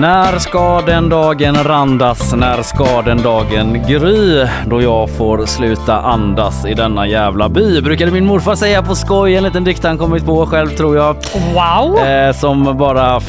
När 0.00 0.38
ska 0.38 0.80
den 0.80 1.08
dagen 1.08 1.64
randas? 1.64 2.34
När 2.34 2.62
ska 2.62 3.02
den 3.02 3.22
dagen 3.22 3.84
gry? 3.88 4.46
Då 4.66 4.82
jag 4.82 5.10
får 5.10 5.46
sluta 5.46 6.00
andas 6.00 6.66
i 6.66 6.74
denna 6.74 7.06
jävla 7.06 7.48
by. 7.48 7.82
Brukade 7.82 8.10
min 8.10 8.26
morfar 8.26 8.54
säga 8.54 8.82
på 8.82 8.94
skoj. 8.94 9.36
En 9.36 9.42
liten 9.42 9.64
dikt 9.64 9.84
han 9.84 9.98
kommit 9.98 10.26
på 10.26 10.46
själv 10.46 10.68
tror 10.68 10.96
jag. 10.96 11.16
Wow! 11.54 11.98
Eh, 11.98 12.32
som 12.32 12.78
bara 12.78 13.20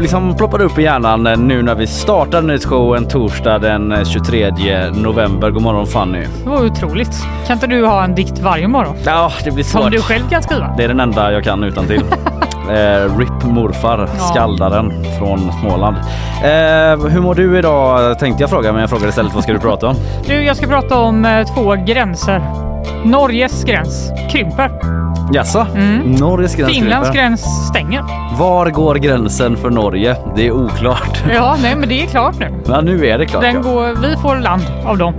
liksom 0.00 0.36
ploppade 0.36 0.64
upp 0.64 0.78
i 0.78 0.82
hjärnan 0.82 1.22
nu 1.48 1.62
när 1.62 1.74
vi 1.74 1.86
startar 1.86 2.42
nytt 2.42 2.64
show 2.64 2.96
en 2.96 3.08
torsdag 3.08 3.58
den 3.58 4.04
23 4.04 4.52
november. 4.92 5.50
God 5.50 5.62
morgon 5.62 5.86
Fanny. 5.86 6.26
Det 6.44 6.50
var 6.50 6.66
otroligt. 6.66 7.22
Kan 7.46 7.56
inte 7.56 7.66
du 7.66 7.86
ha 7.86 8.04
en 8.04 8.14
dikt 8.14 8.38
varje 8.38 8.68
morgon? 8.68 8.96
Ja, 9.04 9.32
det 9.44 9.50
blir 9.50 9.64
svårt. 9.64 9.82
Som 9.82 9.90
du 9.90 10.02
själv 10.02 10.28
kan 10.30 10.42
skriva? 10.42 10.74
Det 10.76 10.84
är 10.84 10.88
den 10.88 11.00
enda 11.00 11.32
jag 11.32 11.44
kan 11.44 11.64
utan 11.64 11.86
till. 11.86 12.02
Eh, 12.70 13.18
RIP 13.18 13.44
morfar, 13.44 14.08
skaldaren 14.30 15.04
från 15.18 15.52
Småland. 15.60 15.96
Eh, 15.96 17.10
hur 17.10 17.20
mår 17.20 17.34
du 17.34 17.58
idag 17.58 18.18
tänkte 18.18 18.42
jag 18.42 18.50
fråga 18.50 18.72
men 18.72 18.80
jag 18.80 18.90
frågar 18.90 19.08
istället 19.08 19.34
vad 19.34 19.42
ska 19.42 19.52
du 19.52 19.58
prata 19.58 19.86
om? 19.88 19.94
Du, 20.26 20.44
jag 20.44 20.56
ska 20.56 20.66
prata 20.66 20.98
om 20.98 21.24
eh, 21.24 21.46
två 21.54 21.74
gränser. 21.86 22.42
Norges 23.04 23.64
gräns 23.64 24.10
krymper. 24.30 24.70
Jaså? 25.32 25.66
Norges 26.04 26.54
gräns 26.56 26.70
Mm. 26.70 26.82
Finlands 26.82 27.10
gräns 27.10 27.40
stänger. 27.70 28.02
Var 28.38 28.70
går 28.70 28.94
gränsen 28.94 29.56
för 29.56 29.70
Norge? 29.70 30.16
Det 30.36 30.46
är 30.46 30.52
oklart. 30.52 31.22
Ja, 31.34 31.56
nej, 31.62 31.76
men 31.76 31.88
det 31.88 32.02
är 32.02 32.06
klart 32.06 32.38
nu. 32.38 32.48
Ja, 32.68 32.80
nu 32.80 33.06
är 33.06 33.18
det 33.18 33.26
klart. 33.26 33.42
Den 33.42 33.54
ja. 33.54 33.60
går, 33.62 33.94
vi 34.02 34.16
får 34.16 34.36
land 34.36 34.62
av 34.86 34.98
dem. 34.98 35.14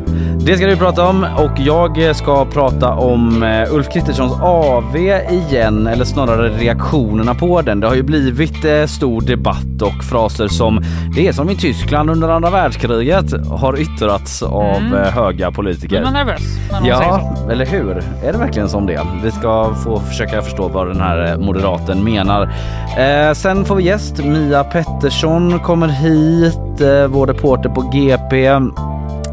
Det 0.45 0.57
ska 0.57 0.67
du 0.67 0.75
prata 0.77 1.07
om 1.07 1.25
och 1.37 1.51
jag 1.59 2.15
ska 2.15 2.45
prata 2.45 2.89
om 2.93 3.43
eh, 3.43 3.73
Ulf 3.73 3.87
Kristerssons 3.93 4.33
AV 4.41 4.95
igen, 5.29 5.87
eller 5.87 6.05
snarare 6.05 6.49
reaktionerna 6.49 7.35
på 7.35 7.61
den. 7.61 7.79
Det 7.79 7.87
har 7.87 7.95
ju 7.95 8.03
blivit 8.03 8.65
eh, 8.65 8.85
stor 8.85 9.21
debatt 9.21 9.81
och 9.81 10.03
fraser 10.03 10.47
som 10.47 10.81
det 11.15 11.27
är 11.27 11.31
som 11.33 11.49
i 11.49 11.55
Tyskland 11.55 12.09
under 12.09 12.29
andra 12.29 12.49
världskriget 12.49 13.25
har 13.49 13.79
yttrats 13.79 14.43
av 14.43 14.75
Mm. 14.77 14.93
eh, 14.93 15.09
höga 15.11 15.51
politiker. 15.51 16.03
man 16.03 16.13
nervös 16.13 16.41
när 16.71 16.79
säger 16.79 16.91
Ja, 16.91 17.35
så? 17.45 17.49
eller 17.51 17.65
hur? 17.65 18.03
Är 18.25 18.31
det 18.31 18.37
verkligen 18.37 18.69
som 18.69 18.85
det? 18.85 18.99
Vi 19.23 19.31
ska 19.31 19.73
få 19.83 20.00
försöka 20.01 20.41
förstå 20.41 20.67
vad 20.67 20.87
den 20.87 21.01
här 21.01 21.31
eh, 21.31 21.37
moderaten 21.37 22.03
menar. 22.03 22.53
Eh, 22.97 23.33
sen 23.33 23.65
får 23.65 23.75
vi 23.75 23.83
gäst. 23.83 24.17
Mia 24.17 24.63
Pettersson 24.63 25.59
kommer 25.59 25.87
hit, 25.87 26.81
eh, 26.81 27.07
vår 27.07 27.27
reporter 27.27 27.69
på 27.69 27.81
GP. 27.81 28.49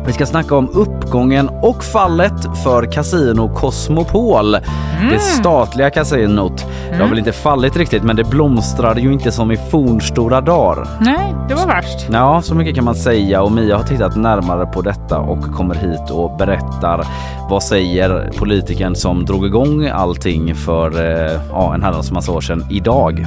Vi 0.08 0.14
ska 0.14 0.26
snacka 0.26 0.56
om 0.56 0.68
uppgången 0.68 1.48
och 1.62 1.84
fallet 1.84 2.62
för 2.64 2.92
Casino 2.92 3.54
Cosmopol. 3.54 4.52
Det 5.10 5.18
statliga 5.18 5.90
kasinot. 5.90 6.66
Det 6.90 6.96
har 6.96 7.08
väl 7.08 7.18
inte 7.18 7.32
fallit 7.32 7.76
riktigt 7.76 8.02
men 8.02 8.16
det 8.16 8.24
blomstrade 8.24 9.00
ju 9.00 9.12
inte 9.12 9.32
som 9.32 9.50
i 9.50 9.56
fornstora 9.56 10.40
dagar. 10.40 10.88
Nej, 11.00 11.34
det 11.48 11.54
var 11.54 11.66
värst. 11.66 12.06
Ja, 12.12 12.42
så 12.42 12.54
mycket 12.54 12.74
kan 12.74 12.84
man 12.84 12.94
säga 12.94 13.42
och 13.42 13.52
Mia 13.52 13.76
har 13.76 13.84
tittat 13.84 14.16
närmare 14.16 14.66
på 14.66 14.82
detta 14.82 15.18
och 15.18 15.42
kommer 15.54 15.74
hit 15.74 16.10
och 16.10 16.36
berättar 16.36 17.06
vad 17.50 17.62
säger 17.62 18.30
politikern 18.38 18.94
som 18.94 19.24
drog 19.24 19.46
igång 19.46 19.88
allting 19.88 20.54
för 20.54 21.04
eh, 21.04 21.40
ja, 21.50 21.74
en 21.74 21.82
herrans 21.82 22.10
massa 22.10 22.32
år 22.32 22.40
sedan 22.40 22.66
idag. 22.70 23.26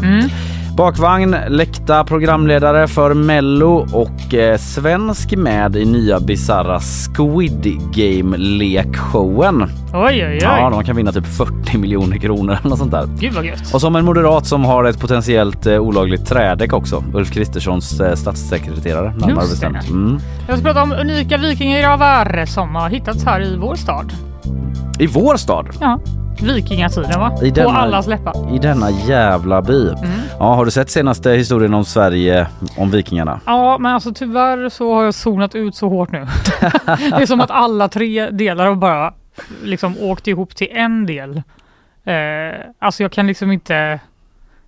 Bakvagn, 0.82 1.36
läckta 1.48 2.04
programledare 2.04 2.88
för 2.88 3.14
Mello 3.14 3.88
och 3.94 4.34
eh, 4.34 4.58
svensk 4.58 5.36
med 5.36 5.76
i 5.76 5.86
nya 5.86 6.20
bizarra 6.20 6.80
Squid 6.80 7.64
Game-lekshowen. 7.94 9.62
Oj, 9.94 10.04
oj, 10.04 10.26
oj. 10.26 10.40
Ja, 10.42 10.70
man 10.70 10.86
kan 10.86 10.96
vinna 10.96 11.12
typ 11.12 11.28
40 11.28 11.78
miljoner 11.78 12.18
kronor 12.18 12.58
eller 12.60 12.70
något 12.70 12.80
sånt 12.80 12.92
där. 12.92 13.08
Gud 13.20 13.34
vad 13.34 13.46
gött. 13.46 13.74
Och 13.74 13.82
som 13.82 13.96
en 13.96 14.06
moderat 14.06 14.46
som 14.46 14.66
har 14.66 14.84
ett 14.84 15.00
potentiellt 15.00 15.66
eh, 15.66 15.78
olagligt 15.78 16.26
trädäck 16.26 16.74
också. 16.74 17.04
Ulf 17.14 17.32
Kristerssons 17.32 18.00
eh, 18.00 18.16
statssekreterare 18.16 19.14
närmare 19.14 19.46
Just 19.46 19.52
bestämt. 19.52 19.90
Mm. 19.90 20.20
Jag 20.48 20.58
ska 20.58 20.66
prata 20.66 20.84
om 20.84 20.92
unika 20.92 21.38
vikingagravar 21.38 22.46
som 22.46 22.76
har 22.76 22.90
hittats 22.90 23.26
här 23.26 23.42
i 23.42 23.58
vår 23.58 23.76
stad. 23.76 24.14
I 25.00 25.08
vår 25.08 25.36
stad. 25.38 25.68
Ja, 25.82 26.00
vikingatiden 26.42 27.20
va? 27.20 27.34
I 27.44 27.50
På 27.50 27.56
denna- 27.56 27.70
allas 27.80 28.08
läppar. 28.08 28.56
I 28.56 28.60
denna 28.60 28.90
jävla 28.92 29.62
by. 29.62 29.88
Mm. 29.88 30.10
Ja, 30.40 30.54
har 30.56 30.66
du 30.66 30.72
sett 30.72 30.90
senaste 30.90 31.30
historien 31.32 31.74
om 31.74 31.86
Sverige, 31.86 32.48
om 32.78 32.92
vikingarna? 32.92 33.40
Ja, 33.46 33.78
men 33.78 33.94
alltså 33.94 34.14
tyvärr 34.14 34.70
så 34.70 34.94
har 34.94 35.04
jag 35.04 35.14
zonat 35.14 35.56
ut 35.56 35.76
så 35.76 35.90
hårt 35.90 36.12
nu. 36.12 36.28
det 36.86 37.22
är 37.22 37.26
som 37.26 37.42
att 37.42 37.52
alla 37.52 37.88
tre 37.88 38.30
delar 38.30 38.66
har 38.68 38.76
bara 38.76 39.14
liksom 39.64 39.96
åkt 40.00 40.28
ihop 40.28 40.56
till 40.56 40.68
en 40.72 41.06
del. 41.06 41.38
Eh, 42.04 42.60
alltså 42.80 43.04
jag 43.04 43.12
kan 43.12 43.28
liksom 43.28 43.52
inte, 43.52 44.00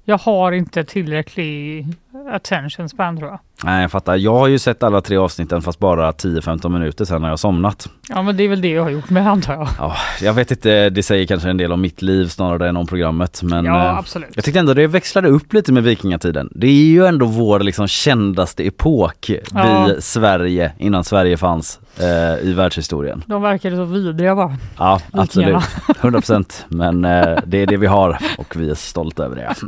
jag 0.05 0.17
har 0.17 0.51
inte 0.51 0.83
tillräcklig 0.83 1.87
attention 2.31 2.89
span 2.89 3.18
tror 3.18 3.30
jag. 3.30 3.39
Nej, 3.63 3.81
jag 3.81 3.92
fattar. 3.92 4.15
Jag 4.15 4.33
har 4.36 4.48
ju 4.48 4.60
sett 4.60 4.83
alla 4.83 5.01
tre 5.01 5.18
avsnitten 5.18 5.62
fast 5.62 5.80
bara 5.80 6.12
10-15 6.12 6.69
minuter 6.69 7.06
sedan 7.06 7.21
när 7.21 7.30
jag 7.30 7.39
somnat. 7.39 7.89
Ja 8.10 8.21
men 8.21 8.38
det 8.38 8.44
är 8.44 8.48
väl 8.50 8.62
det 8.62 8.68
jag 8.69 8.83
har 8.83 8.89
gjort 8.89 9.10
med 9.10 9.27
antar 9.27 9.54
jag. 9.54 9.68
Ja, 9.80 9.95
jag 10.21 10.33
vet 10.33 10.51
inte, 10.51 10.89
det 10.89 11.04
säger 11.04 11.25
kanske 11.27 11.50
en 11.50 11.57
del 11.57 11.71
om 11.71 11.81
mitt 11.81 12.01
liv 12.01 12.27
snarare 12.27 12.69
än 12.69 12.77
om 12.77 12.88
programmet. 12.88 13.44
Men 13.44 13.65
Ja 13.65 13.86
eh, 13.86 13.98
absolut. 13.98 14.30
jag 14.36 14.44
tyckte 14.45 14.60
ändå 14.60 14.74
det 14.74 14.88
växlade 14.88 15.27
upp 15.27 15.54
lite 15.54 15.71
med 15.71 15.83
vikingatiden. 15.83 16.50
Det 16.56 16.68
är 16.68 16.71
ju 16.86 17.06
ändå 17.06 17.25
vår 17.25 17.60
liksom 17.60 17.88
kändaste 17.88 18.68
epok, 18.68 19.31
Ja. 19.54 19.86
vi 19.95 20.01
Sverige, 20.01 20.71
innan 20.77 21.04
Sverige 21.04 21.38
fanns 21.38 21.80
eh, 22.00 22.48
i 22.50 22.54
världshistorien. 22.54 23.24
De 23.25 23.42
verkade 23.42 23.75
så 23.75 23.83
vidriga 23.86 24.36
bara. 24.36 24.57
Ja, 24.77 25.00
Vikingarna. 25.13 25.57
absolut. 25.57 25.98
100 26.01 26.19
procent. 26.19 26.65
Men 26.68 27.06
eh, 27.06 27.38
det 27.45 27.57
är 27.62 27.65
det 27.68 27.77
vi 27.77 27.88
har 27.88 28.18
och 28.38 28.56
vi 28.56 28.69
är 28.69 28.75
stolta 28.75 29.25
över 29.25 29.36
det. 29.36 29.54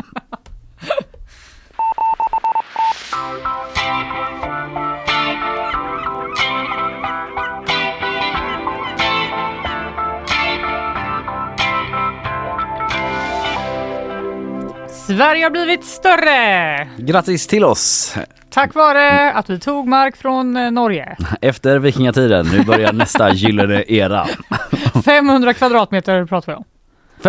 Sverige 15.08 15.44
har 15.44 15.50
blivit 15.50 15.86
större! 15.86 16.88
Grattis 16.98 17.48
till 17.48 17.64
oss! 17.64 18.16
Tack 18.50 18.76
vare 18.76 19.32
att 19.32 19.50
vi 19.50 19.60
tog 19.60 19.88
mark 19.88 20.18
från 20.18 20.58
eh, 20.58 20.72
Norge. 20.72 21.18
Efter 21.42 21.80
vikingatiden, 21.80 22.46
nu 22.52 22.64
börjar 22.64 22.94
nästa 22.94 23.34
gyllene 23.34 23.84
era. 23.88 24.26
500 25.06 25.54
kvadratmeter 25.54 26.26
pratar 26.26 26.52
vi 26.52 26.56
om. 26.58 26.64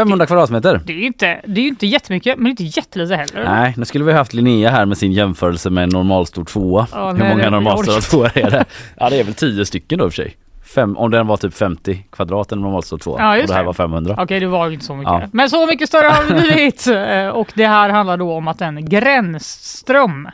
500 0.01 0.27
kvadratmeter. 0.27 0.81
Det 0.87 0.93
är 0.93 0.97
ju 0.97 1.07
inte, 1.07 1.41
det 1.47 1.61
är 1.61 1.67
inte 1.69 1.87
jättemycket, 1.87 2.39
men 2.39 2.51
inte 2.51 2.65
jättelite 2.65 3.17
heller. 3.17 3.45
Nej, 3.45 3.75
nu 3.77 3.85
skulle 3.85 4.05
vi 4.05 4.13
haft 4.13 4.35
Linnea 4.35 4.71
här 4.71 4.87
med 4.87 4.99
sin 4.99 5.13
jämförelse 5.13 5.71
med 5.71 5.85
en 5.85 5.89
normalstor 5.91 6.45
tvåa. 6.45 6.87
Ja, 6.93 7.13
Hur 7.13 7.19
nej, 7.19 7.29
många 7.29 7.45
det- 7.45 7.51
normalstora 7.51 8.01
tvåor 8.01 8.31
är 8.35 8.51
det? 8.51 8.65
Ja, 8.97 9.11
det 9.11 9.21
är 9.21 9.25
väl 9.25 9.35
10 9.35 9.67
stycken 9.67 9.99
då 9.99 10.05
i 10.05 10.09
och 10.09 10.13
för 10.13 10.23
sig. 10.23 10.37
Fem, 10.75 10.97
om 10.97 11.11
den 11.11 11.27
var 11.27 11.37
typ 11.37 11.55
50 11.55 12.07
kvadrat 12.13 12.53
en 12.53 12.61
normalstor 12.61 12.99
tvåa 12.99 13.21
Ja, 13.37 13.41
och 13.43 13.47
det 13.47 13.53
här 13.55 13.61
det. 13.61 13.67
var 13.67 13.73
500. 13.73 14.15
Okej, 14.19 14.41
det 14.41 14.47
var 14.47 14.67
ju 14.67 14.73
inte 14.75 14.85
så 14.87 14.95
mycket. 14.95 15.13
Ja. 15.13 15.29
Men 15.33 15.51
så 15.51 15.67
mycket 15.67 15.89
större 15.89 16.07
har 16.07 16.35
det 16.35 16.41
blivit! 16.55 16.87
Eh, 16.87 17.29
Och 17.29 17.53
det 17.55 17.67
här 17.67 17.91
handlar 17.91 18.17
då 18.17 18.33
om 18.33 18.49
att 18.49 18.61
en 18.61 18.89
gränsström 18.89 20.29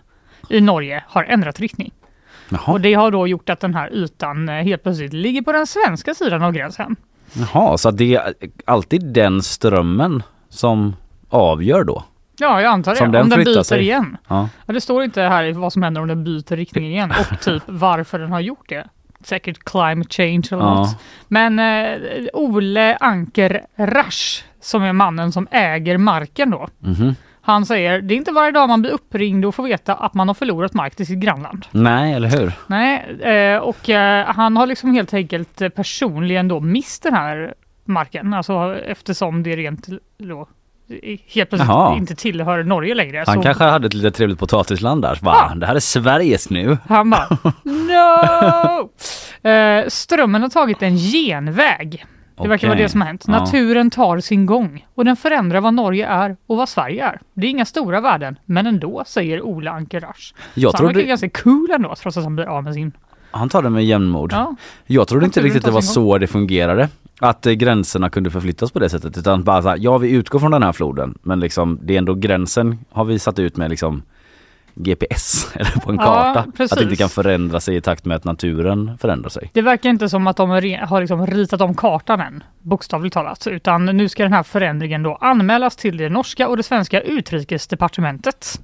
i 0.49 0.61
Norge 0.61 1.05
har 1.09 1.25
ändrat 1.25 1.61
riktning. 1.61 1.93
Jaha, 2.49 2.73
Och 2.73 2.81
det 2.81 2.95
har 2.95 3.11
då 3.11 3.27
gjort 3.27 3.51
att 3.51 3.61
den 3.61 3.75
här 3.75 3.93
ytan 3.95 4.49
eh, 4.49 4.55
helt 4.55 4.83
plötsligt 4.83 5.13
ligger 5.13 5.43
på 5.43 5.53
den 5.53 5.67
svenska 5.67 6.15
sidan 6.15 6.43
av 6.43 6.53
gränsen. 6.53 6.97
Jaha 7.35 7.79
så 7.79 7.91
det 7.91 8.15
är 8.15 8.35
alltid 8.65 9.13
den 9.13 9.43
strömmen 9.43 10.23
som 10.49 10.97
avgör 11.29 11.85
då? 11.85 12.05
Ja, 12.39 12.61
jag 12.63 12.71
antar 12.73 12.93
det. 12.93 12.99
Som 12.99 13.13
den 13.13 13.23
om 13.23 13.29
den 13.29 13.45
byter 13.45 13.63
sig. 13.63 13.81
igen. 13.81 14.17
Ja. 14.29 14.49
Ja, 14.67 14.73
det 14.75 14.81
står 14.81 15.03
inte 15.05 15.23
här 15.23 15.53
vad 15.53 15.73
som 15.73 15.83
händer 15.83 16.01
om 16.01 16.09
den 16.09 16.25
byter 16.25 16.57
riktning 16.57 16.87
igen 16.87 17.13
och 17.21 17.41
typ 17.41 17.63
varför 17.67 18.19
den 18.19 18.33
har 18.33 18.41
gjort 18.41 18.69
det. 18.69 18.87
Säkert 19.25 19.65
climate 19.65 20.09
change 20.11 20.43
eller 20.51 20.63
Ja. 20.63 20.75
något. 20.75 20.97
Men 21.29 21.59
eh, 21.59 21.99
Ole 22.33 22.97
Anker 22.97 23.63
Rasch, 23.77 24.45
som 24.61 24.83
är 24.83 24.93
mannen 24.93 25.33
som 25.33 25.47
äger 25.51 25.99
marken 25.99 26.51
då, 26.51 26.69
Mhm. 26.79 27.15
Han 27.45 27.67
säger 27.67 28.01
det 28.01 28.15
är 28.15 28.17
inte 28.17 28.33
varje 28.33 28.53
dag 28.53 28.69
man 28.69 28.81
blir 28.83 28.91
uppringd 28.91 29.45
och 29.45 29.55
får 29.55 29.63
veta 29.65 29.95
att 29.95 30.15
man 30.15 30.29
har 30.29 30.35
förlorat 30.35 30.75
mark 30.75 30.95
till 30.95 31.07
sitt 31.07 31.19
grannland. 31.19 31.67
Nej, 31.71 32.13
eller 32.13 32.29
hur? 32.29 32.53
Nej, 32.67 33.21
eh, 33.21 33.59
och 33.59 33.91
eh, 33.91 34.27
han 34.27 34.57
har 34.57 34.67
liksom 34.67 34.95
helt 34.95 35.15
enkelt 35.15 35.61
eh, 35.61 35.69
personligen 35.69 36.49
då 36.49 36.61
mist 36.61 37.03
den 37.03 37.15
här 37.15 37.55
marken, 37.85 38.35
alltså 38.35 38.77
eftersom 38.87 39.43
det 39.43 39.57
rent 39.57 39.87
då 40.19 40.49
helt 41.27 41.51
plötsligt 41.51 41.69
Jaha. 41.69 41.97
inte 41.97 42.15
tillhör 42.15 42.63
Norge 42.63 42.95
längre. 42.95 43.25
Han 43.27 43.37
så 43.37 43.43
kanske 43.43 43.65
hade 43.65 43.87
ett 43.87 43.95
lite 43.95 44.11
trevligt 44.11 44.39
potatisland 44.39 45.03
där. 45.03 45.19
Va? 45.23 45.49
Ja. 45.51 45.55
Det 45.55 45.67
här 45.67 45.75
är 45.75 45.81
Sveriges 45.81 46.51
nu. 46.51 46.79
Han 46.89 47.11
bara 47.11 47.29
No! 47.63 48.91
Strömmen 49.89 50.43
har 50.43 50.49
tagit 50.49 50.83
en 50.83 50.97
genväg. 50.97 52.05
Det 52.43 52.49
verkar 52.49 52.69
vara 52.69 52.79
det 52.79 52.89
som 52.89 53.01
har 53.01 53.09
hänt. 53.09 53.25
Ja. 53.27 53.33
Naturen 53.33 53.91
tar 53.91 54.21
sin 54.21 54.47
gång 54.47 54.87
och 54.95 55.05
den 55.05 55.17
förändrar 55.17 55.61
vad 55.61 55.75
Norge 55.75 56.07
är 56.07 56.37
och 56.47 56.57
vad 56.57 56.69
Sverige 56.69 57.05
är. 57.05 57.21
Det 57.35 57.47
är 57.47 57.51
inga 57.51 57.65
stora 57.65 58.01
värden, 58.01 58.39
men 58.45 58.67
ändå, 58.67 59.03
säger 59.07 59.43
Ola 59.43 59.71
Anker 59.71 60.01
Rasch. 60.01 60.35
Jag 60.55 60.71
så 60.71 60.77
han 60.77 60.87
verkar 60.87 61.09
ganska 61.09 61.29
cool 61.29 61.71
ändå, 61.71 61.95
trots 61.95 62.17
att 62.17 62.25
han 62.25 62.37
blir 62.37 62.47
av 62.47 62.65
med 62.65 62.75
sin... 62.75 62.93
han 63.31 63.49
tar 63.49 63.63
det 63.63 63.71
med 63.71 63.85
jämnmod. 63.85 64.33
Ja. 64.33 64.57
Jag 64.87 65.09
trodde 65.09 65.25
inte 65.25 65.41
riktigt 65.41 65.65
det 65.65 65.71
var 65.71 65.81
så 65.81 66.19
det 66.19 66.27
fungerade. 66.27 66.89
Att 67.21 67.47
eh, 67.47 67.53
gränserna 67.53 68.11
kunde 68.11 68.31
förflyttas 68.31 68.71
på 68.71 68.79
det 68.79 68.89
sättet. 68.89 69.19
Utan 69.19 69.43
bara 69.43 69.63
så 69.63 69.69
här, 69.69 69.79
ja 69.81 69.99
vi 69.99 70.11
utgår 70.11 70.39
från 70.39 70.51
den 70.51 70.63
här 70.63 70.73
floden. 70.73 71.19
Men 71.23 71.41
liksom 71.41 71.79
det 71.83 71.95
är 71.95 71.99
ändå 71.99 72.15
gränsen 72.15 72.79
har 72.91 73.05
vi 73.05 73.19
satt 73.19 73.39
ut 73.39 73.57
med 73.57 73.71
liksom 73.71 74.03
GPS 74.75 75.53
eller 75.55 75.81
på 75.81 75.91
en 75.91 75.97
Ja, 75.97 76.03
karta. 76.05 76.45
precis. 76.57 76.73
Att 76.73 76.79
det 76.79 76.85
inte 76.85 76.97
kan 76.97 77.09
förändra 77.09 77.61
sig 77.61 77.77
i 77.77 77.81
takt 77.81 78.05
med 78.05 78.17
att 78.17 78.25
naturen 78.25 78.99
förändrar 79.01 79.31
sig. 79.31 79.51
Det 79.53 79.63
verkar 79.63 79.91
inte 79.91 80.09
som 80.09 80.27
att 80.27 80.37
de 80.37 80.51
har 80.51 81.01
liksom 81.01 81.27
ritat 81.27 81.61
om 81.61 81.75
kartan 81.75 82.21
än, 82.21 82.43
bokstavligt 82.63 83.15
talat, 83.15 83.47
utan 83.47 83.85
nu 83.85 84.09
ska 84.09 84.23
den 84.23 84.33
här 84.33 84.43
förändringen 84.43 85.03
då 85.03 85.15
anmälas 85.21 85.77
till 85.77 85.97
det 85.97 86.09
norska 86.09 86.49
och 86.49 86.57
det 86.57 86.63
svenska 86.63 87.01
utrikesdepartementet. 87.01 88.61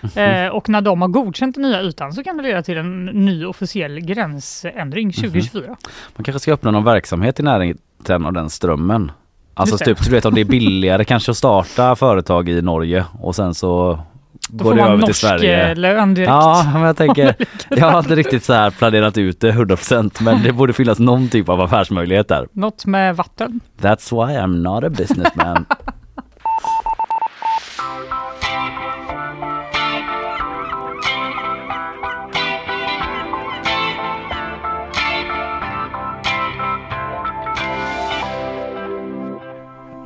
Mhm. 0.00 0.10
Eh, 0.24 0.48
och 0.48 0.68
när 0.68 0.80
de 0.80 1.02
har 1.02 1.08
godkänt 1.08 1.54
den 1.54 1.62
nya 1.62 1.82
ytan 1.82 2.12
så 2.12 2.24
kan 2.24 2.36
det 2.36 2.42
leda 2.42 2.62
till 2.62 2.76
en 2.78 3.04
ny 3.06 3.44
officiell 3.44 4.00
gränsändring 4.00 5.06
Mhm. 5.06 5.12
2024. 5.12 5.76
Man 6.16 6.24
kanske 6.24 6.40
ska 6.40 6.52
öppna 6.52 6.70
någon 6.70 6.84
verksamhet 6.84 7.40
i 7.40 7.42
närheten 7.42 8.26
av 8.26 8.32
den 8.32 8.50
strömmen. 8.50 9.12
Alltså 9.54 9.78
typ, 9.78 10.04
du 10.04 10.10
vet 10.10 10.24
om 10.24 10.34
det 10.34 10.40
är 10.40 10.44
billigare 10.44 11.04
kanske 11.04 11.30
att 11.30 11.36
starta 11.36 11.96
företag 11.96 12.48
i 12.48 12.62
Norge 12.62 13.04
och 13.20 13.34
sen 13.36 13.54
så 13.54 14.00
Då 14.48 14.64
går 14.64 14.74
det 14.74 14.82
över 14.82 14.96
till 14.96 15.00
norsk 15.06 15.20
Sverige. 15.20 15.70
eh, 15.70 15.76
lön 15.76 16.14
direkt. 16.14 16.28
Ja, 16.28 16.70
men 16.72 16.82
jag 16.82 16.96
tänker, 16.96 17.34
jag 17.68 17.90
har 17.90 17.98
inte 17.98 18.14
riktigt 18.16 18.44
så 18.44 18.52
här 18.52 18.70
planerat 18.70 19.18
ut 19.18 19.40
det 19.40 19.52
100% 19.52 20.22
men 20.22 20.42
det 20.42 20.52
borde 20.52 20.72
finnas 20.72 20.98
någon 20.98 21.28
typ 21.28 21.48
av 21.48 21.60
affärsmöjlighet 21.60 22.28
där. 22.28 22.48
Något 22.52 22.86
med 22.86 23.16
vatten. 23.16 23.60
That's 23.80 24.26
why 24.26 24.34
I'm 24.38 24.56
not 24.62 24.84
a 24.84 24.88
businessman. 24.90 25.66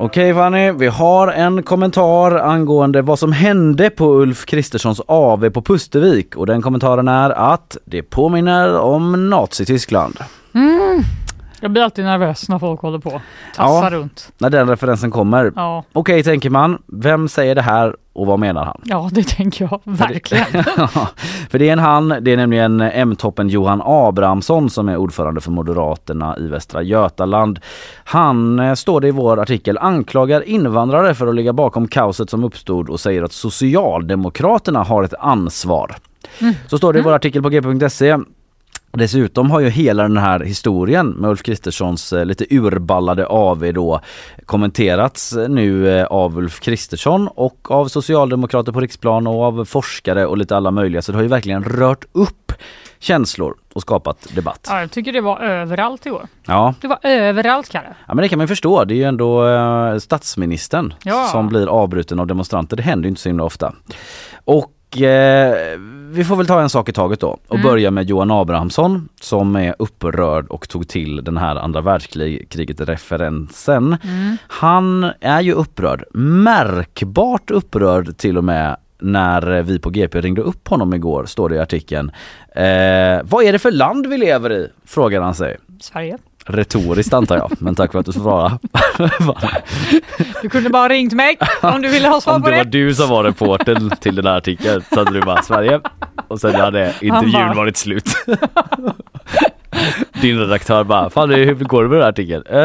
Okej 0.03 0.35
Fanny, 0.35 0.73
vi 0.73 0.87
har 0.87 1.29
en 1.29 1.63
kommentar 1.63 2.37
angående 2.37 3.03
vad 3.03 3.19
som 3.19 3.33
hände 3.33 3.91
på 3.91 4.15
Ulf 4.15 4.47
Kristerssons 4.47 5.01
AV 5.07 5.51
på 5.51 5.63
Pustervik 5.63 6.37
och 6.37 6.47
den 6.47 6.63
kommentaren 6.63 7.09
är 7.09 7.31
att 7.31 7.77
det 7.85 8.03
påminner 8.03 8.79
om 8.79 9.31
Nazityskland. 9.31 10.19
Mm. 10.55 11.03
Jag 11.62 11.70
blir 11.70 11.82
alltid 11.82 12.05
nervös 12.05 12.49
när 12.49 12.59
folk 12.59 12.81
håller 12.81 12.99
på. 12.99 13.20
Tassar 13.56 13.91
Ja. 13.93 13.99
runt. 13.99 14.32
När 14.38 14.50
den 14.50 14.69
referensen 14.69 15.11
kommer. 15.11 15.53
Ja. 15.56 15.85
Okej 15.93 16.23
tänker 16.23 16.50
man, 16.50 16.82
vem 16.87 17.29
säger 17.29 17.55
det 17.55 17.62
här 17.62 17.97
och 18.12 18.26
vad 18.26 18.38
menar 18.38 18.64
han? 18.64 18.81
ja, 18.85 19.09
det 19.12 19.29
tänker 19.29 19.69
jag 19.70 19.81
verkligen. 19.85 20.44
För 21.50 21.59
det 21.59 21.69
är 21.69 21.73
en 21.73 21.79
han, 21.79 22.09
det 22.20 22.32
är 22.32 22.37
nämligen 22.37 22.81
M-toppen 22.81 23.49
Johan 23.49 23.82
Abrahamsson 23.85 24.70
som 24.70 24.88
är 24.88 24.97
ordförande 24.97 25.41
för 25.41 25.50
Moderaterna 25.50 26.37
i 26.38 26.49
Västra 26.49 26.82
Götaland. 26.82 27.61
Han, 28.05 28.58
eh, 28.58 28.75
står 28.75 29.00
det 29.00 29.08
i 29.08 29.11
vår 29.11 29.41
artikel, 29.41 29.79
anklagar 29.79 30.49
invandrare 30.49 31.15
för 31.15 31.26
att 31.26 31.35
ligga 31.35 31.53
bakom 31.53 31.88
kaoset 31.88 32.31
som 32.31 32.44
uppstod 32.44 32.91
och 32.91 33.00
säger 33.00 33.23
att 33.23 33.32
Socialdemokraterna 33.32 34.82
har 34.82 35.03
ett 35.03 35.15
ansvar. 35.19 35.94
Så 36.67 36.79
står 36.79 36.93
det 36.93 36.99
i 36.99 37.03
vår 37.03 37.12
artikel 37.12 37.43
på 37.43 37.49
g.se. 37.49 38.19
Dessutom 38.93 39.50
har 39.50 39.61
ju 39.61 39.69
hela 39.69 40.03
den 40.03 40.17
här 40.17 40.41
historien 40.41 41.08
med 41.08 41.31
Ulf 41.31 41.43
Kristerssons 41.43 42.13
eh, 42.13 42.25
lite 42.25 42.46
urballade 42.51 43.27
AV 43.27 43.72
då 43.75 44.01
kommenterats 44.46 45.32
eh, 45.32 45.49
nu 45.49 45.99
eh, 45.99 46.05
av 46.06 46.39
Ulf 46.39 46.61
Kristersson 46.61 47.29
och 47.29 47.70
av 47.70 47.89
socialdemokrater 47.89 48.72
på 48.72 48.81
riksplan 48.81 49.27
och 49.27 49.43
av 49.43 49.65
forskare 49.65 50.27
och 50.27 50.37
lite 50.39 50.56
alla 50.56 50.70
möjliga. 50.70 51.03
Så 51.03 51.13
det 51.13 51.19
har 51.19 51.22
ju 51.22 51.29
verkligen 51.29 51.65
rört 51.65 52.05
upp 52.13 52.53
känslor 52.99 53.55
och 53.75 53.82
skapat 53.82 54.29
debatt. 54.34 54.67
Ja, 54.70 54.81
jag 54.81 54.91
tycker 54.91 55.13
det 55.13 55.20
var 55.20 55.41
överallt 55.41 56.06
i 56.06 56.11
år. 56.11 56.27
Ja, 56.46 56.75
Det 56.81 56.89
var 56.89 56.99
överallt, 57.03 57.69
Kalle. 57.69 57.94
ja 58.06 58.15
men 58.15 58.22
det 58.22 58.29
kan 58.29 58.39
man 58.39 58.49
förstå. 58.49 58.84
Det 58.84 58.94
är 58.94 58.96
ju 58.96 59.05
ändå 59.05 59.49
eh, 59.49 59.96
statsministern 59.99 60.94
Ja. 61.05 61.29
som 61.32 61.49
blir 61.49 61.67
avbruten 61.67 62.20
av 62.20 62.27
demonstranter. 62.27 62.77
Det 62.77 62.82
händer 62.82 63.08
inte 63.08 63.20
så 63.20 63.29
himla 63.29 63.44
ofta. 63.44 63.75
Och 64.44 65.01
eh, 65.03 65.79
vi 66.13 66.25
får 66.25 66.37
väl 66.37 66.47
ta 66.47 66.61
en 66.61 66.71
sak 66.71 66.89
i 66.89 66.93
taget 66.93 67.21
då 67.21 67.39
och 67.49 67.61
börja 67.61 67.91
med 67.91 68.09
Johan 68.09 68.31
Abrahamsson 68.31 69.09
som 69.21 69.57
är 69.57 69.75
upprörd 69.79 70.47
och 70.49 70.69
tog 70.69 70.89
till 70.89 71.25
den 71.25 71.37
här 71.37 71.57
andra 71.57 71.81
världskriget 71.81 72.81
referensen. 72.81 73.97
Han 74.49 75.11
är 75.21 75.41
ju 75.41 75.53
upprörd, 75.53 76.05
märkbart 76.15 77.51
upprörd 77.51 78.17
till 78.17 78.39
och 78.39 78.45
med 78.45 78.77
när 78.99 79.63
vi 79.63 79.79
på 79.79 79.91
GP 79.91 80.21
ringde 80.21 80.43
upp 80.43 80.69
honom 80.69 80.95
igår, 80.95 81.25
står 81.27 81.49
det 81.49 81.55
i 81.55 81.59
artikeln. 81.59 82.11
Eh, 82.55 83.21
vad 83.25 83.45
är 83.45 83.53
det 83.53 83.59
för 83.59 83.71
land 83.71 84.07
vi 84.07 84.19
lever 84.19 84.53
i? 84.53 84.69
Frågar 84.85 85.21
han 85.21 85.35
sig. 85.35 85.57
Sverige. 85.81 86.19
Retoriskt 86.46 87.13
antar 87.15 87.37
jag, 87.37 87.53
men 87.58 87.75
tack 87.75 87.93
för 87.93 87.99
att 87.99 88.06
du 88.06 88.13
svarade. 88.13 88.58
Du 90.43 90.49
kunde 90.49 90.70
bara 90.70 90.89
ringt 90.89 91.13
mig 91.13 91.39
om 91.61 91.82
du 91.82 91.89
ville 91.89 92.08
ha 92.08 92.20
svar 92.20 92.34
Om 92.34 92.43
på 92.43 92.51
det 92.51 92.56
var 92.56 92.65
det. 92.65 92.70
du 92.70 92.94
som 92.94 93.08
var 93.08 93.25
reportern 93.25 93.91
till 93.91 94.15
den 94.15 94.27
här 94.27 94.37
artikeln 94.37 94.82
så 94.93 94.99
hade 94.99 95.11
du 95.13 95.20
bara 95.20 95.43
Sverige 95.43 95.81
och 96.29 96.41
sen 96.41 96.55
hade 96.55 96.94
intervjun 97.01 97.32
bara- 97.32 97.55
varit 97.55 97.77
slut. 97.77 98.05
Din 100.21 100.39
redaktör 100.39 100.85
bara, 100.85 101.11
fan 101.11 101.31
hur 101.31 101.55
går 101.55 101.83
det 101.83 101.89
med 101.89 101.97
den 101.99 102.03
här 102.03 102.09
artikeln? 102.11 102.43
"Eh, 102.51 102.61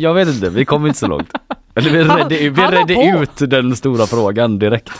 jag 0.00 0.14
vet 0.14 0.28
inte, 0.28 0.50
vi 0.50 0.64
kom 0.64 0.86
inte 0.86 0.98
så 0.98 1.06
långt. 1.06 1.30
Eller 1.74 1.90
vi 1.90 1.98
redde, 2.04 2.36
vi 2.50 2.50
redde 2.62 3.18
ut 3.22 3.50
den 3.50 3.76
stora 3.76 4.06
frågan 4.06 4.58
direkt. 4.58 4.90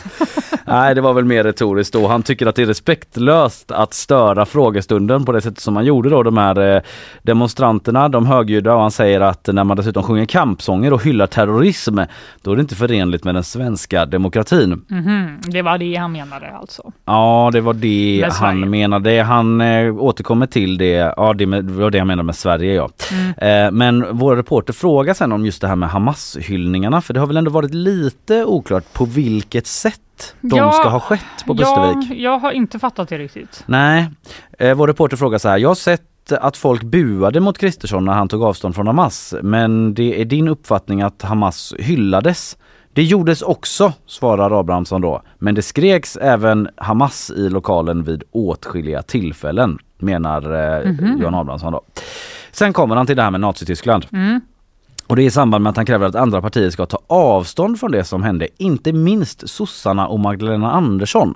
Nej 0.66 0.94
det 0.94 1.00
var 1.00 1.12
väl 1.12 1.24
mer 1.24 1.44
retoriskt 1.44 1.92
då. 1.94 2.06
Han 2.08 2.22
tycker 2.22 2.46
att 2.46 2.54
det 2.54 2.62
är 2.62 2.66
respektlöst 2.66 3.70
att 3.72 3.94
störa 3.94 4.46
frågestunden 4.46 5.24
på 5.24 5.32
det 5.32 5.40
sättet 5.40 5.60
som 5.60 5.74
man 5.74 5.84
gjorde 5.84 6.10
då. 6.10 6.22
De 6.22 6.36
här 6.38 6.74
eh, 6.76 6.82
demonstranterna, 7.22 8.08
de 8.08 8.26
högljudda 8.26 8.74
och 8.74 8.80
han 8.80 8.90
säger 8.90 9.20
att 9.20 9.48
när 9.52 9.64
man 9.64 9.76
dessutom 9.76 10.02
sjunger 10.02 10.24
kampsånger 10.26 10.92
och 10.92 11.02
hyllar 11.04 11.26
terrorism 11.26 11.98
då 12.42 12.52
är 12.52 12.56
det 12.56 12.60
inte 12.62 12.74
förenligt 12.74 13.24
med 13.24 13.34
den 13.34 13.44
svenska 13.44 14.06
demokratin. 14.06 14.84
Mhm, 14.88 15.40
Det 15.46 15.62
var 15.62 15.78
det 15.78 15.96
han 15.96 16.12
menade 16.12 16.50
alltså. 16.56 16.92
Ja 17.04 17.50
det 17.52 17.60
var 17.60 17.74
det 17.74 18.28
han 18.32 18.70
menade. 18.70 19.22
Han 19.22 19.60
eh, 19.60 19.96
återkommer 19.96 20.46
till 20.46 20.78
det. 20.78 21.14
Ja 21.22 21.32
det, 21.32 21.46
med, 21.46 21.64
det 21.64 21.72
var 21.72 21.90
det 21.90 21.98
han 21.98 22.06
menade 22.06 22.26
med 22.26 22.36
Sverige 22.36 22.74
ja. 22.74 22.88
Mm. 23.12 23.66
Eh, 23.66 23.70
men 23.70 24.16
vår 24.16 24.36
reporter 24.36 24.72
frågar 24.72 25.14
sen 25.14 25.32
om 25.32 25.44
just 25.46 25.60
det 25.60 25.68
här 25.68 25.76
med 25.76 25.88
Hamas-hyllningarna 25.88 27.00
för 27.00 27.14
det 27.14 27.20
har 27.20 27.26
väl 27.26 27.36
ändå 27.36 27.50
varit 27.50 27.74
lite 27.74 28.44
oklart 28.44 28.92
på 28.92 29.04
vilket 29.04 29.66
sätt 29.66 30.00
de 30.40 30.56
Ja, 30.56 30.72
ska 30.72 30.88
ha 30.88 31.00
skett 31.00 31.44
på 31.46 31.56
Pustervik. 31.56 32.10
Ja, 32.10 32.16
jag 32.16 32.38
har 32.38 32.52
inte 32.52 32.78
fattat 32.78 33.08
det 33.08 33.18
riktigt. 33.18 33.64
Nej, 33.66 34.10
eh, 34.58 34.74
vår 34.74 34.88
reporter 34.88 35.16
frågar 35.16 35.38
så 35.38 35.48
här. 35.48 35.58
Jag 35.58 35.70
har 35.70 35.74
sett 35.74 36.32
att 36.32 36.56
folk 36.56 36.82
buade 36.82 37.40
mot 37.40 37.58
Kristersson 37.58 38.04
när 38.04 38.12
han 38.12 38.28
tog 38.28 38.42
avstånd 38.42 38.74
från 38.74 38.86
Hamas. 38.86 39.34
Men 39.42 39.94
det 39.94 40.20
är 40.20 40.24
din 40.24 40.48
uppfattning 40.48 41.02
att 41.02 41.22
Hamas 41.22 41.74
hyllades? 41.78 42.56
Det 42.94 43.02
gjordes 43.02 43.42
också, 43.42 43.92
svarar 44.06 44.60
Abrahamsson 44.60 45.00
då. 45.00 45.22
Men 45.38 45.54
det 45.54 45.62
skreks 45.62 46.16
även 46.16 46.68
Hamas 46.76 47.30
i 47.30 47.48
lokalen 47.48 48.02
vid 48.02 48.22
åtskilliga 48.30 49.02
tillfällen, 49.02 49.78
menar 50.02 50.52
eh, 50.52 50.90
Johan 51.20 51.34
Abrahamsson 51.34 51.72
då. 51.72 51.82
Sen 52.52 52.72
kommer 52.72 52.96
han 52.96 53.06
till 53.06 53.16
det 53.16 53.22
här 53.22 53.30
med 53.30 53.40
Nazityskland. 53.40 54.06
Och 55.06 55.16
det 55.16 55.22
är 55.22 55.26
i 55.26 55.30
samband 55.30 55.62
med 55.62 55.70
att 55.70 55.76
han 55.76 55.86
kräver 55.86 56.06
att 56.06 56.14
andra 56.14 56.42
partier 56.42 56.70
ska 56.70 56.86
ta 56.86 56.98
avstånd 57.06 57.80
från 57.80 57.92
det 57.92 58.04
som 58.04 58.22
hände, 58.22 58.48
inte 58.58 58.92
minst 58.92 59.50
sossarna 59.50 60.06
och 60.06 60.20
Magdalena 60.20 60.72
Andersson. 60.72 61.34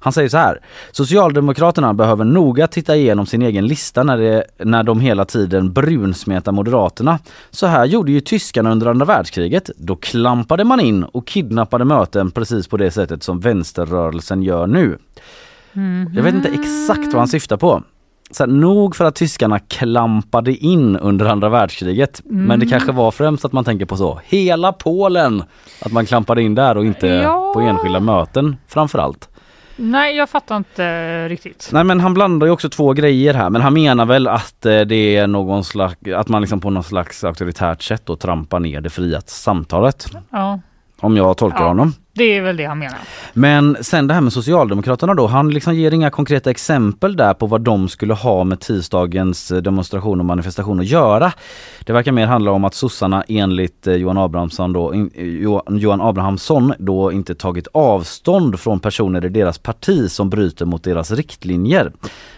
Han 0.00 0.12
säger 0.12 0.28
så 0.28 0.36
här. 0.36 0.60
Socialdemokraterna 0.92 1.94
behöver 1.94 2.24
noga 2.24 2.66
titta 2.66 2.96
igenom 2.96 3.26
sin 3.26 3.42
egen 3.42 3.66
lista 3.66 4.02
när, 4.02 4.18
det, 4.18 4.44
när 4.58 4.82
de 4.82 5.00
hela 5.00 5.24
tiden 5.24 5.72
brunsmetar 5.72 6.52
Moderaterna. 6.52 7.18
Så 7.50 7.66
här 7.66 7.84
gjorde 7.84 8.12
ju 8.12 8.20
tyskarna 8.20 8.72
under 8.72 8.86
andra 8.86 9.06
världskriget. 9.06 9.70
Då 9.76 9.96
klampade 9.96 10.64
man 10.64 10.80
in 10.80 11.04
och 11.04 11.26
kidnappade 11.26 11.84
möten 11.84 12.30
precis 12.30 12.68
på 12.68 12.76
det 12.76 12.90
sättet 12.90 13.22
som 13.22 13.40
vänsterrörelsen 13.40 14.42
gör 14.42 14.66
nu. 14.66 14.98
Jag 16.14 16.22
vet 16.22 16.34
inte 16.34 16.48
exakt 16.48 17.06
vad 17.06 17.14
han 17.16 17.28
syftar 17.28 17.56
på. 17.56 17.82
Så 18.30 18.42
här, 18.42 18.50
nog 18.50 18.96
för 18.96 19.04
att 19.04 19.14
tyskarna 19.14 19.58
klampade 19.58 20.52
in 20.54 20.96
under 20.96 21.26
andra 21.26 21.48
världskriget. 21.48 22.20
Men 22.24 22.60
det 22.60 22.66
kanske 22.66 22.92
var 22.92 23.10
främst 23.10 23.44
att 23.44 23.52
man 23.52 23.64
tänker 23.64 23.86
på 23.86 23.96
så. 23.96 24.20
Hela 24.24 24.72
Polen! 24.72 25.42
Att 25.82 25.92
man 25.92 26.06
klampade 26.06 26.42
in 26.42 26.54
där 26.54 26.76
och 26.76 26.84
inte 26.84 27.06
Ja. 27.06 27.50
på 27.54 27.60
enskilda 27.60 28.00
möten 28.00 28.56
framförallt. 28.66 29.28
Nej, 29.76 30.16
jag 30.16 30.28
fattar 30.30 30.56
inte 30.56 31.28
riktigt. 31.28 31.68
Nej 31.72 31.84
men 31.84 32.00
han 32.00 32.14
blandar 32.14 32.46
ju 32.46 32.52
också 32.52 32.68
två 32.68 32.92
grejer 32.92 33.34
här 33.34 33.50
men 33.50 33.62
han 33.62 33.74
menar 33.74 34.06
väl 34.06 34.28
att 34.28 34.66
eh, 34.66 34.80
det 34.80 35.16
är 35.16 35.26
någon 35.26 35.64
slags, 35.64 35.96
att 36.16 36.28
man 36.28 36.40
liksom 36.42 36.60
på 36.60 36.70
något 36.70 36.86
slags 36.86 37.24
auktoritärt 37.24 37.82
sätt 37.82 38.02
då 38.06 38.16
trampar 38.16 38.60
ner 38.60 38.80
det 38.80 38.90
fria 38.90 39.20
samtalet. 39.26 40.06
Ja, 40.30 40.60
Om 41.00 41.16
jag 41.16 41.36
tolkar 41.36 41.60
Ja. 41.60 41.68
honom. 41.68 41.92
Det 42.18 42.36
är 42.36 42.40
väl 42.42 42.56
det 42.56 42.64
han 42.64 42.78
menar. 42.78 42.98
Men 43.32 43.76
sen 43.80 44.06
det 44.06 44.14
här 44.14 44.20
med 44.20 44.32
Socialdemokraterna 44.32 45.14
då, 45.14 45.26
han 45.26 45.50
liksom 45.50 45.74
ger 45.74 45.94
inga 45.94 46.10
konkreta 46.10 46.50
exempel 46.50 47.16
där 47.16 47.34
på 47.34 47.46
vad 47.46 47.60
de 47.60 47.88
skulle 47.88 48.14
ha 48.14 48.44
med 48.44 48.60
tisdagens 48.60 49.50
eh, 49.50 49.58
demonstration 49.58 50.20
och 50.20 50.26
manifestation 50.26 50.80
att 50.80 50.86
göra. 50.86 51.32
Det 51.84 51.92
verkar 51.92 52.12
mer 52.12 52.26
handla 52.26 52.50
om 52.50 52.64
att 52.64 52.74
sossarna 52.74 53.24
enligt 53.28 53.86
eh, 53.86 53.94
Johan 53.94 54.18
Abrahamsson 54.18 54.72
då, 54.72 54.92
eh, 54.92 55.00
Johan- 55.68 56.00
Abrahamsson 56.08 56.72
då 56.78 57.12
inte 57.12 57.34
tagit 57.34 57.68
avstånd 57.72 58.60
från 58.60 58.80
personer 58.80 59.24
i 59.24 59.28
deras 59.28 59.58
parti 59.58 60.10
som 60.10 60.30
bryter 60.30 60.64
mot 60.64 60.82
deras 60.84 61.10
riktlinjer. 61.10 61.92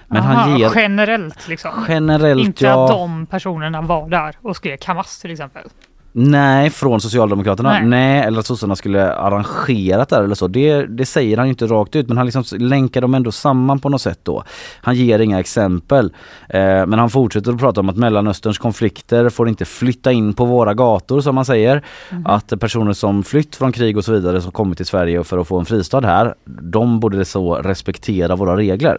Men 0.09 0.23
Aha, 0.23 0.33
han 0.33 0.59
ger 0.59 0.71
Generellt 0.75 1.49
liksom. 1.49 1.71
generellt 1.89 2.47
inte 2.47 2.65
ja, 2.65 2.85
att 2.85 2.91
de 2.91 3.27
personerna 3.27 3.83
var 3.83 4.09
där 4.09 4.37
och 4.43 4.57
skrek 4.57 4.85
Hamas 4.87 5.19
till 5.21 5.31
exempel. 5.31 5.63
Nej 6.13 6.71
från 6.71 7.01
Socialdemokraterna, 7.01 7.71
nej. 7.71 7.87
Nej. 7.87 8.21
eller 8.21 8.41
att 8.41 8.47
sossarna 8.47 8.77
skulle 8.77 9.13
arrangerat 9.13 10.09
det 10.09 10.17
eller 10.17 10.35
så. 10.35 10.49
Det, 10.49 10.87
det 10.87 11.07
säger 11.07 11.37
han 11.37 11.47
inte 11.47 11.67
rakt 11.67 11.97
ut 11.97 12.09
men 12.09 12.17
han 12.17 12.27
liksom 12.27 12.45
länkar 12.59 13.01
dem 13.01 13.15
ändå 13.15 13.33
samman 13.33 13.79
på 13.79 13.89
något 13.89 14.01
sätt 14.01 14.21
då. 14.23 14.45
Han 14.81 14.95
ger 14.95 15.19
inga 15.19 15.41
exempel. 15.41 16.13
Eh, 16.49 16.61
men 16.61 16.93
han 16.93 17.11
fortsätter 17.11 17.53
att 17.53 17.59
prata 17.59 17.81
om 17.81 17.89
att 17.89 17.97
Mellanösterns 17.97 18.59
konflikter 18.59 19.29
får 19.29 19.49
inte 19.49 19.65
flytta 19.65 20.13
in 20.13 20.35
på 20.35 20.45
våra 20.45 20.75
gator 20.75 21.21
som 21.21 21.35
man 21.35 21.45
säger. 21.45 21.85
Att 22.25 22.61
personer 22.61 22.93
som 22.93 23.23
flytt 23.23 23.57
från 23.57 23.73
krig 23.73 23.97
och 23.97 24.05
så 24.05 24.13
vidare 24.13 24.41
som 24.41 24.53
kommit 24.53 24.77
till 24.77 24.87
Sverige 24.87 25.25
för 25.25 25.39
att 25.39 25.49
få 25.49 25.59
en 25.59 25.65
fristad 25.65 26.01
här, 26.01 26.35
de 26.45 27.01
borde 27.01 27.25
så 27.25 27.55
respektera 27.55 28.37
våra 28.37 28.57
regler. 28.57 28.99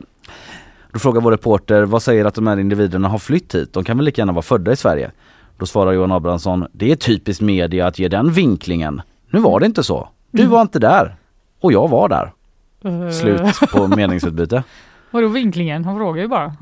Då 0.92 1.00
frågar 1.00 1.22
vår 1.22 1.32
reporter, 1.32 1.84
vad 1.84 2.04
säger 2.04 2.26
att 2.26 2.36
de 2.36 2.48
här 2.48 2.60
individerna 2.60 3.08
har 3.08 3.18
flytt 3.18 3.56
hit? 3.56 3.74
De 3.74 3.84
kan 3.84 3.98
väl 3.98 4.06
lika 4.06 4.22
gärna 4.22 4.34
vara 4.34 4.42
födda 4.42 4.72
i 4.72 4.76
Sverige? 4.76 5.12
Då 5.62 5.66
svarar 5.68 5.92
Johan 5.92 6.12
Abrahamsson, 6.12 6.68
det 6.72 6.92
är 6.92 6.96
typiskt 6.96 7.42
media 7.42 7.88
att 7.88 8.00
ge 8.00 8.08
den 8.08 8.32
vinklingen. 8.32 9.02
Nu 9.30 9.40
var 9.40 9.60
det 9.60 9.66
inte 9.66 9.84
så. 9.84 10.10
Du 10.32 10.46
var 10.46 10.62
inte 10.62 10.80
där. 10.80 11.16
Och 11.60 11.74
jag 11.74 11.88
var 11.90 12.10
där. 12.10 12.32
Eh, 12.86 13.10
Slut 13.12 13.42
på 13.74 13.88
meningsutbyte. 13.96 14.64
Vadå 15.12 15.28
vinklingen? 15.28 15.86
Han 15.86 15.98
frågar 15.98 16.22
ju 16.22 16.28
bara 16.28 16.56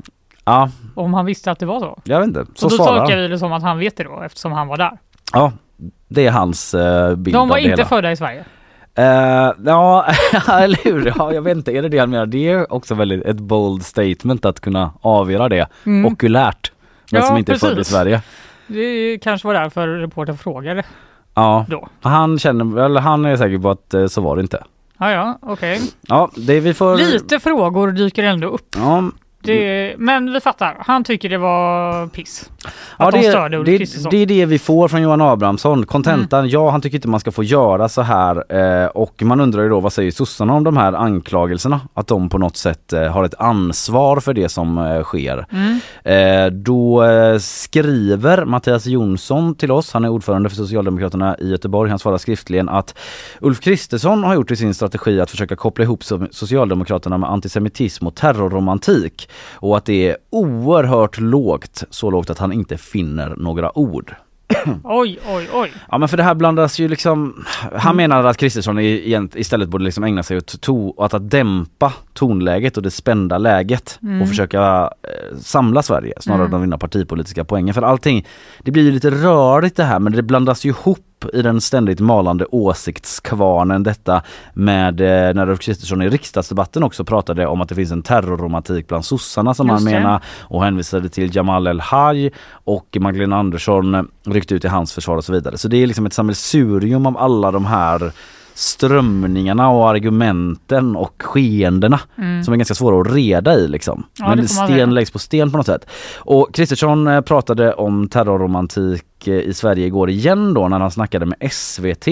Ja, 0.44 0.70
om 0.94 1.14
han 1.14 1.26
visste 1.26 1.50
att 1.50 1.58
det 1.58 1.66
var 1.66 1.80
så. 1.80 1.98
jag 2.04 2.18
vet 2.20 2.26
inte. 2.28 2.46
Så 2.54 2.66
och 2.66 2.70
då 2.70 2.76
svarar 2.76 2.98
tolkar 2.98 3.16
vi 3.16 3.28
det 3.28 3.38
som 3.38 3.52
att 3.52 3.62
han 3.62 3.78
vet 3.78 3.96
det 3.96 4.04
då 4.04 4.22
eftersom 4.22 4.52
han 4.52 4.68
var 4.68 4.76
där. 4.76 4.98
Ja, 5.32 5.52
det 6.08 6.26
är 6.26 6.30
hans 6.30 6.74
eh, 6.74 7.16
bild 7.16 7.36
De 7.36 7.48
var 7.48 7.56
inte 7.56 7.70
hela. 7.70 7.84
födda 7.84 8.12
i 8.12 8.16
Sverige. 8.16 8.44
Eh, 8.94 9.04
ja, 9.64 10.06
eller 10.48 10.84
hur? 10.84 11.12
Ja, 11.18 11.32
jag 11.32 11.42
vet 11.42 11.56
inte, 11.56 11.72
är 11.72 11.82
det 11.82 11.88
det 11.88 11.98
han 11.98 12.10
menar? 12.10 12.26
Det 12.26 12.48
är 12.48 12.72
också 12.72 12.94
väldigt 12.94 13.24
ett 13.24 13.36
bold 13.40 13.82
statement 13.82 14.44
att 14.44 14.60
kunna 14.60 14.92
avgöra 15.00 15.48
det 15.48 15.66
okulärt. 16.06 16.72
Men 16.72 16.76
Mm. 17.12 17.22
Ja, 17.22 17.28
som 17.28 17.36
inte 17.36 17.52
är 17.52 17.56
född 17.56 17.72
i 17.72 17.74
precis. 17.74 17.92
Sverige. 17.92 18.22
Det 18.72 19.18
kanske 19.18 19.46
var 19.48 19.54
därför 19.54 19.88
reportern 19.88 20.36
frågade 20.38 20.82
Ja, 21.34 21.66
då. 21.68 21.88
han 22.00 22.38
känner, 22.38 22.78
eller 22.84 23.00
han 23.00 23.24
är 23.24 23.36
säker 23.36 23.58
på 23.58 23.70
att 23.70 23.94
eh, 23.94 24.06
så 24.06 24.20
var 24.20 24.36
det 24.36 24.42
inte. 24.42 24.64
Ja, 24.98 25.10
ja, 25.12 25.38
okej. 25.42 25.80
Ja, 26.00 26.30
det 26.36 26.60
vi 26.60 26.74
får... 26.74 26.96
Lite 26.96 27.40
frågor 27.40 27.92
dyker 27.92 28.24
ändå 28.24 28.48
upp. 28.48 28.76
Ja, 28.76 29.04
Det, 29.42 29.94
men 29.98 30.32
vi 30.32 30.40
fattar, 30.40 30.76
han 30.86 31.04
tycker 31.04 31.28
det 31.28 31.38
var 31.38 32.06
piss. 32.06 32.50
Att 32.64 32.72
ja, 32.98 33.10
de 33.10 33.18
det, 33.18 33.28
störde 33.30 33.56
Ulf 33.58 33.66
det, 33.66 33.78
Kristersson. 33.78 34.10
det 34.10 34.16
är 34.16 34.26
det 34.26 34.46
vi 34.46 34.58
får 34.58 34.88
från 34.88 35.02
Johan 35.02 35.20
Abrahamsson. 35.20 35.86
Kontentan, 35.86 36.38
Mm. 36.40 36.50
ja 36.50 36.70
han 36.70 36.80
tycker 36.80 36.96
inte 36.96 37.08
man 37.08 37.20
ska 37.20 37.32
få 37.32 37.44
göra 37.44 37.88
så 37.88 38.02
här 38.02 38.44
eh, 38.82 38.86
och 38.86 39.22
man 39.22 39.40
undrar 39.40 39.62
ju 39.62 39.68
då 39.68 39.80
vad 39.80 39.92
säger 39.92 40.10
sossarna 40.10 40.54
om 40.54 40.64
de 40.64 40.76
här 40.76 40.92
anklagelserna? 40.92 41.80
Att 41.94 42.06
de 42.06 42.28
på 42.28 42.38
något 42.38 42.56
sätt 42.56 42.92
eh, 42.92 43.02
har 43.02 43.24
ett 43.24 43.34
ansvar 43.38 44.20
för 44.20 44.34
det 44.34 44.48
som 44.48 44.78
eh, 44.78 45.02
sker. 45.02 45.46
Mm. 45.52 45.80
Då 46.64 47.04
skriver 47.40 48.44
Mattias 48.44 48.86
Jonsson 48.86 49.54
till 49.54 49.70
oss, 49.70 49.92
han 49.92 50.04
är 50.04 50.08
ordförande 50.08 50.48
för 50.48 50.56
Socialdemokraterna 50.56 51.36
i 51.38 51.50
Göteborg, 51.50 51.90
han 51.90 51.98
svarar 51.98 52.18
skriftligen 52.18 52.68
att 52.68 52.98
Ulf 53.40 53.60
Kristersson 53.60 54.24
har 54.24 54.34
gjort 54.34 54.48
till 54.48 54.56
sin 54.56 54.74
strategi 54.74 55.20
att 55.20 55.30
försöka 55.30 55.56
koppla 55.56 55.84
ihop 55.84 56.02
so- 56.02 56.28
Socialdemokraterna 56.30 57.18
med 57.18 57.30
antisemitism 57.30 58.06
och 58.06 58.14
terrorromantik 58.14 59.29
och 59.54 59.76
att 59.76 59.84
det 59.84 60.08
är 60.08 60.16
oerhört 60.30 61.18
lågt, 61.18 61.84
så 61.90 62.10
lågt 62.10 62.30
att 62.30 62.38
han 62.38 62.52
inte 62.52 62.76
finner 62.76 63.34
några 63.36 63.78
ord. 63.78 64.14
Oj, 64.84 65.18
oj, 65.28 65.48
oj. 65.52 65.72
Ja 65.90 65.98
men 65.98 66.08
för 66.08 66.16
det 66.16 66.22
här 66.22 66.34
blandas 66.34 66.78
ju 66.78 66.88
liksom, 66.88 67.44
han 67.72 67.96
menar 67.96 68.24
att 68.24 68.36
Kristersson 68.36 68.80
istället 68.80 69.68
borde 69.68 69.84
liksom 69.84 70.04
ägna 70.04 70.22
sig 70.22 70.36
åt 70.36 70.60
to, 70.60 71.02
att, 71.02 71.14
att 71.14 71.30
dämpa 71.30 71.92
tonläget 72.12 72.76
och 72.76 72.82
det 72.82 72.90
spända 72.90 73.38
läget 73.38 73.98
och 74.22 74.28
försöka 74.28 74.92
eh, 75.02 75.38
samla 75.38 75.82
Sverige 75.82 76.14
snarare 76.20 76.46
än 76.46 76.54
att 76.54 76.62
vinna 76.62 76.78
partipolitiska 76.78 77.44
poänger. 77.44 77.72
För 77.72 77.82
allting, 77.82 78.26
det 78.62 78.70
blir 78.70 78.82
ju 78.82 78.90
lite 78.90 79.10
rörigt 79.10 79.76
det 79.76 79.84
här 79.84 79.98
men 79.98 80.12
det 80.12 80.22
blandas 80.22 80.64
ju 80.64 80.70
ihop 80.70 80.98
i 81.32 81.42
den 81.42 81.60
ständigt 81.60 82.00
malande 82.00 82.46
åsiktskvarnen 82.50 83.82
detta 83.82 84.22
med 84.52 85.00
eh, 85.00 85.34
när 85.34 85.48
Ulf 85.48 85.60
Kristersson 85.60 86.02
i 86.02 86.08
riksdagsdebatten 86.08 86.82
också 86.82 87.04
pratade 87.04 87.46
om 87.46 87.60
att 87.60 87.68
det 87.68 87.74
finns 87.74 87.92
en 87.92 88.02
terrorromantik 88.02 88.88
bland 88.88 89.04
sossarna 89.04 89.54
som 89.54 89.68
Just 89.68 89.84
han 89.84 89.92
menar 89.92 90.22
och 90.40 90.64
hänvisade 90.64 91.08
till 91.08 91.36
Jamal 91.36 91.66
El-Haj 91.66 92.30
och 92.52 92.96
Magdalena 93.00 93.38
Andersson 93.38 94.08
ryckte 94.26 94.54
ut 94.54 94.64
i 94.64 94.68
hans 94.68 94.92
försvar 94.92 95.16
och 95.16 95.24
så 95.24 95.32
vidare. 95.32 95.58
Så 95.58 95.68
det 95.68 95.76
är 95.76 95.86
liksom 95.86 96.06
ett 96.06 96.12
sammelsurium 96.12 97.06
av 97.06 97.18
alla 97.18 97.50
de 97.50 97.66
här 97.66 98.12
strömningarna 98.60 99.70
och 99.70 99.88
argumenten 99.88 100.96
och 100.96 101.22
skeendena 101.22 102.00
som 102.44 102.54
är 102.54 102.56
ganska 102.56 102.74
svåra 102.74 103.00
att 103.00 103.14
reda 103.14 103.54
i 103.54 103.68
liksom. 103.68 103.94
Mm. 103.94 104.30
Ja, 104.30 104.36
Men 104.36 104.48
sten 104.48 104.94
läggs 104.94 105.10
på 105.10 105.18
sten 105.18 105.50
på 105.50 105.56
något 105.56 105.66
sätt. 105.66 105.86
Och 106.16 106.54
Kristersson 106.54 107.08
eh, 107.08 107.20
pratade 107.20 107.72
om 107.72 108.08
terrorromantik 108.08 109.28
eh, 109.28 109.34
i 109.34 109.54
Sverige 109.54 109.86
igår 109.86 110.10
igen 110.10 110.54
då 110.54 110.68
när 110.68 110.80
han 110.80 110.90
snackade 110.90 111.26
med 111.26 111.52
SVT. 111.52 112.06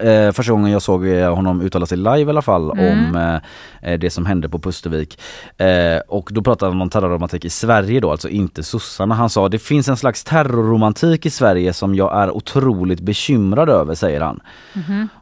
Eh, 0.00 0.32
första 0.32 0.52
gången 0.52 0.72
jag 0.72 0.82
såg 0.82 1.06
eh, 1.08 1.34
honom 1.34 1.60
uttala 1.60 1.86
sig 1.86 1.98
live 1.98 2.18
i 2.20 2.28
alla 2.28 2.42
fall 2.42 2.70
Mm. 2.70 3.16
om 3.16 3.40
eh, 3.82 3.98
det 3.98 4.10
som 4.10 4.26
hände 4.26 4.48
på 4.48 4.58
Pustervik. 4.58 5.18
Eh, 5.56 5.98
och 6.08 6.28
då 6.32 6.42
pratade 6.42 6.72
han 6.72 6.80
om 6.82 6.90
terrorromantik 6.90 7.44
i 7.44 7.50
Sverige 7.50 8.00
då, 8.00 8.10
alltså 8.10 8.28
inte 8.28 8.62
sossarna. 8.62 9.14
Han 9.14 9.30
sa 9.30 9.48
det 9.48 9.58
finns 9.58 9.88
en 9.88 9.96
slags 9.96 10.24
terrorromantik 10.24 11.26
i 11.26 11.30
Sverige 11.30 11.72
som 11.72 11.94
jag 11.94 12.16
är 12.22 12.30
otroligt 12.30 13.00
bekymrad 13.00 13.68
över, 13.68 13.94
säger 13.94 14.20
han. 14.20 14.40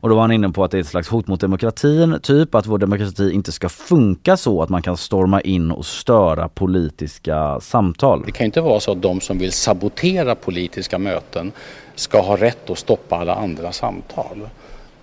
Och 0.01 0.09
då 0.09 0.15
var 0.15 0.23
han 0.23 0.33
inne 0.33 0.49
på 0.49 0.65
att 0.65 0.71
det 0.71 0.77
är 0.79 0.81
ett 0.81 0.87
slags 0.87 1.09
hot 1.09 1.27
mot 1.27 1.41
demokratin, 1.41 2.19
typ 2.23 2.55
att 2.55 2.67
vår 2.67 2.79
demokrati 2.79 3.31
inte 3.33 3.53
ska 3.53 3.69
funka 3.69 4.37
så 4.37 4.63
att 4.63 4.69
man 4.69 4.83
kan 4.83 4.97
storma 4.97 5.41
in 5.41 5.71
och 5.71 5.87
störa 5.87 6.49
politiska 6.49 7.61
samtal. 7.61 8.23
Det 8.27 8.33
kan 8.33 8.45
ju 8.45 8.47
inte 8.47 8.61
vara 8.61 8.81
så 8.81 8.93
att 8.93 9.03
de 9.03 9.21
som 9.21 9.39
vill 9.39 9.53
sabotera 9.53 10.35
politiska 10.35 10.99
möten 10.99 11.53
ska 11.95 12.21
ha 12.21 12.37
rätt 12.37 12.71
att 12.71 12.79
stoppa 12.79 13.17
alla 13.17 13.35
andra 13.35 13.73
samtal. 13.73 14.49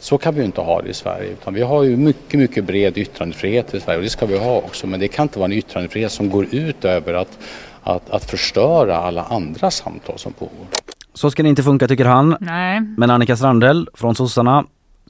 Så 0.06 0.18
kan 0.18 0.34
vi 0.34 0.40
ju 0.40 0.46
inte 0.46 0.62
ha 0.62 0.82
det 0.82 0.90
i 0.90 0.94
Sverige 0.94 1.30
utan 1.30 1.54
vi 1.54 1.62
har 1.62 1.84
ju 1.84 1.98
mycket, 1.98 2.40
mycket 2.40 2.64
bred 2.64 2.98
yttrandefrihet 2.98 3.74
i 3.74 3.80
Sverige 3.80 3.98
och 3.98 4.04
det 4.04 4.10
ska 4.10 4.26
vi 4.26 4.38
ha 4.38 4.58
också 4.58 4.88
men 4.88 5.00
det 5.00 5.08
kan 5.08 5.24
inte 5.24 5.40
vara 5.40 5.46
en 5.46 5.58
yttrandefrihet 5.58 6.12
som 6.12 6.30
går 6.30 6.46
ut 6.52 6.86
över 6.86 7.14
att, 7.14 7.40
att, 7.84 8.10
att 8.10 8.26
förstöra 8.26 8.98
alla 8.98 9.24
andra 9.24 9.72
samtal 9.72 10.20
som 10.20 10.34
pågår. 10.34 10.68
Så 11.14 11.32
ska 11.32 11.44
det 11.44 11.50
inte 11.50 11.64
funka 11.64 11.88
tycker 11.88 12.06
han. 12.06 12.38
Nej. 12.40 12.82
Men 12.98 13.10
Annika 13.10 13.38
Strandhäll 13.38 13.90
från 13.94 14.16
sossarna 14.16 14.66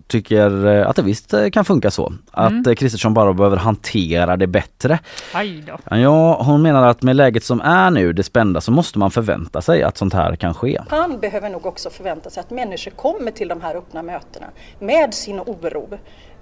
tycker 0.08 0.66
eh, 0.66 0.90
att 0.90 0.96
det 0.96 1.02
visst 1.02 1.34
eh, 1.34 1.50
kan 1.50 1.66
funka 1.66 1.92
så. 1.92 2.14
Att 2.36 2.68
eh, 2.68 2.74
Kristersson 2.74 3.14
bara 3.14 3.34
behöver 3.34 3.58
hantera 3.58 4.38
det 4.38 4.48
bättre. 4.48 5.00
Aj 5.34 5.64
då. 5.68 5.96
Ja, 5.98 6.44
hon 6.44 6.62
menar 6.62 6.88
att 6.88 7.02
med 7.02 7.16
läget 7.16 7.44
som 7.44 7.62
är 7.62 7.92
nu, 7.92 8.14
det 8.14 8.24
spända, 8.24 8.62
så 8.62 8.72
måste 8.72 9.00
man 9.00 9.12
förvänta 9.12 9.62
sig 9.62 9.84
att 9.84 9.98
sånt 9.98 10.14
här 10.14 10.36
kan 10.36 10.54
ske. 10.54 10.82
Han 10.90 11.20
behöver 11.20 11.50
nog 11.50 11.66
också 11.66 11.90
förvänta 11.90 12.30
sig 12.30 12.42
att 12.42 12.50
människor 12.50 12.92
kommer 12.92 13.32
till 13.32 13.48
de 13.48 13.62
här 13.62 13.76
öppna 13.76 14.04
mötena 14.04 14.48
med 14.80 15.14
sin 15.14 15.40
oro, 15.40 15.90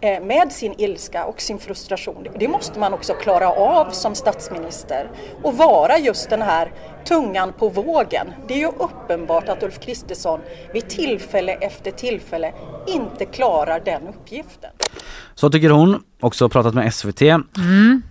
eh, 0.02 0.24
med 0.24 0.52
sin 0.52 0.74
ilska 0.78 1.26
och 1.26 1.42
sin 1.42 1.60
frustration. 1.60 2.28
Det 2.40 2.48
måste 2.48 2.80
man 2.80 2.94
också 2.94 3.14
klara 3.14 3.50
av 3.50 3.92
som 3.92 4.16
statsminister 4.16 5.10
och 5.42 5.58
vara 5.58 5.98
just 5.98 6.30
den 6.30 6.42
här 6.42 6.72
tungan 7.06 7.54
på 7.60 7.70
vågen. 7.70 8.34
Det 8.48 8.54
är 8.54 8.58
ju 8.58 8.68
uppenbart 8.68 9.50
att 9.50 9.64
Ulf 9.64 9.80
Kristersson 9.80 10.40
vid 10.74 10.90
tillfälle 10.90 11.54
efter 11.54 11.92
tillfälle 11.92 12.54
inte 12.88 13.26
klarar 13.26 13.82
den 13.86 14.08
uppgiften. 14.08 14.72
Så 15.36 15.50
tycker 15.50 15.70
hon. 15.70 15.83
Också 16.24 16.50
pratat 16.50 16.74
med 16.74 16.94
SVT. 16.94 17.22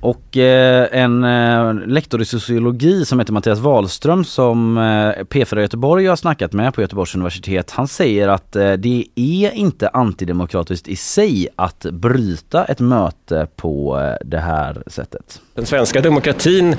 Och 0.00 0.36
eh, 0.36 0.88
en 0.92 1.24
eh, 1.24 1.74
lektor 1.74 2.22
i 2.22 2.24
sociologi 2.24 3.04
som 3.04 3.18
heter 3.18 3.32
Mattias 3.32 3.58
Wahlström 3.58 4.24
som 4.24 4.78
eh, 4.78 4.80
P4 5.24 5.60
Göteborg 5.60 6.06
har 6.06 6.16
snackat 6.16 6.52
med 6.52 6.74
på 6.74 6.80
Göteborgs 6.80 7.14
universitet. 7.14 7.70
Han 7.70 7.88
säger 7.88 8.28
att 8.28 8.56
eh, 8.56 8.72
det 8.72 9.06
är 9.14 9.50
inte 9.50 9.88
antidemokratiskt 9.88 10.88
i 10.88 10.96
sig 10.96 11.48
att 11.56 11.86
bryta 11.92 12.64
ett 12.64 12.80
möte 12.80 13.46
på 13.56 14.00
eh, 14.00 14.28
det 14.28 14.38
här 14.38 14.82
sättet. 14.86 15.40
Den 15.54 15.66
svenska 15.66 16.00
demokratin 16.00 16.76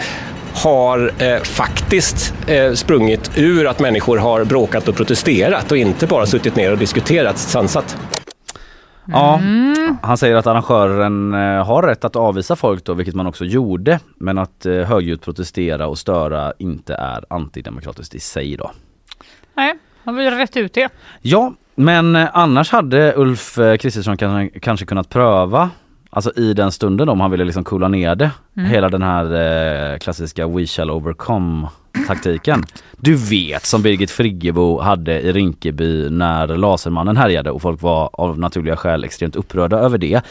har 0.54 1.12
eh, 1.18 1.42
faktiskt 1.42 2.34
eh, 2.48 2.74
sprungit 2.74 3.32
ur 3.38 3.68
att 3.68 3.80
människor 3.80 4.18
har 4.18 4.44
bråkat 4.44 4.88
och 4.88 4.96
protesterat 4.96 5.72
och 5.72 5.78
inte 5.78 6.08
bara 6.08 6.26
suttit 6.26 6.56
ner 6.56 6.72
och 6.72 6.78
diskuterat 6.78 7.38
sansat. 7.38 7.98
Ja, 9.06 9.40
han 10.02 10.18
säger 10.18 10.36
att 10.36 10.48
arrangören 10.48 11.34
eh, 11.34 11.66
har 11.66 11.84
rätt 11.84 12.06
att 12.06 12.16
avvisa 12.16 12.56
folk 12.56 12.84
då, 12.84 12.94
vilket 12.94 13.16
man 13.16 13.28
också 13.28 13.46
gjorde. 13.46 14.00
Men 14.16 14.38
att 14.38 14.66
eh, 14.66 14.74
högljutt 14.74 15.22
protestera 15.22 15.88
och 15.88 15.98
störa 15.98 16.54
inte 16.60 16.96
är 16.96 17.26
antidemokratiskt 17.30 18.16
i 18.16 18.20
sig 18.20 18.58
då. 18.58 18.72
Nej, 19.54 19.74
har 20.04 20.14
vi 20.14 20.32
rätt 20.32 20.58
ut 20.58 20.74
det. 20.74 20.90
Ja, 21.22 21.54
men 21.76 22.16
eh, 22.16 22.30
annars 22.34 22.72
hade 22.72 23.14
Ulf 23.16 23.56
Kristersson 23.80 24.18
kan, 24.18 24.50
kanske 24.50 24.86
kunnat 24.86 25.10
pröva 25.10 25.70
Alltså 26.16 26.32
i 26.36 26.54
den 26.54 26.72
stunden 26.72 27.10
om 27.10 27.20
han 27.22 27.32
ville 27.32 27.44
liksom 27.44 27.64
coola 27.64 27.88
ner 27.88 28.16
det. 28.16 28.32
Hela 28.56 28.90
den 28.90 29.02
här 29.02 29.26
eh, 29.94 29.98
klassiska 29.98 30.48
We 30.48 30.66
shall 30.66 30.92
overcome 30.92 31.68
taktiken. 32.08 32.64
Du 32.98 33.16
vet 33.16 33.66
som 33.66 33.82
Birgit 33.82 34.12
Friggebo 34.12 34.80
hade 34.80 35.22
i 35.22 35.32
Rinkeby 35.32 36.10
när 36.10 36.48
Lasermannen 36.48 37.18
härjade 37.18 37.52
och 37.52 37.62
folk 37.62 37.82
var 37.82 38.10
av 38.14 38.40
naturliga 38.40 38.76
skäl 38.76 39.04
extremt 39.04 39.36
upprörda 39.36 39.78
över 39.78 39.98
det. 39.98 40.22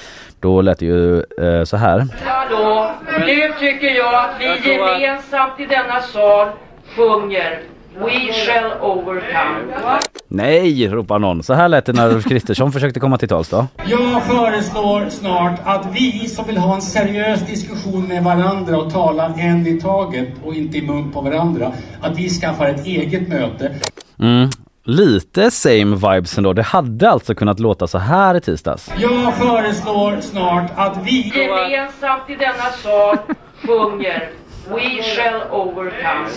Då 0.40 0.62
lät 0.62 0.78
det 0.78 0.86
ju 0.86 1.16
eh, 1.18 1.64
så 1.64 1.76
här. 1.76 2.06
Hallå, 2.24 2.90
nu 3.26 3.52
tycker 3.60 3.90
jag 3.90 4.14
att 4.14 4.34
vi 4.40 4.70
gemensamt 4.72 5.60
i 5.60 5.66
denna 5.66 6.00
sal 6.00 6.48
sjunger 6.96 7.71
We 7.98 8.32
shall 8.32 8.72
overcome. 8.80 10.00
Nej, 10.28 10.88
ropar 10.88 11.18
någon. 11.18 11.42
Så 11.42 11.54
här 11.54 11.68
lät 11.68 11.86
det 11.86 11.92
när 11.92 12.14
Ulf 12.14 12.24
Kristersson 12.24 12.72
försökte 12.72 13.00
komma 13.00 13.18
till 13.18 13.28
tals 13.28 13.48
då. 13.48 13.66
Jag 13.86 14.22
föreslår 14.22 15.08
snart 15.10 15.60
att 15.64 15.86
vi 15.92 16.28
som 16.28 16.46
vill 16.46 16.56
ha 16.56 16.74
en 16.74 16.82
seriös 16.82 17.46
diskussion 17.46 18.08
med 18.08 18.24
varandra 18.24 18.78
och 18.78 18.92
tala 18.92 19.34
en 19.36 19.66
i 19.66 19.80
taget 19.80 20.28
och 20.44 20.54
inte 20.54 20.78
i 20.78 20.82
mun 20.82 21.12
på 21.12 21.20
varandra, 21.20 21.72
att 22.00 22.18
vi 22.18 22.28
skaffar 22.28 22.66
ett 22.66 22.86
eget 22.86 23.28
möte. 23.28 23.74
Mm. 24.20 24.48
Lite 24.84 25.50
same 25.50 25.96
vibes 25.96 26.38
ändå. 26.38 26.52
Det 26.52 26.62
hade 26.62 27.10
alltså 27.10 27.34
kunnat 27.34 27.60
låta 27.60 27.86
så 27.86 27.98
här 27.98 28.34
i 28.34 28.40
tisdags. 28.40 28.90
Jag 28.98 29.34
föreslår 29.34 30.20
snart 30.20 30.70
att 30.76 30.98
vi... 31.04 31.32
Gemensamt 31.34 32.30
i 32.30 32.36
denna 32.36 32.70
sal 32.82 33.18
sjunger 33.66 34.30
We 34.70 35.02
shall 35.02 35.42
overcome. 35.50 36.28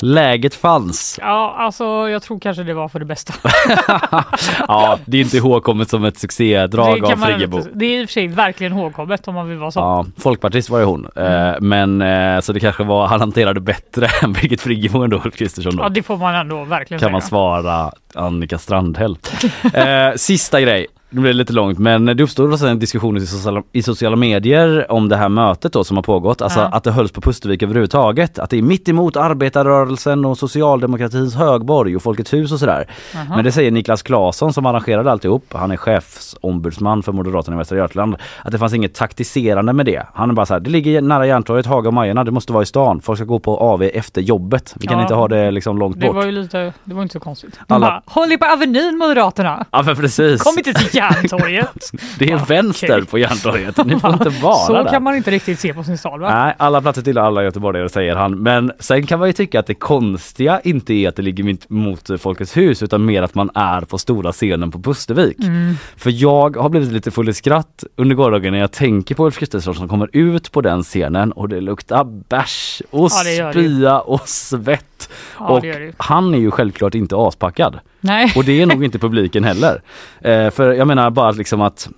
Läget 0.00 0.54
fanns. 0.54 1.18
Ja, 1.22 1.54
alltså 1.58 1.84
jag 2.08 2.22
tror 2.22 2.38
kanske 2.40 2.62
det 2.62 2.74
var 2.74 2.88
för 2.88 2.98
det 2.98 3.04
bästa. 3.04 3.34
ja, 4.68 4.98
det 5.04 5.16
är 5.16 5.20
inte 5.22 5.36
ihågkommet 5.36 5.90
som 5.90 6.04
ett 6.04 6.18
succédrag 6.18 6.86
det, 7.00 7.02
av 7.06 7.10
kan 7.10 7.18
man 7.20 7.28
Friggebo. 7.28 7.56
inte- 7.58 7.70
det 7.74 7.84
är 7.86 8.00
i 8.00 8.04
och 8.04 8.08
för 8.08 8.12
sig 8.12 8.28
verkligen 8.28 8.72
ihågkommet 8.72 9.28
om 9.28 9.34
man 9.34 9.48
vill 9.48 9.58
vara 9.58 9.70
så. 9.70 9.80
Ja, 9.80 10.06
folkpartist 10.18 10.70
var 10.70 10.78
ju 10.78 10.84
hon. 10.84 11.08
Eh, 11.16 11.52
men 11.60 12.02
eh, 12.02 12.40
så 12.40 12.52
det 12.52 12.60
kanske 12.60 12.84
var, 12.84 13.06
han 13.06 13.20
hanterade 13.20 13.60
bättre 13.60 14.08
än 14.22 14.32
Birgit 14.32 14.60
Friggebo 14.60 15.02
ändå, 15.02 15.20
Ulf 15.24 15.36
Kristersson 15.36 15.72
Ja, 15.78 15.88
det 15.88 16.02
får 16.02 16.16
man 16.16 16.34
ändå 16.34 16.64
verkligen 16.64 17.00
Kan 17.00 17.12
man 17.12 17.20
säga. 17.20 17.28
svara 17.28 17.92
Annika 18.14 18.58
Strandhäll. 18.58 19.16
eh, 19.74 19.84
sista 20.16 20.60
grej. 20.60 20.86
Nu 21.14 21.20
blir 21.20 21.32
det 21.32 21.36
lite 21.38 21.52
långt 21.52 21.78
men 21.78 22.04
det 22.04 22.22
uppstod 22.22 22.52
också 22.52 22.66
en 22.66 22.78
diskussion 22.78 23.16
i 23.16 23.26
sociala, 23.26 23.62
i 23.72 23.82
sociala 23.82 24.16
medier 24.16 24.92
om 24.92 25.08
det 25.08 25.16
här 25.16 25.28
mötet 25.28 25.72
då 25.72 25.84
som 25.84 25.96
har 25.96 26.02
pågått. 26.02 26.42
Alltså 26.42 26.60
Ja. 26.60 26.66
att 26.66 26.84
det 26.84 26.90
hölls 26.90 27.12
på 27.12 27.20
Pustervik 27.20 27.62
överhuvudtaget. 27.62 28.38
Att 28.38 28.50
det 28.50 28.58
är 28.58 28.62
mitt 28.62 28.88
emot 28.88 29.16
arbetarrörelsen 29.16 30.24
och 30.24 30.38
socialdemokratins 30.38 31.34
högborg 31.34 31.96
och 31.96 32.02
Folkets 32.02 32.32
hus 32.32 32.52
och 32.52 32.58
sådär. 32.58 32.86
Men 33.28 33.44
det 33.44 33.52
säger 33.52 33.70
Niklas 33.70 34.02
Claesson 34.02 34.52
som 34.52 34.66
arrangerade 34.66 35.10
alltihop. 35.12 35.44
Han 35.52 35.70
är 35.70 35.76
chefsombudsman 35.76 37.02
för 37.02 37.12
Moderaterna 37.12 37.56
i 37.56 37.58
Västra 37.58 37.78
Götaland. 37.78 38.16
Att 38.42 38.52
det 38.52 38.58
fanns 38.58 38.74
inget 38.74 38.94
taktiserande 38.94 39.72
med 39.72 39.86
det. 39.86 40.06
Han 40.14 40.30
är 40.30 40.34
bara 40.34 40.46
så 40.46 40.54
här, 40.54 40.60
det 40.60 40.70
ligger 40.70 41.00
nära 41.02 41.26
Järntorget, 41.26 41.66
Haga 41.66 41.88
och 41.88 41.94
Majorna. 41.94 42.24
Det 42.24 42.30
måste 42.30 42.52
vara 42.52 42.62
i 42.62 42.66
stan. 42.66 43.00
Folk 43.00 43.18
ska 43.18 43.24
gå 43.24 43.38
på 43.38 43.56
AV 43.58 43.82
efter 43.82 44.22
jobbet. 44.22 44.74
Vi 44.80 44.86
kan 44.86 44.96
Ja. 44.98 45.02
inte 45.02 45.14
ha 45.14 45.28
det 45.28 45.50
liksom 45.50 45.78
långt 45.78 46.00
Det 46.00 46.06
bort. 46.06 46.16
var 46.16 46.24
ju 46.24 46.32
lite, 46.32 46.72
det 46.84 46.94
var 46.94 47.02
inte 47.02 47.12
så 47.12 47.20
konstigt. 47.20 47.58
De 47.68 47.74
Alla- 47.74 47.86
bara, 47.86 48.02
håll 48.06 48.32
er 48.32 48.36
på 48.36 48.44
Avenyn 48.46 48.98
Moderaterna! 48.98 49.64
Ja 49.70 49.82
men 49.82 49.96
precis. 49.96 50.42
Kom 50.42 50.54
inte 50.58 50.72
till 50.72 50.88
Järntorget! 51.12 51.90
Det 52.18 52.30
är 52.30 52.46
vänster 52.46 52.92
Okej. 52.92 53.06
på 53.06 53.18
Järntorget. 53.18 53.86
Ni 53.86 54.00
får 54.00 54.12
inte 54.12 54.28
vara 54.42 54.54
så 54.54 54.72
där. 54.72 54.90
kan 54.90 55.02
man 55.02 55.16
inte 55.16 55.30
riktigt 55.30 55.60
se 55.60 55.74
på 55.74 55.84
sin 55.84 55.98
stad 55.98 56.20
va? 56.20 56.44
Nej, 56.44 56.54
alla 56.58 56.80
platser 56.80 57.02
till 57.02 57.18
alla 57.18 57.42
göteborgare 57.44 57.88
säger 57.88 58.14
han. 58.16 58.42
Men 58.42 58.72
sen 58.78 59.06
kan 59.06 59.18
man 59.18 59.28
ju 59.28 59.32
tycka 59.32 59.60
att 59.60 59.66
det 59.66 59.74
konstiga 59.74 60.60
inte 60.60 60.92
är 60.94 61.08
att 61.08 61.16
det 61.16 61.22
ligger 61.22 61.44
mitt 61.44 61.70
mot 61.70 62.10
Folkets 62.20 62.56
hus 62.56 62.82
utan 62.82 63.04
mer 63.04 63.22
att 63.22 63.34
man 63.34 63.50
är 63.54 63.80
på 63.80 63.98
stora 63.98 64.32
scenen 64.32 64.70
på 64.70 64.78
Pustervik. 64.82 65.38
Mm. 65.38 65.74
För 65.96 66.10
jag 66.10 66.56
har 66.56 66.68
blivit 66.68 66.92
lite 66.92 67.10
full 67.10 67.28
i 67.28 67.32
skratt 67.32 67.84
under 67.96 68.16
gårdagen 68.16 68.52
när 68.52 68.60
jag 68.60 68.72
tänker 68.72 69.14
på 69.14 69.26
Ulf 69.26 69.38
Kristersson 69.38 69.74
som 69.74 69.88
kommer 69.88 70.08
ut 70.12 70.52
på 70.52 70.60
den 70.60 70.82
scenen 70.82 71.32
och 71.32 71.48
det 71.48 71.60
luktar 71.60 72.04
bärs 72.28 72.82
och 72.90 73.10
Ja, 73.12 73.50
spya 73.52 74.00
och 74.00 74.28
svett. 74.28 75.08
Ja, 75.38 75.44
och 75.44 75.64
han 75.96 76.34
är 76.34 76.38
ju 76.38 76.50
självklart 76.50 76.94
inte 76.94 77.16
aspackad. 77.18 77.78
Nej. 78.04 78.32
Och 78.36 78.44
det 78.44 78.60
är 78.60 78.66
nog 78.66 78.84
inte 78.84 78.98
publiken 78.98 79.44
heller. 79.44 79.82
Eh, 80.20 80.50
för 80.50 80.72
jag 80.72 80.86
menar 80.86 81.10
bara 81.10 81.30
liksom 81.30 81.60
att 81.60 81.88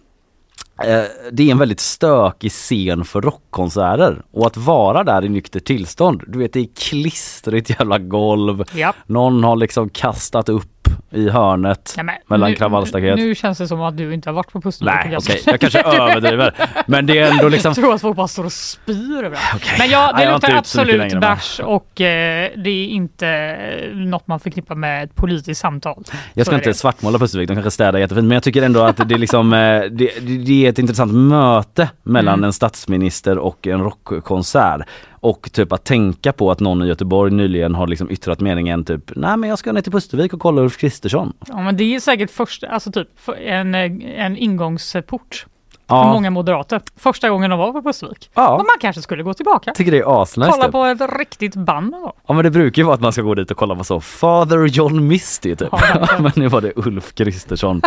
eh, 0.84 1.02
det 1.32 1.42
är 1.48 1.50
en 1.50 1.58
väldigt 1.58 1.80
stökig 1.80 2.50
scen 2.52 3.04
för 3.04 3.20
rockkonserter 3.20 4.22
och 4.32 4.46
att 4.46 4.56
vara 4.56 5.04
där 5.04 5.24
i 5.24 5.28
nykter 5.28 5.60
tillstånd, 5.60 6.22
du 6.28 6.38
vet 6.38 6.52
det 6.52 6.60
är 6.60 6.68
klistrigt 6.78 7.70
jävla 7.70 7.98
golv, 7.98 8.64
Ja. 8.74 8.92
någon 9.06 9.44
har 9.44 9.56
liksom 9.56 9.88
kastat 9.88 10.48
upp 10.48 10.72
i 11.10 11.28
hörnet 11.28 11.94
Nej, 11.96 12.04
men 12.04 12.14
mellan 12.26 12.50
nu- 12.50 12.56
kravallstaket. 12.56 13.16
Nu 13.16 13.34
känns 13.34 13.58
det 13.58 13.68
som 13.68 13.80
att 13.80 13.96
du 13.96 14.14
inte 14.14 14.28
har 14.28 14.34
varit 14.34 14.52
på 14.52 14.60
Pustervik 14.60 14.94
Nej 15.06 15.16
okej, 15.16 15.42
jag 15.46 15.60
kanske 15.60 15.80
överdriver. 15.84 16.54
Men 16.86 17.06
det 17.06 17.18
är 17.18 17.30
ändå 17.30 17.48
liksom 17.48 17.68
Jag 17.68 17.76
tror 17.76 17.94
att 17.94 18.00
folk 18.00 18.16
bara 18.16 18.28
står 18.28 18.44
och 18.44 18.52
spyr 18.52 19.16
överallt. 19.18 19.38
Okej. 19.54 19.74
Men 19.78 19.88
ja, 19.90 20.12
Nej, 20.14 20.26
det 20.26 20.34
inte 20.34 20.46
luktar 20.46 20.58
absolut 20.58 21.20
bärs 21.20 21.60
och 21.60 22.00
eh, 22.00 22.50
det 22.56 22.70
är 22.70 22.86
inte 22.86 23.56
något 23.94 24.26
man 24.26 24.40
förknippar 24.40 24.74
med 24.74 25.04
ett 25.04 25.14
politiskt 25.14 25.60
samtal. 25.60 26.04
Jag 26.34 26.46
ska 26.46 26.54
inte 26.54 26.70
det. 26.70 26.74
svartmåla 26.74 27.18
Pustervik, 27.18 27.48
de 27.48 27.54
kanske 27.54 27.70
städar 27.70 27.98
jättefint 27.98 28.26
men 28.28 28.34
jag 28.34 28.42
tycker 28.42 28.62
ändå 28.62 28.82
att 28.82 29.08
det 29.08 29.14
är 29.14 29.18
liksom 29.18 29.52
eh, 29.52 29.58
det- 29.90 30.20
det 30.46 30.66
är 30.66 30.70
ett 30.70 30.78
intressant 30.78 31.12
möte 31.14 31.88
mellan 32.02 32.34
Mm. 32.34 32.44
en 32.44 32.52
statsminister 32.52 33.38
och 33.38 33.66
en 33.66 33.80
rockkonsert. 33.82 34.80
Och 35.20 35.52
typ 35.52 35.72
att 35.72 35.84
tänka 35.84 36.32
på 36.32 36.50
att 36.50 36.60
någon 36.60 36.82
i 36.82 36.86
Göteborg 36.86 37.32
nyligen 37.32 37.74
har 37.74 37.86
liksom 37.86 38.10
yttrat 38.10 38.40
meningen 38.40 38.84
typ 38.84 39.12
nej 39.16 39.36
men 39.36 39.50
jag 39.50 39.58
ska 39.58 39.72
ner 39.72 39.80
till 39.80 39.92
Pustervik 39.92 40.32
och 40.34 40.40
kolla 40.40 40.62
Ulf 40.62 40.76
Kristersson. 40.76 41.32
Ja 41.48 41.60
men 41.62 41.76
det 41.76 41.94
är 41.94 42.00
säkert 42.00 42.30
första, 42.30 42.66
alltså 42.68 42.92
typ 42.92 43.08
en, 43.46 43.74
eh, 43.74 43.92
en 44.24 44.36
ingångsport 44.36 45.46
Ja. 45.88 46.02
för 46.02 46.10
många 46.10 46.30
moderater. 46.30 46.80
Första 46.96 47.28
gången 47.30 47.50
de 47.50 47.58
var 47.58 47.72
på 47.72 47.82
Pustervik. 47.82 48.30
Ja. 48.34 48.48
Och 48.52 48.58
man 48.58 48.76
kanske 48.80 49.02
skulle 49.02 49.22
gå 49.22 49.34
tillbaka. 49.34 49.72
Tycker 49.74 49.92
det 49.92 49.98
är 49.98 50.22
asnice. 50.22 50.50
Kolla 50.50 50.64
typ. 50.64 50.72
på 50.72 50.84
ett 50.84 51.18
riktigt 51.18 51.54
band. 51.54 51.92
då. 51.92 52.12
Ja 52.26 52.34
men 52.34 52.44
det 52.44 52.50
brukar 52.50 52.82
ju 52.82 52.86
vara 52.86 52.94
att 52.94 53.00
man 53.00 53.12
ska 53.12 53.22
gå 53.22 53.34
dit 53.34 53.50
och 53.50 53.56
kolla 53.56 53.76
på 53.76 53.84
så 53.84 54.00
Father 54.00 54.66
John 54.66 55.06
Misty 55.08 55.56
typ. 55.56 55.68
Ja, 55.72 56.06
men 56.20 56.32
nu 56.36 56.48
var 56.48 56.60
det 56.60 56.72
Ulf 56.76 57.14
Kristersson. 57.14 57.82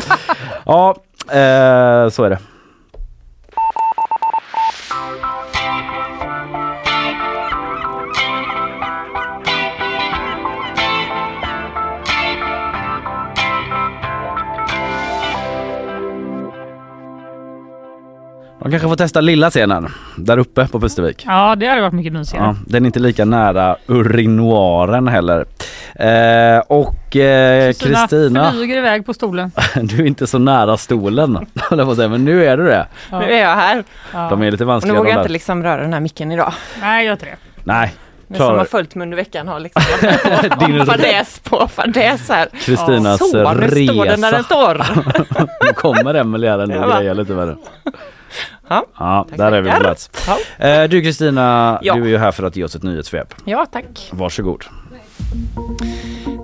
ja, 0.66 0.90
eh, 1.28 2.10
så 2.10 2.24
är 2.24 2.30
det. 2.30 2.40
De 18.62 18.72
kanske 18.72 18.88
får 18.88 18.96
testa 18.96 19.22
lilla 19.22 19.50
scenen 19.50 19.88
där 20.16 20.38
uppe 20.38 20.68
på 20.68 20.80
Pustervik. 20.80 21.24
Ja 21.28 21.56
det 21.56 21.68
hade 21.68 21.82
varit 21.82 21.94
mycket 21.94 22.14
mysigare. 22.14 22.44
Ja, 22.46 22.56
den 22.68 22.84
är 22.84 22.86
inte 22.86 23.00
lika 23.00 23.26
nära 23.26 23.76
urinoaren 23.88 25.08
heller. 25.08 25.46
Eh, 25.96 26.60
och 26.68 27.16
eh, 27.16 27.74
Kristina, 27.74 28.52
flyger 28.52 28.78
iväg 28.78 29.06
på 29.06 29.14
stolen. 29.14 29.52
du 29.82 30.02
är 30.02 30.06
inte 30.06 30.28
så 30.28 30.38
nära 30.40 30.78
stolen 30.78 31.48
jag 31.72 32.12
men 32.12 32.26
nu 32.26 32.46
är 32.46 32.58
du 32.58 32.64
det. 32.66 32.88
Ja. 33.12 33.20
Nu 33.20 33.26
är 33.26 33.42
jag 33.42 33.56
här. 33.56 33.84
De 34.30 34.42
är 34.42 34.52
lite 34.52 34.64
Och 34.64 34.68
nu 34.68 34.72
vanskliga 34.74 34.96
vågar 34.98 35.12
jag 35.12 35.20
inte 35.22 35.32
liksom 35.32 35.64
röra 35.64 35.82
den 35.82 35.94
här 35.94 36.00
micken 36.00 36.32
idag. 36.32 36.54
Nej 36.82 37.06
gör 37.06 37.14
inte 37.14 37.26
det. 37.26 37.36
Nej, 37.64 37.94
Men 38.28 38.38
som 38.38 38.58
har 38.58 38.66
följt 38.66 38.96
mig 38.96 39.06
under 39.06 39.16
veckan 39.18 39.48
har 39.48 39.60
liksom 39.60 39.82
Din- 40.68 40.86
fadäs 40.86 41.40
på 41.40 41.68
fadäs 41.68 42.30
här. 42.30 42.48
Kristinas 42.66 43.20
Så, 43.20 43.26
nu 43.26 43.30
står 43.30 44.06
den 44.06 44.22
där 44.22 44.32
den 44.32 44.40
resa. 44.40 44.44
står. 44.44 44.84
Nu 45.66 45.74
kommer 45.74 46.14
Emelie 46.14 46.50
här 46.50 46.60
ändå 46.60 46.76
Ja, 46.76 46.84
och 46.84 46.90
va? 46.90 46.98
grejer 47.00 47.14
lite 47.14 47.32
med 47.34 47.48
det. 47.48 47.56
Ja. 48.70 48.86
Ja, 49.00 49.26
där 49.36 49.52
är 49.52 49.62
vi 49.62 49.70
på 49.70 49.76
tackar. 49.76 49.84
plats. 49.84 50.10
Ja. 50.60 50.66
Eh, 50.68 50.90
du 50.90 51.02
Kristina, 51.02 51.80
Ja. 51.82 51.96
du 51.96 52.04
är 52.04 52.08
ju 52.08 52.18
här 52.18 52.32
för 52.32 52.44
att 52.44 52.56
ge 52.56 52.64
oss 52.64 52.76
ett 52.76 52.84
nyhetssvep. 52.84 53.34
Ja, 53.46 53.66
tack. 53.72 54.10
Varsågod. 54.12 54.64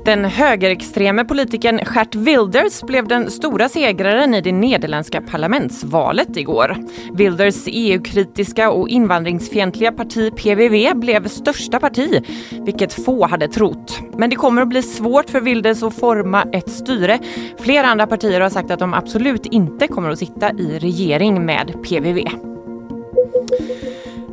Den 0.06 0.26
högerextreme 0.26 1.26
politikern 1.26 1.80
Gert 1.96 2.16
Wilders 2.16 2.82
blev 2.82 3.08
den 3.08 3.32
stora 3.32 3.70
segraren 3.70 4.34
i 4.34 4.42
det 4.42 4.52
nederländska 4.52 5.22
parlamentsvalet 5.22 6.38
igår. 6.38 6.78
Wilders 7.14 7.64
EU-kritiska 7.68 8.72
och 8.72 8.90
invandringsfientliga 8.90 9.92
parti 9.92 10.36
PVV 10.36 10.96
blev 10.96 11.28
största 11.28 11.80
parti, 11.80 12.24
vilket 12.66 12.94
få 12.94 13.28
hade 13.28 13.48
trott. 13.48 14.00
Men 14.18 14.30
det 14.30 14.36
kommer 14.36 14.62
att 14.62 14.70
bli 14.70 14.84
svårt 14.84 15.30
för 15.30 15.42
Wilders 15.42 15.84
att 15.84 15.96
forma 15.96 16.46
ett 16.52 16.70
styre. 16.70 17.20
Flera 17.60 17.88
andra 17.88 18.08
partier 18.08 18.42
har 18.42 18.50
sagt 18.50 18.72
att 18.72 18.80
de 18.80 18.94
absolut 18.94 19.46
inte 19.46 19.88
kommer 19.88 20.10
att 20.10 20.20
sitta 20.20 20.52
i 20.52 20.80
regering 20.80 21.46
med 21.46 21.84
PVV. 21.84 22.20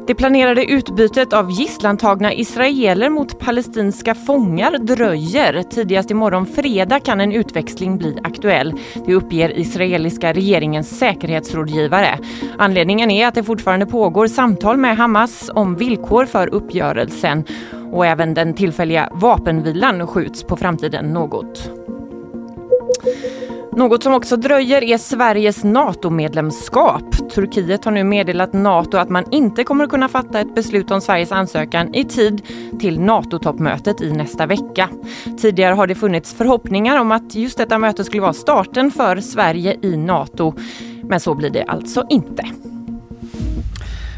Det 0.06 0.14
planerade 0.14 0.64
utbytet 0.64 1.32
av 1.32 1.50
gisslantagna 1.50 2.34
israeler 2.34 3.10
mot 3.10 3.38
palestinska 3.38 4.14
fångar 4.14 4.78
dröjer. 4.78 5.62
Tidigast 5.62 6.10
imorgon 6.10 6.46
fredag 6.46 7.00
kan 7.00 7.20
en 7.20 7.32
utväxling 7.32 7.98
bli 7.98 8.18
aktuell. 8.24 8.74
Det 9.06 9.14
uppger 9.14 9.58
israeliska 9.58 10.32
regeringens 10.32 10.98
säkerhetsrådgivare. 10.98 12.18
Anledningen 12.58 13.10
är 13.10 13.26
att 13.26 13.34
det 13.34 13.42
fortfarande 13.42 13.86
pågår 13.86 14.26
samtal 14.26 14.76
med 14.76 14.96
Hamas 14.96 15.50
om 15.54 15.76
villkor 15.76 16.26
för 16.26 16.54
uppgörelsen 16.54 17.44
och 17.92 18.06
även 18.06 18.34
den 18.34 18.54
tillfälliga 18.54 19.08
vapenvilan 19.12 20.06
skjuts 20.06 20.42
på 20.42 20.56
framtiden 20.56 21.12
något. 21.12 21.70
Något 23.76 24.02
som 24.02 24.14
också 24.14 24.36
dröjer 24.36 24.84
är 24.84 24.98
Sveriges 24.98 25.64
NATO-medlemskap. 25.64 27.30
Turkiet 27.34 27.84
har 27.84 27.92
nu 27.92 28.04
meddelat 28.04 28.52
NATO 28.52 28.96
att 28.96 29.10
man 29.10 29.24
inte 29.30 29.64
kommer 29.64 29.84
att 29.84 29.90
kunna 29.90 30.08
fatta 30.08 30.40
ett 30.40 30.54
beslut 30.54 30.90
om 30.90 31.00
Sveriges 31.00 31.32
ansökan 31.32 31.94
i 31.94 32.04
tid 32.04 32.42
till 32.80 33.00
NATO-toppmötet 33.00 34.00
i 34.00 34.12
nästa 34.12 34.46
vecka. 34.46 34.88
Tidigare 35.40 35.74
har 35.74 35.86
det 35.86 35.94
funnits 35.94 36.34
förhoppningar 36.34 37.00
om 37.00 37.12
att 37.12 37.34
just 37.34 37.58
detta 37.58 37.78
möte 37.78 38.04
skulle 38.04 38.22
vara 38.22 38.32
starten 38.32 38.90
för 38.90 39.16
Sverige 39.16 39.76
i 39.82 39.96
NATO. 39.96 40.54
Men 41.02 41.20
så 41.20 41.34
blir 41.34 41.50
det 41.50 41.64
alltså 41.64 42.04
inte. 42.10 42.46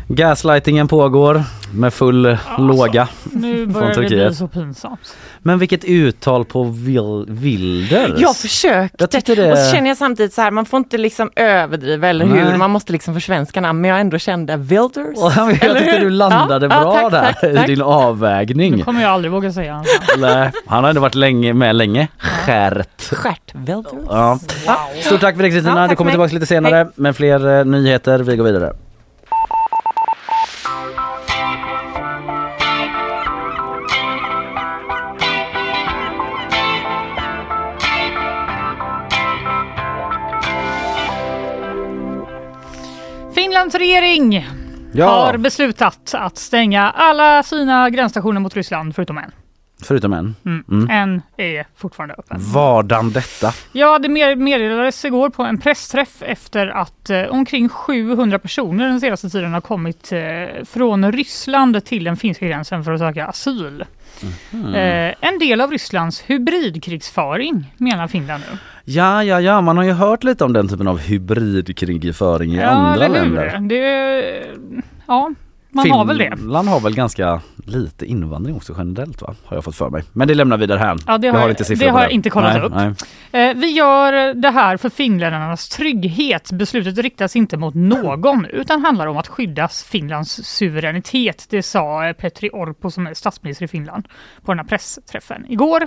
Gaslightingen 0.09 0.89
pågår 0.89 1.43
med 1.73 1.95
full 1.95 2.37
låga 2.59 3.09
Nu 3.33 3.65
från 3.65 3.73
börjar 3.73 3.95
det 4.03 4.09
bli 4.09 4.35
så 4.35 4.49
pinsamt. 4.49 5.17
Men 5.39 5.59
vilket 5.59 5.85
uttal 5.85 6.45
på 6.45 6.65
vil- 6.65 7.25
Wilders. 7.29 8.21
Jag 8.21 8.37
försökte 8.37 8.97
Jag 9.11 9.37
det- 9.37 9.53
och 9.53 9.59
så 9.59 9.73
känner 9.75 9.89
jag 9.91 9.97
samtidigt 9.97 10.33
så 10.33 10.43
här, 10.43 10.51
man 10.51 10.67
får 10.67 10.79
inte 10.79 10.99
liksom 10.99 11.31
överdriva, 11.37 12.09
eller 12.09 12.27
hur? 12.27 12.45
Nej. 12.45 12.59
Man 12.59 12.71
måste 12.71 12.93
liksom 12.93 13.15
försvenska 13.15 13.61
namn, 13.61 13.81
men 13.81 13.91
jag 13.91 14.01
ändå 14.01 14.19
kände 14.19 14.57
Wilders. 14.57 15.19
jag 15.37 15.51
tyckte 15.51 15.69
hur? 15.93 16.01
du 16.01 16.11
landade 16.11 16.67
Ja, 16.67 16.81
bra 16.81 17.01
ja, 17.03 17.11
tack, 17.11 17.13
där 17.13 17.33
tack, 17.33 17.45
i 17.53 17.57
tack. 17.57 17.67
din 17.67 17.83
avvägning. 17.83 18.77
Nu 18.77 18.83
kommer 18.83 19.03
jag 19.03 19.11
aldrig 19.11 19.33
våga 19.33 19.53
säga. 19.53 19.85
Nej, 20.19 20.51
han 20.67 20.83
har 20.85 20.91
ändå 20.91 21.01
varit 21.01 21.15
länge, 21.15 21.53
med 21.53 21.77
länge. 21.77 22.09
Skärt. 22.19 23.03
Stjärt 23.13 23.55
Wilders. 23.55 23.93
Ja. 24.09 24.39
Stort 25.03 25.21
tack 25.21 25.37
för 25.37 25.43
det 25.43 25.51
Kristina, 25.51 25.81
Ja, 25.83 25.89
det 25.89 25.97
kommer 25.97 26.11
tillbaka 26.11 26.35
lite 26.35 26.47
senare 26.47 26.89
med 26.95 27.17
fler 27.17 27.59
eh, 27.59 27.65
nyheter. 27.65 28.19
Vi 28.19 28.37
går 28.37 28.45
vidare. 28.45 28.73
Finlands 43.55 43.75
regering 43.75 44.47
Ja. 44.93 45.09
har 45.09 45.37
beslutat 45.37 46.15
att 46.15 46.39
stänga 46.39 46.91
alla 46.91 47.43
sina 47.43 47.91
gränsstationer 47.91 48.41
mot 48.41 48.55
Ryssland 48.57 48.95
förutom 48.95 49.19
en. 49.19 49.31
Förutom 49.83 50.13
en. 50.13 50.37
Mm. 50.47 50.65
Mm. 50.71 50.91
En 50.91 51.23
är 51.37 51.67
fortfarande 51.77 52.15
öppen. 52.15 52.37
Vadan 52.41 53.11
detta? 53.13 53.53
Ja, 53.73 53.99
det 53.99 54.09
meddelades 54.37 55.05
igår 55.05 55.31
på 55.31 55.43
en 55.43 55.59
pressträff 55.59 56.23
efter 56.23 56.67
att 56.67 57.11
eh, 57.11 57.23
omkring 57.23 57.69
700 57.69 58.39
personer 58.39 58.89
den 58.89 59.01
senaste 59.01 59.31
tiden 59.31 59.53
har 59.55 59.61
kommit 59.61 60.13
eh, 60.13 60.65
från 60.65 61.13
Ryssland 61.13 61.85
till 61.85 62.05
den 62.05 62.17
finska 62.17 62.47
gränsen 62.47 62.85
för 62.85 62.93
att 62.93 63.01
söka 63.01 63.27
asyl. 63.27 63.85
Mhm. 64.51 64.75
Eh, 64.75 65.15
en 65.21 65.39
del 65.39 65.61
av 65.61 65.71
Rysslands 65.71 66.21
hybridkrigsföring 66.27 67.75
menar 67.79 68.09
Finland 68.09 68.43
nu. 68.51 68.59
Ja, 68.85 69.25
ja, 69.25 69.41
ja, 69.41 69.61
man 69.61 69.77
har 69.77 69.85
ju 69.85 69.93
hört 69.93 70.25
lite 70.25 70.45
om 70.45 70.53
den 70.53 70.69
typen 70.69 70.89
av 70.89 70.99
hybridkrigföring 70.99 72.55
i 72.55 72.63
andra 72.63 73.05
eller 73.05 73.25
hur? 73.25 73.35
länder. 73.37 73.59
Det, 73.69 74.47
ja, 75.07 75.31
man 75.75 75.91
har 75.91 76.05
väl 76.05 76.19
det. 76.19 76.37
Finland 76.37 76.69
har 76.69 76.81
väl 76.81 76.95
ganska 76.95 77.41
lite 77.67 78.07
invandring 78.07 78.57
också 78.57 78.75
generellt 78.79 79.23
va? 79.23 79.35
Har 79.45 79.57
jag 79.57 79.65
fått 79.65 79.77
för 79.77 79.91
mig. 79.91 80.03
Men 80.13 80.29
det 80.29 80.35
lämnar 80.35 80.57
vi 80.57 80.67
därhän. 80.67 80.99
Ja, 81.07 81.19
det 81.19 81.27
jag 81.27 81.35
har 81.35 81.41
har 81.41 81.47
jag- 81.49 81.53
inte 81.53 81.65
siffror 81.65 81.87
det 81.87 81.93
har 81.93 82.03
jag 82.03 82.11
inte 82.11 82.31
kollat 82.31 82.55
nej, 82.55 82.63
upp. 82.63 82.97
Nej. 83.33 83.49
Eh, 83.51 83.57
Vi 83.57 83.67
gör 83.71 84.35
det 84.35 84.51
här 84.51 84.77
för 84.77 84.89
finländarnas 84.89 85.69
trygghet. 85.69 86.53
Beslutet 86.53 86.99
riktas 86.99 87.37
inte 87.37 87.57
mot 87.57 87.75
någon 87.75 88.45
utan 88.47 88.85
handlar 88.85 89.07
om 89.07 89.17
att 89.17 89.29
skydda 89.29 89.69
Finlands 89.69 90.31
suveränitet. 90.45 91.47
Det 91.51 91.63
sa 91.63 92.07
eh, 92.07 92.13
Petri 92.13 92.51
Orpo 92.53 92.91
som 92.91 93.07
är 93.07 93.15
statsminister 93.15 93.65
i 93.65 93.69
Finland 93.69 94.09
på 94.45 94.53
den 94.53 94.59
här 94.59 94.67
pressträffen 94.67 95.47
igår. 95.49 95.87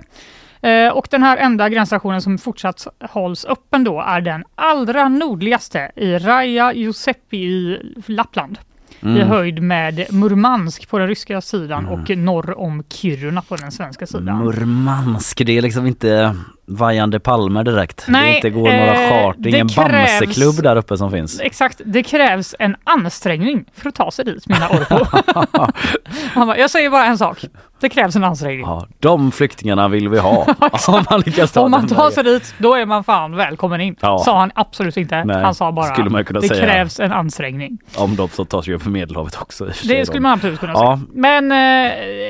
Eh, 0.61 0.87
Och 0.89 1.07
den 1.11 1.23
här 1.23 1.37
enda 1.37 1.69
gränsstationen 1.69 2.21
som 2.21 2.37
fortsatt 2.37 2.87
hålls 3.09 3.45
öppen 3.45 3.83
då 3.83 4.01
är 4.01 4.21
den 4.21 4.43
allra 4.55 5.09
nordligaste 5.09 5.91
i 5.95 6.17
Raja 6.17 6.73
Josepi 6.73 7.37
i 7.37 7.79
Lappland. 8.07 8.57
I 9.01 9.05
Mm. 9.05 9.27
höjd 9.27 9.61
med 9.63 10.05
Murmansk 10.13 10.89
på 10.89 10.99
den 10.99 11.07
ryska 11.07 11.41
sidan 11.41 11.85
och 11.87 12.09
norr 12.17 12.59
om 12.59 12.83
Kiruna 12.89 13.41
på 13.41 13.55
den 13.55 13.71
svenska 13.71 14.07
sidan. 14.07 14.37
Murmansk, 14.37 15.41
det 15.45 15.57
är 15.57 15.61
liksom 15.61 15.87
inte 15.87 16.35
vajande 16.67 17.19
palmer 17.19 17.63
direkt. 17.63 18.03
det 18.05 18.11
Nej, 18.11 18.31
är 18.31 18.35
inte 18.35 18.49
går 18.49 18.61
några 18.61 19.03
eh, 19.03 19.09
chart, 19.23 19.35
det 19.39 19.49
är 19.49 19.51
det 19.51 19.57
ingen 19.57 19.67
krävs- 19.67 20.19
Bamseklubb 20.19 20.63
där 20.63 20.75
uppe 20.75 20.97
som 20.97 21.11
finns. 21.11 21.39
Exakt, 21.39 21.81
det 21.85 22.03
krävs 22.03 22.55
en 22.59 22.75
ansträngning 22.83 23.65
för 23.75 23.89
att 23.89 23.95
ta 23.95 24.11
sig 24.11 24.25
dit 24.25 24.47
menar 24.47 24.67
Orpo. 24.69 25.05
Han 26.33 26.47
bara, 26.47 26.57
jag 26.57 26.69
säger 26.69 26.89
bara 26.89 27.05
en 27.05 27.17
sak. 27.17 27.45
Det 27.79 27.89
krävs 27.89 28.15
en 28.15 28.23
ansträngning. 28.23 28.61
Ja, 28.65 28.87
de 28.99 29.31
flyktingarna 29.31 29.87
vill 29.87 30.09
vi 30.09 30.19
ha. 30.19 30.37
Om 30.87 31.03
man 31.11 31.19
lyckas 31.25 31.51
ta 31.51 31.61
Om 31.61 31.71
man 31.71 31.87
tar 31.87 32.09
sig 32.11 32.23
dit, 32.23 32.53
då 32.57 32.73
är 32.75 32.85
man 32.85 33.03
fan 33.03 33.35
välkommen 33.35 33.81
in. 33.81 33.95
Ja. 33.99 34.17
Sa 34.19 34.39
han 34.39 34.51
absolut 34.55 34.97
inte. 34.97 35.23
Nej, 35.23 35.43
han 35.43 35.55
sa 35.55 35.71
bara 35.71 35.85
skulle 35.93 36.09
man 36.09 36.25
kunna 36.25 36.39
det 36.39 36.47
säga. 36.47 36.65
krävs 36.65 36.99
en 36.99 37.11
ansträngning. 37.11 37.77
Om 37.97 38.15
de 38.15 38.29
så 38.29 38.45
tar 38.45 38.61
sig 38.61 38.73
över 38.73 38.89
Medelhavet 38.89 39.37
också. 39.41 39.65
Det 39.65 39.73
skulle 40.05 40.05
då. 40.05 40.21
man 40.21 40.31
absolut 40.33 40.59
kunna 40.59 40.73
Ja. 40.73 40.79
säga. 40.79 40.99
Men 41.13 41.51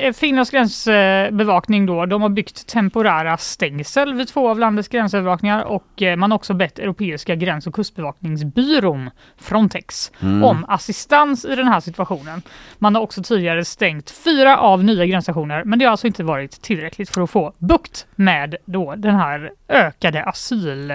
eh, 0.06 0.12
Finlands 0.12 0.50
gränsbevakning 0.50 1.86
då, 1.86 2.06
de 2.06 2.22
har 2.22 2.28
byggt 2.28 2.66
temporära 2.66 3.36
stängsel 3.36 4.14
vid 4.14 4.27
vid 4.28 4.32
två 4.32 4.50
av 4.50 4.58
landets 4.58 4.88
gränsövervakningar 4.88 5.64
och 5.64 6.02
eh, 6.02 6.16
man 6.16 6.30
har 6.30 6.36
också 6.36 6.54
bett 6.54 6.78
Europeiska 6.78 7.34
gräns 7.34 7.66
och 7.66 7.74
kustbevakningsbyrån 7.74 9.10
Frontex 9.36 10.12
Mm. 10.20 10.44
om 10.44 10.64
assistans 10.68 11.44
i 11.44 11.54
den 11.54 11.68
här 11.68 11.80
situationen. 11.80 12.42
Man 12.78 12.94
har 12.94 13.02
också 13.02 13.22
tidigare 13.22 13.64
stängt 13.64 14.10
fyra 14.10 14.58
av 14.58 14.84
nya 14.84 15.06
gränsstationer 15.06 15.64
men 15.64 15.78
det 15.78 15.84
har 15.84 15.90
alltså 15.90 16.06
inte 16.06 16.24
varit 16.24 16.62
tillräckligt 16.62 17.10
för 17.10 17.20
att 17.20 17.30
få 17.30 17.52
bukt 17.58 18.06
med 18.16 18.56
då 18.64 18.94
den 18.94 19.14
här 19.14 19.50
ökade 19.68 20.24
asyl... 20.24 20.92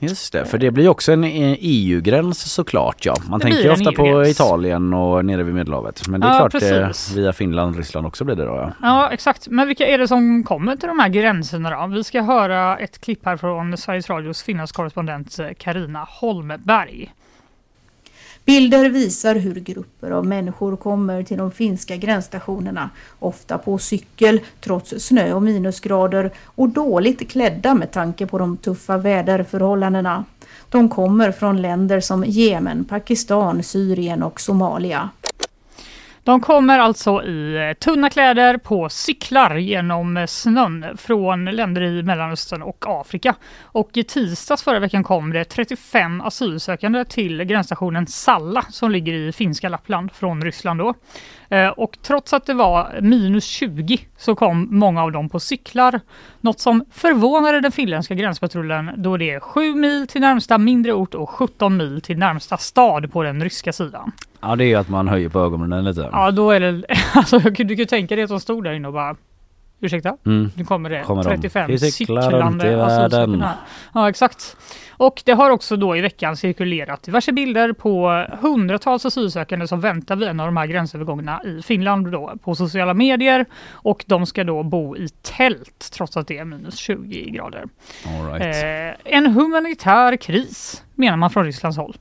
eh, 0.00 0.08
Just 0.08 0.32
det, 0.32 0.44
för 0.44 0.58
det 0.58 0.70
blir 0.70 0.88
också 0.88 1.12
en 1.12 1.24
eh, 1.24 1.56
EU-gräns 1.60 2.52
såklart 2.52 3.04
ja. 3.06 3.14
Man 3.28 3.38
Det 3.38 3.44
tänker 3.44 3.62
ju 3.62 3.70
ofta 3.70 3.92
på 3.92 4.04
EU-gräns. 4.06 4.28
Italien 4.30 4.94
och 4.94 5.24
nere 5.24 5.42
vid 5.42 5.54
Medelhavet. 5.54 6.08
Men 6.08 6.20
det 6.20 6.26
är 6.26 6.30
Ja, 6.32 6.38
klart 6.38 6.52
det, 6.52 6.58
precis. 6.86 7.16
via 7.16 7.32
Finland 7.32 7.70
och 7.70 7.76
Ryssland 7.78 8.06
också 8.06 8.24
blir 8.24 8.36
det 8.36 8.44
då 8.44 8.54
ja. 8.56 8.72
Ja 8.82 9.10
exakt, 9.12 9.48
men 9.48 9.66
vilka 9.68 9.86
är 9.86 9.98
det 9.98 10.08
som 10.08 10.44
kommer 10.44 10.76
till 10.76 10.88
de 10.88 10.98
här 10.98 11.08
gränserna 11.08 11.86
då? 11.86 11.94
Vi 11.94 12.04
ska 12.04 12.22
höra 12.22 12.78
ett 12.78 13.00
klipp 13.00 13.24
här 13.24 13.36
från 13.36 13.76
Sveriges 13.76 14.10
Radios 14.10 14.42
Finlandskorrespondent 14.42 15.40
Karina 15.58 16.06
Holmberg. 16.08 17.10
Bilder 18.50 18.90
visar 18.90 19.34
hur 19.34 19.54
grupper 19.54 20.10
av 20.10 20.26
människor 20.26 20.76
kommer 20.76 21.22
till 21.22 21.38
de 21.38 21.50
finska 21.50 21.96
gränsstationerna, 21.96 22.90
ofta 23.18 23.58
på 23.58 23.78
cykel 23.78 24.40
trots 24.60 24.94
snö 24.98 25.32
och 25.32 25.42
minusgrader 25.42 26.30
och 26.44 26.68
dåligt 26.68 27.30
klädda 27.30 27.74
med 27.74 27.90
tanke 27.90 28.26
på 28.26 28.38
de 28.38 28.56
tuffa 28.56 28.96
väderförhållandena. 28.96 30.24
De 30.68 30.88
kommer 30.88 31.32
från 31.32 31.62
länder 31.62 32.00
som 32.00 32.24
Jemen, 32.24 32.84
Pakistan, 32.84 33.62
Syrien 33.62 34.22
och 34.22 34.40
Somalia. 34.40 35.10
De 36.30 36.40
kommer 36.40 36.78
alltså 36.78 37.22
i 37.22 37.68
eh, 37.68 37.74
tunna 37.74 38.10
kläder 38.10 38.58
på 38.58 38.88
cyklar 38.88 39.56
genom 39.56 40.26
snön 40.28 40.86
från 40.96 41.44
länder 41.44 41.82
i 41.82 42.02
Mellanöstern 42.02 42.62
och 42.62 42.84
Afrika. 42.88 43.34
Och 43.62 43.96
i 43.96 44.04
tisdags 44.04 44.62
förra 44.62 44.78
veckan 44.78 45.04
kom 45.04 45.32
det 45.32 45.44
35 45.44 46.20
asylsökande 46.20 47.04
till 47.04 47.44
gränsstationen 47.44 48.06
Salla 48.06 48.62
som 48.62 48.90
ligger 48.90 49.12
i 49.12 49.32
finska 49.32 49.68
Lappland 49.68 50.12
från 50.12 50.44
Ryssland 50.44 50.80
då. 50.80 50.94
Eh, 51.48 51.68
och 51.68 51.98
trots 52.02 52.32
att 52.32 52.46
det 52.46 52.54
var 52.54 52.98
minus 53.00 53.44
20 53.44 53.98
så 54.16 54.34
kom 54.34 54.68
många 54.70 55.02
av 55.02 55.12
dem 55.12 55.28
på 55.28 55.40
cyklar. 55.40 56.00
Något 56.40 56.60
som 56.60 56.84
förvånade 56.92 57.60
den 57.60 57.72
finländska 57.72 58.14
gränspatrullen 58.14 58.90
då 58.96 59.16
det 59.16 59.30
är 59.30 59.40
7 59.40 59.74
mil 59.74 60.06
till 60.06 60.20
närmsta 60.20 60.58
mindre 60.58 60.92
ort 60.92 61.14
och 61.14 61.30
17 61.30 61.76
mil 61.76 62.00
till 62.00 62.18
närmsta 62.18 62.56
stad 62.56 63.12
på 63.12 63.22
den 63.22 63.42
ryska 63.42 63.72
sidan. 63.72 64.12
Ja 64.40 64.56
det 64.56 64.64
är 64.64 64.68
ju 64.68 64.74
att 64.74 64.88
man 64.88 65.08
höjer 65.08 65.28
på 65.28 65.40
ögonen 65.40 65.84
lite. 65.84 66.08
Ja, 66.12 66.30
då 66.30 66.50
är 66.50 66.60
det... 66.60 66.82
Alltså, 67.14 67.38
du 67.38 67.54
kan 67.54 67.68
ju 67.68 67.84
tänka 67.84 68.16
dig 68.16 68.24
att 68.24 68.30
de 68.30 68.40
stod 68.40 68.64
där 68.64 68.72
inne 68.72 68.88
och 68.88 68.94
bara 68.94 69.16
Ursäkta? 69.80 70.16
Mm. 70.26 70.50
Nu 70.54 70.64
kommer 70.64 70.90
det 70.90 71.02
Kommer 71.02 71.24
de. 71.24 71.30
35 71.30 71.70
Vi 71.70 71.78
cyklar 71.78 72.30
runt 72.30 72.56
i 72.56 72.66
cyklande 72.66 72.84
asylsökande. 72.84 73.46
Ja, 73.94 74.08
exakt. 74.08 74.56
Och 74.90 75.22
det 75.24 75.32
har 75.32 75.50
också 75.50 75.76
då 75.76 75.96
i 75.96 76.00
veckan 76.00 76.36
cirkulerat 76.36 77.02
diverse 77.02 77.32
bilder 77.32 77.72
på 77.72 78.26
hundratals 78.40 79.06
asylsökande 79.06 79.66
som 79.66 79.80
väntar 79.80 80.16
vid 80.16 80.28
en 80.28 80.40
av 80.40 80.46
de 80.46 80.56
här 80.56 80.66
gränsövergångarna 80.66 81.42
i 81.44 81.62
Finland 81.62 82.12
då 82.12 82.32
på 82.44 82.54
sociala 82.54 82.94
medier 82.94 83.46
och 83.70 84.04
de 84.06 84.26
ska 84.26 84.44
då 84.44 84.62
bo 84.62 84.96
i 84.96 85.08
tält 85.08 85.90
trots 85.92 86.16
att 86.16 86.26
det 86.26 86.38
är 86.38 86.44
minus 86.44 86.76
20 86.76 87.30
grader. 87.30 87.64
Right. 88.32 88.64
Eh, 89.04 89.16
en 89.16 89.26
humanitär 89.26 90.16
kris 90.16 90.84
menar 90.94 91.16
man 91.16 91.30
från 91.30 91.44
Rysslands 91.44 91.78
håll. 91.78 91.96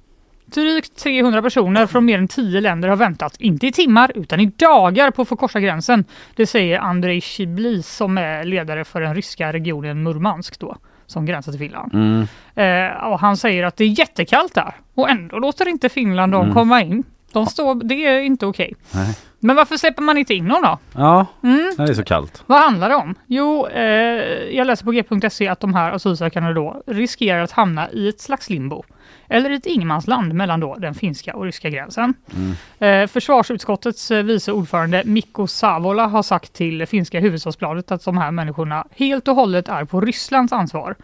Drygt 0.54 0.96
300 1.04 1.42
personer 1.42 1.86
från 1.88 2.06
mer 2.06 2.18
än 2.18 2.28
10 2.28 2.62
länder 2.62 2.90
har 2.90 2.96
väntat, 2.96 3.36
inte 3.40 3.68
i 3.68 3.72
timmar 3.72 4.12
utan 4.16 4.40
i 4.40 4.46
dagar 4.46 5.12
på 5.12 5.22
att 5.22 5.28
få 5.28 5.36
korsa 5.36 5.60
gränsen. 5.60 6.06
Det 6.36 6.46
säger 6.48 6.80
Andrei 6.80 7.22
Shibli 7.22 7.84
som 7.84 8.18
är 8.18 8.44
ledare 8.44 8.84
för 8.86 9.02
den 9.02 9.16
ryska 9.16 9.54
regionen 9.54 10.04
Murmansk 10.04 10.60
då, 10.60 10.78
som 11.06 11.26
gränsar 11.26 11.52
till 11.52 11.60
Finland. 11.60 11.94
Mm. 11.94 12.28
Eh, 12.56 13.04
och 13.04 13.20
han 13.20 13.38
säger 13.38 13.64
att 13.64 13.78
det 13.78 13.84
är 13.84 14.00
jättekallt 14.00 14.56
där 14.56 14.74
och 14.94 15.10
ändå 15.10 15.40
låter 15.40 15.68
inte 15.68 15.90
Finland 15.90 16.32
dem 16.32 16.42
Mm. 16.42 16.54
komma 16.54 16.82
in. 16.82 17.04
De 17.34 17.46
står, 17.46 17.76
det 17.84 18.06
är 18.06 18.20
inte 18.20 18.46
okej. 18.46 18.74
Nej. 18.92 19.16
Men 19.40 19.56
varför 19.56 19.78
släpper 19.78 20.02
man 20.02 20.18
inte 20.18 20.34
in 20.34 20.48
dem 20.48 20.62
då? 20.62 20.78
Ja, 20.96 21.26
Mm. 21.44 21.72
det 21.78 21.84
är 21.84 21.94
så 21.94 22.04
kallt. 22.04 22.44
Vad 22.46 22.62
handlar 22.62 22.90
det 22.90 22.96
om? 22.96 23.16
Jo, 23.28 23.68
eh, 23.68 23.84
jag 24.58 24.68
läser 24.68 24.86
på 24.86 24.92
g.se 24.92 25.48
att 25.48 25.60
de 25.60 25.74
här 25.74 25.92
asylsökande 25.92 26.54
då 26.54 26.84
riskerar 26.88 27.44
att 27.44 27.52
hamna 27.52 27.92
i 27.92 28.10
ett 28.10 28.20
slags 28.22 28.50
limbo. 28.50 28.84
Eller 29.30 29.50
ett 29.50 29.66
ingenmansland 29.66 30.34
mellan 30.34 30.60
då 30.60 30.76
den 30.76 30.94
finska 30.94 31.36
och 31.36 31.46
ryska 31.46 31.70
gränsen. 31.70 32.14
Mm. 32.36 33.04
Eh, 33.04 33.08
försvarsutskottets 33.08 34.12
eh, 34.12 34.24
vice 34.24 34.52
ordförande 34.52 35.04
Mikko 35.06 35.48
Savola 35.48 36.08
har 36.08 36.24
sagt 36.24 36.54
till 36.54 36.86
finska 36.86 37.20
huvudstadsbladet 37.20 37.92
att 37.92 38.06
de 38.06 38.18
här 38.18 38.32
människorna 38.32 38.86
helt 38.96 39.28
och 39.28 39.36
hållet 39.36 39.70
är 39.70 39.86
på 39.86 40.02
Rysslands 40.02 40.54
ansvar. 40.54 40.96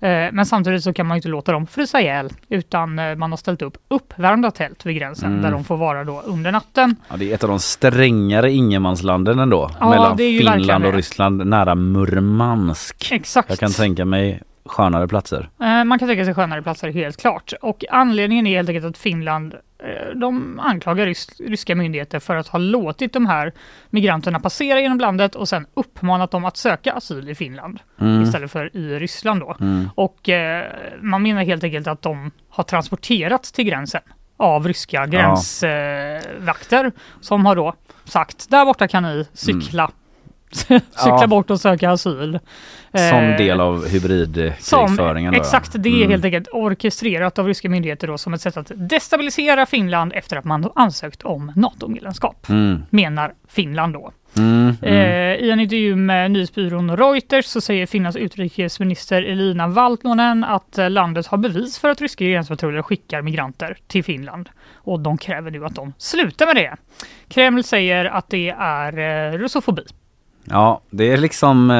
Eh, 0.00 0.08
men 0.32 0.46
samtidigt 0.46 0.84
så 0.84 0.92
kan 0.92 1.06
man 1.06 1.16
ju 1.16 1.18
inte 1.18 1.28
låta 1.28 1.52
dem 1.52 1.66
frysa 1.66 2.00
ihjäl 2.00 2.30
utan 2.48 2.94
man 3.18 3.32
har 3.32 3.36
ställt 3.36 3.62
upp 3.62 3.76
uppvärmda 3.88 4.50
tält 4.50 4.86
vid 4.86 4.96
gränsen 4.96 5.30
Mm. 5.30 5.42
där 5.42 5.50
de 5.50 5.64
får 5.64 5.76
vara 5.76 6.04
då 6.04 6.20
under 6.20 6.52
natten. 6.52 6.96
Ja, 7.08 7.16
det 7.16 7.30
är 7.30 7.34
ett 7.34 7.44
av 7.44 7.50
de 7.50 7.58
strängare 7.58 8.52
ingenmanslanden 8.52 9.38
ändå. 9.38 9.70
Ja, 9.80 9.90
mellan 9.90 10.16
Finland 10.16 10.86
och. 10.86 10.94
Ryssland 10.94 11.46
nära 11.46 11.74
Murmansk. 11.74 13.12
Exakt. 13.12 13.48
Jag 13.48 13.58
kan 13.58 13.72
tänka 13.72 14.04
mig 14.04 14.42
skönare 14.66 15.08
platser. 15.08 15.48
Eh, 15.60 15.84
Man 15.84 15.98
kan 15.98 16.08
tänka 16.08 16.24
sig 16.24 16.34
skönare 16.34 16.62
platser 16.62 16.88
helt 16.88 17.16
klart. 17.20 17.52
Och 17.62 17.84
anledningen 17.90 18.46
är 18.46 18.56
helt 18.56 18.68
enkelt 18.68 18.86
att 18.86 18.98
Finland 18.98 19.54
eh, 19.78 20.14
de 20.20 20.60
anklagar 20.60 21.06
rys 21.06 21.40
ryska 21.40 21.74
myndigheter 21.74 22.18
för 22.20 22.36
att 22.36 22.48
ha 22.48 22.58
låtit 22.58 23.12
de 23.12 23.26
här 23.26 23.52
migranterna 23.90 24.40
passera 24.40 24.80
genom 24.80 24.98
landet 25.00 25.34
och 25.34 25.48
sen 25.48 25.66
uppmanat 25.74 26.30
dem 26.30 26.44
att 26.44 26.56
söka 26.56 26.92
asyl 26.92 27.28
i 27.28 27.34
Finland 27.34 27.80
Mm. 28.00 28.22
istället 28.22 28.50
för 28.50 28.76
i 28.76 28.98
Ryssland 28.98 29.40
då. 29.40 29.56
Mm. 29.60 29.90
och 29.94 30.28
eh, 30.28 30.64
man 31.00 31.22
menar 31.22 31.44
helt 31.44 31.64
enkelt 31.64 31.86
att 31.86 32.02
de 32.02 32.30
har 32.48 32.64
transporterats 32.64 33.52
till 33.52 33.64
gränsen 33.64 34.00
av 34.36 34.68
ryska 34.68 35.06
gränsvakter 35.06 36.92
som 37.20 37.46
har 37.46 37.56
då 37.56 37.74
sagt 38.04 38.50
där 38.50 38.64
borta 38.64 38.88
kan 38.88 39.02
ni 39.02 39.26
cykla. 39.32 39.90
cykla 40.52 40.76
Mm. 41.06 41.20
Ja. 41.20 41.26
bort 41.26 41.50
och 41.50 41.60
söka 41.60 41.90
asyl. 41.90 42.38
Som 43.10 43.18
Eh, 43.24 43.36
del 43.36 43.60
av 43.60 43.88
hybridkrigföringen. 43.88 45.34
exakt, 45.34 45.70
det 45.78 45.88
är 45.88 45.96
Mm. 45.96 46.10
helt 46.10 46.24
enkelt 46.24 46.48
orkestrerat 46.52 47.38
av 47.38 47.46
ryska 47.46 47.68
myndigheter 47.68 48.06
då, 48.06 48.18
som 48.18 48.34
ett 48.34 48.40
sätt 48.40 48.56
att 48.56 48.72
destabilisera 48.74 49.66
Finland 49.66 50.12
efter 50.14 50.36
att 50.36 50.44
man 50.44 50.70
ansökt 50.74 51.22
om 51.22 51.52
NATO-medlemskap, 51.56 52.48
Mm. 52.48 52.82
menar 52.90 53.32
Finland 53.48 53.92
då. 53.94 54.12
Mm. 54.36 54.76
Mm. 54.82 54.94
Eh, 54.94 55.44
I 55.46 55.50
en 55.50 55.60
intervju 55.60 55.96
med 55.96 56.30
nyhetsbyrån 56.30 56.96
Reuters 56.96 57.44
så 57.44 57.60
säger 57.60 57.86
Finlands 57.86 58.16
utrikesminister 58.16 59.22
Elina 59.22 59.66
Valtonen 59.68 60.44
att 60.44 60.78
eh, 60.78 60.90
landet 60.90 61.26
har 61.26 61.38
bevis 61.38 61.78
för 61.78 61.88
att 61.88 62.00
ryska 62.00 62.24
gränspatruller 62.24 62.82
skickar 62.82 63.22
migranter 63.22 63.76
till 63.86 64.04
Finland 64.04 64.48
och 64.74 65.00
de 65.00 65.18
kräver 65.18 65.50
nu 65.50 65.64
att 65.64 65.74
de 65.74 65.92
slutar 65.98 66.46
med 66.46 66.56
det. 66.56 66.76
Kreml 67.28 67.64
säger 67.64 68.04
att 68.04 68.30
det 68.30 68.50
är 68.58 69.32
russofobi. 69.38 69.82
Ja, 70.44 70.80
det 70.90 71.12
är 71.12 71.16
liksom 71.16 71.70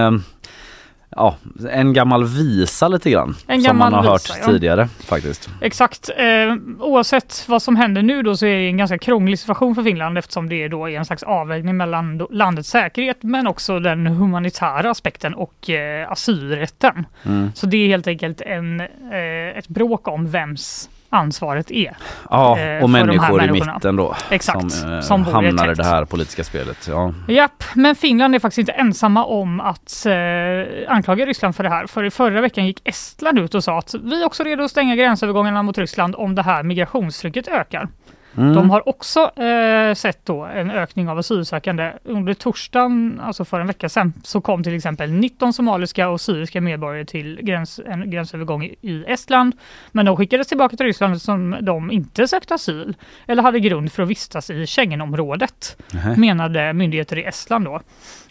ja, 1.16 1.37
en 1.70 1.92
gammal 1.92 2.24
visa 2.24 2.88
lite 2.88 3.11
grann. 3.11 3.37
En 3.46 3.62
som 3.62 3.79
man 3.79 3.92
har 3.92 4.03
visa, 4.03 4.12
hört 4.12 4.40
ja. 4.40 4.46
tidigare 4.46 4.88
faktiskt. 4.88 5.50
Exakt. 5.61 6.11
Eh, 6.16 6.55
oavsett 6.79 7.44
vad 7.48 7.62
som 7.62 7.77
händer 7.77 8.03
nu 8.03 8.22
då 8.22 8.37
så 8.37 8.46
är 8.46 8.57
det 8.57 8.66
en 8.66 8.77
ganska 8.77 8.98
krånglig 8.98 9.38
situation 9.38 9.74
för 9.74 9.83
Finland 9.83 10.18
eftersom 10.18 10.48
det 10.48 10.62
är 10.62 10.68
då 10.68 10.88
en 10.88 11.05
slags 11.05 11.22
avvägning 11.22 11.77
mellan 11.77 12.27
landets 12.31 12.68
säkerhet 12.68 13.18
men 13.20 13.46
också 13.46 13.79
den 13.79 14.07
humanitära 14.07 14.90
aspekten 14.90 15.35
och 15.35 15.70
eh, 15.70 16.11
asylrätten. 16.11 17.07
Mm. 17.22 17.53
Så 17.55 17.66
det 17.66 17.77
är 17.77 17.88
helt 17.88 18.07
enkelt 18.07 18.40
en, 18.40 18.81
eh, 18.81 19.59
ett 19.59 19.68
bråk 19.68 20.09
om 20.09 20.31
vems 20.31 20.90
ansvaret 21.14 21.70
är. 21.70 21.96
Ja, 22.31 22.59
eh, 22.59 22.83
och 22.83 22.90
här 22.90 23.05
människor 23.05 23.44
i 23.44 23.50
mitten 23.50 23.96
då. 23.96 24.16
Exakt, 24.31 24.70
Som, 24.72 24.92
eh, 24.92 25.00
som 25.00 25.22
ett 25.22 25.29
hamnar 25.29 25.72
i 25.72 25.74
det 25.74 25.85
här 25.85 26.05
politiska 26.05 26.44
spelet. 26.44 26.88
Ja. 26.88 27.14
Japp, 27.29 27.64
men 27.74 27.94
Finland 27.94 28.35
är 28.35 28.38
faktiskt 28.38 28.59
inte 28.59 28.72
ensamma 28.72 29.24
om 29.24 29.61
att 29.61 30.07
eh, 30.07 30.92
anklaga 30.92 31.27
Ryssland 31.27 31.57
för 31.57 31.62
det 31.62 31.70
här. 31.70 31.87
För 31.87 32.05
i 32.05 32.11
förra 32.11 32.40
veckan 32.40 32.66
gick 32.66 32.88
Estland 32.88 33.38
ut 33.38 33.55
och 33.55 33.64
sa 33.64 33.79
att 33.79 33.94
vi 34.03 34.22
är 34.22 34.27
också 34.27 34.44
redo 34.44 34.64
att 34.64 34.70
stänga 34.70 34.96
gränsövergångarna 34.96 35.62
mot 35.62 35.79
Ryssland 35.79 36.14
om 36.14 36.35
det 36.35 36.42
här 36.42 36.62
migrationstrycket 36.62 37.48
ökar. 37.48 37.88
Mm. 38.37 38.55
De 38.55 38.70
har 38.70 38.88
också 38.88 39.40
eh, 39.42 39.94
sett 39.94 40.27
då 40.27 40.44
en 40.44 40.70
ökning 40.70 41.09
av 41.09 41.18
asylsökande. 41.18 41.92
Under 42.05 42.35
torsdagen, 42.35 43.20
alltså 43.25 43.44
för 43.44 43.61
en 43.61 43.66
vecka 43.66 43.88
sedan, 43.88 44.12
så 44.25 44.40
kom 44.40 44.62
till 44.62 44.77
exempel 44.77 45.12
19 45.12 45.53
somaliska 45.53 46.09
och 46.09 46.20
syriska 46.20 46.61
medborgare 46.61 47.05
till 47.05 47.38
gräns, 47.42 47.81
en 47.87 48.11
gränsövergång 48.11 48.64
i- 48.64 48.77
i 48.81 49.05
Estland. 49.09 49.53
Men 49.92 50.07
de 50.07 50.16
skickades 50.16 50.47
tillbaka 50.49 50.77
till 50.77 50.87
Ryssland 50.87 51.23
som 51.23 51.57
de 51.61 51.90
inte 51.90 52.29
sökte 52.29 52.55
asyl 52.55 52.97
eller 53.27 53.42
hade 53.42 53.61
grund 53.61 53.92
för 53.92 54.03
att 54.03 54.09
vistas 54.09 54.51
i 54.51 54.66
Schengenområdet, 54.66 55.77
Nähä. 55.92 56.16
menade 56.16 56.73
myndigheter 56.73 57.18
i 57.18 57.25
Estland 57.25 57.64
då. 57.64 57.81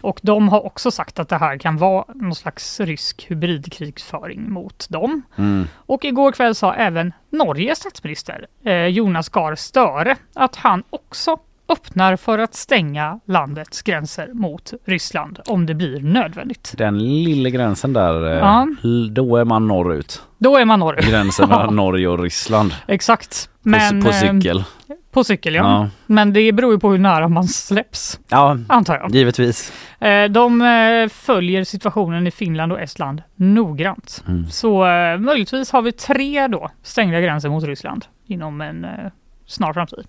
Och 0.02 0.20
de 0.24 0.50
har 0.50 0.66
också 0.66 0.92
sagt 0.92 1.20
att 1.20 1.30
det 1.30 1.38
här 1.38 1.58
kan 1.58 1.78
vara 1.78 2.06
någon 2.16 2.36
slags 2.36 2.80
rysk 2.80 3.26
hybridkrigföring 3.30 4.52
mot 4.52 4.90
dem. 4.90 5.22
Mm. 5.38 5.68
Och 5.76 6.06
igår 6.06 6.32
kväll 6.32 6.56
sa 6.56 6.74
även 6.74 7.14
Norges 7.34 7.80
statsminister 7.80 8.46
eh, 8.66 8.86
Jonas 8.88 9.30
Gahr 9.30 9.56
Støre 9.56 10.16
att 10.34 10.56
han 10.56 10.84
också 10.90 11.38
öppnar 11.70 12.16
för 12.16 12.40
att 12.40 12.54
stänga 12.56 13.20
landets 13.28 13.82
gränser 13.82 14.30
mot 14.34 14.74
Ryssland 14.86 15.40
om 15.48 15.66
det 15.66 15.74
blir 15.74 16.00
nödvändigt. 16.00 16.74
Den 16.78 17.24
lilla 17.24 17.50
gränsen 17.50 17.94
där, 17.94 18.26
eh, 18.32 18.38
Ja. 18.38 18.68
då 19.12 19.38
är 19.38 19.46
man 19.46 19.68
norrut. 19.68 20.22
Då 20.38 20.58
är 20.58 20.66
man 20.66 20.80
norrut. 20.80 21.06
Gränsen 21.10 21.50
mellan 21.50 21.76
Norge 21.84 22.08
och 22.08 22.20
Ryssland. 22.20 22.76
Exakt. 22.88 23.50
På, 23.64 23.70
Men, 23.70 24.04
på 24.04 24.10
eh, 24.10 24.14
cykel. 24.14 24.64
På 25.14 25.24
cykel 25.24 25.56
ja. 25.56 25.62
Ja. 25.64 25.90
Men 26.06 26.34
det 26.34 26.52
beror 26.52 26.74
ju 26.74 26.80
på 26.80 26.92
hur 26.92 26.98
nära 26.98 27.28
man 27.28 27.48
släpps. 27.48 28.20
Ja, 28.30 28.58
Antar 28.70 28.96
jag. 28.96 29.12
givetvis. 29.16 29.74
Eh, 30.00 30.26
De 30.30 30.62
eh, 30.62 31.10
följer 31.10 31.64
situationen 31.64 32.28
i 32.28 32.32
Finland 32.32 32.72
och 32.72 32.82
Estland 32.82 33.22
noggrant. 33.36 34.24
Mm. 34.28 34.50
Så 34.50 34.86
eh, 34.88 35.18
möjligtvis 35.20 35.72
har 35.72 35.82
vi 35.82 35.92
tre 35.92 36.48
då 36.48 36.70
stängda 36.84 37.22
gränser 37.22 37.50
mot 37.50 37.64
Ryssland 37.64 38.06
inom 38.28 38.62
en 38.62 38.86
snar 39.46 39.74
framtid. 39.74 40.06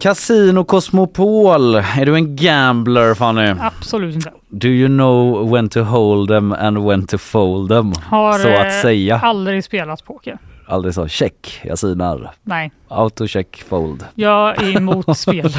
Casino 0.00 0.64
Cosmopol. 0.64 1.74
Är 1.74 2.06
du 2.06 2.14
en 2.14 2.36
gambler 2.36 3.14
Fanny? 3.14 3.54
Absolut 3.60 4.14
inte. 4.14 4.32
Do 4.48 4.68
you 4.68 4.88
know 4.88 5.50
when 5.50 5.68
to 5.68 5.82
hold 5.82 6.28
them 6.28 6.52
and 6.52 6.86
when 6.86 7.06
to 7.06 7.18
fold 7.18 7.68
them? 7.68 7.92
Har 8.04 8.38
så 8.38 8.48
att 8.48 8.66
eh, 8.66 8.82
säga. 8.82 9.20
aldrig 9.22 9.64
spelat 9.64 10.04
poker. 10.04 10.38
Aldrig 10.68 10.94
så. 10.94 11.08
Check, 11.08 11.60
jag 11.64 11.78
synar. 11.78 12.30
Nej, 12.42 12.72
Autocheck 12.88 13.64
fold. 13.68 14.04
jag 14.14 14.62
är 14.62 14.76
emot 14.76 15.18
spel. 15.18 15.50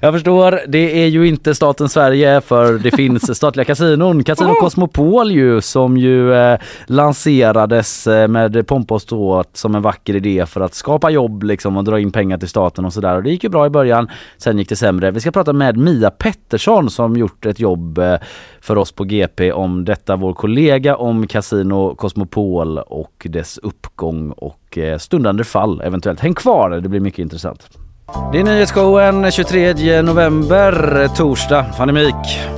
Jag 0.00 0.14
förstår, 0.14 0.60
det 0.68 1.02
är 1.02 1.06
ju 1.06 1.28
inte 1.28 1.54
staten 1.54 1.88
Sverige 1.88 2.40
för 2.40 2.78
det 2.78 2.90
finns 2.96 3.36
statliga 3.36 3.64
kasinon. 3.64 4.24
Casino 4.24 4.48
Oh! 4.48 4.60
Cosmopol 4.60 5.30
ju 5.30 5.60
som 5.60 5.96
ju 5.96 6.34
eh, 6.34 6.58
lanserades 6.86 8.06
eh, 8.06 8.28
med 8.28 8.66
pompa 8.66 8.94
och 8.94 9.02
ståt 9.02 9.56
som 9.56 9.74
en 9.74 9.82
vacker 9.82 10.16
idé 10.16 10.46
för 10.46 10.60
att 10.60 10.74
skapa 10.74 11.10
jobb 11.10 11.42
liksom 11.42 11.76
och 11.76 11.84
dra 11.84 12.00
in 12.00 12.10
pengar 12.10 12.38
till 12.38 12.48
staten 12.48 12.84
och 12.84 12.92
sådär. 12.92 13.16
Och 13.16 13.22
det 13.22 13.30
gick 13.30 13.44
ju 13.44 13.50
bra 13.50 13.66
i 13.66 13.70
början, 13.70 14.10
sen 14.38 14.58
gick 14.58 14.68
det 14.68 14.76
sämre. 14.76 15.10
Vi 15.10 15.20
ska 15.20 15.30
prata 15.30 15.52
med 15.52 15.76
Mia 15.76 16.10
Pettersson 16.10 16.90
som 16.90 17.16
gjort 17.16 17.46
ett 17.46 17.60
jobb 17.60 17.98
eh, 17.98 18.16
för 18.60 18.78
oss 18.78 18.92
på 18.92 19.04
GP 19.04 19.52
om 19.52 19.84
detta. 19.84 20.16
Vår 20.16 20.34
kollega 20.34 20.96
om 20.96 21.26
Casino 21.26 21.94
Cosmopol 21.94 22.78
och 22.78 23.26
dess 23.30 23.58
uppgång 23.58 24.32
och 24.32 24.67
och 24.70 24.78
eh, 24.78 24.98
stundande 24.98 25.44
fall 25.44 25.80
eventuellt. 25.80 26.20
Häng 26.20 26.34
kvar, 26.34 26.70
det 26.70 26.88
blir 26.88 27.00
mycket 27.00 27.18
intressant. 27.18 27.68
Det 28.32 28.40
är 28.40 28.44
nyhetsshowen 28.44 29.30
23 29.30 30.02
november, 30.02 31.08
torsdag. 31.16 31.64
Fanny 31.76 31.92
Mik. 31.92 32.14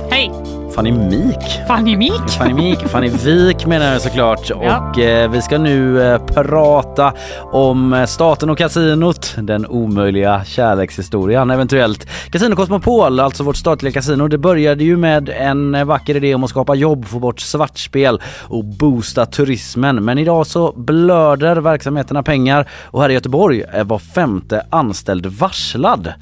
Hej! 0.09 0.31
Fanny 0.75 0.91
Mik? 0.91 1.37
Fanny 1.67 1.95
Mik? 1.95 2.29
Fanny 2.37 2.53
Mik, 2.53 2.79
Fanny 2.79 3.09
Vik 3.09 3.65
menar 3.65 3.93
jag 3.93 4.01
såklart. 4.01 4.49
Ja. 4.49 4.55
Och 4.89 4.99
eh, 4.99 5.31
vi 5.31 5.41
ska 5.41 5.57
nu 5.57 6.01
eh, 6.03 6.25
prata 6.25 7.13
om 7.51 7.93
eh, 7.93 8.05
staten 8.05 8.49
och 8.49 8.57
kasinot. 8.57 9.35
Den 9.37 9.65
omöjliga 9.65 10.45
kärlekshistorien 10.45 11.51
eventuellt. 11.51 12.07
Casino 12.31 12.55
Cosmopol, 12.55 13.19
alltså 13.19 13.43
vårt 13.43 13.55
statliga 13.55 13.93
kasino, 13.93 14.27
det 14.27 14.37
började 14.37 14.83
ju 14.83 14.97
med 14.97 15.29
en 15.29 15.75
eh, 15.75 15.85
vacker 15.85 16.15
idé 16.15 16.35
om 16.35 16.43
att 16.43 16.49
skapa 16.49 16.75
jobb, 16.75 17.05
få 17.05 17.19
bort 17.19 17.39
svartspel 17.39 18.21
och 18.47 18.65
boosta 18.65 19.25
turismen. 19.25 20.05
Men 20.05 20.17
idag 20.17 20.47
så 20.47 20.73
blöder 20.75 21.55
verksamheterna 21.55 22.23
pengar 22.23 22.69
och 22.83 23.01
här 23.01 23.09
i 23.09 23.13
Göteborg 23.13 23.63
är 23.71 23.83
var 23.83 23.99
femte 23.99 24.65
anställd 24.69 25.25
varslad. 25.25 26.13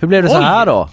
Hur 0.00 0.08
blev 0.08 0.22
det 0.22 0.28
så 0.28 0.38
Oj. 0.38 0.44
här 0.44 0.66
då? 0.66 0.88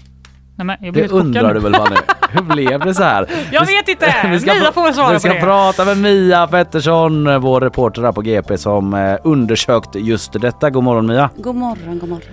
Nej, 0.58 0.66
men 0.66 0.78
jag 0.82 0.88
Det 0.88 0.92
blir 0.92 1.02
helt 1.02 1.12
chockad 1.12 1.26
undrar 1.26 1.54
du 1.54 1.60
väl 1.60 1.74
Fanny? 1.74 1.96
Hur 2.30 2.42
blev 2.42 2.80
det 2.80 2.94
så 2.94 3.04
här? 3.04 3.30
Jag 3.52 3.66
Vi- 3.66 3.76
vet 3.76 3.88
inte! 3.88 4.06
vi 4.32 4.40
ska 4.40 4.54
Mia 4.54 4.72
får 4.72 4.92
svara 4.94 5.08
Vi 5.08 5.14
på 5.14 5.20
ska 5.20 5.34
det. 5.34 5.40
prata 5.42 5.86
med 5.86 5.98
Mia 5.98 6.48
Pettersson, 6.48 7.42
vår 7.42 7.62
reporter 7.62 8.02
här 8.02 8.12
på 8.12 8.22
GP 8.22 8.58
som 8.58 8.94
eh, 8.94 9.18
undersökt 9.24 9.96
just 9.96 10.42
detta. 10.42 10.70
God 10.70 10.84
morgon 10.84 11.06
Mia. 11.08 11.30
God 11.38 11.56
morgon, 11.56 12.00
god 12.00 12.10
morgon. 12.10 12.30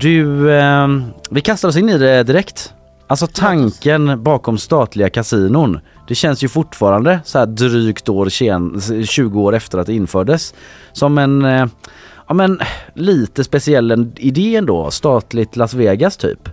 Du, 0.00 0.52
eh, 0.54 0.88
vi 1.30 1.40
kastar 1.40 1.68
oss 1.68 1.76
in 1.76 1.88
i 1.88 1.98
det 1.98 2.22
direkt. 2.22 2.72
Alltså 3.06 3.26
tanken 3.26 4.22
bakom 4.22 4.58
statliga 4.58 5.10
kasinon. 5.10 5.80
Det 6.08 6.14
känns 6.14 6.44
ju 6.44 6.48
fortfarande 6.48 7.20
så 7.24 7.38
här 7.38 7.46
drygt 7.46 8.08
år 8.08 8.28
sen, 8.28 8.80
20 9.06 9.40
år 9.40 9.54
efter 9.54 9.78
att 9.78 9.86
det 9.86 9.94
infördes. 9.94 10.54
Som 10.92 11.18
en, 11.18 11.44
eh, 11.44 11.66
ja 12.28 12.34
men 12.34 12.60
lite 12.94 13.44
speciell 13.44 13.90
en 13.90 14.12
idé 14.16 14.56
ändå. 14.56 14.90
Statligt 14.90 15.56
Las 15.56 15.74
Vegas 15.74 16.16
typ. 16.16 16.48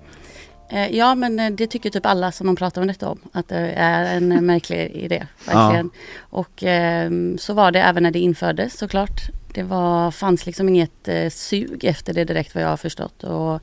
Eh, 0.70 0.96
Ja 0.96 1.16
men 1.16 1.40
eh, 1.40 1.52
det 1.52 1.68
tycker 1.68 1.90
typ 1.90 2.06
alla 2.06 2.32
som 2.32 2.48
man 2.48 2.56
pratar 2.56 2.82
om 2.82 2.88
detta 2.88 3.10
om. 3.10 3.20
Att 3.32 3.48
det 3.48 3.74
är 3.76 4.18
en 4.18 4.32
eh, 4.32 4.42
märklig 4.42 4.92
idé. 4.92 5.28
Verkligen. 5.46 5.90
Och 6.20 6.64
ehm, 6.64 7.38
så 7.38 7.54
var 7.54 7.72
det 7.72 7.82
även 7.82 8.04
när 8.04 8.12
det 8.12 8.20
infördes 8.20 8.78
såklart. 8.78 9.22
Det 9.54 9.64
var, 9.64 10.12
fanns 10.12 10.46
liksom 10.46 10.70
inget 10.70 11.10
sug 11.30 11.84
efter 11.84 12.14
det 12.14 12.24
direkt 12.24 12.56
vad 12.56 12.64
jag 12.64 12.70
har 12.70 12.78
förstått. 12.78 13.24
Och, 13.24 13.62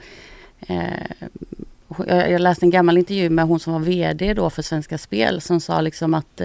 jag, 2.06 2.40
läste 2.40 2.66
en 2.66 2.70
gammal 2.70 2.98
intervju 2.98 3.30
med 3.30 3.44
hon 3.44 3.60
som 3.60 3.72
var 3.72 3.80
VD 3.80 4.34
då 4.34 4.50
för 4.50 4.62
Svenska 4.62 4.98
Spel 4.98 5.40
som 5.40 5.60
sa 5.60 5.80
liksom 5.80 6.14
att 6.14 6.40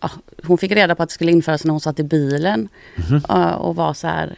ja, 0.00 0.10
hon 0.44 0.58
fick 0.58 0.72
reda 0.72 0.94
på 0.94 1.02
att 1.02 1.08
det 1.08 1.12
skulle 1.12 1.32
införas 1.32 1.64
när 1.64 1.70
hon 1.70 1.80
satt 1.80 2.00
i 2.00 2.02
bilen. 2.02 2.68
eh, 3.28 3.52
och 3.52 3.76
var 3.76 3.94
så 3.94 4.06
här 4.06 4.36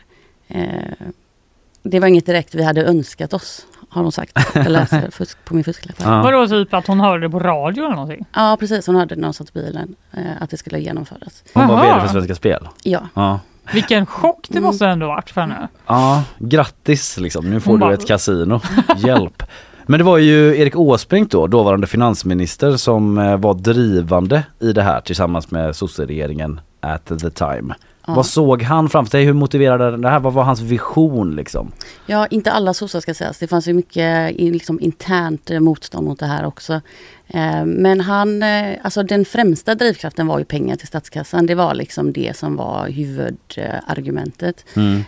det 1.85 2.01
var 2.01 2.09
inget 2.09 2.27
direkt 2.27 2.55
vi 2.55 2.63
hade 2.63 2.85
önskat 2.85 3.33
oss, 3.33 3.67
har 3.95 4.03
hon 4.03 4.13
sagt. 4.13 4.33
Jag 4.55 4.69
läser 4.71 5.11
fusk, 5.13 5.39
på 5.45 5.55
min 5.55 5.65
fusklapp. 5.65 5.97
Ja. 6.05 6.23
Vadå 6.23 6.49
typ 6.49 6.75
att 6.75 6.87
hon 6.87 7.01
hörde 7.01 7.21
det 7.27 7.31
på 7.31 7.39
radio 7.39 7.85
eller 7.85 7.95
någonting? 7.95 8.27
Ja, 8.35 8.57
precis. 8.61 8.87
Hon 8.87 8.97
hörde 8.97 9.17
när 9.17 9.25
hon 9.25 9.35
satt 9.35 9.49
i 9.49 9.53
bilen 9.53 9.95
eh, 10.13 10.23
att 10.41 10.51
det 10.51 10.57
skulle 10.57 10.79
genomföras. 10.81 11.45
Hon 11.55 11.69
var. 11.69 11.83
VD 11.87 12.01
för 12.01 12.09
Svenska 12.09 12.35
Spel. 12.35 12.69
Ja. 12.83 13.01
Ja. 13.15 13.41
Vilken 13.73 14.07
chock 14.07 14.51
Mm. 14.51 14.63
det 14.63 14.67
måste 14.67 14.87
ändå 14.87 15.07
varit 15.07 15.31
för 15.31 15.41
henne. 15.41 15.69
Ja, 15.87 16.23
grattis 16.39 17.17
liksom. 17.21 17.51
Nu 17.51 17.61
får 17.61 17.71
Hon 17.71 17.81
du 17.81 17.87
bara- 17.87 17.95
ett 17.95 18.07
kasino. 18.09 18.61
Hjälp. 18.97 19.43
Men 19.87 19.99
det 19.99 20.05
var 20.05 20.19
ju 20.19 20.59
Erik 20.61 20.77
Åsbrink 20.77 21.31
då, 21.31 21.47
dåvarande 21.47 21.87
finansminister, 21.87 22.77
som 22.77 23.19
eh, 23.19 23.37
var 23.37 23.55
drivande 23.55 24.43
i 24.61 24.73
det 24.73 24.83
här 24.83 25.01
tillsammans 25.01 25.51
med 25.51 25.77
sosseregeringen 25.77 26.61
at 26.81 27.07
the 27.07 27.31
time. 27.31 27.75
Ja. 28.07 28.15
Vad 28.15 28.27
såg 28.27 28.63
han 28.63 28.89
framför 28.89 29.11
sig? 29.11 29.25
Hur 29.25 29.33
motiverade 29.33 29.97
det 29.97 30.09
här? 30.09 30.21
Vad 30.21 30.33
var 30.33 30.43
hans 30.43 30.61
vision 30.61 31.37
liksom? 31.37 31.73
Ja, 32.07 32.27
inte 32.27 32.53
alla 32.53 32.75
sossar 32.75 33.01
ska 33.01 33.15
sägas. 33.15 33.39
Det 33.39 33.47
fanns 33.47 33.69
ju 33.69 33.73
mycket 33.73 34.35
liksom, 34.39 34.81
internt 34.81 35.51
eh, 35.51 35.61
motstånd 35.61 36.07
mot 36.07 36.19
det 36.19 36.27
här 36.27 36.47
också. 36.47 36.81
Eh, 37.27 37.65
men 37.65 38.01
han, 38.01 38.43
eh, 38.43 38.77
alltså 38.83 39.03
den 39.03 39.25
främsta 39.25 39.75
drivkraften 39.75 40.27
var 40.27 40.39
ju 40.39 40.45
pengar 40.45 40.77
till 40.77 40.87
statskassan. 40.87 41.47
Det 41.47 41.55
var 41.55 41.75
liksom 41.75 42.13
det 42.13 42.37
som 42.37 42.57
var 42.57 42.89
huvudargumentet. 42.89 44.65
Mm. 44.77 45.03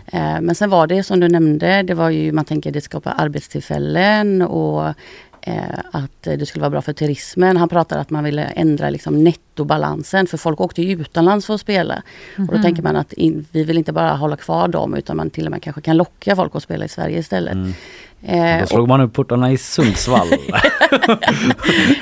Men 0.45 0.55
sen 0.55 0.69
var 0.69 0.87
det 0.87 1.03
som 1.03 1.19
du 1.19 1.27
nämnde, 1.27 1.83
det 1.83 1.93
var 1.93 2.09
ju, 2.09 2.31
man 2.31 2.45
tänker 2.45 2.71
det 2.71 2.81
skapar 2.81 3.13
arbetstillfällen 3.17 4.41
och 4.41 4.93
att 5.91 6.27
eh, 6.27 6.33
det 6.37 6.45
skulle 6.45 6.61
vara 6.61 6.69
bra 6.69 6.81
för 6.81 6.93
turismen. 6.93 7.57
Han 7.57 7.69
pratade 7.69 8.01
att 8.01 8.09
man 8.09 8.23
ville 8.23 8.43
ändra 8.43 8.89
liksom 8.89 9.23
nettobalansen 9.23 10.27
för 10.27 10.37
folk 10.37 10.61
åkte 10.61 10.81
ju 10.81 11.01
utomlands 11.01 11.45
för 11.45 11.53
att 11.53 11.61
spela. 11.61 12.01
Och 12.37 12.45
då 12.47 12.53
Mhm. 12.53 12.61
tänker 12.63 12.83
man 12.83 12.95
att 12.95 13.13
in, 13.13 13.45
vi 13.51 13.63
vill 13.63 13.77
inte 13.77 13.93
bara 13.93 14.15
hålla 14.15 14.35
kvar 14.35 14.67
dem 14.67 14.95
utan 14.95 15.17
man 15.17 15.29
till 15.29 15.45
och 15.45 15.51
med 15.51 15.63
kanske 15.63 15.81
kan 15.81 15.97
locka 15.97 16.35
folk 16.35 16.55
att 16.55 16.63
spela 16.63 16.85
i 16.85 16.89
Sverige 16.89 17.19
istället. 17.19 17.53
Mm. 17.53 17.73
Eh, 18.23 18.57
Då 18.57 18.63
och, 18.63 18.69
slog 18.69 18.87
man 18.87 19.01
upp 19.01 19.13
portarna 19.13 19.51
i 19.51 19.57
Sundsvall. 19.57 20.27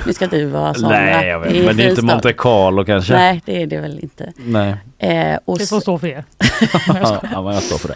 nu 0.06 0.12
ska 0.12 0.26
du 0.26 0.44
vara 0.46 0.74
sån. 0.74 0.88
Nej 0.90 1.26
jag 1.28 1.40
vet, 1.40 1.64
men 1.64 1.76
det 1.76 1.84
är 1.84 1.90
inte. 1.90 2.02
Monte 2.02 2.32
Carlo 2.32 2.84
kanske. 2.84 3.12
Nej, 3.12 3.42
det 3.44 3.62
är 3.62 3.66
det 3.66 3.80
väl 3.80 3.98
inte. 4.02 4.32
Nej. 4.36 4.74
Eh, 4.98 5.38
och 5.44 5.58
Det 5.58 5.66
får 5.66 5.76
så- 5.76 5.80
stå 5.80 5.98
för 5.98 6.06
er. 6.06 6.24
ja, 7.32 7.42
men 7.42 7.54
jag 7.54 7.62
står 7.62 7.78
för 7.78 7.88
det. 7.88 7.94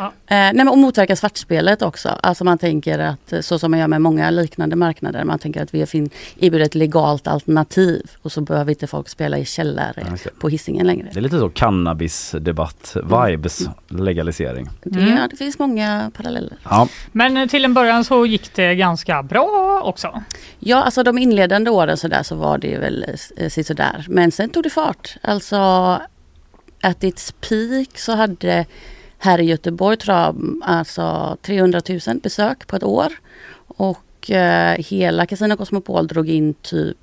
Eh, 0.00 0.06
nej, 0.26 0.54
men 0.54 0.68
och 0.68 0.78
motverka 0.78 1.16
svartspelet 1.16 1.82
också. 1.82 2.08
Alltså 2.08 2.44
man 2.44 2.58
tänker 2.58 2.98
att, 2.98 3.32
så 3.40 3.58
som 3.58 3.70
man 3.70 3.80
gör 3.80 3.88
med 3.88 4.00
många 4.02 4.30
liknande 4.30 4.76
marknader, 4.76 5.24
man 5.24 5.38
tänker 5.38 5.62
att 5.62 5.74
vi 5.74 5.80
erbjuder 5.80 6.60
ett 6.60 6.74
legalt 6.74 7.26
alternativ 7.26 8.02
och 8.22 8.32
så 8.32 8.40
behöver 8.40 8.70
inte 8.70 8.86
folk 8.86 9.08
spela 9.08 9.38
i 9.38 9.44
källare 9.44 10.06
Ja, 10.24 10.30
på 10.40 10.48
hissingen 10.48 10.86
längre. 10.86 11.08
Det 11.12 11.18
är 11.20 11.22
lite 11.22 11.38
så 11.38 11.48
cannabisdebatt-vibes, 11.48 13.68
legalisering. 13.88 14.68
Det, 14.82 14.98
Mm. 15.00 15.16
ja, 15.16 15.26
det 15.30 15.36
finns 15.36 15.58
många 15.58 16.10
paralleller. 16.16 16.56
Ja. 16.70 16.88
Men 17.12 17.36
eh, 17.36 17.48
till 17.52 17.64
en 17.64 17.74
början 17.74 18.04
så 18.04 18.26
gick 18.26 18.54
det 18.54 18.74
ganska 18.74 19.22
bra 19.22 19.80
också. 19.84 20.22
Ja, 20.58 20.82
alltså 20.82 21.02
de 21.02 21.18
inledande 21.18 21.70
åren 21.70 21.96
så 21.96 22.08
där 22.08 22.22
så 22.22 22.34
var 22.34 22.58
det 22.58 22.78
väl 22.78 23.06
eh, 23.36 23.48
sådär. 23.48 24.06
Men 24.08 24.32
sen 24.32 24.48
tog 24.50 24.62
det 24.62 24.70
fart. 24.70 25.16
Alltså 25.22 25.56
at 26.82 27.04
its 27.04 27.32
peak 27.32 27.98
så 27.98 28.12
hade 28.12 28.66
här 29.18 29.40
i 29.40 29.44
Göteborg 29.44 29.96
tror 29.96 30.16
jag 30.16 30.60
alltså 30.62 31.36
300 31.42 31.80
000 32.06 32.20
besök 32.22 32.66
på 32.66 32.76
ett 32.76 32.82
år. 32.82 33.12
Och 33.66 34.30
eh, 34.30 34.78
hela 34.78 35.26
Casino 35.26 35.56
Cosmopol 35.56 36.06
drog 36.06 36.28
in 36.28 36.54
typ 36.54 36.96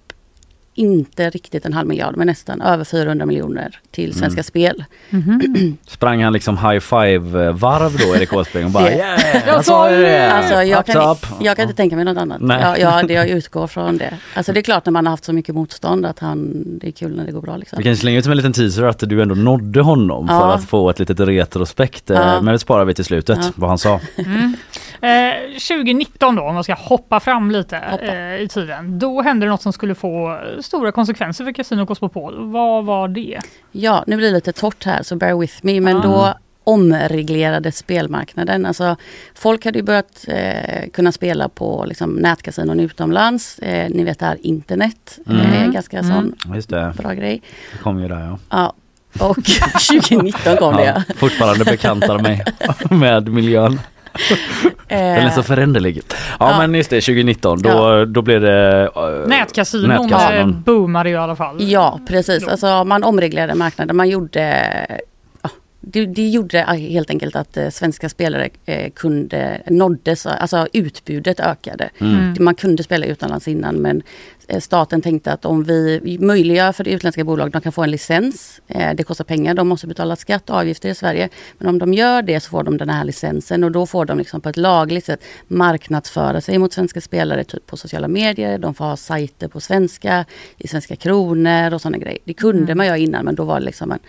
inte 0.79 1.29
riktigt 1.29 1.65
en 1.65 1.73
halv 1.73 1.87
miljard, 1.87 2.17
men 2.17 2.27
nästan 2.27 2.61
över 2.61 2.83
400 2.83 3.25
miljoner 3.25 3.79
till 3.91 4.13
Svenska 4.13 4.39
Mm. 4.39 4.43
Spel. 4.43 4.83
Sprang 5.87 6.23
han 6.23 6.33
liksom 6.33 6.57
high 6.57 6.79
five 6.79 7.51
varv 7.51 7.97
då 7.97 8.15
Erik 8.15 8.33
Åsbrink 8.33 8.65
och 8.65 8.71
bara 8.71 8.83
Det- 8.89 8.95
yeah! 8.97 9.47
Jag 9.47 9.65
sa 9.65 9.91
ju 9.91 9.97
det! 10.01 10.31
Alltså, 10.31 10.53
jag, 10.63 10.85
kan, 10.85 10.95
top. 10.95 11.25
jag 11.41 11.55
kan 11.55 11.63
inte 11.63 11.75
tänka 11.77 11.95
mig 11.95 12.05
något 12.05 12.17
annat. 12.17 12.41
Nej. 12.41 12.59
Ja, 12.61 12.77
ja, 12.77 13.03
det 13.07 13.13
jag 13.13 13.27
utgår 13.37 13.67
från 13.67 13.97
det. 13.97 14.13
Alltså 14.33 14.53
det 14.53 14.59
är 14.59 14.61
klart 14.61 14.85
när 14.85 14.91
man 14.91 15.05
har 15.05 15.11
haft 15.11 15.25
så 15.25 15.33
mycket 15.33 15.55
motstånd 15.55 16.05
att 16.05 16.19
han, 16.19 16.63
det 16.79 16.87
är 16.87 16.91
kul 16.91 17.15
när 17.17 17.25
det 17.25 17.31
går 17.31 17.41
bra. 17.41 17.57
Liksom. 17.57 17.77
Vi 17.77 17.83
kan 17.83 17.95
slänga 17.97 18.17
ut 18.17 18.23
som 18.23 18.31
en 18.31 18.37
liten 18.37 18.53
teaser 18.53 18.83
att 18.83 18.99
du 18.99 19.21
ändå 19.21 19.35
nådde 19.35 19.81
honom 19.81 20.27
för 20.27 20.33
Ja. 20.33 20.53
att 20.53 20.63
få 20.65 20.89
ett 20.89 20.99
litet 20.99 21.19
retrospekt. 21.19 22.09
eh, 22.09 22.17
Ja. 22.17 22.41
Men 22.41 22.51
det 22.53 22.59
sparar 22.59 22.85
vi 22.85 22.93
till 22.93 23.05
slutet, 23.05 23.39
Ja. 23.41 23.51
vad 23.55 23.69
han 23.69 23.77
sa. 23.77 23.99
Mm. 24.17 24.53
Eh, 25.01 25.49
2019 25.53 26.35
då, 26.35 26.41
om 26.43 26.53
man 26.53 26.63
ska 26.63 26.73
hoppa 26.73 27.19
fram 27.19 27.51
lite 27.51 27.77
eh, 27.77 28.41
i 28.43 28.47
tiden. 28.47 28.99
Då 28.99 29.21
hände 29.21 29.45
det 29.45 29.49
något 29.49 29.61
som 29.61 29.73
skulle 29.73 29.95
få 29.95 30.39
stora 30.61 30.91
konsekvenser 30.91 31.43
för 31.45 31.51
Casino 31.51 31.85
Cosmopol. 31.85 32.51
Vad 32.51 32.85
var 32.85 33.07
det? 33.07 33.39
Ja, 33.71 34.03
nu 34.07 34.17
blir 34.17 34.27
det 34.27 34.33
lite 34.35 34.53
torrt 34.53 34.85
här 34.85 35.03
så 35.03 35.15
bear 35.15 35.39
with 35.39 35.53
me. 35.61 35.81
Men 35.81 35.95
Ja. 35.95 36.01
då 36.03 36.33
omreglerades 36.63 37.77
spelmarknaden. 37.77 38.65
Alltså, 38.65 38.95
folk 39.35 39.65
hade 39.65 39.79
ju 39.79 39.83
börjat 39.83 40.25
eh, 40.27 40.89
kunna 40.93 41.11
spela 41.11 41.49
på 41.49 41.85
liksom, 41.87 42.09
nätkasinon 42.13 42.79
utomlands. 42.79 43.59
Eh, 43.59 43.89
ni 43.89 44.03
vet 44.03 44.19
det 44.19 44.25
här 44.25 44.37
internet. 44.41 45.19
Mm. 45.29 45.41
Eh, 45.53 45.71
ganska 45.71 46.03
sån 46.03 46.35
Just 46.55 46.69
det, 46.69 46.93
bra 46.97 47.13
grej. 47.13 47.41
det 47.71 47.77
kom 47.83 47.99
ju 48.01 48.07
där 48.07 48.19
ja. 48.19 48.37
Ja, 48.49 48.73
och 49.27 49.35
2019 49.89 50.57
kom 50.57 50.75
det. 50.75 50.83
ja 51.07 51.13
fortfarande 51.15 51.65
bekantar 51.65 52.19
mig 52.19 52.43
med 52.89 53.27
miljön. 53.27 53.79
Den 54.87 54.99
är 54.99 55.29
så 55.29 55.39
Eh, 55.39 55.43
föränderlig. 55.45 56.01
Ja, 56.39 56.51
Ja. 56.51 56.57
men 56.57 56.73
just 56.75 56.89
det, 56.89 57.01
2019 57.01 57.61
då, 57.61 57.69
Ja. 57.69 58.05
då 58.05 58.21
blev 58.21 58.41
det 58.41 58.89
uh, 58.97 59.27
Nätkasinon, 59.27 59.89
nätkasinon. 59.89 60.49
eh, 60.49 60.55
boomade 60.55 61.09
i 61.09 61.15
alla 61.15 61.35
fall. 61.35 61.55
Ja, 61.59 61.99
precis. 62.07 62.47
Alltså, 62.47 62.83
man 62.83 63.03
omreglerade 63.03 63.55
marknaden. 63.55 63.95
Man 63.95 64.09
gjorde... 64.09 64.67
Det, 65.81 66.05
det 66.05 66.29
gjorde 66.29 66.59
helt 66.59 67.09
enkelt 67.09 67.35
att 67.35 67.57
eh, 67.57 67.69
svenska 67.69 68.09
spelare 68.09 68.49
eh, 68.65 68.91
kunde 68.91 69.61
nåddes, 69.67 70.25
alltså 70.25 70.67
utbudet 70.73 71.39
ökade. 71.39 71.89
Mm. 71.99 72.35
Man 72.39 72.55
kunde 72.55 72.83
spela 72.83 73.05
utomlands 73.05 73.47
innan 73.47 73.75
men 73.75 74.01
eh, 74.47 74.59
staten 74.59 75.01
tänkte 75.01 75.33
att 75.33 75.45
om 75.45 75.63
vi 75.63 76.17
möjliggör 76.21 76.71
för 76.71 76.83
det 76.83 76.91
utländska 76.91 77.23
bolag, 77.23 77.51
de 77.51 77.61
kan 77.61 77.71
få 77.71 77.83
en 77.83 77.91
licens. 77.91 78.61
Det 78.67 79.03
kostar 79.03 79.25
pengar, 79.25 79.53
de 79.53 79.67
måste 79.67 79.87
betala 79.87 80.15
skatt 80.15 80.49
och 80.49 80.55
avgifter 80.55 80.89
i 80.89 80.95
Sverige. 80.95 81.29
Men 81.57 81.67
om 81.67 81.79
de 81.79 81.93
gör 81.93 82.21
det 82.21 82.39
så 82.39 82.49
får 82.49 82.63
de 82.63 82.77
den 82.77 82.89
här 82.89 83.03
licensen 83.03 83.63
och 83.63 83.71
då 83.71 83.85
får 83.85 84.05
de 84.05 84.17
liksom 84.17 84.41
på 84.41 84.49
ett 84.49 84.57
lagligt 84.57 85.05
sätt 85.05 85.23
marknadsföra 85.47 86.41
sig 86.41 86.57
mot 86.57 86.73
svenska 86.73 87.01
spelare 87.01 87.43
typ 87.43 87.65
på 87.65 87.77
sociala 87.77 88.07
medier. 88.07 88.57
De 88.57 88.73
får 88.73 88.85
ha 88.85 88.97
sajter 88.97 89.47
på 89.47 89.59
svenska, 89.59 90.25
i 90.57 90.67
svenska 90.67 90.95
kronor 90.95 91.73
och 91.73 91.81
sådana 91.81 91.97
grejer. 91.97 92.19
Det 92.25 92.33
kunde 92.33 92.63
Mm. 92.63 92.77
man 92.77 92.85
göra 92.85 92.97
innan 92.97 93.25
men 93.25 93.35
då 93.35 93.43
var 93.43 93.59
det 93.59 93.65
liksom 93.65 93.91
en 93.91 93.99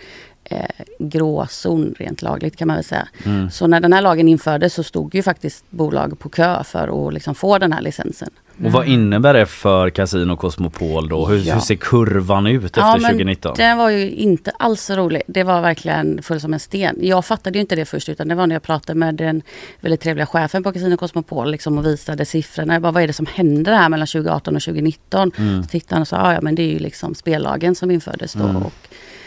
eh, 0.43 0.65
gråzon 0.99 1.95
rent 1.99 2.21
lagligt 2.21 2.57
kan 2.57 2.67
man 2.67 2.77
väl 2.77 2.83
säga. 2.83 3.07
Mm. 3.25 3.49
Så 3.51 3.67
när 3.67 3.79
den 3.79 3.93
här 3.93 4.01
lagen 4.01 4.27
infördes 4.27 4.73
så 4.73 4.83
stod 4.83 5.15
ju 5.15 5.23
faktiskt 5.23 5.63
bolag 5.69 6.19
på 6.19 6.29
kö 6.29 6.63
för 6.63 7.07
att 7.07 7.13
liksom 7.13 7.35
få 7.35 7.57
den 7.57 7.73
här 7.73 7.81
licensen. 7.81 8.29
Och 8.65 8.71
vad 8.71 8.87
innebär 8.87 9.33
det 9.33 9.45
för 9.45 9.89
Casino 9.89 10.35
Cosmopol 10.37 11.09
då? 11.09 11.25
Hur, 11.27 11.37
Ja. 11.37 11.53
hur 11.53 11.61
ser 11.61 11.75
kurvan 11.75 12.47
ut 12.47 12.63
efter 12.65 12.81
2019? 12.99 13.53
Den 13.57 13.77
var 13.77 13.89
ju 13.89 14.11
inte 14.11 14.51
alls 14.59 14.81
så 14.83 14.95
rolig. 14.95 15.21
Det 15.27 15.43
var 15.43 15.61
verkligen 15.61 16.21
full 16.23 16.39
som 16.41 16.53
en 16.53 16.59
sten. 16.59 16.97
Jag 17.01 17.25
fattade 17.25 17.57
ju 17.57 17.61
inte 17.61 17.75
det 17.75 17.85
först 17.85 18.09
utan 18.09 18.27
det 18.27 18.35
var 18.35 18.47
när 18.47 18.55
jag 18.55 18.63
pratade 18.63 18.99
med 18.99 19.15
den 19.15 19.41
väldigt 19.79 20.01
trevliga 20.01 20.25
chefen 20.25 20.63
på 20.63 20.71
Casino 20.71 20.97
Cosmopol 20.97 21.51
liksom, 21.51 21.77
och 21.77 21.85
visade 21.85 22.25
siffrorna. 22.25 22.73
Jag 22.73 22.81
bara, 22.81 22.91
vad 22.91 23.03
är 23.03 23.07
det 23.07 23.13
som 23.13 23.25
händer 23.25 23.73
här 23.73 23.89
mellan 23.89 24.07
2018 24.07 24.55
och 24.55 24.61
2019? 24.61 25.31
Mm. 25.37 25.63
Så 25.63 25.69
tittade 25.69 25.95
han 25.95 26.01
och 26.01 26.07
sa, 26.07 26.17
"Ah, 26.17 26.33
ja 26.33 26.41
men 26.41 26.55
det 26.55 26.63
är 26.63 26.71
ju 26.73 26.79
liksom 26.79 27.15
spellagen 27.15 27.75
som 27.75 27.91
infördes 27.91 28.33
då. 28.33 28.43
Mm. 28.43 28.55
Och, 28.55 28.73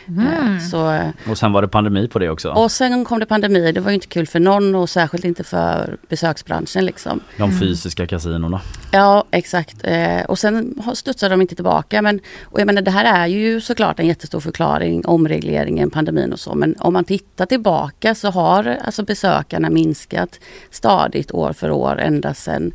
eh, 0.09 0.59
så, 0.70 0.90
eh, 0.92 1.09
Och 1.30 1.38
sen 1.38 1.52
var 1.52 1.62
det 1.62 1.68
pandemi 1.68 2.09
på 2.09 2.18
det 2.18 2.30
också. 2.30 2.48
och 2.50 2.72
sen 2.72 3.05
kom 3.05 3.18
det 3.20 3.26
pandemi. 3.26 3.72
Det 3.72 3.80
var 3.80 3.90
ju 3.90 3.94
inte 3.94 4.07
kul 4.07 4.26
för 4.26 4.40
någon 4.40 4.74
och 4.74 4.90
särskilt 4.90 5.24
inte 5.24 5.44
för 5.44 5.96
besöksbranschen 6.09 6.84
liksom. 6.86 7.20
De 7.38 7.59
fysiska 7.59 8.07
kasinona. 8.07 8.61
Ja, 8.92 9.24
exakt. 9.30 9.76
Eh, 9.84 10.22
och 10.28 10.38
sen 10.38 10.74
har- 10.84 10.94
studsade 10.94 11.32
de 11.32 11.40
inte 11.42 11.55
tillbaka. 11.55 12.02
Men, 12.02 12.20
och 12.44 12.61
jag 12.61 12.66
menar, 12.66 12.82
det 12.82 12.90
här 12.90 13.22
är 13.22 13.26
ju 13.26 13.61
såklart 13.61 14.00
en 14.00 14.07
jättestor 14.07 14.40
förklaring, 14.40 15.07
omregleringen, 15.07 15.90
pandemin 15.90 16.32
och 16.32 16.40
så. 16.40 16.55
Men 16.55 16.74
om 16.78 16.92
man 16.92 17.05
tittar 17.05 17.46
tillbaka 17.46 18.14
så 18.14 18.30
har 18.30 18.78
alltså 18.84 19.02
besökarna 19.05 19.70
minskat 19.70 20.40
stadigt 20.70 21.32
år 21.32 21.52
för 21.52 21.70
år 21.70 22.00
ända 22.00 22.34
sedan 22.34 22.72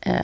eh, 0.00 0.14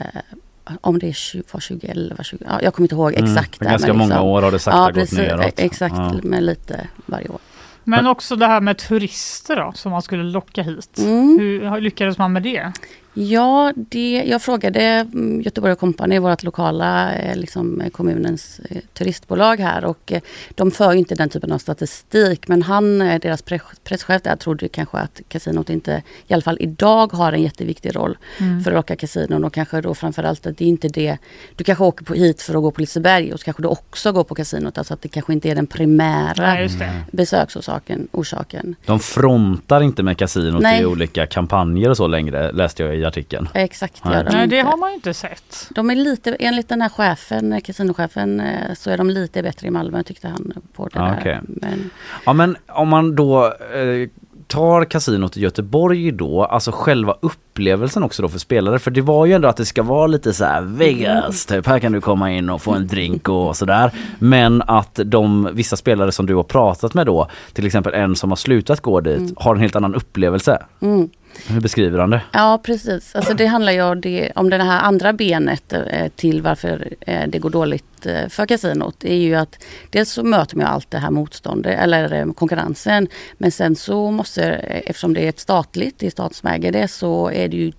om 0.81 0.99
det 0.99 1.07
är 1.07 1.13
20, 1.13 1.43
var 1.51 1.59
2011, 1.61 2.23
20, 2.23 2.37
ja, 2.47 2.59
jag 2.61 2.73
kommer 2.73 2.85
inte 2.85 2.95
ihåg 2.95 3.13
Mm, 3.13 3.31
exakt. 3.31 3.59
där, 3.59 3.65
ganska 3.69 3.87
men 3.87 3.97
många 3.97 4.21
år 4.21 4.41
har 4.41 4.51
det 4.51 4.59
sakta 4.59 4.77
ja, 4.79 4.85
gått 4.85 4.93
precis, 4.93 5.17
neråt. 5.17 5.53
Exakt, 5.59 5.95
Ja. 5.97 6.19
men 6.23 6.45
lite 6.45 6.87
varje 7.05 7.27
år. 7.29 7.39
Men 7.83 8.07
också 8.07 8.35
det 8.35 8.47
här 8.47 8.61
med 8.61 8.77
turister 8.77 9.55
då, 9.55 9.71
som 9.75 9.91
man 9.91 10.01
skulle 10.01 10.23
locka 10.23 10.63
hit. 10.63 10.97
Mm. 10.97 11.39
Hur 11.39 11.81
lyckades 11.81 12.17
man 12.17 12.33
med 12.33 12.43
det? 12.43 12.71
Ja, 13.13 13.73
det, 13.75 14.23
jag 14.27 14.41
frågade 14.41 14.81
mm, 14.83 15.41
Göteborg 15.41 15.75
Company, 15.75 16.19
vårt 16.19 16.43
lokala 16.43 17.15
eh, 17.15 17.35
liksom, 17.37 17.83
kommunens 17.91 18.59
eh, 18.69 18.77
turistbolag 18.93 19.59
här 19.59 19.85
och 19.85 20.11
eh, 20.11 20.21
de 20.55 20.71
för 20.71 20.93
ju 20.93 20.99
inte 20.99 21.15
den 21.15 21.29
typen 21.29 21.51
av 21.51 21.57
statistik 21.57 22.47
men 22.47 22.61
han, 22.63 22.99
deras 22.99 23.41
press- 23.41 23.79
presschef 23.83 24.21
där, 24.21 24.35
trodde 24.35 24.67
kanske 24.67 24.97
att 24.97 25.21
kasinot 25.27 25.69
inte, 25.69 26.03
i 26.27 26.33
alla 26.33 26.41
fall 26.41 26.57
idag, 26.59 27.13
har 27.13 27.33
en 27.33 27.41
jätteviktig 27.43 27.95
roll 27.95 28.17
Mm. 28.39 28.63
för 28.63 28.71
att 28.71 28.75
locka 28.75 28.95
kasinon 28.95 29.43
och 29.43 29.53
kanske 29.53 29.81
då 29.81 29.95
framförallt 29.95 30.45
att 30.47 30.57
det 30.57 30.65
är 30.65 30.69
inte 30.69 30.87
det, 30.87 31.17
du 31.55 31.63
kanske 31.63 31.83
åker 31.83 32.05
på 32.05 32.13
hit 32.13 32.41
för 32.41 32.55
att 32.55 32.61
gå 32.61 32.71
på 32.71 32.81
Liseberg 32.81 33.33
och 33.33 33.39
så 33.39 33.45
kanske 33.45 33.61
du 33.63 33.67
också 33.67 34.11
går 34.11 34.23
på 34.23 34.35
kasinot, 34.35 34.77
alltså 34.77 34.93
att 34.93 35.01
det 35.01 35.07
kanske 35.09 35.33
inte 35.33 35.49
är 35.49 35.55
den 35.55 35.67
primära 35.67 36.53
det. 36.53 37.03
besöksorsaken, 37.11 38.07
orsaken. 38.11 38.75
De 38.85 38.99
frontar 38.99 39.81
inte 39.81 40.03
med 40.03 40.17
kasinot 40.17 40.61
Nej. 40.61 40.81
i 40.81 40.85
olika 40.85 41.25
kampanjer 41.25 41.89
och 41.89 41.97
så 41.97 42.07
längre 42.07 42.51
läste 42.51 42.83
jag 42.83 42.95
i 42.95 43.00
artikeln. 43.05 43.49
Exakt, 43.53 44.01
Nej. 44.05 44.23
de 44.23 44.29
Nej, 44.31 44.47
det 44.47 44.59
har 44.61 44.77
man 44.77 44.89
ju 44.89 44.95
inte 44.95 45.13
sett. 45.13 45.67
De 45.75 45.89
är 45.89 45.95
lite, 45.95 46.35
enligt 46.35 46.69
den 46.69 46.81
här 46.81 46.89
chefen, 46.89 47.53
eh, 47.53 47.59
kasinochefen, 47.61 48.39
eh, 48.39 48.73
så 48.77 48.89
är 48.89 48.97
de 48.97 49.09
lite 49.09 49.43
bättre 49.43 49.67
i 49.67 49.71
Malmö 49.71 50.03
tyckte 50.03 50.27
han 50.27 50.53
på 50.73 50.87
det 50.87 50.99
Ja, 50.99 51.05
där. 51.05 51.17
okej. 51.19 51.39
Men, 51.47 51.89
Ja 52.25 52.33
men 52.33 52.57
om 52.67 52.87
man 52.89 53.15
då 53.15 53.45
eh, 53.45 54.09
tar 54.47 54.85
kasinot 54.85 55.37
i 55.37 55.41
Göteborg 55.41 56.11
då, 56.11 56.43
alltså 56.43 56.71
själva 56.71 57.15
upplevelsen 57.21 58.03
också 58.03 58.21
då 58.21 58.29
för 58.29 58.39
spelare. 58.39 58.79
För 58.79 58.91
det 58.91 59.01
var 59.01 59.25
ju 59.25 59.33
ändå 59.33 59.47
att 59.47 59.57
det 59.57 59.65
ska 59.65 59.83
vara 59.83 60.07
lite 60.07 60.33
så 60.33 60.45
här 60.45 60.61
Vegas, 60.61 61.45
typ 61.45 61.67
här 61.67 61.79
kan 61.79 61.91
du 61.91 62.01
komma 62.01 62.31
in 62.31 62.49
och 62.49 62.61
få 62.61 62.71
en 62.73 62.87
drink 62.87 63.29
och 63.29 63.55
sådär. 63.57 63.91
Men 64.19 64.61
att 64.61 64.99
de, 65.05 65.49
vissa 65.53 65.75
spelare 65.77 66.11
som 66.11 66.25
du 66.25 66.35
har 66.35 66.43
pratat 66.43 66.93
med 66.93 67.05
då, 67.05 67.27
till 67.53 67.65
exempel 67.65 67.93
en 67.93 68.15
som 68.15 68.31
har 68.31 68.35
slutat 68.35 68.81
gå 68.81 69.01
dit, 69.01 69.17
Mm. 69.17 69.33
har 69.37 69.55
en 69.55 69.61
helt 69.61 69.75
annan 69.75 69.95
upplevelse. 69.95 70.63
mm. 70.81 71.09
Hur 71.47 71.61
beskriver 71.61 71.99
han 71.99 72.09
det? 72.09 72.21
Ja 72.31 72.59
precis, 72.63 73.15
alltså 73.15 73.33
det 73.33 73.45
handlar 73.45 73.71
ju 73.71 73.81
om 73.83 74.01
det, 74.01 74.31
om 74.35 74.49
det 74.49 74.63
här 74.63 74.81
andra 74.81 75.13
benet 75.13 75.73
eh, 75.73 76.07
till 76.15 76.41
varför 76.41 76.93
eh, 77.01 77.27
det 77.27 77.39
går 77.39 77.49
dåligt 77.49 78.05
eh, 78.05 78.27
för 78.29 78.45
kasinot. 78.45 78.95
Det 78.99 79.13
är 79.13 79.17
ju 79.17 79.35
att 79.35 79.63
dels 79.89 80.11
så 80.11 80.23
möter 80.23 80.57
man 80.57 80.65
ju 80.65 80.71
allt 80.71 80.91
det 80.91 80.97
här 80.97 81.11
motståndet 81.11 81.79
eller 81.79 82.33
konkurrensen. 82.33 83.07
Men 83.37 83.51
sen 83.51 83.75
så 83.75 84.11
måste, 84.11 84.43
eftersom 84.43 85.13
det 85.13 85.21
är 85.21 85.29
ett 85.29 85.39
statligt, 85.39 85.99
det 85.99 86.07
är 86.07 86.11
staten 86.11 86.33
som 86.33 86.49
äger 86.49 86.71
det, 86.71 86.87
så 86.87 87.31
är 87.31 87.47
det 87.47 87.57
ju 87.57 87.71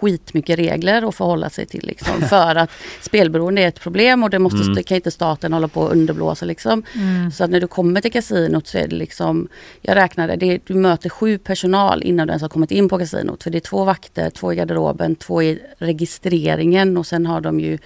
skitmycket 0.00 0.58
regler 0.58 1.08
att 1.08 1.14
förhålla 1.14 1.50
sig 1.50 1.66
till. 1.66 1.86
Liksom, 1.86 2.22
för 2.28 2.56
att 2.56 2.70
spelberoende 3.00 3.62
är 3.62 3.68
ett 3.68 3.80
problem 3.80 4.22
och 4.22 4.30
det 4.30 4.38
måste, 4.38 4.60
Mm. 4.60 4.74
det 4.74 4.82
kan 4.82 4.94
inte 4.94 5.10
staten 5.10 5.52
hålla 5.52 5.68
på 5.68 5.80
och 5.80 5.92
underblåsa. 5.92 6.46
Liksom. 6.46 6.82
Mm. 6.94 7.30
Så 7.30 7.44
att 7.44 7.50
när 7.50 7.60
du 7.60 7.66
kommer 7.66 8.00
till 8.00 8.12
kasinot 8.12 8.66
så 8.66 8.78
är 8.78 8.88
det 8.88 8.96
liksom, 8.96 9.48
jag 9.80 9.96
räknade, 9.96 10.36
det, 10.36 10.58
du 10.66 10.74
möter 10.74 11.08
sju 11.08 11.38
personal 11.38 12.02
innan 12.02 12.26
du 12.26 12.30
ens 12.30 12.42
har 12.42 12.48
kommit 12.48 12.70
in 12.70 12.88
på 12.88 12.98
kasinot. 12.98 13.42
För 13.42 13.50
det 13.50 13.58
är 13.58 13.60
två 13.60 13.84
vakter, 13.84 14.30
två 14.30 14.52
i 14.52 14.56
garderoben, 14.56 15.14
två 15.16 15.42
i 15.42 15.58
registreringen 15.78 16.96
och 16.96 17.06
sen 17.06 17.26
har 17.26 17.40
de 17.40 17.60
ju 17.60 17.78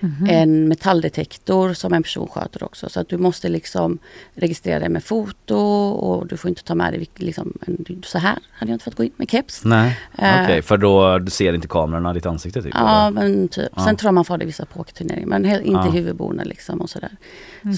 Mhm. 0.00 0.26
en 0.30 0.68
metalldetektor 0.68 1.72
som 1.74 1.92
en 1.92 2.02
person 2.02 2.28
sköter 2.28 2.64
också. 2.64 2.88
Så 2.88 3.00
att 3.00 3.08
du 3.08 3.18
måste 3.18 3.48
liksom 3.48 3.98
registrera 4.34 4.78
dig 4.78 4.88
med 4.88 5.04
foto 5.04 5.56
och 5.90 6.26
du 6.26 6.36
får 6.36 6.48
inte 6.48 6.64
ta 6.64 6.74
med 6.74 6.92
dig 6.92 7.08
liksom, 7.16 7.52
en, 7.66 8.02
så 8.06 8.18
här 8.18 8.38
hade 8.52 8.72
jag 8.72 8.74
inte 8.74 8.84
fått 8.84 8.94
gå 8.94 9.04
in 9.04 9.10
med 9.16 9.30
keps. 9.30 9.64
Nej, 9.64 9.98
Eh, 10.18 10.42
okej 10.44 10.62
för 10.62 10.76
då 10.76 11.18
du 11.18 11.30
ser 11.30 11.52
inte 11.52 11.68
kamerorna 11.68 12.12
ditt 12.12 12.26
ansikte 12.26 12.62
typ? 12.62 12.74
Ja 12.74 13.06
eller? 13.06 13.10
men 13.10 13.48
typ. 13.48 13.68
Ja. 13.76 13.84
Sen 13.84 13.96
tror 13.96 14.08
jag 14.08 14.14
man 14.14 14.24
får 14.24 14.38
det 14.38 14.44
i 14.44 14.46
vissa 14.46 14.64
pokerturneringar 14.66 15.26
men 15.26 15.44
inte 15.46 15.70
Ja. 15.70 15.90
huvudboende 15.90 16.44
liksom 16.44 16.80
och 16.80 16.90
sådär. 16.90 17.10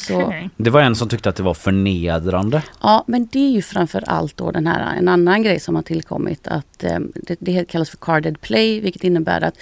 Så, 0.01 0.23
Okej. 0.23 0.51
Det 0.57 0.71
var 0.71 0.81
en 0.81 0.95
som 0.97 1.09
tyckte 1.09 1.29
att 1.29 1.37
det 1.37 1.43
var 1.43 1.55
förnedrande. 1.55 2.63
Ja, 2.83 3.05
men 3.07 3.29
det 3.33 3.39
är 3.39 3.51
ju 3.51 3.63
framför 3.63 4.05
allt 4.07 4.37
då 4.37 4.51
den 4.51 4.67
här, 4.67 4.97
en 4.99 5.09
annan 5.09 5.43
grej 5.43 5.61
som 5.61 5.75
har 5.75 5.83
tillkommit 5.83 6.47
att 6.49 6.85
eh, 6.85 6.99
det, 7.15 7.37
det 7.41 7.65
kallas 7.69 7.91
för 7.91 7.97
carded 7.97 8.41
play, 8.41 8.81
vilket 8.81 9.05
innebär 9.05 9.41
att 9.41 9.55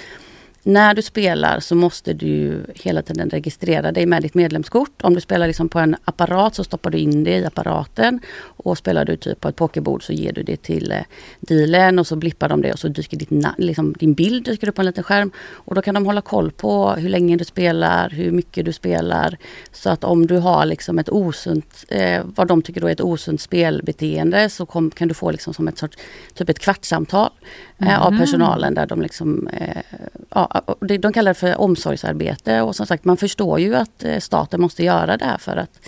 när 0.63 0.95
du 0.95 1.03
spelar 1.03 1.61
så 1.61 1.75
måste 1.75 2.13
du 2.13 2.65
hela 2.75 3.03
tiden 3.03 3.31
registrera 3.31 3.93
dig 3.93 4.07
med 4.07 4.23
ditt 4.23 4.35
medlemskort. 4.35 5.03
Om 5.03 5.15
du 5.15 5.21
spelar 5.21 5.47
liksom 5.47 5.69
på 5.69 5.79
en 5.79 5.97
apparat 6.05 6.55
så 6.55 6.65
stoppar 6.65 6.91
du 6.91 6.99
in 6.99 7.25
det 7.25 7.39
i 7.39 7.45
apparaten. 7.45 8.21
Och 8.41 8.79
spelar 8.79 9.05
du 9.05 9.17
typ 9.17 9.41
på 9.41 9.49
ett 9.49 9.57
pokerbord 9.57 10.03
så 10.03 10.13
ger 10.13 10.33
du 10.33 10.43
det 10.43 10.63
till 10.63 10.93
eh, 10.93 10.99
dealen 11.41 11.99
och 11.99 12.07
så 12.07 12.17
blippar 12.17 12.49
de 12.49 12.63
det 12.63 12.73
och 12.73 12.79
så 12.79 12.89
dyker 12.89 13.17
ditt 13.17 13.31
liksom, 13.59 13.93
din 13.99 14.15
bild 14.15 14.45
dyker 14.45 14.69
upp 14.69 14.75
på 14.75 14.83
en 14.83 14.87
liten 14.87 15.05
skärm. 15.05 15.31
Och 15.53 15.75
då 15.75 15.83
kan 15.83 15.95
de 15.95 16.07
hålla 16.07 16.21
koll 16.21 16.51
på 16.51 16.91
hur 16.91 17.09
länge 17.09 17.37
du 17.37 17.45
spelar, 17.45 18.11
hur 18.11 18.31
mycket 18.31 18.65
du 18.65 18.73
spelar. 18.73 19.37
Så 19.73 19.91
att 19.91 20.05
om 20.05 20.27
du 20.27 20.37
har 20.39 20.67
liksom 20.67 20.99
ett 20.99 21.09
osunt, 21.09 21.85
eh, 21.89 22.23
vad 22.35 22.49
de 22.49 22.63
tycker 22.63 22.81
då 22.81 22.87
är 22.87 22.93
ett 22.93 23.01
osunt 23.01 23.41
spelbeteende 23.41 24.49
så 24.51 24.67
kom, 24.67 24.91
kan 24.91 25.09
du 25.09 25.15
få 25.15 25.31
liksom 25.31 25.55
som 25.55 25.69
ett 25.69 25.79
sorts, 25.79 25.99
typ 26.35 26.49
ett 26.49 26.59
kvartssamtal 26.59 27.31
eh, 27.79 28.03
av 28.03 28.13
Mhm. 28.13 28.21
personalen 28.21 28.75
där 28.75 28.87
de 28.87 29.03
liksom 29.03 29.49
eh, 29.49 29.83
ja, 30.31 30.50
de 31.01 31.13
kallar 31.13 31.31
det 31.31 31.35
för 31.39 31.61
omsorgsarbete 31.61 32.61
och 32.61 32.77
som 32.77 32.87
sagt 32.87 33.05
man 33.05 33.17
förstår 33.17 33.61
ju 33.61 33.75
att 33.75 34.05
eh, 34.05 34.19
staten 34.19 34.61
måste 34.61 34.85
göra 34.85 35.17
det 35.17 35.25
här 35.25 35.39
för 35.39 35.57
att 35.57 35.81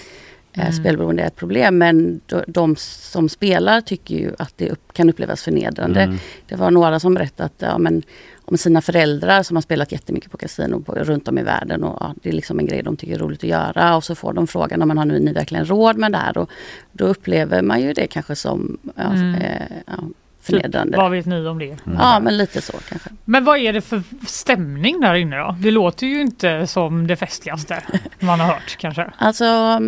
eh, 0.53 0.61
Mm. 0.63 0.73
spelberoende 0.73 1.23
är 1.23 1.27
ett 1.27 1.37
problem. 1.37 1.79
Men 1.79 2.21
de, 2.47 2.77
som 2.77 3.29
spelar 3.29 3.81
tycker 3.81 4.15
ju 4.15 4.33
att 4.39 4.53
det 4.57 4.75
kan 4.93 5.11
upplevas 5.11 5.43
förnedrande. 5.43 6.01
Mm. 6.03 6.19
Det 6.49 6.57
var 6.57 6.71
några 6.71 7.01
som 7.01 7.15
berättade 7.15 7.45
att, 7.47 7.55
ja, 7.59 7.79
men, 7.79 8.03
om 8.45 8.59
sina 8.59 8.81
föräldrar 8.83 9.43
som 9.43 9.57
har 9.57 9.63
spelat 9.63 9.93
jättemycket 9.93 10.31
på 10.31 10.37
kasino 10.39 10.81
på, 10.81 10.93
runt 10.95 11.29
om 11.29 11.39
i 11.39 11.43
världen. 11.43 11.85
Och, 11.85 11.97
ja, 12.01 12.15
det 12.23 12.29
är 12.29 12.33
liksom 12.33 12.59
en 12.59 12.67
grej 12.67 12.83
de 12.83 12.97
tycker 12.97 13.15
är 13.15 13.19
roligt 13.19 13.45
att 13.45 13.51
göra. 13.51 13.97
Och 13.97 14.05
så 14.05 14.15
får 14.15 14.33
de 14.33 14.47
frågan 14.47 14.83
om 14.83 14.89
man 14.89 14.99
har 14.99 15.05
nu 15.05 15.19
ni 15.19 15.33
verkligen 15.33 15.65
råd 15.67 15.97
med 15.97 16.13
det 16.13 16.19
här. 16.19 16.39
Och 16.39 16.51
då 16.93 17.05
upplever 17.05 17.63
man 17.63 17.81
ju 17.83 17.93
det 17.93 18.07
kanske 18.07 18.37
som 18.37 18.79
ja, 18.97 19.13
Mm. 19.13 19.35
eh, 19.35 19.63
ja, 19.87 19.95
förnedrande. 20.43 20.93
Typ, 20.93 20.97
vad 20.97 21.11
vet 21.11 21.26
ni 21.26 21.47
om 21.47 21.59
det? 21.59 21.76
Ja 21.84 22.20
men 22.20 22.36
lite 22.36 22.61
så 22.61 22.72
kanske. 22.88 23.11
Men 23.24 23.45
vad 23.45 23.59
är 23.59 23.72
det 23.72 23.80
för 23.80 24.03
stämning 24.26 25.01
där 25.01 25.14
inne 25.14 25.36
då? 25.36 25.57
Det 25.61 25.70
låter 25.70 26.07
ju 26.07 26.20
inte 26.20 26.66
som 26.66 27.07
det 27.07 27.16
festligaste 27.16 27.82
man 28.20 28.40
har 28.40 28.47
hört 28.47 28.76
kanske. 28.78 29.11
Alltså, 29.18 29.80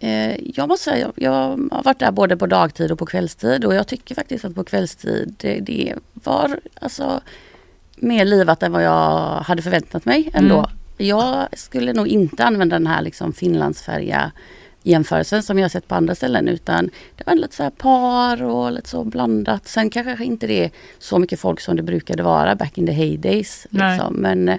eh, 0.00 0.36
jag 0.56 0.68
måste 0.68 0.90
säga, 0.90 0.98
jag, 0.98 1.12
jag 1.16 1.32
har 1.70 1.82
varit 1.82 1.98
där 1.98 2.10
både 2.10 2.36
på 2.36 2.46
dagtid 2.46 2.92
och 2.92 2.98
på 2.98 3.06
kvällstid 3.06 3.64
och 3.64 3.74
jag 3.74 3.86
tycker 3.86 4.14
faktiskt 4.14 4.44
att 4.44 4.54
på 4.54 4.64
kvällstid 4.64 5.34
det, 5.38 5.60
det 5.60 5.94
var 6.14 6.60
alltså 6.80 7.20
mer 7.96 8.24
livat 8.24 8.62
än 8.62 8.72
vad 8.72 8.84
jag 8.84 9.40
hade 9.40 9.62
förväntat 9.62 10.04
mig 10.04 10.30
ändå. 10.34 10.58
Mm. 10.58 10.70
Jag 10.96 11.46
skulle 11.52 11.92
nog 11.92 12.08
inte 12.08 12.44
använda 12.44 12.78
den 12.78 12.86
här 12.86 13.02
liksom 13.02 13.32
Finlandsfärja 13.32 14.32
jämförelsen 14.88 15.42
som 15.42 15.58
jag 15.58 15.64
har 15.64 15.68
sett 15.68 15.88
på 15.88 15.94
andra 15.94 16.14
ställen 16.14 16.48
utan 16.48 16.90
det 17.16 17.26
var 17.26 17.34
lite 17.34 17.56
så 17.56 17.62
här 17.62 17.70
par 17.70 18.42
och 18.42 18.72
lite 18.72 18.88
så 18.88 19.04
blandat. 19.04 19.68
Sen 19.68 19.90
kanske 19.90 20.24
inte 20.24 20.46
det 20.46 20.64
är 20.64 20.70
så 20.98 21.18
mycket 21.18 21.40
folk 21.40 21.60
som 21.60 21.76
det 21.76 21.82
brukade 21.82 22.22
vara 22.22 22.54
back 22.54 22.78
in 22.78 22.86
the 22.86 22.92
heydays. 22.92 23.66
Liksom. 23.70 24.14
Men, 24.14 24.48
eh, 24.48 24.58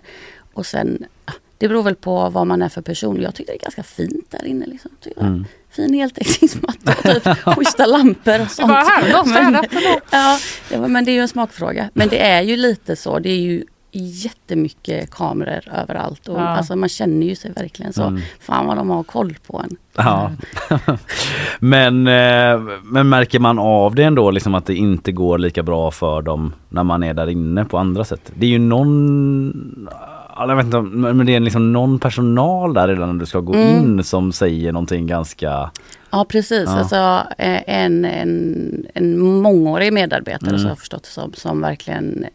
och 0.54 0.66
sen, 0.66 1.06
ah, 1.26 1.32
det 1.58 1.68
beror 1.68 1.84
väl 1.84 1.96
på 1.96 2.30
vad 2.30 2.48
man 2.48 2.62
är 2.62 2.70
för 2.70 2.82
person. 2.82 3.22
Jag 3.22 3.36
tyckte 3.36 3.52
det 3.52 3.58
är 3.58 3.62
ganska 3.62 3.84
fint 3.84 4.32
där 4.32 4.46
inne. 4.46 4.66
Liksom. 4.66 4.92
Mm. 5.18 5.46
Fin 5.72 5.94
heltäckningsmatta 5.94 6.96
och 7.16 7.24
typ 7.24 7.38
schyssta 7.56 7.86
lampor 7.86 8.42
och 8.42 8.52
sånt. 8.52 8.68
bara, 8.70 8.80
här, 8.84 9.12
de 9.14 9.30
städar 9.30 9.52
men, 9.52 9.66
ja, 10.12 10.40
det 10.70 10.78
var- 10.78 10.88
men 10.88 11.06
det 11.06 11.12
är 11.12 11.14
ju 11.14 11.22
en 11.22 11.28
smakfråga. 11.28 11.90
Men 11.94 12.08
det 12.10 12.20
är 12.20 12.42
ju 12.42 12.56
lite 12.58 12.96
så. 12.96 13.20
Det 13.20 13.30
är 13.30 13.38
ju 13.40 13.64
jättemycket 13.92 15.12
kameror 15.12 15.62
överallt. 15.84 16.28
Och, 16.28 16.40
Ja. 16.40 16.48
alltså, 16.48 16.76
man 16.76 16.90
känner 16.90 17.28
ju 17.28 17.36
sig 17.36 17.52
verkligen 17.52 17.94
så. 17.94 18.04
Mm. 18.04 18.22
Fan 18.40 18.66
vad 18.68 18.78
de 18.78 18.90
har 18.90 19.04
koll 19.04 19.36
på 19.48 19.62
en. 19.64 19.76
Ja. 19.98 20.32
men, 21.60 22.08
eh, 22.08 22.60
men 22.84 23.10
märker 23.10 23.40
man 23.40 23.60
av 23.60 23.96
det 23.96 24.04
ändå 24.04 24.32
liksom 24.32 24.56
att 24.56 24.66
det 24.66 24.76
inte 24.76 25.12
går 25.12 25.38
lika 25.38 25.64
bra 25.64 25.92
för 25.92 26.22
dem 26.22 26.54
när 26.70 26.84
man 26.84 27.04
är 27.04 27.14
där 27.14 27.30
inne 27.30 27.66
på 27.66 27.78
andra 27.78 28.04
sätt? 28.04 28.32
Det 28.36 28.46
är 28.46 28.50
ju 28.50 28.60
någon 28.60 29.90
ja, 30.36 30.48
jag 30.50 30.56
vet 30.56 30.66
inte, 30.66 30.82
men 30.82 31.26
det 31.26 31.36
är 31.36 31.40
liksom 31.40 31.74
någon 31.74 32.00
personal 32.00 32.74
där 32.74 32.88
redan 32.88 33.10
när 33.10 33.20
du 33.20 33.26
ska 33.26 33.40
gå 33.40 33.54
Mm. 33.54 33.84
in 33.84 34.04
som 34.04 34.32
säger 34.32 34.72
någonting 34.72 35.08
ganska 35.08 35.72
Ja 36.12 36.26
precis, 36.30 36.64
Ja. 36.66 36.78
alltså 36.80 36.96
eh, 37.38 37.62
en, 37.86 38.06
en, 38.06 38.86
en 38.94 39.20
mångårig 39.20 39.94
medarbetare 39.94 40.50
Mm. 40.50 40.60
så 40.60 40.66
har 40.66 40.72
jag 40.72 40.80
förstått 40.80 41.04
det 41.04 41.10
som, 41.10 41.34
som 41.34 41.62
verkligen 41.62 42.26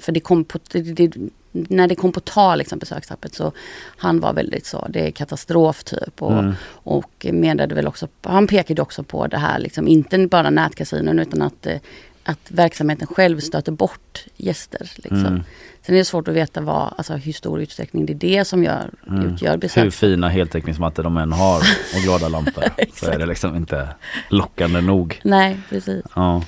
för 0.00 0.12
det 0.12 0.20
kom 0.20 0.44
på, 0.44 0.58
det, 0.72 1.12
när 1.52 1.86
det 1.88 1.94
kom 1.94 2.12
på 2.12 2.20
tal 2.20 2.58
liksom 2.58 2.78
besökstappet 2.78 3.34
så 3.34 3.52
han 3.96 4.20
var 4.20 4.32
väldigt 4.32 4.66
så, 4.66 4.86
det 4.88 5.06
är 5.06 5.10
katastrof 5.10 5.84
typ 5.84 6.22
och, 6.22 6.32
Mm. 6.38 6.54
och 6.68 7.26
menade 7.32 7.74
väl 7.74 7.86
också, 7.86 8.08
han 8.22 8.46
pekade 8.46 8.82
också 8.82 9.02
på 9.02 9.26
det 9.26 9.38
här 9.38 9.58
liksom, 9.58 9.88
inte 9.88 10.18
bara 10.26 10.50
nätkasinon 10.50 11.18
utan 11.18 11.42
att 11.42 11.66
eh, 11.66 11.76
att 12.24 12.50
verksamheten 12.50 13.06
själv 13.06 13.40
stöter 13.40 13.72
bort 13.72 14.24
gäster. 14.36 14.90
Liksom. 14.96 15.18
Mm. 15.26 15.42
Sen 15.82 15.94
är 15.94 15.98
det 15.98 16.04
svårt 16.04 16.28
att 16.28 16.34
veta 16.34 16.60
vad, 16.60 16.94
alltså, 16.98 17.14
hur 17.14 17.32
stor 17.32 17.60
utsträckning 17.60 18.06
det 18.06 18.12
är 18.12 18.14
det 18.14 18.44
som 18.44 18.64
gör, 18.64 18.90
Mm. 19.08 19.26
utgör 19.34 19.50
Hur 19.50 19.58
besök. 19.58 19.92
fina 19.94 20.28
heltäckningsmattor 20.28 21.02
de 21.02 21.16
än 21.16 21.32
har 21.32 21.58
och 21.96 22.02
glada 22.02 22.28
lampor 22.28 22.64
så 22.94 23.10
är 23.10 23.18
det 23.18 23.26
liksom 23.26 23.56
inte 23.56 23.88
lockande 24.28 24.80
nog. 24.80 25.20
Nej, 25.24 25.60
precis. 25.68 26.04
Ja. 26.14 26.42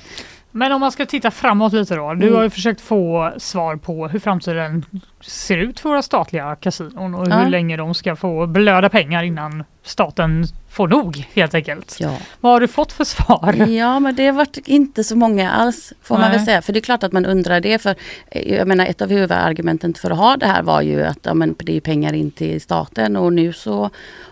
Men 0.51 0.71
om 0.71 0.79
man 0.81 0.91
ska 0.91 1.05
titta 1.05 1.31
framåt 1.31 1.73
lite 1.73 1.95
då. 1.95 2.13
Du 2.13 2.23
Mm. 2.25 2.35
har 2.35 2.43
ju 2.43 2.49
försökt 2.49 2.81
få 2.81 3.31
svar 3.37 3.75
på 3.75 4.07
hur 4.07 4.19
framtiden 4.19 4.85
ser 5.21 5.57
ut 5.57 5.79
för 5.79 5.89
våra 5.89 6.01
statliga 6.01 6.55
kasinon 6.55 7.15
och 7.15 7.27
Ja. 7.29 7.35
hur 7.39 7.49
länge 7.49 7.77
de 7.77 7.93
ska 7.93 8.15
få 8.15 8.47
blöda 8.47 8.89
pengar 8.89 9.23
innan 9.23 9.63
staten 9.83 10.43
får 10.69 10.87
nog 10.87 11.25
helt 11.33 11.53
enkelt. 11.53 11.97
Ja. 11.99 12.17
Vad 12.39 12.51
har 12.51 12.59
du 12.59 12.67
fått 12.67 12.91
för 12.93 13.03
svar? 13.03 13.53
Ja 13.69 13.99
men 13.99 14.15
det 14.15 14.25
har 14.25 14.33
varit 14.33 14.57
inte 14.67 15.03
så 15.03 15.15
många 15.15 15.51
alls 15.51 15.93
får 16.01 16.15
man 16.15 16.21
Nej. 16.29 16.37
väl 16.37 16.45
säga. 16.45 16.61
För 16.61 16.73
det 16.73 16.79
är 16.79 16.81
klart 16.81 17.03
att 17.03 17.11
man 17.11 17.25
undrar 17.25 17.59
det. 17.59 17.79
För 17.81 17.95
eh, 18.31 18.53
jag 18.55 18.67
menar 18.67 18.85
ett 18.85 19.01
av 19.01 19.09
huvudargumenten 19.09 19.93
för 19.93 20.11
att 20.11 20.17
ha 20.17 20.37
det 20.37 20.45
här 20.47 20.63
var 20.63 20.81
ju 20.81 21.03
att 21.03 21.19
ja, 21.21 21.33
men 21.33 21.55
det 21.59 21.77
är 21.77 21.81
pengar 21.81 22.13
in 22.13 22.31
till 22.31 22.61
staten 22.61 23.15
och 23.17 23.33
nu 23.33 23.53
så 23.53 23.89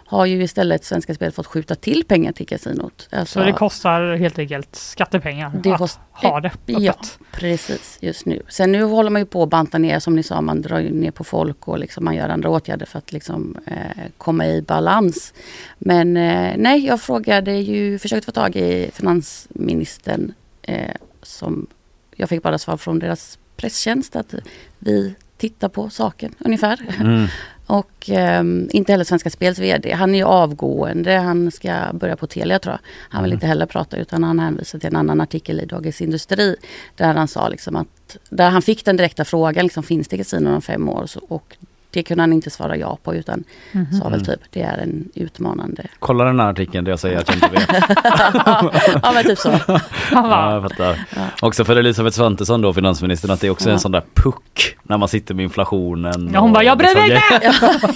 har 0.10 0.26
ju 0.26 0.43
istället 0.43 0.84
Svenska 0.86 1.14
Spel 1.16 1.32
fått 1.32 1.45
skjuta 1.47 1.76
till 1.76 2.03
pengar 2.07 2.32
till 2.32 2.47
kasinot. 2.47 3.07
Alltså, 3.12 3.39
Så 3.39 3.45
det 3.45 3.51
kostar 3.53 4.16
helt 4.16 4.39
enkelt 4.39 4.76
skattepengar 4.76 5.51
Det 5.64 5.72
att 5.72 5.78
kost- 5.78 5.99
ha 6.12 6.39
det 6.39 6.47
öppet. 6.47 6.80
Ja, 6.82 6.93
precis 7.32 7.97
just 8.01 8.26
nu. 8.26 8.41
Sen 8.49 8.72
nu 8.72 8.84
håller 8.84 9.10
man 9.10 9.22
ju 9.22 9.26
på 9.26 9.43
att 9.43 9.49
banta 9.49 9.78
ner 9.78 9.99
som 9.99 10.16
ni 10.16 10.24
sa, 10.24 10.41
man 10.41 10.62
drar 10.62 10.80
ju 10.80 10.89
ner 10.93 11.12
på 11.12 11.24
folk 11.24 11.68
och 11.68 11.80
liksom 11.80 12.05
man 12.05 12.16
gör 12.16 12.30
andra 12.30 12.49
åtgärder 12.49 12.86
för 12.86 12.97
att 12.97 13.12
liksom, 13.14 13.57
eh, 13.66 13.76
komma 14.18 14.47
i 14.47 14.62
balans. 14.62 15.34
Men 15.78 16.18
eh, 16.18 16.53
nej, 16.57 16.86
jag 16.86 17.01
frågade 17.01 17.51
ju, 17.51 17.99
försökte 17.99 18.26
få 18.26 18.32
tag 18.32 18.55
i 18.55 18.89
finansministern 18.93 20.34
eh, 20.62 20.91
som 21.22 21.68
jag 22.16 22.30
fick 22.30 22.43
bara 22.43 22.57
svar 22.57 22.78
från 22.78 22.99
deras 22.99 23.39
presstjänst 23.55 24.16
att 24.16 24.34
vi 24.80 25.16
tittar 25.38 25.70
på 25.70 25.89
saken 25.89 26.36
ungefär. 26.39 26.80
Mm. 26.99 27.28
Och 27.70 28.09
ehm, 28.09 28.70
inte 28.72 28.91
heller 28.91 29.03
Svenska 29.03 29.30
Spels 29.30 29.59
VD. 29.59 29.91
Han 29.91 30.13
är 30.15 30.20
ju 30.20 30.24
avgående. 30.26 31.15
Han 31.17 31.51
ska 31.51 31.74
börja 31.93 32.15
på 32.15 32.28
Telia 32.28 32.59
tror 32.59 32.74
jag. 32.74 32.80
Han 33.09 33.24
vill 33.24 33.32
Mm. 33.32 33.38
inte 33.38 33.47
heller 33.47 33.65
prata 33.65 33.97
utan 33.97 34.24
han 34.24 34.39
hänvisar 34.39 34.80
till 34.80 34.88
en 34.89 34.95
annan 34.95 35.22
artikel 35.22 35.59
i 35.59 35.65
Dagens 35.65 36.01
Industri. 36.01 36.55
Där 36.95 37.13
han 37.13 37.28
sa 37.28 37.49
liksom 37.49 37.76
att, 37.76 38.17
där 38.30 38.49
han 38.49 38.61
fick 38.61 38.86
den 38.86 38.97
direkta 38.97 39.26
frågan, 39.26 39.63
liksom, 39.65 39.84
finns 39.84 40.07
det 40.07 40.17
kasinon 40.17 40.53
om 40.53 40.61
fem 40.61 40.89
år? 40.89 41.05
Så, 41.05 41.20
och 41.28 41.57
det 41.92 42.04
kunde 42.04 42.24
han 42.24 42.34
inte 42.34 42.50
svara 42.50 42.78
ja 42.78 42.98
på 43.04 43.16
utan 43.16 43.44
Mhm. 43.72 43.94
sa 43.94 44.04
väl 44.10 44.14
Mm. 44.14 44.26
typ 44.26 44.40
det 44.50 44.62
är 44.62 44.78
en 44.78 45.10
utmanande. 45.16 45.86
Kolla 46.00 46.24
den 46.24 46.40
här 46.40 46.50
artikeln 46.50 46.86
där 46.86 46.92
jag 46.92 47.00
säger 47.00 47.18
att 47.18 47.28
jag 47.28 47.36
inte 47.38 47.48
vet. 47.50 47.70
ja 49.04 49.12
men 49.14 49.24
typ 49.24 49.38
så. 49.40 49.50
Ja, 50.12 50.54
jag 50.54 50.64
fattar. 50.72 51.00
Också 51.42 51.66
för 51.66 51.76
Elisabeth 51.76 52.18
Svantesson 52.18 52.62
då, 52.62 52.74
finansministern, 52.74 53.32
att 53.32 53.42
det 53.42 53.48
är 53.48 53.52
också 53.52 53.70
Ja. 53.70 53.74
en 53.74 53.80
sån 53.80 53.92
där 53.92 54.04
puck 54.14 54.76
när 54.84 54.98
man 54.98 55.08
sitter 55.08 55.34
med 55.34 55.44
inflationen. 55.44 56.30
Ja, 56.34 56.40
hon 56.40 56.54
bara, 56.54 56.64
"Jag 56.64 56.78
bryr 56.78 56.96
mig 56.96 57.10
liksom 57.10 57.36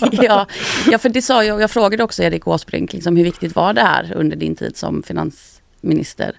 inte!" 0.01 0.17
ja, 0.25 0.45
ja, 0.91 0.97
för 0.97 1.09
det 1.09 1.21
sa 1.21 1.43
jag. 1.43 1.61
Jag 1.61 1.71
frågade 1.71 2.03
också 2.03 2.23
Erik 2.23 2.47
Åsbrink, 2.47 2.93
liksom, 2.93 3.15
hur 3.17 3.23
viktigt 3.23 3.55
var 3.55 3.73
det 3.73 3.81
här 3.81 4.13
under 4.15 4.35
din 4.37 4.55
tid 4.55 4.77
som 4.77 5.03
finansminister? 5.03 6.31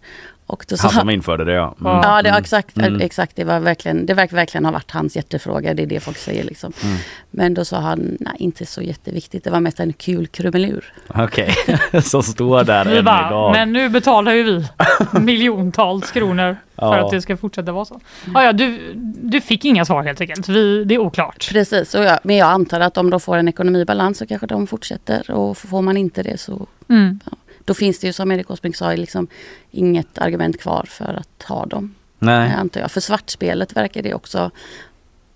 Och 0.46 0.64
då 0.68 0.76
Han 0.80 0.90
som 0.90 1.10
införde 1.10 1.44
det 1.44 1.52
ja. 1.52 1.74
Mm. 1.80 1.92
Ja, 1.92 2.22
det, 2.22 2.28
Mm. 2.28 2.40
exakt, 2.42 2.76
Mm. 2.76 3.00
exakt. 3.00 3.36
Det 3.36 3.44
var 3.44 3.60
verkligen, 3.60 4.06
det 4.06 4.14
verkar 4.14 4.36
verkligen 4.36 4.64
ha 4.64 4.72
varit 4.72 4.90
hans 4.90 5.16
hjärtefråga. 5.16 5.74
Det 5.74 5.82
är 5.82 5.86
det 5.86 6.00
folk 6.00 6.16
säger 6.16 6.44
liksom. 6.44 6.72
Mm. 6.84 6.96
Men 7.30 7.54
då 7.54 7.64
sa 7.64 7.80
han, 7.80 8.16
nej 8.20 8.34
inte 8.38 8.66
så 8.66 8.82
jätteviktigt. 8.82 9.44
Det 9.44 9.50
var 9.50 9.60
mest 9.60 9.80
en 9.80 9.92
kul 9.92 10.26
krumelur. 10.26 10.92
Okej, 11.08 11.54
som 12.02 12.22
står 12.22 12.64
där 12.64 12.86
än 12.96 13.04
bara, 13.04 13.26
idag. 13.28 13.52
men 13.52 13.72
nu 13.72 13.88
betalar 13.88 14.32
ju 14.32 14.42
vi 14.42 14.64
miljontals 15.20 16.10
kronor 16.10 16.56
för 16.74 16.96
Ja. 16.96 17.04
att 17.04 17.10
det 17.10 17.22
ska 17.22 17.36
fortsätta 17.36 17.72
vara 17.72 17.84
så. 17.84 18.00
Ja, 18.34 18.44
ja, 18.44 18.52
du, 18.52 18.92
du 19.22 19.40
fick 19.40 19.64
inga 19.64 19.84
svar 19.84 20.02
helt 20.02 20.20
enkelt. 20.20 20.48
Vi, 20.48 20.84
det 20.84 20.94
är 20.94 20.98
oklart. 20.98 21.48
Precis, 21.52 21.94
och 21.94 22.04
jag, 22.04 22.18
men 22.22 22.36
jag 22.36 22.48
antar 22.48 22.80
att 22.80 22.96
om 22.98 23.10
de 23.10 23.20
får 23.20 23.36
en 23.36 23.48
ekonomibalans 23.48 24.18
så 24.18 24.26
kanske 24.26 24.46
de 24.46 24.66
fortsätter. 24.66 25.30
Och 25.30 25.58
får 25.58 25.82
man 25.82 25.96
inte 25.96 26.22
det 26.22 26.40
så 26.40 26.66
Mm. 26.88 27.20
Då 27.64 27.74
finns 27.74 27.98
det 27.98 28.06
ju 28.06 28.12
som 28.12 28.32
Erik 28.32 28.50
Åsbrink 28.50 28.76
sa 28.76 28.94
liksom 28.94 29.26
inget 29.70 30.18
argument 30.18 30.60
kvar 30.60 30.86
för 30.88 31.14
att 31.14 31.42
ha 31.42 31.66
dem. 31.66 31.94
Nej. 32.18 32.50
Eh, 32.50 32.58
Antar 32.58 32.80
jag. 32.80 32.90
För 32.90 33.00
svartspelet 33.00 33.76
verkar 33.76 34.02
det 34.02 34.14
också 34.14 34.50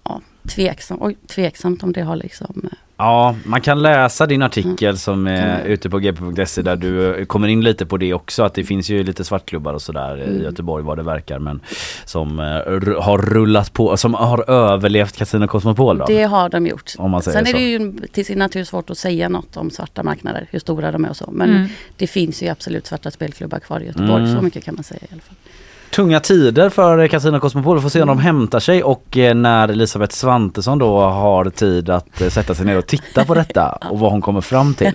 ja, 0.05 0.20
tveksam, 0.49 0.99
oj, 1.01 1.16
tveksamt 1.26 1.83
om 1.83 1.93
det 1.93 2.03
har 2.03 2.16
liksom 2.16 2.68
eh, 2.72 2.79
Ja, 3.01 3.34
man 3.44 3.61
kan 3.61 3.82
läsa 3.82 4.26
din 4.26 4.42
artikel 4.42 4.99
som 4.99 5.26
är 5.26 5.64
ute 5.64 5.90
på 5.90 5.99
gp.se 5.99 6.62
där 6.62 6.76
du 6.76 7.26
kommer 7.26 7.49
in 7.49 7.61
lite 7.61 7.86
på 7.86 7.96
det 7.96 8.14
också 8.14 8.42
att 8.42 8.55
det 8.55 8.64
finns 8.64 8.90
ju 8.90 9.03
lite 9.05 9.24
svartklubbar 9.24 9.72
och 9.74 9.82
sådär 9.82 10.28
i 10.28 10.42
Göteborg 10.42 10.84
vad 10.84 10.96
det 10.99 11.03
verkar 11.03 11.38
men 11.38 11.61
som 12.05 12.38
eh, 12.40 12.44
har 13.03 13.18
rullat 13.18 13.72
på, 13.72 13.96
som 13.96 14.14
har 14.14 14.51
överlevt 14.51 15.16
Casino 15.16 15.46
Cosmopol 15.46 15.99
då. 15.99 16.05
Det 16.07 16.22
har 16.22 16.49
de 16.49 16.66
gjort. 16.66 16.92
Om 16.99 17.11
man 17.11 17.22
säger 17.22 17.38
Sen 17.38 17.46
är 17.46 17.51
så. 17.51 17.57
det 17.57 17.62
ju 17.62 17.92
till 18.12 18.24
sin 18.24 18.38
natur 18.38 18.64
svårt 18.64 18.90
att 18.90 18.99
säga 18.99 19.28
något 19.28 19.57
om 19.57 19.70
svarta 19.70 20.03
marknader, 20.03 20.46
hur 20.51 20.59
stora 20.59 20.92
de 20.92 21.05
är 21.05 21.11
och 21.11 21.16
så. 21.16 21.30
Men 21.32 21.51
Mm. 21.51 21.68
det 21.96 22.07
finns 22.07 22.42
ju 22.42 22.49
absolut 22.49 22.86
svarta 22.86 23.11
spelklubbar 23.11 23.59
kvar 23.59 23.80
i 23.80 23.86
Göteborg, 23.86 24.22
Mm. 24.24 24.36
så 24.36 24.42
mycket 24.42 24.64
kan 24.64 24.74
man 24.74 24.84
säga 24.84 25.01
i 25.03 25.07
alla 25.12 25.20
fall. 25.22 25.36
Tunga 25.91 26.20
tider 26.20 26.70
för 26.70 27.09
Casino 27.09 27.41
Cosmopol, 27.41 27.76
vi 27.76 27.82
får 27.82 27.89
se 27.89 28.03
om 28.03 28.09
de 28.09 28.18
hämtar 28.18 28.61
sig 28.61 28.82
och 28.82 29.16
eh, 29.16 29.34
när 29.34 29.68
Elisabeth 29.68 30.14
Svantesson 30.14 30.78
då 30.78 31.01
har 31.01 31.45
tid 31.45 31.91
att 31.91 32.20
eh, 32.20 32.28
sätta 32.28 32.55
sig 32.55 32.66
ner 32.66 32.78
och 32.78 32.86
titta 32.86 33.24
på 33.24 33.34
detta 33.34 33.68
och 33.91 33.99
vad 33.99 34.11
hon 34.12 34.20
kommer 34.20 34.41
fram 34.41 34.74
till. 34.74 34.93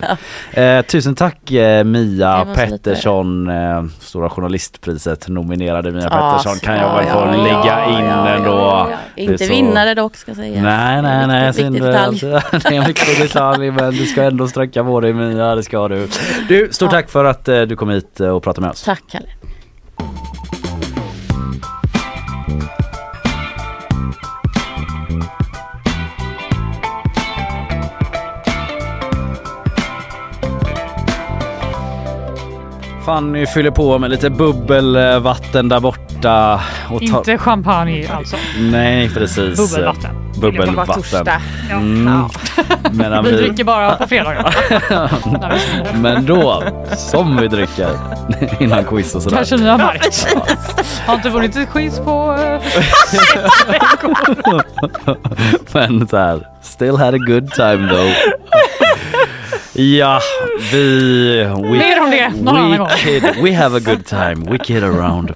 Eh, 0.52 0.82
tusen 0.82 1.16
tack 1.16 1.52
eh, 1.52 1.84
Mia. 1.84 2.46
Pettersson, 2.56 3.50
eh, 3.50 3.84
Stora 4.00 4.30
Journalistpriset 4.30 5.28
nominerade 5.28 5.92
Mia 5.92 6.08
Ja, 6.12 6.32
Pettersson 6.32 6.60
kan 6.60 6.76
jag 6.76 6.84
ja, 6.84 6.96
väl 6.96 7.06
få 7.06 7.20
ja, 7.20 7.44
lägga 7.44 7.66
ja, 7.66 8.00
in 8.00 8.06
ja, 8.06 8.28
ändå. 8.28 8.90
Inte 9.16 9.38
så- 9.38 9.54
vinnare 9.54 9.94
dock 9.94 10.16
ska 10.16 10.36
sägas. 10.36 10.64
Nej, 10.64 11.02
nej, 11.02 11.28
nej. 11.28 11.48
Viktig, 11.48 11.64
viktig 11.72 11.84
synd, 11.84 11.96
alltså. 11.96 12.28
Det 12.52 12.76
är 12.76 12.82
en 12.82 12.86
viktig 12.88 13.18
detalj 13.22 13.72
men 13.72 13.92
du 13.92 14.06
ska 14.06 14.24
ändå 14.24 14.48
sträcka 14.48 14.84
på 14.84 15.00
dig 15.00 15.14
Mia, 15.14 15.56
det 15.56 15.64
ska 15.64 15.88
du. 15.88 16.08
Du, 16.48 16.68
stort 16.72 16.92
tack 16.92 17.10
för 17.10 17.26
att 17.26 17.46
du 17.46 17.76
kom 17.76 17.90
hit 17.90 18.20
och 18.20 18.44
pratade 18.44 18.62
med 18.62 18.72
oss. 18.72 18.84
Tack 18.84 19.04
Kalle. 19.12 19.28
Fanny 33.06 33.46
fyller 33.46 33.72
på 33.72 34.00
med 34.00 34.10
lite 34.12 34.30
bubbelvatten 34.30 35.70
där 35.70 35.80
borta. 35.80 36.62
Och 36.90 37.00
ta- 37.00 37.06
Inte 37.18 37.38
champagne 37.38 38.08
alltså. 38.14 38.38
Nej 38.60 39.10
precis. 39.10 39.58
Bubbelvatten. 39.58 40.12
Bubbelvatten. 40.42 41.26
Ja. 41.70 41.76
Mm. 41.76 42.24
Medan 42.92 43.24
Vi 43.26 43.32
vi... 43.32 43.38
dricker 43.38 43.64
bara 43.64 43.96
på 43.96 44.08
fredagar. 44.08 44.56
Men 46.02 46.26
då, 46.26 46.64
som 46.98 47.38
vi 47.38 47.48
dricker 47.48 47.90
innan 48.60 48.84
quiz 48.84 49.16
och 49.16 49.22
sådär. 49.24 49.38
Kanske 49.38 49.58
ni 49.58 49.68
har 49.70 49.78
märkt. 49.78 50.28
Har 51.06 51.16
inte 51.16 51.30
vunnit 51.30 51.56
ett 51.56 51.72
quiz 51.72 52.00
på 52.00 52.36
eh, 52.40 52.62
Men 55.74 56.08
så 56.08 56.18
här, 56.18 56.48
still 56.62 56.98
had 56.98 57.14
a 57.16 57.18
good 57.28 57.52
time 57.52 57.90
though. 57.90 58.12
Ja, 59.76 60.20
vi... 60.72 61.44
We, 61.44 61.60
Mer 61.78 62.02
om 62.04 62.12
det 62.12 62.30
någon 62.42 62.58
annan 62.58 62.78
gång. 62.78 62.88
we, 62.88 62.96
kid, 63.20 63.24
we 63.44 63.54
have 63.56 63.78
a 63.78 63.80
good 63.86 64.06
time, 64.10 64.36
we 64.52 64.58
kid 64.58 64.84
around. 64.84 65.30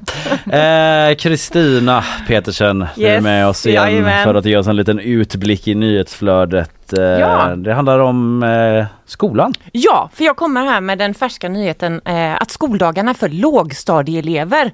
Eh, 0.54 1.16
Kristina 1.16 2.04
Petersen, 2.28 2.86
du 2.96 3.06
är 3.08 3.14
Yes, 3.14 3.24
med 3.24 3.48
oss 3.48 3.66
igen 3.66 3.84
jajamän. 3.84 4.24
för 4.24 4.36
att 4.36 4.46
ge 4.46 4.58
oss 4.58 4.68
en 4.68 4.76
liten 4.76 5.00
utblick 5.00 5.68
i 5.68 5.76
nyhetsflödet. 5.76 6.72
Eh, 6.94 7.04
Ja. 7.04 7.56
Det 7.56 7.74
handlar 7.74 8.00
om 8.00 8.44
eh, 8.44 8.86
skolan. 9.06 9.54
Ja, 9.72 10.10
för 10.14 10.24
jag 10.24 10.36
kommer 10.36 10.66
här 10.66 10.82
med 10.82 10.98
den 10.98 11.14
färska 11.14 11.50
nyheten 11.50 12.02
eh, 12.06 12.42
att 12.42 12.52
skoldagarna 12.52 13.14
för 13.14 13.30
lågstadieelever 13.30 14.72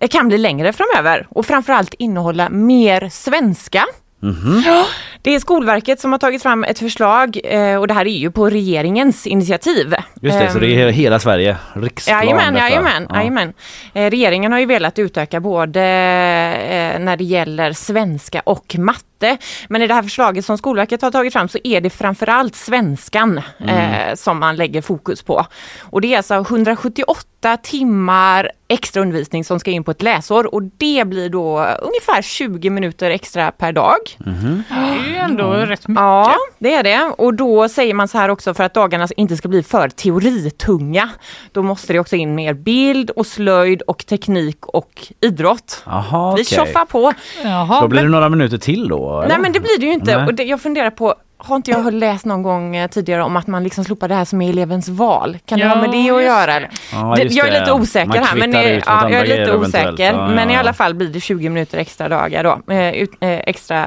eh, 0.00 0.08
kan 0.08 0.28
bli 0.28 0.38
längre 0.38 0.72
framöver 0.72 1.26
och 1.30 1.46
framförallt 1.46 1.94
innehålla 1.98 2.48
mer 2.48 3.08
svenska. 3.08 3.84
Mhm. 4.22 4.62
Ja, 4.66 4.84
det 5.22 5.34
är 5.34 5.40
Skolverket 5.40 6.00
som 6.00 6.12
har 6.12 6.18
tagit 6.18 6.42
fram 6.42 6.64
ett 6.64 6.78
förslag 6.78 7.40
eh, 7.44 7.76
och 7.76 7.88
det 7.88 7.94
här 7.94 8.06
är 8.06 8.16
ju 8.18 8.30
på 8.30 8.50
regeringens 8.50 9.26
initiativ. 9.26 9.94
Just 10.20 10.38
det, 10.38 10.50
så 10.52 10.58
det 10.58 10.66
är 10.82 10.88
hela 10.90 11.18
Sverige, 11.18 11.56
riksplan 11.74 12.18
Jajamän, 12.18 12.56
jajamän, 12.56 13.06
Ja. 13.08 13.16
jajamän. 13.16 13.52
Eh, 13.94 14.10
regeringen 14.10 14.52
har 14.52 14.58
ju 14.58 14.66
velat 14.66 14.98
utöka 14.98 15.40
både 15.40 15.80
eh, 15.80 16.98
när 17.00 17.16
det 17.16 17.24
gäller 17.24 17.72
svenska 17.72 18.40
och 18.44 18.76
matte. 18.78 19.36
Men 19.68 19.82
i 19.82 19.86
det 19.86 19.94
här 19.94 20.02
förslaget 20.02 20.44
som 20.44 20.58
Skolverket 20.58 21.02
har 21.02 21.10
tagit 21.10 21.32
fram 21.32 21.48
så 21.48 21.58
är 21.64 21.80
det 21.80 21.90
framförallt 21.90 22.56
svenskan 22.56 23.40
eh, 23.68 24.14
som 24.14 24.38
man 24.38 24.56
lägger 24.56 24.82
fokus 24.82 25.22
på. 25.22 25.46
Och 25.80 26.00
det 26.00 26.12
är 26.12 26.16
alltså 26.16 26.34
178 26.34 27.56
timmar 27.56 28.50
extra 28.70 29.02
undervisning 29.02 29.44
som 29.44 29.60
ska 29.60 29.70
in 29.70 29.84
på 29.84 29.90
ett 29.90 30.02
läsår 30.02 30.54
och 30.54 30.62
det 30.62 31.06
blir 31.06 31.28
då 31.28 31.58
ungefär 31.82 32.22
20 32.22 32.70
minuter 32.70 33.10
extra 33.10 33.50
per 33.50 33.72
dag. 33.72 33.96
Mhm. 34.18 34.62
Det 34.68 34.74
är 34.74 35.08
ju 35.10 35.16
ändå 35.16 35.52
rätt 35.52 35.88
mycket. 35.88 36.00
Ja, 36.02 36.34
det 36.58 36.74
är 36.74 36.82
det. 36.82 37.12
Och 37.18 37.34
då 37.34 37.68
säger 37.68 37.94
man 37.94 38.08
så 38.08 38.18
här 38.18 38.28
också 38.28 38.54
för 38.54 38.64
att 38.64 38.74
dagarna 38.74 39.08
inte 39.16 39.36
ska 39.36 39.48
bli 39.48 39.62
för 39.62 39.88
teoritunga. 39.88 41.10
Då 41.52 41.62
måste 41.62 41.92
det 41.92 41.98
också 41.98 42.16
in 42.16 42.34
mer 42.34 42.54
bild 42.54 43.10
och 43.10 43.26
slöjd 43.26 43.82
och 43.82 44.06
teknik 44.06 44.66
och 44.66 45.06
idrott. 45.20 45.82
Jaha, 45.86 46.36
Vi 46.36 46.44
tjoffar 46.44 46.84
på. 46.84 47.12
Så 47.74 47.80
då 47.80 47.88
blir 47.88 48.02
det 48.02 48.08
några 48.08 48.28
minuter 48.28 48.58
till 48.58 48.88
då? 48.88 49.18
eller? 49.18 49.28
Nej 49.28 49.38
men 49.38 49.52
det 49.52 49.60
blir 49.60 49.78
det 49.80 49.86
ju 49.86 49.92
inte. 49.92 50.16
Nej. 50.16 50.26
Och 50.26 50.34
det, 50.34 50.44
jag 50.44 50.60
funderar 50.60 50.90
på, 50.90 51.14
har 51.42 51.56
inte 51.56 51.70
jag 51.70 51.92
läst 51.94 52.24
någon 52.24 52.42
gång 52.42 52.76
eh, 52.76 52.88
tidigare 52.88 53.22
om 53.22 53.36
att 53.36 53.46
man 53.46 53.64
liksom 53.64 53.84
slopar 53.84 54.08
det 54.08 54.14
här 54.14 54.24
som 54.24 54.42
är 54.42 54.50
elevens 54.50 54.88
val? 54.88 55.38
Kan 55.46 55.58
det 55.58 55.64
Ja, 55.64 55.70
ha 55.70 55.80
med 55.80 55.90
det 55.90 56.10
att 56.10 56.22
göra? 56.22 56.60
det. 56.60 56.68
Ja, 56.92 57.14
Det- 57.16 57.22
jag 57.24 57.48
är 57.48 57.60
lite 57.60 57.72
osäker 57.72 58.20
här. 58.24 58.36
Men, 58.36 58.52
ja, 58.52 59.10
jag 59.10 59.12
är 59.28 59.38
lite 59.38 59.56
osäker. 59.56 60.12
Ja, 60.12 60.28
men 60.28 60.48
ja, 60.50 60.54
i 60.56 60.58
alla 60.58 60.72
fall 60.72 60.94
blir 60.94 61.08
det 61.08 61.20
20 61.20 61.48
minuter 61.48 61.78
extra 61.78 62.08
dagar 62.08 62.44
då. 62.44 62.72
Eh, 62.74 62.94
ut, 62.94 63.10
eh, 63.20 63.30
extra 63.38 63.86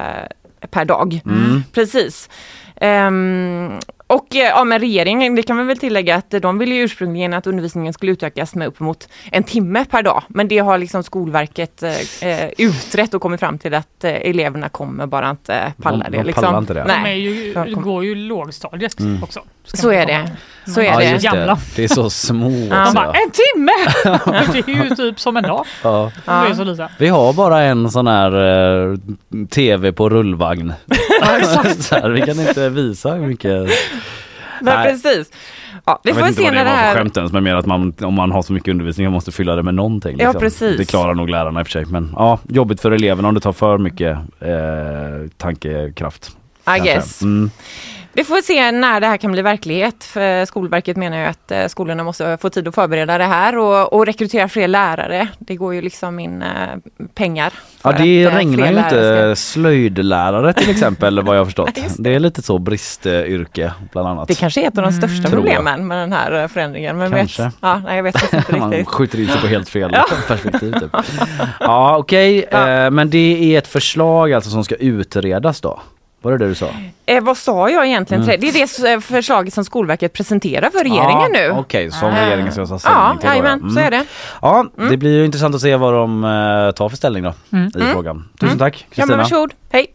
per 0.70 0.84
dag. 0.84 1.20
Mm. 1.26 1.64
Precis. 1.74 2.28
Ehm, 2.76 3.78
och 4.14 4.36
eh, 4.36 4.40
ja, 4.48 4.64
men 4.64 4.78
regeringen, 4.80 5.34
det 5.34 5.42
kan 5.42 5.56
man 5.56 5.66
väl 5.66 5.78
tillägga 5.78 6.16
att 6.16 6.30
de 6.42 6.58
ville 6.58 6.74
ju 6.74 6.82
ursprungligen 6.82 7.34
att 7.34 7.46
undervisningen 7.46 7.92
skulle 7.92 8.12
utökas 8.12 8.54
med 8.54 8.68
uppemot 8.68 9.08
en 9.32 9.42
timme 9.42 9.84
per 9.84 10.02
dag. 10.02 10.22
Men 10.28 10.48
det 10.48 10.58
har 10.58 10.78
liksom 10.78 11.02
Skolverket 11.02 11.82
eh, 11.82 12.28
eh, 12.28 12.50
utrett 12.58 13.14
och 13.14 13.22
kommit 13.22 13.40
fram 13.40 13.58
till 13.58 13.74
att 13.74 14.04
eh, 14.04 14.10
eleverna 14.14 14.68
kommer 14.68 15.06
bara 15.06 15.30
inte 15.30 15.72
palla 15.82 16.04
De- 16.04 16.10
det. 16.10 16.16
de 16.18 16.24
liksom. 16.24 16.44
pallar 16.44 16.58
inte 16.58 16.74
det. 16.74 16.84
De 16.84 16.90
är 16.90 17.02
Nej. 17.02 17.18
ju, 17.20 17.52
Jag 17.52 17.64
kommer- 17.64 17.82
går 17.82 18.04
ju 18.04 18.14
lågstadiet 18.14 19.00
Mm. 19.00 19.22
också. 19.22 19.40
Så 19.64 19.92
är 19.92 20.06
det. 20.06 20.30
Så 20.66 20.80
är 20.80 20.84
Ja, 20.84 20.98
det. 20.98 21.22
Gamla. 21.22 21.58
det. 21.76 21.84
Är 21.84 21.88
så 21.88 22.10
små. 22.10 22.50
Ja. 22.70 22.84
De 22.84 22.94
bara, 22.94 23.12
en 23.12 23.30
timme! 23.30 23.72
det 24.52 24.72
är 24.72 24.84
ju 24.84 24.94
typ 24.94 25.20
som 25.20 25.36
en 25.36 25.42
dag. 25.42 25.66
Ja. 25.82 26.10
Lite. 26.48 26.88
Vi 26.98 27.08
har 27.08 27.32
bara 27.32 27.62
en 27.62 27.90
sån 27.90 28.06
här 28.06 28.32
eh, 28.92 28.98
tv 29.50 29.92
på 29.92 30.08
rullvagn. 30.08 30.72
så 31.78 31.94
här, 31.94 32.10
vi 32.10 32.20
kan 32.22 32.40
inte 32.40 32.68
visa 32.68 33.12
hur 33.12 33.26
mycket. 33.26 33.68
Men 34.60 34.74
Nej. 34.78 34.90
precis. 34.90 35.32
Ja, 35.84 36.00
vi 36.02 36.10
jag 36.10 36.16
får 36.16 36.22
vet 36.22 36.28
inte 36.30 36.42
se 36.42 36.44
vad 36.48 36.52
det 36.52 36.58
det 36.58 36.64
var 36.64 36.70
för 36.70 36.76
här... 36.82 36.94
skämt 36.94 37.16
ens 37.16 37.32
men 37.32 37.44
mer 37.44 37.54
att 37.54 37.66
man, 37.66 37.94
om 38.00 38.14
man 38.14 38.30
har 38.32 38.42
så 38.42 38.52
mycket 38.52 38.68
undervisning 38.68 39.06
man 39.06 39.12
måste 39.12 39.32
fylla 39.32 39.56
det 39.56 39.62
med 39.62 39.74
någonting. 39.74 40.16
Ja, 40.18 40.24
liksom. 40.26 40.40
precis. 40.40 40.78
Det 40.78 40.84
klarar 40.84 41.14
nog 41.14 41.30
lärarna 41.30 41.60
i 41.60 41.62
och 41.62 41.66
för 41.66 41.72
sig 41.72 41.84
men 41.84 42.12
ja, 42.16 42.38
jobbigt 42.48 42.80
för 42.80 42.90
eleverna 42.90 43.28
om 43.28 43.34
det 43.34 43.40
tar 43.40 43.52
för 43.52 43.78
mycket 43.78 44.18
eh, 44.40 45.30
tankekraft. 45.36 46.26
I 46.28 46.64
kanske. 46.64 46.84
guess. 46.94 47.22
Mm. 47.22 47.50
Vi 48.16 48.24
får 48.24 48.42
se 48.42 48.70
när 48.72 49.00
det 49.00 49.06
här 49.06 49.16
kan 49.16 49.32
bli 49.32 49.42
verklighet. 49.42 50.04
För 50.04 50.44
Skolverket 50.44 50.96
menar 50.96 51.18
ju 51.18 51.24
att 51.24 51.50
eh, 51.50 51.66
skolorna 51.66 52.04
måste 52.04 52.38
få 52.40 52.50
tid 52.50 52.68
att 52.68 52.74
förbereda 52.74 53.18
det 53.18 53.24
här 53.24 53.58
och, 53.58 53.92
och 53.92 54.06
rekrytera 54.06 54.48
fler 54.48 54.68
lärare. 54.68 55.28
Det 55.38 55.56
går 55.56 55.74
ju 55.74 55.82
liksom 55.82 56.18
in 56.18 56.42
eh, 56.42 56.48
pengar. 57.14 57.52
Ja 57.82 57.92
det 57.92 58.22
eh, 58.24 58.34
regnar 58.34 58.72
ju 58.72 58.78
inte 58.78 59.36
slöjdlärare 59.36 60.52
till 60.52 60.70
exempel 60.70 61.22
vad 61.22 61.34
jag 61.36 61.40
har 61.40 61.44
förstått. 61.44 61.70
Just 61.84 62.02
det. 62.02 62.14
är 62.14 62.18
lite 62.20 62.42
så 62.42 62.58
bristyrke 62.58 63.72
bland 63.92 64.08
annat. 64.08 64.28
Det 64.28 64.34
kanske 64.34 64.62
är 64.62 64.68
ett 64.68 64.78
av 64.78 64.84
de 64.84 64.92
största 64.92 65.28
Tror 65.28 65.46
jag. 65.46 65.56
problemen 65.56 65.86
med 65.86 65.98
den 65.98 66.12
här 66.12 66.48
förändringen. 66.48 66.96
Men 66.98 67.10
Kanske. 67.12 67.42
Vet, 67.42 67.54
ja, 67.60 67.82
nej, 67.84 67.96
jag 67.96 68.02
vet 68.02 68.22
inte 68.34 68.56
Man 68.58 68.84
skjuter 68.84 69.20
in 69.20 69.28
sig 69.28 69.40
på 69.40 69.46
helt 69.46 69.68
fel 69.68 69.90
Ja. 69.94 70.04
perspektiv. 70.28 70.72
Typ. 70.72 70.90
Ja 71.60 71.96
okej, 71.96 72.42
eh, 72.50 72.90
men 72.90 73.10
det 73.10 73.54
är 73.54 73.58
ett 73.58 73.68
förslag 73.68 74.32
alltså 74.32 74.50
som 74.50 74.64
ska 74.64 74.74
utredas 74.74 75.60
då? 75.60 75.80
Var 76.24 76.32
det 76.32 76.38
det 76.38 76.48
du 76.48 76.54
sa? 76.54 76.66
Eh, 77.06 77.22
vad 77.22 77.36
sa 77.36 77.70
jag 77.70 77.86
egentligen? 77.86 78.22
Mm. 78.22 78.40
Det 78.40 78.48
är 78.48 78.52
det 78.82 78.92
eh, 78.92 79.00
förslaget 79.00 79.54
som 79.54 79.64
Skolverket 79.64 80.12
presenterar 80.12 80.70
för 80.70 80.78
regeringen 80.78 81.30
ja, 81.34 81.40
nu. 81.40 81.50
Okej, 81.50 81.90
som 81.90 82.08
Ah. 82.08 82.26
regeringen 82.26 82.52
ska 82.52 82.66
ta 82.66 82.78
ställning 82.78 83.00
Ja, 83.02 83.16
till. 83.20 83.28
då, 83.28 83.34
jajamän, 83.36 83.70
så 83.70 83.80
är 83.80 83.90
det. 83.90 84.04
Ja, 84.42 84.66
det 84.90 84.96
blir 84.96 85.10
ju 85.18 85.24
intressant 85.24 85.54
att 85.54 85.60
se 85.60 85.76
vad 85.76 85.92
de 85.94 86.24
eh, 86.24 86.70
tar 86.70 86.88
för 86.88 86.96
ställning 86.96 87.22
då 87.22 87.34
Mm. 87.52 87.70
i 87.74 87.80
Mm. 87.80 87.92
frågan. 87.92 88.28
Tusen 88.40 88.58
tack 88.58 88.86
Ja, 88.88 88.94
Kristina. 88.94 89.16
varsågod. 89.16 89.52
Hej! 89.70 89.86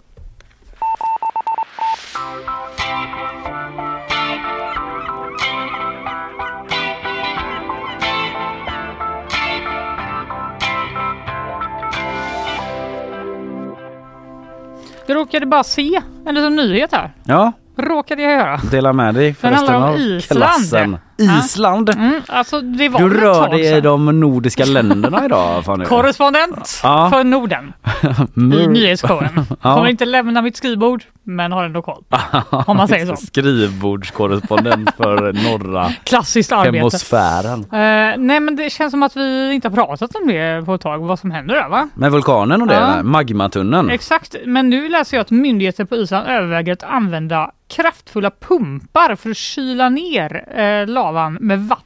Jag 15.09 15.15
råkade 15.17 15.45
bara 15.45 15.63
se 15.63 16.01
en 16.25 16.35
liten 16.35 16.55
nyhet 16.55 16.91
här. 16.91 17.11
Ja, 17.23 17.51
Råkade 17.77 18.21
jag 18.21 18.31
göra. 18.31 18.59
dela 18.71 18.93
med 18.93 19.15
dig 19.15 19.33
för 19.33 19.47
Den 19.47 19.57
handlar 19.57 19.73
resten 19.73 19.83
om 19.83 19.93
av 19.93 19.99
Island. 20.17 20.41
klassen. 20.43 20.97
Island. 21.39 21.89
Mm, 21.89 22.21
alltså 22.27 22.61
det 22.61 22.89
var 22.89 22.99
Du 22.99 23.07
väl 23.09 23.17
ett 23.17 23.23
rör 23.23 23.33
tag 23.33 23.51
dig 23.51 23.61
i 23.61 23.69
sedan. 23.69 23.83
de 23.83 24.19
nordiska 24.19 24.65
länderna 24.65 25.25
idag 25.25 25.65
Fanny. 25.65 25.85
Korrespondent 25.85 26.79
Ja. 26.83 27.09
för 27.13 27.23
Norden 27.23 27.73
i 28.35 28.39
Mm. 28.39 28.73
nyhetsshowen. 28.73 29.45
Kommer 29.61 29.87
inte 29.87 30.05
lämna 30.05 30.41
mitt 30.41 30.57
skrivbord 30.57 31.03
men 31.35 31.51
har 31.51 31.63
ändå 31.63 31.81
koll. 31.81 32.03
Om 32.67 32.77
man 32.77 32.87
säger 32.87 33.05
så. 33.05 33.15
Skrivbordskorrespondent 33.15 34.95
för 34.97 35.33
norra 35.33 35.89
Klassiskt 36.03 36.51
arbete. 36.51 36.77
hemosfären. 36.77 37.59
Eh, 37.59 38.17
nej 38.17 38.39
men 38.39 38.55
det 38.55 38.69
känns 38.69 38.91
som 38.91 39.03
att 39.03 39.15
vi 39.15 39.53
inte 39.53 39.67
har 39.67 39.75
pratat 39.75 40.15
om 40.15 40.27
det 40.27 40.65
på 40.65 40.73
ett 40.73 40.81
tag, 40.81 40.99
vad 40.99 41.19
som 41.19 41.31
händer 41.31 41.55
där 41.55 41.69
va? 41.69 41.89
Med 41.93 42.11
vulkanen 42.11 42.61
och 42.61 42.67
det, 42.67 42.73
Ja. 42.73 43.03
magmatunneln. 43.03 43.89
Exakt, 43.89 44.35
men 44.45 44.69
nu 44.69 44.89
läser 44.89 45.17
jag 45.17 45.21
att 45.21 45.31
myndigheter 45.31 45.85
på 45.85 45.95
Island 45.95 46.27
överväger 46.27 46.73
att 46.73 46.83
använda 46.83 47.51
kraftfulla 47.75 48.31
pumpar 48.47 49.15
för 49.15 49.29
att 49.29 49.37
kyla 49.37 49.89
ner 49.89 50.59
eh, 50.59 50.87
lavan 50.87 51.37
med 51.41 51.59
vatten. 51.67 51.85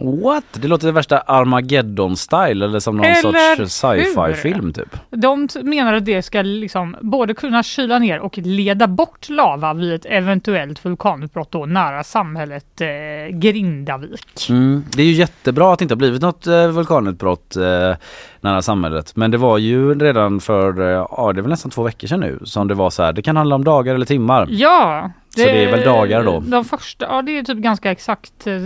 What? 0.00 0.44
Det 0.52 0.68
låter 0.68 0.86
det 0.86 0.92
värsta 0.92 1.18
Armageddon-style 1.18 2.64
eller 2.64 2.80
som 2.80 2.96
någon 2.96 3.06
Eller 3.06 3.56
sorts 3.56 3.72
sci-fi-film 3.72 4.72
typ. 4.72 4.96
De 5.10 5.48
menar 5.62 5.94
att 5.94 6.04
det 6.04 6.22
ska 6.22 6.42
liksom 6.42 6.96
både 7.00 7.34
kunna 7.34 7.62
kyla 7.62 7.98
ner 7.98 8.18
och 8.18 8.38
leda 8.38 8.86
bort 8.86 9.28
lava 9.28 9.74
vid 9.74 9.94
ett 9.94 10.06
eventuellt 10.06 10.84
vulkanutbrott 10.84 11.50
då 11.50 11.66
nära 11.66 12.04
samhället 12.04 12.80
eh, 12.80 13.36
Grindavik. 13.36 14.46
Mm. 14.50 14.84
Det 14.90 15.02
är 15.02 15.06
ju 15.06 15.12
jättebra 15.12 15.72
att 15.72 15.78
det 15.78 15.82
inte 15.82 15.94
har 15.94 15.98
blivit 15.98 16.22
något 16.22 16.46
eh, 16.46 16.68
vulkanutbrott 16.68 17.56
eh, 17.56 17.96
nära 18.40 18.62
samhället. 18.62 19.16
Men 19.16 19.30
det 19.30 19.38
var 19.38 19.58
ju 19.58 19.94
redan 19.94 20.40
för, 20.40 20.80
eh, 20.80 20.86
ja 20.86 21.32
det 21.34 21.40
är 21.40 21.42
väl 21.42 21.50
nästan 21.50 21.70
två 21.70 21.82
veckor 21.82 22.08
sedan 22.08 22.20
nu 22.20 22.38
som 22.44 22.68
det 22.68 22.74
var 22.74 22.90
så 22.90 23.02
här. 23.02 23.12
Det 23.12 23.22
kan 23.22 23.36
handla 23.36 23.54
om 23.54 23.64
dagar 23.64 23.94
eller 23.94 24.06
timmar. 24.06 24.46
Ja! 24.50 25.10
Så 25.36 25.46
det 25.46 25.64
är 25.64 25.70
väl 25.70 25.84
dagar 25.84 26.24
då? 26.24 26.40
De 26.40 26.64
första, 26.64 27.06
ja 27.06 27.22
det 27.22 27.38
är 27.38 27.42
typ 27.42 27.58
ganska 27.58 27.90
exakt 27.90 28.46
eh, 28.46 28.62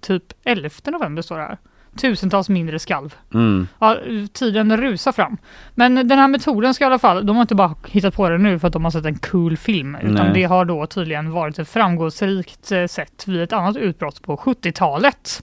typ 0.00 0.22
11 0.44 0.68
november 0.86 1.22
står 1.22 1.36
det 1.38 1.42
här. 1.42 1.58
Tusentals 1.96 2.48
mindre 2.48 2.78
skalv. 2.78 3.14
Mm. 3.34 3.68
Ja, 3.78 3.96
tiden 4.32 4.76
rusar 4.76 5.12
fram. 5.12 5.36
Men 5.74 5.94
den 5.94 6.18
här 6.18 6.28
metoden 6.28 6.74
ska 6.74 6.84
i 6.84 6.86
alla 6.86 6.98
fall, 6.98 7.26
de 7.26 7.36
har 7.36 7.40
inte 7.42 7.54
bara 7.54 7.74
hittat 7.88 8.14
på 8.14 8.28
det 8.28 8.38
nu 8.38 8.58
för 8.58 8.66
att 8.66 8.72
de 8.72 8.84
har 8.84 8.90
sett 8.90 9.04
en 9.04 9.18
cool 9.18 9.56
film. 9.56 9.96
Utan 10.02 10.12
Nej. 10.14 10.30
det 10.34 10.44
har 10.44 10.64
då 10.64 10.86
tydligen 10.86 11.30
varit 11.30 11.58
ett 11.58 11.68
framgångsrikt 11.68 12.72
eh, 12.72 12.86
sätt 12.86 13.24
vid 13.26 13.42
ett 13.42 13.52
annat 13.52 13.76
utbrott 13.76 14.22
på 14.22 14.36
70-talet. 14.36 15.42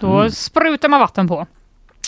Då 0.00 0.18
Mhm. 0.20 0.30
sprutar 0.30 0.88
man 0.88 1.00
vatten 1.00 1.28
på. 1.28 1.46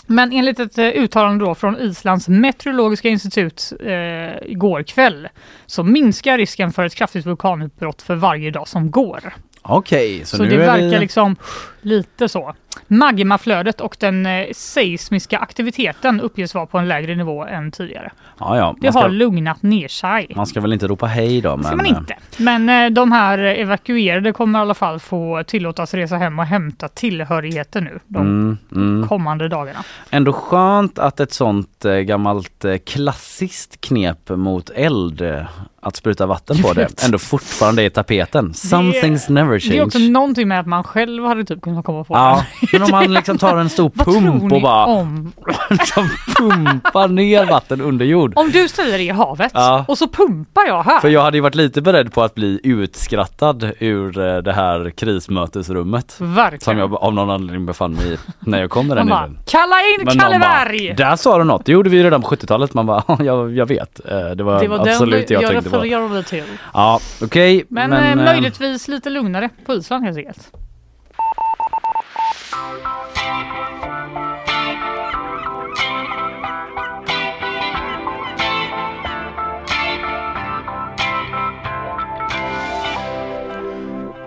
Men 0.06 0.32
enligt 0.32 0.60
ett 0.60 0.78
eh, 0.78 0.86
uttalande 0.86 1.44
då 1.44 1.54
från 1.54 1.78
Islands 1.80 2.28
meteorologiska 2.28 3.08
institut 3.08 3.72
eh, 3.80 4.50
igår 4.50 4.82
kväll 4.82 5.28
så 5.66 5.82
minskar 5.82 6.38
risken 6.38 6.72
för 6.72 6.84
ett 6.84 6.94
kraftigt 6.94 7.26
vulkanutbrott 7.26 8.02
för 8.02 8.14
varje 8.14 8.50
dag 8.50 8.68
som 8.68 8.90
går. 8.90 9.34
Okej, 9.62 10.24
så, 10.24 10.36
Så, 10.36 10.42
nu 10.42 10.48
det 10.48 10.54
är 10.54 10.58
verkar 10.58 10.88
vi... 10.88 10.98
liksom 10.98 11.36
lite 11.82 12.28
så. 12.28 12.54
Magmaflödet 12.86 13.80
och 13.80 13.96
den 14.00 14.26
eh, 14.26 14.46
seismiska 14.52 15.38
aktiviteten 15.38 16.20
uppges 16.20 16.54
vara 16.54 16.66
på 16.66 16.78
en 16.78 16.88
lägre 16.88 17.14
nivå 17.14 17.44
än 17.46 17.70
tidigare. 17.72 18.10
Ja, 18.38 18.56
ja. 18.56 18.76
Det 18.80 18.92
ska, 18.92 19.00
har 19.00 19.08
lugnat 19.08 19.62
ner 19.62 19.88
sig. 19.88 20.32
man 20.36 20.46
ska 20.46 20.60
väl 20.60 20.72
inte 20.72 20.86
ropa 20.88 21.06
hej 21.06 21.40
då 21.40 21.56
Det 21.56 21.62
ska 21.64 21.76
men... 21.76 21.86
man 21.92 21.96
inte. 22.00 22.16
Men 22.38 22.68
eh, 22.68 22.90
de 22.90 23.12
här 23.12 23.38
evakuerade 23.38 24.32
kommer 24.32 24.58
i 24.58 24.62
alla 24.62 24.74
fall 24.74 25.00
få 25.00 25.42
tillåtas 25.46 25.94
resa 25.94 26.16
hem 26.16 26.38
och 26.38 26.44
hämta 26.44 26.88
tillhörigheter 26.88 27.80
nu 27.80 28.00
de 28.06 28.20
Mm, 28.20 28.58
mm. 28.72 29.08
kommande 29.08 29.48
dagarna. 29.48 29.84
Ändå 30.10 30.32
skönt 30.32 30.98
att 30.98 31.20
ett 31.20 31.32
sånt 31.32 31.84
eh, 31.84 31.92
gammalt 31.94 32.64
eh, 32.64 32.76
klassiskt 32.76 33.80
knep 33.80 34.28
mot 34.28 34.70
eld, 34.70 35.20
eh, 35.20 35.46
att 35.82 35.96
spruta 35.96 36.26
vatten 36.26 36.62
på 36.62 36.72
det, 36.72 37.04
ändå 37.04 37.18
fortfarande 37.18 37.82
är 37.82 37.86
i 37.86 37.90
tapeten. 37.90 38.54
Some 38.54 38.92
Det- 38.92 39.00
things 39.00 39.28
never 39.28 39.58
change. 39.58 39.74
Det 39.74 39.78
är 39.78 39.84
också 39.86 39.98
någonting 39.98 40.48
med 40.48 40.60
att 40.60 40.66
man 40.66 40.84
själv 40.84 41.24
hade 41.24 41.44
typ 41.44 41.60
kunnat 41.62 41.84
komma 41.84 42.04
på 42.04 42.14
Ja. 42.14 42.44
men 42.72 42.82
om 42.82 42.90
man 42.90 43.12
liksom 43.14 43.38
tar 43.38 43.56
en 43.56 43.68
stor 43.68 43.90
Vad 43.94 44.06
tror 44.06 44.20
pump 44.20 44.42
ni 44.42 44.56
och 44.58 44.62
bara 44.62 44.86
om? 44.86 45.32
liksom 45.70 46.08
pumpar 46.36 47.08
ner 47.08 47.46
vatten 47.46 47.80
under 47.80 48.04
jord. 48.06 48.32
Om 48.36 48.50
du 48.50 48.68
ställer 48.68 48.90
dig 48.92 49.06
i 49.06 49.10
havet 49.10 49.50
Ja. 49.54 49.84
och 49.88 49.98
så 49.98 50.08
pumpar 50.08 50.66
jag 50.66 50.82
här. 50.82 51.00
För 51.00 51.08
jag 51.08 51.22
hade 51.22 51.36
ju 51.36 51.40
varit 51.40 51.54
lite 51.54 51.82
beredd 51.82 52.12
på 52.12 52.22
att 52.22 52.34
bli 52.34 52.60
utskrattad 52.62 53.70
ur 53.78 54.18
eh, 54.18 54.36
det 54.38 54.52
här 54.52 54.90
krismötesrummet. 54.90 56.16
Verkligen. 56.18 56.60
Som 56.60 56.78
jag 56.78 56.94
av 56.94 57.14
någon 57.14 57.30
anledning 57.30 57.66
befann 57.66 57.92
mig 57.94 58.12
i 58.12 58.16
när 58.40 58.60
jag 58.60 58.70
kom 58.70 58.86
med 58.86 58.96
Man 58.96 59.06
den 59.06 59.08
bara, 59.08 59.24
idén. 59.26 59.38
kalla 59.46 59.76
in 59.80 60.04
Men 60.04 60.18
Kalle 60.18 60.30
någon 60.38 60.40
bara, 60.40 60.64
Berg! 60.64 60.94
Där 60.96 61.16
sa 61.16 61.38
du 61.38 61.44
något, 61.44 61.64
det 61.66 61.72
gjorde 61.72 61.90
vi 61.90 61.96
ju 61.96 62.02
redan 62.02 62.22
på 62.22 62.28
70-talet. 62.28 62.74
Man 62.74 62.86
bara, 62.86 63.02
jag, 63.24 63.56
jag 63.56 63.66
vet. 63.66 64.00
Eh, 64.08 64.30
Det 64.30 64.42
var, 64.42 64.60
Det 64.60 64.68
var 64.68 64.78
absolut 64.88 65.28
det 65.28 65.34
den 65.34 65.42
jag 65.42 65.54
jag 65.54 65.62
tänkte 65.62 65.70
på. 65.70 65.76
refererade 65.84 66.22
till. 66.22 66.44
Ja, 66.74 67.00
okej. 67.22 67.64
Men, 67.68 67.90
men 67.90 68.02
eh, 68.02 68.10
eh, 68.10 68.16
möjligtvis 68.16 68.88
lite 68.88 69.10
lugnare 69.10 69.48
på 69.66 69.74
Island 69.74 70.04
helt 70.04 70.18
enkelt. 70.18 70.50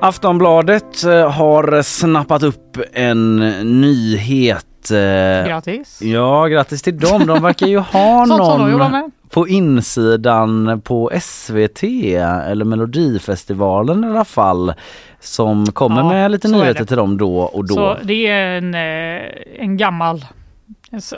Aftonbladet 0.01 1.03
eh, 1.03 1.29
har 1.31 1.81
snappat 1.81 2.43
upp 2.43 2.77
en 2.93 3.35
nyhet. 3.81 4.91
eh, 4.91 5.47
Grattis! 5.47 6.01
Ja, 6.01 6.45
grattis 6.47 6.81
till 6.81 6.99
dem. 6.99 7.27
De 7.27 7.41
verkar 7.43 7.67
ju 7.67 7.77
ha 7.77 8.25
Sånt 8.27 8.45
som 8.45 8.59
de 8.59 8.71
jobbar 8.71 8.89
någon 8.89 8.91
med. 8.91 9.11
På 9.33 9.47
insidan 9.47 10.81
på 10.83 11.11
SVT 11.21 11.83
eller 11.83 12.65
Melodifestivalen 12.65 14.03
i 14.03 14.07
alla 14.07 14.25
fall 14.25 14.73
som 15.19 15.65
kommer 15.71 16.01
Ja, 16.01 16.09
med 16.09 16.31
lite 16.31 16.47
nyheter 16.47 16.85
till 16.85 16.97
dem 16.97 17.17
då 17.17 17.37
och 17.39 17.67
då. 17.67 17.73
Så 17.75 17.97
det 18.03 18.27
är 18.27 18.57
en, 18.57 18.73
eh, 18.75 19.29
en 19.63 19.77
gammal... 19.77 20.25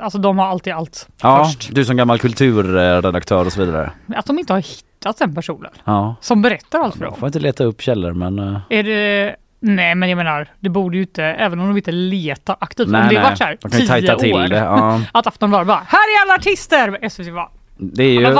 Alltså 0.01 0.17
de 0.17 0.37
har 0.39 0.45
alltid 0.47 0.73
allt 0.73 1.07
ja, 1.21 1.45
först. 1.45 1.75
du 1.75 1.85
som 1.85 1.97
gammal 1.97 2.19
kulturredaktör 2.19 3.45
och 3.45 3.53
så 3.53 3.65
vidare. 3.65 3.91
Att 4.15 4.25
de 4.25 4.39
inte 4.39 4.53
har 4.53 4.59
hittat 4.59 5.17
den 5.19 5.35
personen 5.35 5.71
Ja, 5.83 6.15
som 6.21 6.41
berättar 6.41 6.79
allt 6.79 6.95
för 6.95 7.03
jag 7.03 7.11
dem. 7.11 7.19
får 7.19 7.27
inte 7.27 7.39
leta 7.39 7.63
upp 7.63 7.81
källor 7.81 8.13
men 8.13 8.39
eh, 8.39 8.57
Är 8.69 8.83
det... 8.83 9.35
Nej 9.59 9.95
men 9.95 10.09
jag 10.09 10.17
menar, 10.17 10.47
det 10.59 10.69
borde 10.69 10.97
ju 10.97 11.03
inte, 11.03 11.23
även 11.23 11.59
om 11.59 11.67
de 11.67 11.77
inte 11.77 11.91
letar 11.91 12.55
aktivt, 12.59 12.87
Nej, 12.89 13.01
om 13.01 13.07
det 13.07 13.13
nej. 13.13 13.23
varit 13.23 13.37
såhär 13.37 14.17
tio 14.17 14.33
år. 14.33 14.47
det, 14.47 14.55
ja. 14.57 15.01
Att 15.11 15.27
Aftonbladet 15.27 15.67
bara, 15.67 15.81
här 15.87 15.97
är 15.99 16.25
alla 16.25 16.33
artister! 16.35 17.09
SVT 17.09 17.33
bara, 17.33 17.49
det 17.77 18.03
är 18.03 18.09
ju! 18.19 18.37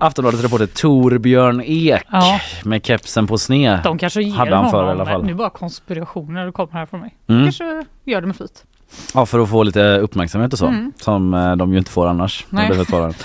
Aftonbladets 0.00 0.42
reporter 0.42 0.66
Torbjörn 0.66 1.62
Ek 1.66 2.02
Ja. 2.12 2.40
med 2.64 2.86
kepsen 2.86 3.26
på 3.26 3.38
sned. 3.38 3.80
De 3.84 3.98
kanske 3.98 4.22
ger 4.22 4.32
Hade 4.34 4.56
han 4.56 4.64
honom, 4.64 4.70
förr 4.70 4.88
i 4.88 4.90
alla 4.90 5.06
fall. 5.06 5.24
nu 5.24 5.34
bara 5.34 5.50
konspirationer 5.50 6.52
kommer 6.52 6.72
här 6.72 6.86
från 6.86 7.00
mig. 7.00 7.16
Mm. 7.28 7.42
Kanske 7.44 7.84
gör 8.04 8.20
det 8.20 8.26
med 8.26 8.36
flit. 8.36 8.64
Ja 9.14 9.26
för 9.26 9.38
att 9.38 9.48
få 9.50 9.62
lite 9.62 9.98
uppmärksamhet 9.98 10.52
och 10.52 10.58
så 10.58 10.66
Mm. 10.66 10.92
som 11.00 11.34
eh, 11.34 11.56
de 11.56 11.72
ju 11.72 11.78
inte 11.78 11.90
får 11.90 12.06
annars. 12.06 12.46
Nej. 12.48 12.70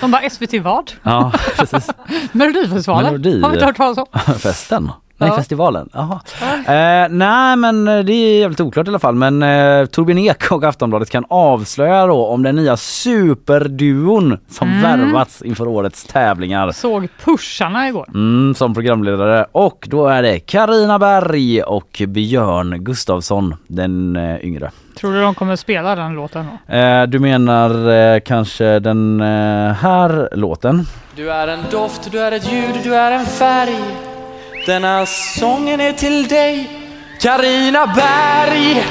De 0.01 0.11
bara, 0.11 0.29
SVT 0.29 0.53
vad? 0.63 0.91
Ja 1.03 1.31
precis. 1.57 1.89
Melodifestivalen? 2.31 3.05
Melodi. 3.05 3.41
Har 3.41 3.49
vi 3.49 3.55
inte 3.55 3.65
hört 3.65 3.77
talas 3.77 3.97
om? 3.97 4.05
Festen? 4.39 4.91
Nej 5.23 5.31
Ja. 5.31 5.37
festivalen, 5.37 5.89
jaha. 5.93 6.19
Eh, 6.67 7.09
nej 7.09 7.55
men 7.55 7.87
eh, 7.87 7.99
det 7.99 8.13
är 8.13 8.39
jävligt 8.39 8.59
oklart 8.61 8.87
i 8.87 8.89
alla 8.89 8.99
fall 8.99 9.15
men 9.15 9.43
eh, 9.43 9.85
Torbjörn 9.85 10.17
Ek 10.19 10.51
och 10.51 10.63
Aftonbladet 10.63 11.09
kan 11.09 11.25
avslöja 11.29 12.05
då 12.07 12.25
om 12.27 12.43
den 12.43 12.55
nya 12.55 12.77
superduon 12.77 14.37
som 14.49 14.69
Mm. 14.69 14.81
värvats 14.81 15.41
inför 15.41 15.67
årets 15.67 16.03
tävlingar. 16.03 16.71
Såg 16.71 17.07
pusharna 17.23 17.87
igår. 17.87 18.05
Mm, 18.13 18.55
som 18.55 18.73
programledare 18.73 19.45
och 19.51 19.87
då 19.89 20.07
är 20.07 20.23
det 20.23 20.39
Karina 20.39 20.99
Berg 20.99 21.61
och 21.63 22.01
Björn 22.07 22.83
Gustafsson 22.83 23.55
den 23.67 24.15
eh, 24.15 24.45
yngre. 24.45 24.71
Tror 24.99 25.13
du 25.13 25.21
de 25.21 25.35
kommer 25.35 25.55
spela 25.55 25.95
den 25.95 26.13
låten 26.13 26.45
då? 26.67 26.73
Eh, 26.73 27.03
du 27.07 27.19
menar 27.19 27.89
eh, 27.91 28.19
kanske 28.19 28.79
den 28.79 29.21
eh, 29.21 29.73
här 29.73 30.29
låten? 30.31 30.85
Du 31.15 31.31
är 31.31 31.47
en 31.47 31.59
doft, 31.71 32.11
du 32.11 32.19
är 32.19 32.31
ett 32.31 32.51
ljud, 32.51 32.75
du 32.83 32.95
är 32.95 33.11
en 33.11 33.25
färg 33.25 33.75
Denna 34.65 35.05
sången 35.05 35.79
är 35.81 35.91
till 35.93 36.27
dig 36.27 36.69
Karina 37.21 37.87
Berg 37.95 38.83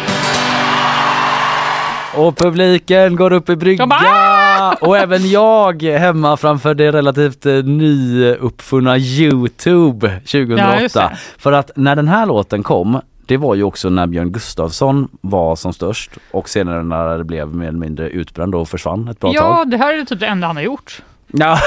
Och 2.16 2.36
publiken 2.36 3.16
går 3.16 3.32
upp 3.32 3.48
i 3.48 3.56
brygga 3.56 3.86
och 4.80 4.98
även 4.98 5.30
jag 5.30 5.82
hemma 5.82 6.36
framför 6.36 6.74
det 6.74 6.92
relativt 6.92 7.46
eh, 7.46 7.52
nyuppfunna 7.54 8.98
Youtube 8.98 10.06
Ja, 10.06 10.10
just 10.80 10.94
2008. 10.94 11.08
det. 11.08 11.16
För 11.38 11.52
att 11.52 11.70
när 11.76 11.96
den 11.96 12.08
här 12.08 12.26
låten 12.26 12.62
kom 12.62 13.00
det 13.26 13.36
var 13.36 13.54
ju 13.54 13.62
också 13.62 13.88
när 13.88 14.06
Björn 14.06 14.32
Gustafsson 14.32 15.08
var 15.20 15.56
som 15.56 15.72
störst 15.72 16.10
och 16.30 16.48
senare 16.48 16.82
när 16.82 17.18
det 17.18 17.24
blev 17.24 17.54
mer 17.54 17.68
eller 17.68 17.78
mindre 17.78 18.08
utbränd 18.08 18.54
och 18.54 18.68
försvann 18.68 19.08
ett 19.08 19.20
bra 19.20 19.30
Ja, 19.34 19.40
tag. 19.56 19.70
det 19.70 19.76
här 19.76 19.94
är 19.98 20.04
typ 20.04 20.20
det 20.20 20.26
enda 20.26 20.46
han 20.46 20.56
har 20.56 20.62
gjort. 20.62 21.02
Ja. 21.34 21.58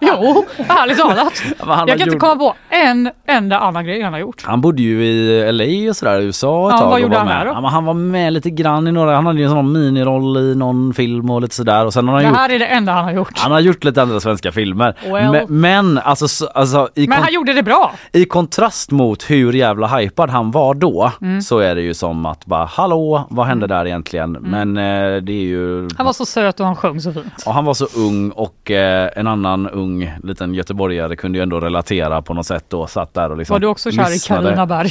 Jo, 0.00 0.44
ärligt 0.68 0.98
talat. 0.98 1.42
Jag 1.58 1.66
kan 1.88 1.90
inte 1.90 2.04
gjort- 2.04 2.18
komma 2.18 2.36
på 2.36 2.54
en 2.70 3.10
enda 3.26 3.58
annan 3.58 3.84
grej 3.84 4.02
han 4.02 4.12
har 4.12 4.20
gjort. 4.20 4.42
Han 4.46 4.60
bodde 4.60 4.82
ju 4.82 5.04
i 5.04 5.52
LA 5.52 5.90
och 5.90 5.96
sådär, 5.96 6.20
USA 6.20 6.68
ett 6.68 6.72
Ja, 6.72 6.78
tag. 6.78 6.90
vad 6.90 7.00
gjorde 7.00 7.16
han 7.18 7.26
där 7.26 7.44
då? 7.44 7.50
Ja, 7.62 7.68
han 7.68 7.84
var 7.84 7.94
med 7.94 8.32
lite 8.32 8.50
grann 8.50 8.88
i 8.88 8.92
några, 8.92 9.14
han 9.14 9.26
hade 9.26 9.38
ju 9.38 9.44
en 9.44 9.50
sån 9.50 9.72
miniroll 9.72 10.36
i 10.36 10.54
någon 10.54 10.94
film 10.94 11.30
och 11.30 11.40
lite 11.40 11.54
sådär. 11.54 11.84
Och 11.86 11.92
sen 11.92 12.08
har 12.08 12.14
han 12.14 12.22
Det 12.22 12.28
gjort 12.28 12.38
här 12.38 12.50
är 12.50 12.58
det 12.58 12.66
enda 12.66 12.92
han 12.92 13.04
har 13.04 13.12
gjort. 13.12 13.32
han 13.38 13.52
har 13.52 13.60
gjort 13.60 13.84
lite 13.84 14.02
andra 14.02 14.20
svenska 14.20 14.52
filmer. 14.52 14.94
Well. 15.12 15.30
Men, 15.32 15.60
men 15.60 15.98
alltså, 15.98 16.28
så- 16.28 16.46
alltså 16.46 16.88
i, 16.94 17.06
Men 17.08 17.22
han 17.22 17.32
gjorde 17.32 17.52
det 17.52 17.62
bra. 17.62 17.92
i 18.12 18.24
kontrast 18.24 18.90
mot 18.90 19.30
hur 19.30 19.52
jävla 19.52 19.86
hypad 19.86 20.30
han 20.30 20.50
var 20.50 20.74
då 20.74 21.12
Mm. 21.22 21.40
så 21.42 21.58
är 21.58 21.74
det 21.74 21.80
ju 21.82 21.94
som 21.94 22.26
att 22.26 22.46
bara 22.46 22.64
hallå 22.64 23.26
vad 23.30 23.46
hände 23.46 23.66
där 23.66 23.86
egentligen? 23.86 24.32
Men 24.32 24.76
eh, 24.76 25.16
det 25.22 25.32
är 25.32 25.46
ju 25.46 25.88
Han 25.96 26.06
var 26.06 26.12
så 26.12 26.26
söt 26.26 26.60
och 26.60 26.66
han 26.66 26.76
sjöng 26.76 27.00
så 27.00 27.12
fint. 27.12 27.42
och 27.46 27.54
han 27.54 27.64
var 27.64 27.74
så 27.74 27.86
ung 27.96 28.30
och 28.30 28.45
eh, 28.70 29.08
en 29.18 29.26
annan 29.26 29.68
ung 29.68 30.12
liten 30.22 30.54
göteborgare 30.54 31.16
kunde 31.16 31.38
ju 31.38 31.42
ändå 31.42 31.60
relatera 31.60 32.22
på 32.22 32.34
något 32.34 32.46
sätt 32.46 32.64
då. 32.68 32.86
Satt 32.86 33.14
där 33.14 33.30
och 33.30 33.36
liksom 33.36 33.54
Var 33.54 33.60
du 33.60 33.66
också 33.66 33.90
kär 33.90 34.16
i. 34.16 34.18
Carina 34.18 34.66
Berg? 34.66 34.90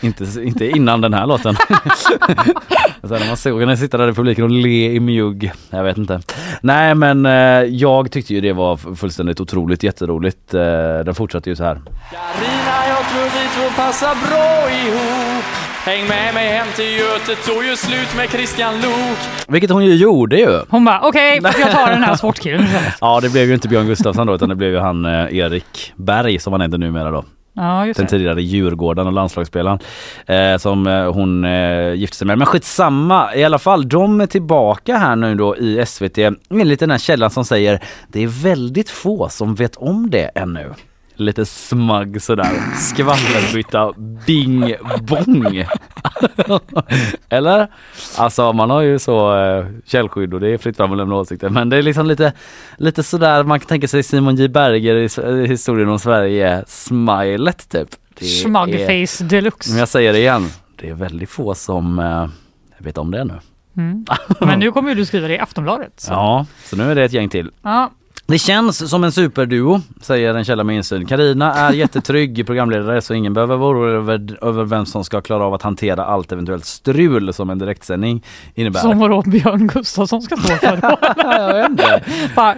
Inte, 0.00 0.24
inte 0.42 0.68
innan 0.68 1.00
den 1.00 1.14
här 1.14 1.26
låten. 1.26 1.56
Sen 3.00 3.20
när 3.20 3.26
man 3.26 3.36
såg 3.36 3.60
henne 3.60 3.76
sitta 3.76 3.98
där 3.98 4.08
i 4.08 4.12
publiken 4.12 4.44
och 4.44 4.50
le 4.50 4.92
i 4.92 5.00
mjugg. 5.00 5.52
Jag 5.70 5.84
vet 5.84 5.98
inte. 5.98 6.20
Nej 6.60 6.94
men 6.94 7.26
eh, 7.26 7.32
jag 7.62 8.10
tyckte 8.10 8.34
ju 8.34 8.40
det 8.40 8.52
var 8.52 8.94
fullständigt 8.96 9.40
otroligt 9.40 9.82
jätteroligt. 9.82 10.54
Eh, 10.54 10.60
den 11.04 11.14
fortsatte 11.14 11.50
ju 11.50 11.56
så 11.56 11.64
här. 11.64 11.74
Carina, 11.74 12.88
jag 12.88 13.08
tror 13.08 13.24
vi 13.24 13.48
två 13.56 13.82
passar 13.82 14.14
bra 14.28 14.70
ihop. 14.70 15.33
Häng 15.86 16.08
med 16.08 16.34
mig 16.34 16.48
hem 16.48 16.66
till 16.76 16.98
Göte, 16.98 17.34
tog 17.46 17.64
ju 17.64 17.76
slut 17.76 18.16
med 18.16 18.30
Christian 18.30 18.74
Lok. 18.74 19.18
Vilket 19.48 19.70
hon 19.70 19.84
ju 19.84 19.94
gjorde 19.94 20.36
ju. 20.36 20.60
Hon 20.68 20.84
bara 20.84 21.00
okej, 21.02 21.40
okay, 21.40 21.52
jag 21.60 21.72
tar 21.72 21.90
den 21.90 22.02
här 22.02 22.16
sportkillen. 22.16 22.66
Ja 23.00 23.20
det 23.20 23.32
blev 23.32 23.48
ju 23.48 23.54
inte 23.54 23.68
Björn 23.68 23.86
Gustafsson 23.86 24.26
då 24.26 24.34
utan 24.34 24.48
det 24.48 24.54
blev 24.54 24.70
ju 24.70 24.78
han 24.78 25.04
eh, 25.04 25.36
Erik 25.36 25.92
Berg 25.96 26.38
som 26.38 26.52
han 26.52 26.60
heter 26.62 26.78
numera 26.78 27.10
då. 27.10 27.24
Ja, 27.52 27.86
just 27.86 27.98
Den 27.98 28.06
tidigare 28.06 28.42
Djurgården 28.42 29.06
och 29.06 29.12
landslagsspelaren 29.12 29.78
eh, 30.26 30.56
som 30.58 30.86
eh, 30.86 31.12
hon 31.12 31.44
eh, 31.44 31.94
gifte 31.94 32.16
sig 32.16 32.26
med. 32.26 32.38
Men 32.38 32.46
skitsamma 32.46 33.34
i 33.34 33.44
alla 33.44 33.58
fall. 33.58 33.88
De 33.88 34.20
är 34.20 34.26
tillbaka 34.26 34.96
här 34.96 35.16
nu 35.16 35.34
då 35.34 35.56
i 35.56 35.86
SVT 35.86 36.18
enligt 36.50 36.80
den 36.80 36.90
här 36.90 36.98
källan 36.98 37.30
som 37.30 37.44
säger 37.44 37.80
det 38.08 38.22
är 38.22 38.42
väldigt 38.42 38.90
få 38.90 39.28
som 39.28 39.54
vet 39.54 39.76
om 39.76 40.10
det 40.10 40.30
ännu. 40.34 40.74
Lite 41.16 41.46
smagg 41.46 42.22
sådär. 42.22 42.52
Skvallerbytta 42.76 43.92
bing 44.26 44.74
bong. 45.00 45.66
Eller? 47.28 47.68
Alltså 48.16 48.52
man 48.52 48.70
har 48.70 48.80
ju 48.80 48.98
så 48.98 49.36
eh, 49.36 49.66
källskydd 49.86 50.34
och 50.34 50.40
det 50.40 50.48
är 50.48 50.58
fritt 50.58 50.76
fram 50.76 50.92
att 50.92 50.98
lämna 50.98 51.14
åsikter. 51.14 51.48
Men 51.48 51.68
det 51.68 51.76
är 51.76 51.82
liksom 51.82 52.06
lite, 52.06 52.32
lite 52.76 53.02
sådär 53.02 53.44
man 53.44 53.60
kan 53.60 53.66
tänka 53.66 53.88
sig 53.88 54.02
Simon 54.02 54.36
J 54.36 54.48
Berger 54.48 54.94
i, 54.94 55.34
i 55.42 55.46
historien 55.46 55.88
om 55.88 55.98
Sverige 55.98 56.64
smilet 56.66 57.68
typ. 57.68 57.88
Schmugface 58.20 59.24
deluxe. 59.24 59.70
Men 59.70 59.78
jag 59.78 59.88
säger 59.88 60.12
det 60.12 60.18
igen. 60.18 60.48
Det 60.76 60.88
är 60.88 60.94
väldigt 60.94 61.30
få 61.30 61.54
som 61.54 61.98
eh, 61.98 62.28
vet 62.78 62.98
om 62.98 63.10
det 63.10 63.24
nu. 63.24 63.34
Mm. 63.76 64.04
Men 64.40 64.58
nu 64.58 64.72
kommer 64.72 64.88
ju 64.88 64.94
du 64.94 65.06
skriva 65.06 65.28
det 65.28 65.34
i 65.34 65.38
Aftonbladet. 65.38 65.92
Så. 65.96 66.12
Ja, 66.12 66.46
så 66.64 66.76
nu 66.76 66.90
är 66.90 66.94
det 66.94 67.04
ett 67.04 67.12
gäng 67.12 67.28
till. 67.28 67.50
Ja. 67.62 67.90
Det 68.26 68.38
känns 68.38 68.90
som 68.90 69.04
en 69.04 69.12
superduo, 69.12 69.80
säger 70.00 70.34
en 70.34 70.44
källa 70.44 70.64
med 70.64 70.76
insyn. 70.76 71.06
Karina 71.06 71.54
är 71.54 71.72
jättetrygg 71.72 72.46
programledare 72.46 73.00
så 73.02 73.14
ingen 73.14 73.34
behöver 73.34 73.56
vara 73.56 73.70
orolig 73.70 73.94
över, 73.94 74.38
över 74.44 74.64
vem 74.64 74.86
som 74.86 75.04
ska 75.04 75.20
klara 75.20 75.44
av 75.44 75.54
att 75.54 75.62
hantera 75.62 76.04
allt 76.04 76.32
eventuellt 76.32 76.64
strul 76.64 77.32
som 77.32 77.50
en 77.50 77.58
direktsändning 77.58 78.24
innebär. 78.54 78.80
Som 78.80 78.98
vadå 78.98 79.22
Björn 79.22 79.66
Gustafsson 79.66 80.22
ska 80.22 80.36
stå 80.36 80.56
för 80.56 80.76
då? 80.76 80.96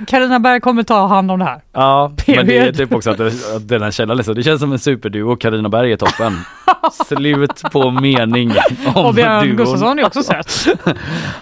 Carina 0.07 0.39
Berg 0.47 0.61
kommer 0.61 0.83
ta 0.83 1.07
hand 1.07 1.31
om 1.31 1.39
det 1.39 1.45
här. 1.45 1.61
Ja, 1.73 2.13
men 2.27 2.47
det 2.47 2.59
är 2.59 2.61
Period. 2.61 2.77
typ 2.77 2.95
också 2.95 3.11
att, 3.11 3.21
att 3.21 3.69
den 3.69 3.83
här 3.83 3.91
källan 3.91 4.17
liksom, 4.17 4.35
det 4.35 4.43
känns 4.43 4.61
som 4.61 4.73
en 4.73 4.79
superduo. 4.79 5.37
Karina 5.37 5.69
Berg 5.69 5.93
är 5.93 5.97
toppen. 5.97 6.39
Slut 7.07 7.63
på 7.73 7.91
mening 7.91 8.53
om 8.95 9.07
Och 9.07 9.15
Björn 9.15 9.45
duon. 9.45 9.57
Gustafsson 9.57 9.99
är 9.99 10.07
också 10.07 10.23
söt. 10.23 10.67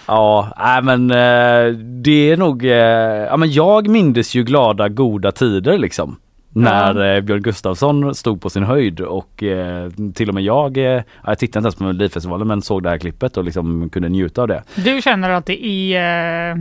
Ja, 0.07 0.49
nej 0.59 0.83
men 0.83 1.11
eh, 1.11 1.77
det 1.79 2.31
är 2.31 2.37
nog, 2.37 2.65
eh, 2.65 2.73
ja 2.73 3.37
men 3.37 3.53
jag 3.53 3.89
mindes 4.15 4.35
ju 4.35 4.45
glada 4.45 4.89
goda 4.89 5.33
tider 5.33 5.79
liksom. 5.79 6.17
När 6.57 7.15
eh, 7.17 7.21
Björn 7.21 7.43
Gustafsson 7.43 8.15
stod 8.15 8.41
på 8.41 8.51
sin 8.51 8.63
höjd 8.63 9.01
och 9.01 9.43
eh, 9.43 9.91
till 10.15 10.29
och 10.29 10.35
med 10.35 10.45
jag, 10.45 10.77
eh, 10.77 10.83
ja, 10.85 11.03
jag 11.27 11.39
tittade 11.39 11.59
inte 11.59 11.67
ens 11.67 11.75
på 11.75 11.85
Melodifestivalen 11.85 12.49
men 12.49 12.63
såg 12.63 12.83
det 12.83 12.91
här 12.91 12.99
klippet 12.99 13.37
och 13.37 13.45
liksom 13.45 13.91
kunde 13.91 14.09
njuta 14.09 14.43
av 14.43 14.49
det. 14.49 14.63
Du 14.75 15.03
känner 15.03 15.31
att 15.31 15.47
det 15.47 15.67
är, 15.67 16.51
eh, 16.51 16.57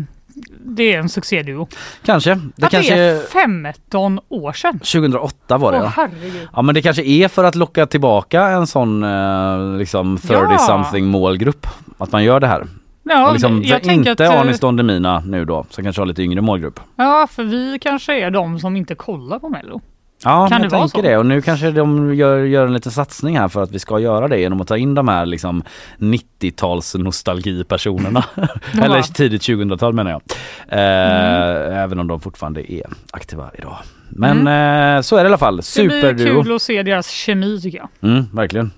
det 0.65 0.93
är 0.93 0.99
en 0.99 1.09
succéduo? 1.09 1.67
Kanske. 2.05 2.39
Det 2.55 2.65
att 2.65 2.71
kanske 2.71 2.95
det 2.95 3.01
är 3.01 3.21
15 3.21 4.19
år 4.29 4.53
sedan? 4.53 4.79
2008 4.79 5.57
var 5.57 5.71
det 5.71 5.77
Åh 5.77 5.93
ja. 5.97 6.07
Ja 6.53 6.61
men 6.61 6.75
det 6.75 6.81
kanske 6.81 7.03
är 7.03 7.27
för 7.27 7.43
att 7.43 7.55
locka 7.55 7.85
tillbaka 7.85 8.47
en 8.47 8.67
sån 8.67 9.03
eh, 9.03 9.77
liksom 9.77 10.17
30 10.17 10.33
Ja. 10.33 10.57
something 10.57 11.05
målgrupp. 11.05 11.67
Att 11.97 12.11
man 12.11 12.23
gör 12.23 12.39
det 12.39 12.47
här. 12.47 12.67
Ja, 13.03 13.31
liksom, 13.31 13.61
jag 13.63 13.83
tänker 13.83 14.11
inte 14.11 14.27
att, 14.27 14.33
eh, 14.33 14.41
Anis 14.41 14.59
Don 14.59 14.75
Demina 14.75 15.19
nu 15.19 15.45
då 15.45 15.65
som 15.69 15.83
kanske 15.83 16.01
har 16.01 16.05
lite 16.07 16.23
yngre 16.23 16.41
målgrupp. 16.41 16.79
Ja, 16.95 17.27
för 17.31 17.43
vi 17.43 17.79
kanske 17.81 18.19
är 18.19 18.31
de 18.31 18.59
som 18.59 18.75
inte 18.75 18.95
kollar 18.95 19.39
på 19.39 19.49
Mello. 19.49 19.81
Ja, 20.25 20.47
Kan 20.47 20.61
jag 20.61 20.71
det 20.71 20.75
vara 20.77 20.87
tänker 20.87 20.97
så? 20.97 21.07
det 21.09 21.17
och 21.17 21.25
nu 21.25 21.41
kanske 21.41 21.71
de 21.71 22.15
gör, 22.15 22.37
gör 22.43 22.67
en 22.67 22.73
liten 22.73 22.91
satsning 22.91 23.39
här 23.39 23.47
för 23.47 23.63
att 23.63 23.71
vi 23.71 23.79
ska 23.79 23.99
göra 23.99 24.27
det 24.27 24.39
genom 24.39 24.61
att 24.61 24.67
ta 24.67 24.77
in 24.77 24.93
de 24.95 25.07
här 25.07 25.25
liksom 25.25 25.63
90-tals 25.97 26.95
nostalgipersonerna. 26.95 28.23
Eller 28.83 29.01
tidigt 29.01 29.41
2000-tal 29.41 29.93
menar 29.93 30.11
jag. 30.11 30.21
Eh, 30.67 31.13
Mm. 31.13 31.73
Även 31.73 31.99
om 31.99 32.07
de 32.07 32.19
fortfarande 32.21 32.73
är 32.73 32.83
aktiva 33.11 33.51
idag. 33.57 33.77
Men 34.09 34.37
eh, 34.37 35.01
så 35.01 35.15
är 35.15 35.23
det 35.23 35.27
i 35.27 35.27
alla 35.29 35.37
fall. 35.37 35.55
Det 35.75 35.83
blir 35.87 36.01
Superduo. 36.01 36.43
kul 36.43 36.55
att 36.55 36.61
se 36.61 36.83
deras 36.83 37.09
kemi 37.09 37.61
tycker 37.61 37.77
jag. 37.77 38.11
Mm, 38.11 38.25
verkligen. 38.33 38.71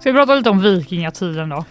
Ska 0.00 0.12
vi 0.12 0.18
prata 0.18 0.34
lite 0.34 0.50
om 0.50 0.60
vikingatiden 0.62 1.48
då? 1.48 1.64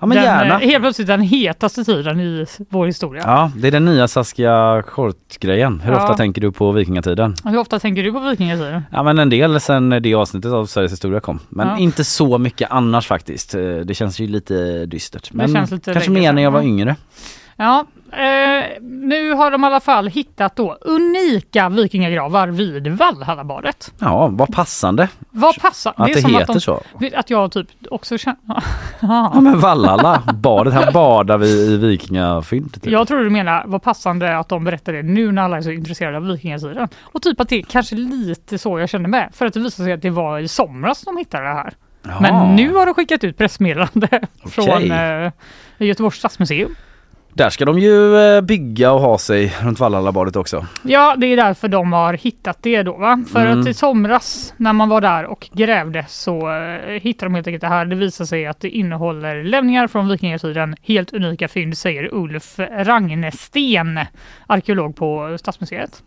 Ja 0.00 0.06
men 0.06 0.16
den, 0.16 0.24
gärna. 0.24 0.60
eh, 0.60 0.68
Helt 0.68 0.82
plötsligt 0.82 1.06
den 1.08 1.20
hetaste 1.20 1.84
tiden 1.84 2.20
i 2.20 2.46
vår 2.68 2.86
historia. 2.86 3.22
Ja, 3.26 3.50
det 3.56 3.66
är 3.68 3.72
den 3.72 3.84
nya 3.84 4.08
Saskia 4.08 4.82
Short-grejen. 4.82 5.80
Hur 5.80 5.92
Ja. 5.92 6.02
ofta 6.02 6.14
tänker 6.16 6.40
du 6.40 6.52
på 6.52 6.72
vikingatiden? 6.72 7.34
Hur 7.44 7.58
ofta 7.58 7.78
tänker 7.78 8.02
du 8.02 8.12
på 8.12 8.18
vikingatiden? 8.20 8.82
Ja 8.90 9.02
men 9.02 9.18
en 9.18 9.30
del 9.30 9.60
sen 9.60 9.90
det 10.02 10.14
avsnittet 10.14 10.52
av 10.52 10.66
Sveriges 10.66 10.92
historia 10.92 11.20
kom. 11.20 11.38
Men 11.48 11.68
Ja. 11.68 11.78
inte 11.78 12.04
så 12.04 12.38
mycket 12.38 12.70
annars 12.70 13.06
faktiskt. 13.06 13.54
Eh, 13.54 13.60
Det 13.60 13.94
känns 13.94 14.20
ju 14.20 14.26
lite 14.26 14.86
dystert. 14.86 15.32
Men 15.32 15.54
känns 15.54 15.70
lite 15.70 15.92
kanske 15.92 16.10
mer 16.10 16.32
när 16.32 16.42
jag 16.42 16.50
var 16.50 16.62
yngre. 16.62 16.96
Ja, 17.56 17.86
eh, 18.12 18.82
nu 18.82 19.32
har 19.32 19.50
de 19.50 19.64
i 19.64 19.66
alla 19.66 19.80
fall 19.80 20.06
hittat 20.08 20.56
då 20.56 20.78
unika 20.80 21.68
vikingagravar 21.68 22.48
vid 22.48 22.88
Valhallabadet. 22.88 23.92
Ja, 23.98 24.28
vad 24.32 24.48
passande. 24.54 25.08
Vad 25.30 25.60
passar? 25.60 25.94
Att 25.96 26.06
det 26.06 26.20
som 26.20 26.34
heter 26.34 26.54
de, 26.54 26.60
så. 26.60 26.82
Att 27.14 27.30
jag 27.30 27.52
typ 27.52 27.68
också 27.90 28.18
känner... 28.18 28.38
Ja 29.00 29.40
men 29.40 29.60
Vallhalla, 29.60 30.22
badet. 30.34 30.74
Här 30.74 30.92
badar 30.92 31.38
vi 31.38 31.48
i 31.48 31.76
vikingafynd. 31.76 32.82
Typ. 32.82 32.92
Jag 32.92 33.08
tror 33.08 33.24
du 33.24 33.30
menar 33.30 33.62
vad 33.66 33.82
passande 33.82 34.38
att 34.38 34.48
de 34.48 34.64
berättar 34.64 34.92
det 34.92 35.02
nu 35.02 35.32
när 35.32 35.42
alla 35.42 35.56
är 35.56 35.60
så 35.60 35.70
intresserade 35.70 36.16
av 36.16 36.26
vikingatiden. 36.26 36.88
Och 37.02 37.22
typ 37.22 37.40
att 37.40 37.48
det 37.48 37.56
är 37.56 37.62
kanske 37.62 37.94
lite 37.96 38.58
så 38.58 38.78
jag 38.78 38.88
känner 38.88 39.08
med. 39.08 39.30
För 39.32 39.46
att 39.46 39.54
det 39.54 39.60
visade 39.60 39.86
sig 39.86 39.92
att 39.92 40.02
det 40.02 40.10
var 40.10 40.38
i 40.38 40.48
somras 40.48 41.02
de 41.02 41.16
hittade 41.16 41.44
det 41.44 41.54
här. 41.54 41.74
Jaha. 42.02 42.20
Men 42.20 42.56
nu 42.56 42.74
har 42.74 42.86
de 42.86 42.94
skickat 42.94 43.24
ut 43.24 43.38
pressmeddelande 43.38 44.08
från 44.46 44.68
Okej. 44.68 44.90
eh, 44.90 45.32
Göteborgs 45.78 46.16
stadsmuseum. 46.16 46.74
Där 47.34 47.50
ska 47.50 47.64
de 47.64 47.78
ju 47.78 48.16
eh, 48.16 48.40
bygga 48.40 48.92
och 48.92 49.00
ha 49.00 49.18
sig 49.18 49.54
runt 49.62 49.80
Valhallabadet 49.80 50.36
också. 50.36 50.66
Ja, 50.82 51.14
det 51.18 51.26
är 51.26 51.36
därför 51.36 51.68
de 51.68 51.92
har 51.92 52.14
hittat 52.14 52.58
det 52.62 52.82
då. 52.82 52.96
Va? 52.96 53.24
För 53.32 53.46
Mm. 53.46 53.60
att 53.60 53.66
i 53.66 53.74
somras 53.74 54.54
när 54.56 54.72
man 54.72 54.88
var 54.88 55.00
där 55.00 55.24
och 55.24 55.48
grävde 55.52 56.04
så 56.08 56.50
eh, 56.52 57.00
hittade 57.02 57.26
de 57.26 57.34
helt 57.34 57.46
enkelt 57.46 57.60
det 57.60 57.66
här. 57.68 57.84
Det 57.84 57.96
visar 57.96 58.24
sig 58.24 58.46
att 58.46 58.60
det 58.60 58.68
innehåller 58.68 59.44
lämningar 59.44 59.86
från 59.86 60.08
vikingatiden. 60.08 60.76
Helt 60.82 61.12
unika 61.12 61.48
fynd 61.48 61.78
säger 61.78 62.14
Ulf 62.14 62.58
Ragnesten, 62.58 64.00
arkeolog 64.46 64.96
på 64.96 65.36
Stadsmuseet. 65.40 66.02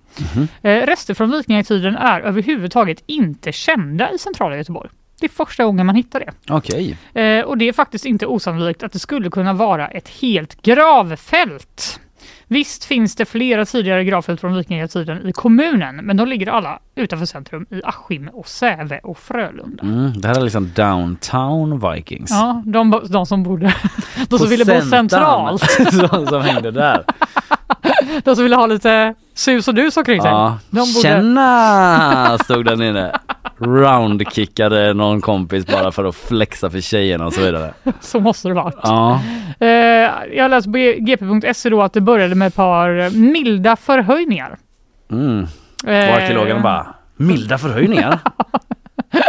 Eh, 0.62 0.70
rester 0.86 1.14
från 1.14 1.32
vikingatiden 1.32 1.96
är 1.96 2.22
överhuvudtaget 2.22 3.04
inte 3.06 3.52
kända 3.52 4.12
i 4.12 4.18
centrala 4.18 4.58
Göteborg. 4.58 4.90
Det 5.20 5.26
är 5.26 5.30
första 5.30 5.64
gången 5.64 5.86
man 5.86 5.96
hittar 5.96 6.20
det. 6.20 6.32
Okej. 6.50 6.98
Eh, 7.14 7.46
och 7.46 7.58
det 7.58 7.68
är 7.68 7.74
faktiskt 7.74 8.06
inte 8.06 8.26
osannolikt 8.26 8.84
att 8.84 8.92
det 8.92 9.00
skulle 9.00 9.30
kunna 9.30 9.54
vara 9.54 9.88
ett 9.88 10.10
helt 10.10 10.62
gravfält. 10.62 12.00
Visst 12.48 12.86
finns 12.86 13.16
det 13.16 13.26
flera 13.26 13.66
tidigare 13.66 14.04
gravfält 14.04 14.42
från 14.42 14.56
vikingatiden 14.56 15.28
i 15.28 15.32
kommunen, 15.32 15.96
men 15.96 16.18
de 16.18 16.28
ligger 16.28 16.48
alla 16.48 16.80
utanför 16.96 17.26
centrum 17.26 17.66
i 17.70 17.82
Askim 17.84 18.30
och 18.34 18.48
Säve 18.48 19.00
och 19.04 19.18
Frölunda. 19.18 19.84
Mm, 19.84 20.22
det 20.22 20.28
här 20.28 20.36
är 20.36 20.42
liksom 20.44 20.72
downtown 20.76 21.92
vikings. 21.92 22.32
Ja, 22.32 22.64
de, 22.66 23.02
de 23.10 23.26
som 23.26 23.44
bodde, 23.44 23.66
de 24.30 24.38
som 24.38 24.40
På 24.40 24.46
ville 24.46 24.66
bo 24.66 24.82
centralt. 24.82 25.62
som, 26.10 26.28
som 26.28 26.42
hängde 26.42 26.72
där. 26.72 27.06
De 28.24 28.36
som 28.36 28.44
ville 28.44 28.56
ha 28.56 28.68
lite 28.68 29.16
sus 29.34 29.68
och 29.68 29.76
dus 29.76 29.98
omkring 29.98 30.22
sig. 30.22 30.32
Ja. 30.32 30.60
De 30.70 30.80
borde... 30.80 31.02
Tjena! 31.02 32.38
Stod 32.44 32.66
där 32.66 32.84
inne. 32.84 33.20
Roundkickade 33.58 34.94
någon 34.94 35.22
kompis 35.22 35.66
bara 35.68 35.92
för 35.92 36.06
att 36.06 36.16
flexa 36.16 36.70
för 36.70 36.82
tjejerna 36.82 37.26
och 37.26 37.34
så 37.34 37.42
vidare. 37.42 37.74
Så 38.02 38.20
måste 38.20 38.48
det 38.48 38.54
vara. 38.54 38.72
Ja. 38.84 39.22
Eh, 39.60 39.68
jag 40.38 40.52
läste 40.52 40.72
på 40.72 40.78
gp.se 40.78 41.70
då 41.70 41.82
att 41.82 41.94
det 41.94 42.02
började 42.02 42.36
med 42.36 42.48
ett 42.48 42.56
par 42.56 43.10
milda 43.18 43.76
förhöjningar. 43.76 44.58
Mm. 45.12 45.40
Eh. 45.88 46.10
Och 46.10 46.16
arkeologerna 46.16 46.60
bara, 46.62 46.88
milda 47.18 47.58
förhöjningar? 47.58 48.20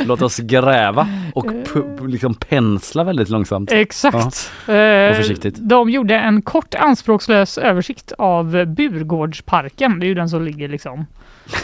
Låt 0.06 0.22
oss 0.22 0.36
gräva 0.38 1.08
och 1.34 1.44
pu- 1.46 2.08
liksom 2.08 2.34
pensla 2.34 3.04
väldigt 3.04 3.28
långsamt. 3.28 3.72
Exakt. 3.72 4.50
Ja. 4.66 4.74
Eh, 4.74 5.10
Och 5.10 5.16
försiktigt. 5.16 5.54
De 5.58 5.90
gjorde 5.90 6.14
en 6.14 6.42
kort 6.42 6.74
anspråkslös 6.74 7.58
översikt 7.58 8.12
av 8.18 8.64
Burgårdsparken. 8.66 9.98
Det 10.00 10.06
är 10.06 10.08
ju 10.08 10.14
den 10.14 10.28
som 10.28 10.42
ligger 10.44 10.68
liksom. 10.68 11.06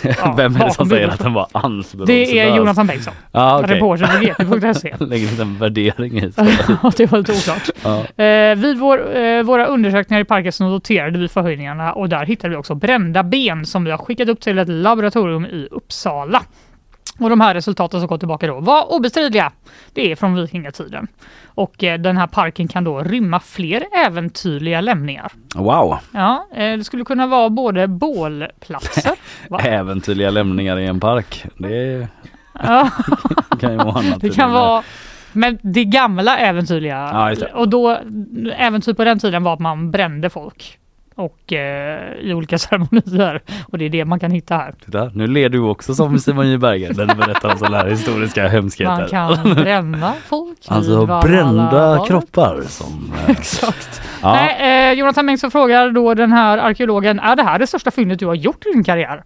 Ja, 0.03 0.35
Vem 0.37 0.57
är 0.57 0.65
det 0.65 0.71
som 0.75 0.89
säger 0.89 1.09
att 1.09 1.19
den 1.19 1.33
var 1.33 1.47
anspråkslös? 1.53 2.07
Det 2.07 2.39
är 2.39 2.57
Jonathan 2.57 2.87
Bengtsson. 2.87 3.15
Ja, 3.33 3.61
okej. 3.61 3.75
Reporter 3.77 4.35
på 4.45 4.57
gp.se. 4.57 4.95
Lägg 5.01 5.23
en 5.25 5.31
liten 5.31 5.59
värdering 5.59 6.19
i. 6.19 6.33
Ja, 6.83 6.93
det 6.97 7.07
var 7.07 7.19
lite 7.19 7.33
oklart. 7.33 7.71
Ja. 7.83 8.25
Eh, 8.25 8.57
vid 8.57 8.79
vår, 8.79 9.17
eh, 9.17 9.43
våra 9.43 9.67
undersökningar 9.67 10.21
i 10.21 10.25
parken 10.25 10.53
så 10.53 10.65
noterade 10.65 11.19
vi 11.19 11.29
förhöjningarna 11.29 11.93
och 11.93 12.09
där 12.09 12.27
hittade 12.27 12.49
vi 12.49 12.57
också 12.57 12.75
brända 12.75 13.23
ben 13.23 13.67
som 13.67 13.85
vi 13.85 13.91
har 13.91 13.99
skickat 13.99 14.29
upp 14.29 14.41
till 14.41 14.59
ett 14.59 14.69
laboratorium 14.69 15.45
i 15.45 15.69
Uppsala. 15.71 16.43
Och 17.19 17.31
de 17.31 17.41
här 17.41 17.55
resultaten 17.55 18.01
som 18.01 18.09
kom 18.09 18.19
tillbaka 18.19 18.47
då 18.47 18.61
var 18.61 18.93
obestridliga. 18.93 19.53
Det 19.93 20.13
är 20.13 20.17
från 20.17 20.35
vikingatiden. 20.35 21.07
Och 21.45 21.85
eh, 21.85 21.99
den 22.01 22.17
här 22.17 22.27
parken 22.27 22.69
kan 22.69 22.85
då 22.85 23.01
rymma 23.03 23.41
fler 23.41 23.85
äventyrliga 24.07 24.81
lämningar. 24.81 25.33
Wow! 25.55 25.99
Ja, 26.13 26.47
eh, 26.55 26.77
det 26.77 26.85
skulle 26.85 27.05
kunna 27.05 27.27
vara 27.27 27.51
både 27.51 27.89
bålplatser. 27.89 29.13
Va? 29.49 29.59
Äventyrliga 29.59 30.31
lämningar 30.31 30.79
i 30.79 30.87
en 30.87 31.01
park. 31.01 31.45
Det 31.59 32.09
Ja. 32.63 32.91
kan 33.61 33.71
ju 33.71 33.77
vara 33.77 33.99
annat. 33.99 34.21
Det 34.21 34.31
kan 34.31 34.53
vara 34.53 34.83
men 35.33 35.59
det 35.63 35.85
gamla 35.85 36.39
äventyrliga 36.39 37.11
Ja, 37.13 37.35
det. 37.35 37.53
och 37.53 37.69
då 37.69 37.99
äventyr 38.57 38.93
på 38.93 39.05
den 39.05 39.19
tiden 39.19 39.43
var 39.43 39.53
att 39.55 39.61
man 39.61 39.91
brände 39.91 40.31
folk 40.31 40.79
och 41.15 41.53
eh, 41.53 42.13
i 42.21 42.35
olika 42.35 42.59
ceremonier 42.59 43.43
och 43.69 43.79
det 43.79 43.85
är 43.85 43.89
det 43.91 44.05
man 44.05 44.21
kan 44.21 44.31
hitta 44.31 44.57
här. 44.57 44.75
Titta, 44.85 45.11
nu 45.15 45.27
ler 45.27 45.49
du 45.49 45.59
också 45.61 45.95
som 45.95 46.19
Simon 46.19 46.51
J 46.51 46.59
Berger 46.59 46.95
när 46.95 47.07
du 47.07 47.15
berättar 47.15 47.53
om 47.53 47.59
sådana 47.59 47.77
här 47.79 47.87
historiska 47.89 48.49
hemskheter. 48.49 48.97
Man 48.97 49.09
kan 49.09 49.55
bränna 49.55 50.13
folk. 50.27 50.59
Alltså 50.69 51.07
brända 51.23 52.05
kroppar 52.09 52.63
som... 52.69 53.13
eh, 53.27 53.31
Exakt. 53.39 54.03
Ja. 54.23 54.33
Nej, 54.35 54.91
eh, 54.91 54.99
Jonathan 54.99 55.27
Bengtsson 55.27 55.51
frågar 55.51 55.91
då 55.91 56.15
den 56.15 56.33
här 56.33 56.59
arkeologen, 56.59 57.21
är 57.21 57.37
det 57.37 57.43
här 57.43 57.59
det 57.59 57.67
största 57.67 57.91
fyndet 57.91 58.19
du 58.19 58.27
har 58.27 58.35
gjort 58.35 58.67
i 58.67 58.73
din 58.73 58.85
karriär? 58.85 59.23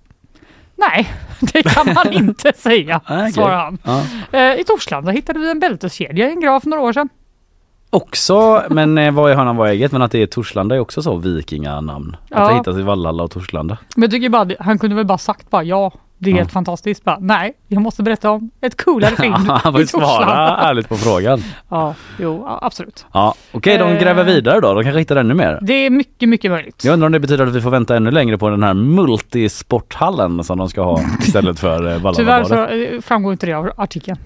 Nej, 0.79 1.11
det 1.41 1.63
kan 1.63 1.95
man 1.95 2.13
inte 2.13 2.53
säga, 2.57 3.01
Ah, 3.05 3.29
svarar 3.29 3.57
han. 3.57 3.79
Ja. 3.85 4.03
Eh, 4.39 4.61
I 4.61 4.65
Torslanda 4.65 5.11
hittade 5.13 5.39
vi 5.39 5.51
en 5.51 5.59
bälteskedja 5.61 6.29
i 6.29 6.31
en 6.31 6.41
grav 6.41 6.61
för 6.61 6.69
några 6.69 6.83
år 6.83 6.93
sedan. 6.93 7.09
Också, 7.91 8.63
men 8.71 8.99
eh, 8.99 9.13
vad 9.13 9.31
är 9.31 9.35
hönan 9.35 9.57
vad 9.57 9.69
är 9.69 9.73
ägget? 9.73 9.93
Men 9.93 10.03
att 10.03 10.13
det 10.13 10.23
är 10.23 10.27
Torslanda 10.27 10.75
är 10.75 10.79
också 10.81 11.03
så 11.03 11.17
vikinganamn. 11.17 12.17
Att 12.31 12.39
Ja. 12.41 12.49
det 12.49 12.55
hittas 12.55 12.77
i 12.77 12.83
Vallhalla 12.83 13.23
och 13.23 13.31
Torslanda. 13.31 13.79
Men 13.97 14.03
jag 14.03 14.11
tycker 14.11 14.29
bara, 14.29 14.49
han 14.61 14.79
kunde 14.79 14.97
väl 14.97 15.07
bara 15.07 15.19
sagt 15.19 15.51
bara 15.51 15.63
ja, 15.63 15.93
det 16.19 16.31
är 16.31 16.35
Ja. 16.35 16.39
helt 16.39 16.53
fantastiskt. 16.53 17.05
Bara, 17.05 17.19
nej, 17.21 17.53
jag 17.69 17.83
måste 17.83 18.03
berätta 18.03 18.31
om 18.31 18.51
ett 18.61 18.85
coolare 18.85 19.11
fynd 19.17 19.35
Han 19.35 19.73
får 19.73 19.85
svara 19.85 20.57
ärligt 20.57 20.89
på 20.89 20.97
frågan. 20.97 21.43
Ja, 21.69 21.95
jo, 22.21 22.47
absolut. 22.61 23.07
Ja, 23.13 23.35
okej 23.53 23.79
de 23.79 23.89
Eh. 23.93 24.01
gräver 24.03 24.25
vidare 24.25 24.61
då. 24.61 24.75
De 24.75 24.83
kanske 24.85 24.99
hittar 24.99 25.17
ännu 25.17 25.35
mer. 25.35 25.59
Det 25.63 25.73
är 25.87 25.91
mycket, 25.91 26.29
mycket 26.29 26.51
möjligt. 26.51 26.85
Jag 26.85 26.93
undrar 26.93 27.07
om 27.07 27.13
det 27.13 27.21
betyder 27.21 27.47
att 27.47 27.53
vi 27.55 27.61
får 27.61 27.71
vänta 27.71 27.97
ännu 27.97 28.11
längre 28.11 28.39
på 28.39 28.49
den 28.49 28.63
här 28.63 28.75
multisporthallen 28.75 30.45
som 30.45 30.59
de 30.59 30.69
ska 30.69 30.83
ha 30.83 31.01
istället 31.21 31.59
för 31.59 32.07
eh, 32.07 32.13
Tyvärr 32.13 32.45
så 32.45 33.03
framgår 33.03 33.33
inte 33.33 33.47
det 33.47 33.53
av 33.55 33.71
artikeln. 33.77 34.19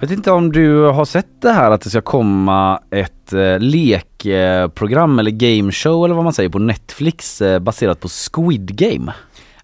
Jag 0.00 0.08
vet 0.08 0.16
inte 0.18 0.30
om 0.30 0.52
du 0.52 0.82
har 0.82 1.04
sett 1.04 1.42
det 1.42 1.50
här 1.52 1.70
att 1.70 1.80
det 1.80 1.90
ska 1.90 2.00
komma 2.00 2.80
ett 2.90 3.32
eh, 3.32 3.58
lekprogram 3.58 5.18
eller 5.18 5.30
gameshow 5.30 6.04
eller 6.04 6.14
vad 6.14 6.24
man 6.24 6.32
säger 6.32 6.48
på 6.50 6.58
Netflix 6.58 7.42
eh, 7.42 7.58
baserat 7.58 8.00
på 8.00 8.08
Squid 8.08 8.76
Game. 8.76 9.12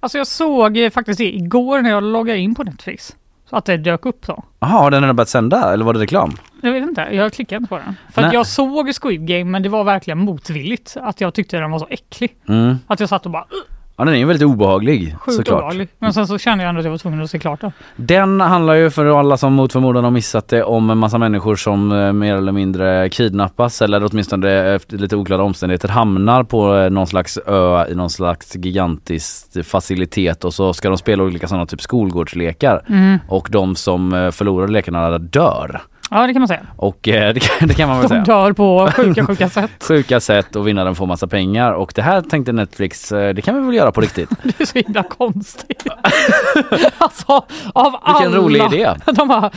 Alltså 0.00 0.18
jag 0.18 0.26
såg 0.26 0.76
eh, 0.76 0.90
faktiskt 0.90 1.18
det 1.18 1.34
igår 1.36 1.82
när 1.82 1.90
jag 1.90 2.02
loggade 2.02 2.38
in 2.38 2.54
på 2.54 2.62
Netflix. 2.62 3.16
Så 3.50 3.56
att 3.56 3.64
det 3.64 3.76
dök 3.76 4.06
upp 4.06 4.24
så. 4.26 4.44
Jaha, 4.60 4.70
har 4.70 4.90
den 4.90 5.00
redan 5.02 5.16
börjat 5.16 5.28
sända 5.28 5.72
eller 5.72 5.84
var 5.84 5.92
det 5.94 6.00
reklam? 6.00 6.32
Jag 6.62 6.72
vet 6.72 6.82
inte, 6.82 7.08
jag 7.12 7.32
klickade 7.32 7.56
inte 7.56 7.68
på 7.68 7.76
den. 7.76 7.96
För 8.12 8.22
att 8.22 8.26
Nej. 8.28 8.34
jag 8.34 8.46
såg 8.46 8.94
Squid 9.02 9.26
Game 9.26 9.44
men 9.44 9.62
det 9.62 9.68
var 9.68 9.84
verkligen 9.84 10.18
motvilligt. 10.18 10.96
Att 11.00 11.20
jag 11.20 11.34
tyckte 11.34 11.56
den 11.58 11.70
var 11.70 11.78
så 11.78 11.86
äcklig. 11.90 12.36
Mm. 12.48 12.76
Att 12.86 13.00
jag 13.00 13.08
satt 13.08 13.26
och 13.26 13.32
bara 13.32 13.46
"Ugh", 13.50 13.73
Ja 13.96 14.04
den 14.04 14.14
är 14.14 14.18
ju 14.18 14.24
väldigt 14.24 14.48
obehaglig 14.48 15.16
sjukt 15.18 15.36
såklart. 15.36 15.58
obehaglig. 15.58 15.88
Men 15.98 16.12
sen 16.12 16.26
så 16.26 16.38
kände 16.38 16.64
jag 16.64 16.68
ändå 16.68 16.78
att 16.78 16.84
jag 16.84 16.90
var 16.90 16.98
tvungen 16.98 17.22
att 17.22 17.30
se 17.30 17.38
klart 17.38 17.60
den. 17.60 17.72
Den 17.96 18.40
handlar 18.40 18.74
ju 18.74 18.90
för 18.90 19.18
alla 19.18 19.36
som 19.36 19.52
mot 19.52 19.72
förmodan 19.72 20.04
har 20.04 20.10
missat 20.10 20.48
det 20.48 20.62
om 20.62 20.90
en 20.90 20.98
massa 20.98 21.18
människor 21.18 21.56
som 21.56 21.92
eh, 21.92 22.12
mer 22.12 22.36
eller 22.36 22.52
mindre 22.52 23.08
kidnappas 23.08 23.82
eller 23.82 24.08
åtminstone 24.10 24.74
efter 24.74 24.98
lite 24.98 25.16
oklara 25.16 25.42
omständigheter 25.42 25.88
hamnar 25.88 26.42
på 26.42 26.76
eh, 26.76 26.90
någon 26.90 27.06
slags 27.06 27.38
ö 27.46 27.86
i 27.88 27.94
någon 27.94 28.10
slags 28.10 28.56
gigantisk 28.56 29.64
facilitet 29.66 30.44
och 30.44 30.54
så 30.54 30.72
ska 30.72 30.88
de 30.88 30.98
spela 30.98 31.22
olika 31.22 31.48
sådana 31.48 31.66
typ 31.66 31.82
skolgårdslekar. 31.82 32.82
Mm. 32.88 33.18
Och 33.28 33.48
de 33.50 33.76
som 33.76 34.12
eh, 34.12 34.30
förlorar 34.30 34.68
lekarna 34.68 35.18
dör. 35.18 35.80
Ja 36.10 36.26
det 36.26 36.32
kan 36.32 36.40
man 36.42 36.48
säga. 36.48 36.60
Och 36.76 37.08
eh, 37.08 37.34
det, 37.34 37.40
kan, 37.40 37.68
det 37.68 37.74
kan 37.74 37.88
man 37.88 37.98
väl 37.98 38.08
De 38.08 38.08
säga. 38.08 38.22
dör 38.24 38.52
på 38.52 38.90
sjuka 38.96 39.26
sjuka 39.26 39.48
sätt. 39.48 39.70
Sjuka 39.88 40.20
sätt 40.20 40.56
och 40.56 40.68
vinnaren 40.68 40.94
får 40.94 41.06
massa 41.06 41.26
pengar 41.26 41.72
och 41.72 41.92
det 41.94 42.02
här 42.02 42.20
tänkte 42.20 42.52
Netflix, 42.52 43.12
eh, 43.12 43.34
det 43.34 43.42
kan 43.42 43.60
vi 43.60 43.66
väl 43.66 43.74
göra 43.74 43.92
på 43.92 44.00
riktigt. 44.00 44.30
Det 44.42 44.60
är 44.60 44.66
så 44.66 44.78
himla 44.78 45.02
konstigt. 45.02 45.86
alltså 46.98 47.32
av 47.74 47.92
Vilken 48.06 48.26
alla. 48.32 48.36
rolig 48.36 48.62
idé. 48.72 48.90
De 49.06 49.28
bara, 49.28 49.50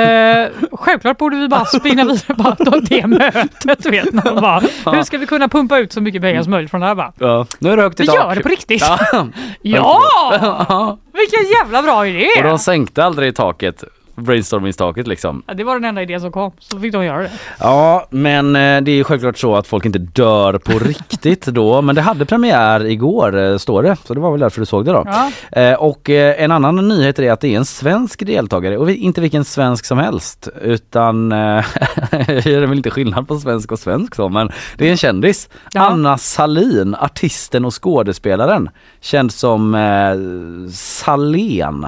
eh, 0.00 0.48
självklart 0.72 1.18
borde 1.18 1.36
vi 1.36 1.48
bara 1.48 1.64
spinna 1.64 2.04
vidare 2.04 2.54
då 2.58 2.80
det 2.80 3.06
mötet. 3.06 3.86
Vet, 3.86 4.24
de 4.24 4.40
bara, 4.40 4.60
hur 4.92 5.02
ska 5.02 5.18
vi 5.18 5.26
kunna 5.26 5.48
pumpa 5.48 5.78
ut 5.78 5.92
så 5.92 6.00
mycket 6.00 6.22
pengar 6.22 6.42
som 6.42 6.50
möjligt 6.50 6.70
från 6.70 6.80
det 6.80 6.86
här? 6.86 6.94
Bara, 6.94 7.12
Ja, 7.18 7.46
nu 7.58 7.72
är 7.72 7.76
det 7.76 7.82
högt 7.82 8.00
i 8.00 8.02
vi 8.02 8.06
tak. 8.06 8.16
gör 8.16 8.34
det 8.34 8.42
på 8.42 8.48
riktigt. 8.48 8.82
Ja! 9.12 9.26
Ja! 9.62 10.98
Vilken 11.12 11.44
jävla 11.60 11.82
bra 11.82 12.06
idé! 12.06 12.26
Och 12.38 12.42
de 12.42 12.58
sänkte 12.58 13.04
aldrig 13.04 13.34
taket, 13.36 13.84
brainstormingstaket 14.20 15.06
liksom. 15.06 15.42
Ja, 15.46 15.54
Det 15.54 15.64
var 15.64 15.74
den 15.74 15.84
enda 15.84 16.02
idén 16.02 16.20
som 16.20 16.32
kom, 16.32 16.52
så 16.58 16.78
fick 16.80 16.92
de 16.92 17.04
göra 17.04 17.18
det. 17.22 17.30
Ja, 17.60 18.06
men 18.10 18.56
eh, 18.56 18.80
det 18.80 18.90
är 18.90 18.96
ju 18.96 19.04
självklart 19.04 19.38
så 19.38 19.56
att 19.56 19.66
folk 19.66 19.84
inte 19.84 19.98
dör 19.98 20.58
på 20.58 20.78
riktigt 20.78 21.46
då. 21.46 21.82
Men 21.82 21.94
det 21.94 22.00
hade 22.02 22.26
premiär 22.26 22.86
igår, 22.86 23.38
eh, 23.38 23.56
står 23.56 23.82
det. 23.82 23.96
Så 24.04 24.14
det 24.14 24.20
var 24.20 24.30
väl 24.30 24.40
därför 24.40 24.60
du 24.60 24.66
såg 24.66 24.84
det 24.84 24.92
då. 24.92 25.04
Ja. 25.06 25.30
Eh, 25.62 25.74
Och 25.74 26.10
en 26.10 26.50
annan 26.52 26.88
nyhet 26.88 27.18
är 27.18 27.32
att 27.32 27.40
det 27.40 27.48
är 27.54 27.56
en 27.56 27.64
svensk 27.64 28.26
deltagare 28.26 28.78
och 28.78 28.88
vi- 28.88 28.96
inte 28.96 29.20
vilken 29.20 29.44
svensk 29.44 29.84
som 29.84 29.98
helst 29.98 30.48
utan, 30.62 31.32
eh, 31.32 31.38
det 32.10 32.46
är 32.46 32.60
väl 32.66 32.76
inte 32.76 32.90
skillnad 32.90 33.28
på 33.28 33.38
svensk 33.38 33.72
och 33.72 33.78
svensk 33.78 34.14
så 34.14 34.28
men 34.28 34.50
det 34.76 34.86
är 34.86 34.90
en 34.90 34.96
kändis. 34.96 35.48
Anna 35.74 36.18
Salin, 36.18 36.94
artisten 36.94 37.64
och 37.64 37.82
skådespelaren, 37.82 38.68
känd 39.00 39.32
som 39.32 39.74
eh, 39.74 40.70
Salén. 40.72 41.86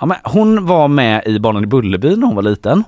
Ja, 0.00 0.06
men 0.06 0.16
hon 0.24 0.66
var 0.66 0.88
med 0.88 1.22
i 1.26 1.38
Barnen 1.38 1.64
i 1.64 1.66
Bullerbyn 1.66 2.20
när 2.20 2.26
hon 2.26 2.36
var 2.36 2.42
liten. 2.42 2.84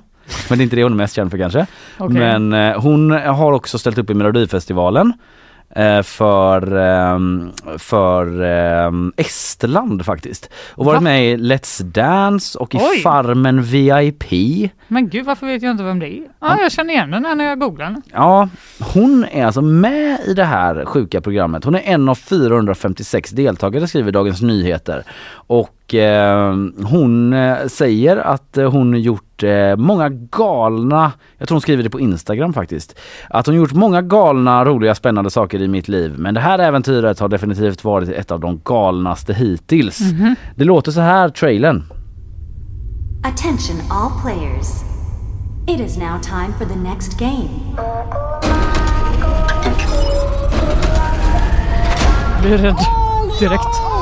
Men 0.49 0.57
det 0.57 0.61
är 0.61 0.63
inte 0.63 0.75
det 0.75 0.83
hon 0.83 0.91
är 0.91 0.97
mest 0.97 1.15
känd 1.15 1.31
för 1.31 1.37
kanske. 1.37 1.65
Okej. 1.97 2.19
Men 2.19 2.53
eh, 2.53 2.81
hon 2.81 3.11
har 3.11 3.51
också 3.51 3.77
ställt 3.77 3.97
upp 3.97 4.09
i 4.09 4.13
Melodifestivalen 4.13 5.13
för, 6.03 6.75
ehm, 6.77 7.51
för 7.77 8.41
ehm, 8.41 9.13
Estland 9.17 10.05
faktiskt. 10.05 10.49
Och 10.71 10.85
varit 10.85 10.97
Va? 10.97 11.01
med 11.01 11.31
i 11.31 11.37
Let's 11.37 11.83
Dance 11.83 12.59
och 12.59 12.75
i 12.75 12.77
Oj. 12.77 12.99
Farmen 13.03 13.63
VIP. 13.63 14.23
Men 14.87 15.09
gud, 15.09 15.25
varför 15.25 15.47
vet 15.47 15.61
jag 15.61 15.71
inte 15.71 15.83
vem 15.83 15.99
det 15.99 16.07
är? 16.07 16.27
Ja, 16.39 16.57
jag 16.61 16.71
känner 16.71 16.93
igen 16.93 17.11
den 17.11 17.25
här 17.25 17.35
när 17.35 17.45
jag 17.45 17.59
googlar 17.59 17.85
den. 17.85 18.01
Ja, 18.13 18.49
hon 18.79 19.25
är 19.31 19.45
alltså 19.45 19.61
med 19.61 20.19
i 20.27 20.33
det 20.33 20.43
här 20.43 20.85
sjuka 20.85 21.21
programmet. 21.21 21.63
Hon 21.63 21.75
är 21.75 21.81
en 21.85 22.09
av 22.09 22.15
456 22.15 23.29
deltagare 23.29 23.87
skriver 23.87 24.11
Dagens 24.11 24.41
Nyheter. 24.41 25.03
Och 25.33 25.93
eh, 25.95 26.55
hon 26.83 27.33
eh, 27.33 27.67
säger 27.67 28.17
att 28.17 28.57
eh, 28.57 28.71
hon 28.71 29.01
gjort 29.01 29.32
eh, 29.43 29.75
många 29.75 30.09
galna, 30.09 31.11
jag 31.37 31.47
tror 31.47 31.55
hon 31.55 31.61
skriver 31.61 31.83
det 31.83 31.89
på 31.89 31.99
Instagram 31.99 32.53
faktiskt, 32.53 32.99
att 33.29 33.45
hon 33.45 33.55
gjort 33.55 33.73
många 33.73 34.01
galna, 34.01 34.65
roliga, 34.65 34.95
spännande 34.95 35.29
saker 35.29 35.61
i 35.61 35.67
mitt 35.67 35.87
liv. 35.87 36.13
Men 36.17 36.33
det 36.33 36.39
här 36.39 36.59
äventyret 36.59 37.19
har 37.19 37.29
definitivt 37.29 37.83
varit 37.83 38.09
ett 38.09 38.31
av 38.31 38.39
de 38.39 38.61
galnaste 38.63 39.33
hittills. 39.33 39.99
Mhm. 39.99 40.35
Det 40.55 40.63
låter 40.63 40.91
så 40.91 41.01
här, 41.01 41.29
trailern. 41.29 41.83
Attention 43.23 43.81
all 43.89 44.11
players. 44.21 44.67
It 45.67 45.79
is 45.79 45.97
now 45.97 46.19
time 46.21 46.53
for 46.59 46.65
the 46.65 46.79
next 46.79 47.19
game. 47.19 47.49
blir 52.43 52.57
rädd 52.57 52.77
direkt. 53.39 53.92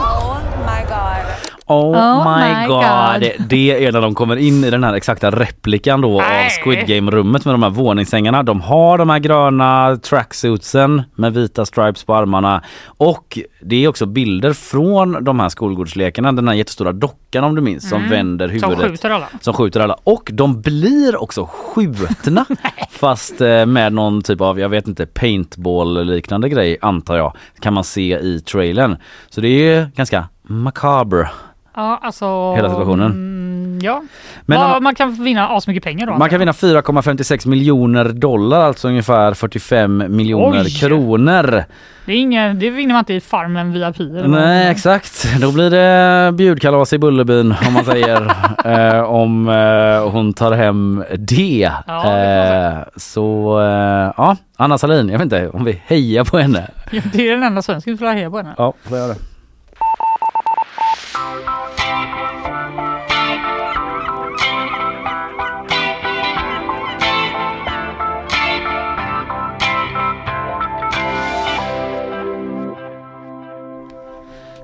Oh, 1.72 1.96
Oh 1.96 2.38
my 2.38 2.54
my 2.54 2.68
god. 2.68 3.22
God. 3.22 3.48
Det 3.50 3.86
är 3.86 3.92
när 3.92 4.02
de 4.02 4.16
kommer 4.16 4.36
in 4.36 4.64
i 4.64 4.70
den 4.70 4.84
här 4.84 4.94
exakta 4.94 5.32
replikan 5.32 6.02
då 6.02 6.22
av 6.22 6.28
Nej. 6.30 6.50
Squid 6.64 6.88
Game-rummet 6.88 7.46
med 7.46 7.54
de 7.54 7.64
här 7.64 7.70
våningssängarna. 7.70 8.44
De 8.44 8.62
har 8.62 8.98
de 8.98 9.10
här 9.10 9.20
gröna 9.20 9.98
tracksuitsen 10.04 11.02
med 11.16 11.34
vita 11.34 11.66
stripes 11.66 12.04
på 12.04 12.16
armarna 12.16 12.62
och 12.86 13.40
det 13.62 13.84
är 13.84 13.88
också 13.88 14.06
bilder 14.06 14.54
från 14.54 15.24
de 15.24 15.40
här 15.40 15.50
skolgårdslekarna. 15.50 16.32
Den 16.32 16.48
här 16.48 16.56
jättestora 16.56 16.92
dockan 16.92 17.44
om 17.44 17.56
du 17.56 17.62
minns 17.62 17.90
som 17.90 17.98
Mm. 17.98 18.10
vänder 18.12 18.48
Som 18.60 18.70
huvudet. 18.70 18.92
skjuter 18.92 19.10
alla. 19.10 19.28
Som 19.42 19.54
skjuter 19.54 19.80
alla. 19.80 19.96
Och 20.04 20.30
de 20.34 20.62
blir 20.62 21.22
också 21.22 21.50
skjutna 21.52 22.46
fast 22.90 23.42
eh, 23.42 23.66
med 23.66 23.94
någon 23.94 24.22
typ 24.22 24.42
av, 24.42 24.60
jag 24.60 24.70
vet 24.70 24.88
inte, 24.88 25.06
paintball 25.06 26.06
liknande 26.06 26.50
grej 26.50 26.78
antar 26.82 27.18
jag. 27.18 27.34
Kan 27.60 27.74
man 27.74 27.84
se 27.84 28.18
i 28.20 28.40
trailern. 28.40 28.98
Så 29.30 29.42
det 29.42 29.48
är 29.48 29.92
ganska 29.96 30.28
macabre. 30.44 31.30
Ja, 31.76 32.00
alltså... 32.02 32.56
Hela 32.56 32.70
situationen. 32.70 33.12
Mm, 33.12 33.80
ja. 33.84 34.04
Men 34.46 34.60
Ja, 34.60 34.68
man- 34.68 34.84
man 34.84 34.96
kan 34.96 35.24
vinna 35.24 35.48
asmycket 35.50 35.84
pengar 35.84 36.08
då. 36.08 36.18
Man 36.18 36.30
kan 36.30 36.40
vinna 36.40 36.52
4,56 36.52 37.48
miljoner 37.48 38.06
dollar, 38.06 38.60
alltså 38.62 38.88
ungefär 38.88 39.34
45 39.34 40.16
miljoner 40.16 40.64
Oj! 40.64 40.80
kronor. 40.80 41.64
Det, 42.06 42.12
är 42.14 42.18
ingen, 42.18 42.60
det 42.60 42.70
vinner 42.70 42.94
man 42.94 43.00
inte 43.00 43.14
i 43.14 43.22
Farmen 43.22 43.76
eller 43.76 44.22
vad? 44.22 44.30
Nej 44.30 44.72
exakt, 44.72 45.28
då 45.42 45.52
blir 45.52 45.70
det 45.70 46.32
bjudkalas 46.32 46.94
i 46.94 46.98
Bullerbyn 46.98 47.56
om 47.68 47.74
man 47.74 47.86
säger 47.86 48.32
eh, 48.98 49.04
om 49.04 49.50
eh, 49.50 50.10
hon 50.12 50.34
tar 50.34 50.52
hem 50.52 51.04
det. 51.18 51.72
Ja, 51.88 52.04
det 52.04 52.66
eh, 52.78 52.84
så 52.96 53.60
eh, 53.62 54.14
ja, 54.18 54.38
Anna 54.58 54.78
Salin, 54.78 55.10
jag 55.10 55.18
vet 55.18 55.24
inte 55.26 55.50
om 55.50 55.64
vi 55.66 55.82
hejar 55.86 56.24
på 56.24 56.38
henne. 56.38 56.68
Ja, 56.92 57.02
det 57.14 57.28
är 57.28 57.32
den 57.32 57.44
enda 57.44 57.62
svensken 57.62 57.98
som 57.98 58.08
får 58.08 58.14
heja 58.14 58.30
på 58.32 58.38
henne. 58.38 58.54
Ja, 58.58 58.74
får 58.84 58.98
jag 58.98 59.10
det. 59.10 59.16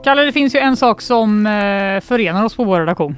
Kalle, 0.07 0.21
det 0.21 0.31
finns 0.31 0.55
ju 0.55 0.59
en 0.59 0.77
sak 0.77 1.01
som 1.01 1.45
eh, 1.47 1.51
förenar 2.01 2.45
oss 2.45 2.55
på 2.55 2.63
vår 2.63 2.79
redaktion. 2.79 3.15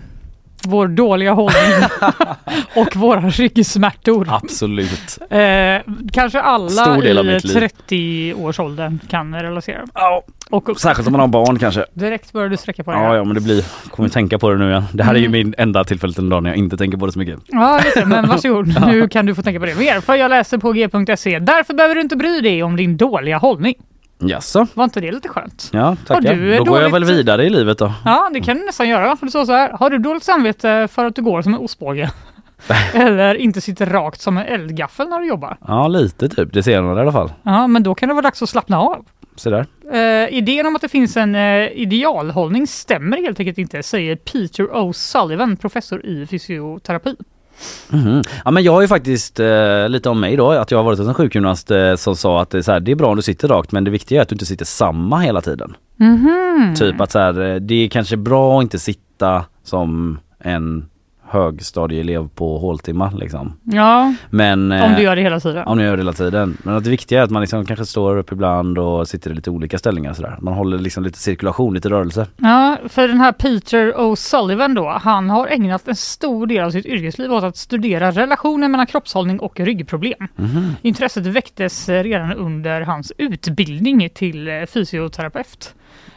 Vår 0.63 0.87
dåliga 0.87 1.31
hållning 1.33 1.83
och 2.75 2.95
våra 2.95 3.29
ryggsmärtor. 3.29 4.27
Absolut. 4.29 5.17
Eh, 5.29 5.39
kanske 6.13 6.41
alla 6.41 6.69
Stor 6.69 7.01
del 7.01 7.17
av 7.17 7.25
i 7.25 7.33
mitt 7.33 7.43
liv. 7.43 7.57
30-årsåldern 7.89 8.99
kan 9.09 9.35
relatera. 9.35 9.81
Ja, 9.93 10.23
och 10.49 10.69
Särskilt 10.79 11.07
om 11.07 11.11
man 11.11 11.21
har 11.21 11.27
barn 11.27 11.59
kanske. 11.59 11.85
direkt 11.93 12.31
börjar 12.33 12.49
du 12.49 12.57
sträcka 12.57 12.83
på 12.83 12.91
dig. 12.91 13.01
Ja, 13.01 13.15
ja 13.15 13.23
men 13.23 13.35
det 13.35 13.41
blir, 13.41 13.65
kommer 13.89 14.09
tänka 14.09 14.39
på 14.39 14.49
det 14.49 14.57
nu 14.57 14.69
igen. 14.69 14.83
Det 14.93 15.03
här 15.03 15.13
är 15.13 15.19
ju 15.19 15.25
Mm. 15.25 15.31
min 15.47 15.55
enda 15.57 15.83
tillfälle 15.83 16.13
den 16.15 16.29
dagen 16.29 16.45
jag 16.45 16.55
inte 16.55 16.77
tänker 16.77 16.97
på 16.97 17.05
det 17.05 17.11
så 17.11 17.19
mycket. 17.19 17.39
Ja, 17.47 17.81
det. 17.95 18.05
Men 18.05 18.27
varsågod. 18.27 18.67
Nu 18.87 19.07
kan 19.07 19.25
du 19.25 19.35
få 19.35 19.41
tänka 19.41 19.59
på 19.59 19.65
det 19.65 19.75
mer. 19.75 20.01
För 20.01 20.15
jag 20.15 20.29
läser 20.29 20.57
på 20.57 20.71
g.se. 20.71 21.39
Därför 21.39 21.73
behöver 21.73 21.95
du 21.95 22.01
inte 22.01 22.15
bry 22.15 22.41
dig 22.41 22.63
om 22.63 22.75
din 22.75 22.97
dåliga 22.97 23.37
hållning. 23.37 23.73
Jaså? 24.19 24.67
Var 24.73 24.83
inte 24.83 25.01
det 25.01 25.11
lite 25.11 25.29
skönt? 25.29 25.69
Ja, 25.73 25.95
tackar. 26.07 26.35
du 26.35 26.57
Då 26.57 26.63
går 26.63 26.81
jag 26.81 26.89
väl 26.89 27.05
vidare 27.05 27.43
i 27.45 27.49
livet 27.49 27.77
då. 27.77 27.93
Ja, 28.05 28.29
det 28.33 28.41
kan 28.41 28.57
du 28.57 28.65
nästan 28.65 28.89
göra. 28.89 29.15
För 29.17 29.25
det 29.25 29.29
står 29.29 29.45
så 29.45 29.51
här. 29.51 29.69
Har 29.69 29.89
du 29.89 29.97
dåligt 29.97 30.23
samvete 30.23 30.87
för 30.91 31.05
att 31.05 31.15
du 31.15 31.21
går 31.21 31.41
som 31.41 31.53
en 31.53 31.59
ostbåge? 31.59 32.11
Eller 32.93 33.35
inte 33.35 33.61
sitter 33.61 33.85
rakt 33.85 34.21
som 34.21 34.37
en 34.37 34.45
eldgaffel 34.45 35.09
när 35.09 35.19
du 35.19 35.27
jobbar? 35.27 35.57
Ja, 35.67 35.87
lite 35.87 36.29
typ. 36.29 36.53
Det 36.53 36.63
senare 36.63 36.99
i 36.99 37.01
alla 37.01 37.11
fall. 37.11 37.31
Ja, 37.43 37.67
men 37.67 37.83
då 37.83 37.95
kan 37.95 38.09
det 38.09 38.15
vara 38.15 38.21
dags 38.21 38.41
att 38.41 38.49
slappna 38.49 38.79
av. 38.79 39.05
Så 39.35 39.49
där. 39.49 39.65
Eh, 39.93 40.37
idén 40.37 40.65
om 40.65 40.75
att 40.75 40.81
det 40.81 40.89
finns 40.89 41.17
en 41.17 41.35
eh, 41.35 41.67
idealhållning 41.67 42.67
stämmer 42.67 43.17
helt 43.17 43.39
enkelt 43.39 43.57
inte, 43.57 43.83
säger 43.83 44.15
Peter 44.15 44.63
O'Sullivan, 44.63 45.55
professor 45.55 46.05
i 46.05 46.27
fysioterapi. 46.27 47.15
Mhm. 47.89 48.21
Ja 48.45 48.51
men 48.51 48.63
jag 48.63 48.71
har 48.71 48.81
ju 48.81 48.87
faktiskt 48.87 49.39
eh, 49.39 49.89
lite 49.89 50.09
om 50.09 50.19
mig 50.19 50.35
då, 50.35 50.51
att 50.51 50.71
jag 50.71 50.77
har 50.77 50.83
varit 50.83 50.99
hos 50.99 51.07
en 51.07 51.13
sjukgymnast 51.13 51.71
eh, 51.71 51.95
som 51.95 52.15
sa 52.15 52.41
att 52.41 52.49
det 52.49 52.57
är, 52.57 52.61
så 52.61 52.71
här, 52.71 52.79
det 52.79 52.91
är 52.91 52.95
bra 52.95 53.09
om 53.09 53.15
du 53.15 53.21
sitter 53.21 53.47
rakt 53.47 53.71
men 53.71 53.83
det 53.83 53.91
viktiga 53.91 54.19
är 54.19 54.21
att 54.21 54.29
du 54.29 54.35
inte 54.35 54.45
sitter 54.45 54.65
samma 54.65 55.19
hela 55.19 55.41
tiden. 55.41 55.75
Mhm. 55.97 56.75
Typ 56.75 57.01
att 57.01 57.11
så 57.11 57.19
här, 57.19 57.41
eh, 57.41 57.55
det 57.55 57.85
är 57.85 57.87
kanske 57.89 58.17
bra 58.17 58.57
att 58.59 58.63
inte 58.63 58.79
sitta 58.79 59.45
som 59.63 60.19
en 60.39 60.88
högstadieelev 61.29 62.29
på 62.35 62.57
håltimmar 62.57 63.11
liksom. 63.11 63.53
Ja, 63.63 64.13
Men, 64.29 64.71
om 64.71 64.77
eh, 64.77 64.95
du 64.95 65.03
gör 65.03 65.15
det 65.15 65.21
hela 65.21 65.39
tiden. 65.39 65.67
Om 65.67 65.77
du 65.77 65.83
gör 65.83 65.91
det 65.91 65.97
hela 65.97 66.13
tiden. 66.13 66.57
Men 66.63 66.75
att 66.75 66.83
det 66.83 66.89
viktiga 66.89 67.19
är 67.19 67.23
att 67.23 67.29
man 67.31 67.41
liksom 67.41 67.65
kanske 67.65 67.85
står 67.85 68.17
upp 68.17 68.31
ibland 68.31 68.77
och 68.77 69.07
sitter 69.07 69.31
i 69.31 69.33
lite 69.33 69.49
olika 69.49 69.77
ställningar 69.77 70.13
sådär. 70.13 70.37
Man 70.41 70.53
håller 70.53 70.77
liksom 70.77 71.03
lite 71.03 71.19
cirkulation, 71.19 71.73
lite 71.73 71.89
rörelse. 71.89 72.27
Ja, 72.37 72.77
för 72.89 73.07
den 73.07 73.19
här 73.19 73.31
Peter 73.31 73.93
O'Sullivan 73.93 74.75
då, 74.75 74.89
han 75.01 75.29
har 75.29 75.47
ägnat 75.47 75.87
en 75.87 75.95
stor 75.95 76.47
del 76.47 76.63
av 76.63 76.71
sitt 76.71 76.85
yrkesliv 76.85 77.33
åt 77.33 77.43
att 77.43 77.57
studera 77.57 78.11
relationen 78.11 78.71
mellan 78.71 78.87
kroppshållning 78.87 79.39
och 79.39 79.59
ryggproblem. 79.59 80.27
Mhm. 80.35 80.75
Intresset 80.81 81.25
väcktes 81.25 81.89
eh, 81.89 82.03
redan 82.03 82.33
under 82.33 82.81
hans 82.81 83.11
utbildning 83.17 84.09
till 84.09 84.47
eh, 84.47 84.65
fysioterapeut. 84.65 85.73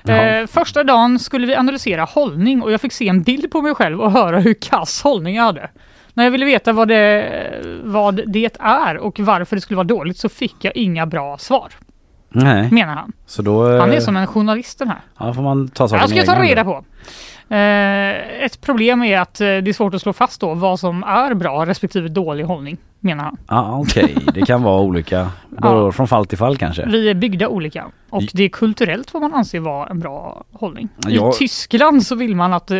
Eh, 0.08 0.46
första 0.46 0.84
dagen 0.84 1.18
skulle 1.18 1.46
vi 1.46 1.54
analysera 1.54 2.04
hållning 2.04 2.62
och 2.62 2.72
jag 2.72 2.80
fick 2.80 2.92
se 2.92 3.08
en 3.08 3.22
bild 3.22 3.50
på 3.50 3.62
mig 3.62 3.74
själv 3.74 4.00
och 4.00 4.12
höra 4.12 4.38
hur 4.38 4.54
kass 4.54 5.02
hållning 5.02 5.34
jag 5.34 5.42
hade. 5.44 5.70
När 6.14 6.24
jag 6.24 6.30
ville 6.30 6.44
veta 6.46 6.72
vad 6.72 6.88
det, 6.88 7.60
vad 7.84 8.20
det 8.26 8.56
är 8.60 8.96
och 8.96 9.20
varför 9.20 9.56
det 9.56 9.62
skulle 9.62 9.76
vara 9.76 9.86
dåligt 9.86 10.16
så 10.18 10.28
fick 10.28 10.56
jag 10.64 10.76
inga 10.76 11.06
bra 11.06 11.38
svar, 11.38 11.68
Nej. 12.28 12.68
menar 12.70 12.94
han. 12.94 13.12
Så 13.26 13.42
då... 13.42 13.72
eh, 13.72 13.80
Han 13.80 13.92
är 13.92 14.00
som 14.00 14.16
en 14.16 14.26
journalist 14.26 14.78
den 14.78 14.88
här. 14.88 15.00
Ja 15.18 15.34
får 15.34 15.42
man 15.42 15.68
ta 15.68 15.88
saken 15.88 16.00
Jag 16.00 16.08
ska 16.10 16.18
jag 16.18 16.26
ta 16.26 16.42
reda 16.42 16.64
på. 16.64 16.84
Eh, 17.54 18.44
ett 18.44 18.60
problem 18.60 19.02
är 19.02 19.18
att 19.20 19.40
eh, 19.40 19.44
det 19.46 19.68
är 19.68 19.72
svårt 19.72 19.94
att 19.94 20.02
slå 20.02 20.12
fast 20.12 20.40
då 20.40 20.54
vad 20.54 20.80
som 20.80 21.02
är 21.02 21.34
bra 21.34 21.66
respektive 21.66 22.08
dålig 22.08 22.44
hållning, 22.44 22.76
menar 23.02 23.24
han. 23.24 23.36
Ja 23.48 23.76
okej, 23.78 24.16
det 24.34 24.40
kan 24.46 24.62
vara 24.62 24.80
olika. 24.80 25.30
Beror 25.62 25.92
Från 25.92 26.08
fall 26.08 26.26
till 26.26 26.38
fall 26.38 26.56
kanske. 26.56 26.86
Vi 26.86 27.10
är 27.10 27.14
byggda 27.14 27.48
olika 27.48 27.86
och 28.10 28.22
det 28.32 28.44
är 28.44 28.48
kulturellt 28.48 29.14
vad 29.14 29.22
man 29.22 29.34
anser 29.34 29.60
vara 29.60 29.86
en 29.86 29.98
bra 29.98 30.44
hållning. 30.52 30.88
Jag- 31.06 31.34
I 31.34 31.38
Tyskland 31.38 32.02
så 32.06 32.14
vill 32.14 32.36
man 32.36 32.52
att, 32.52 32.70
eh, 32.70 32.78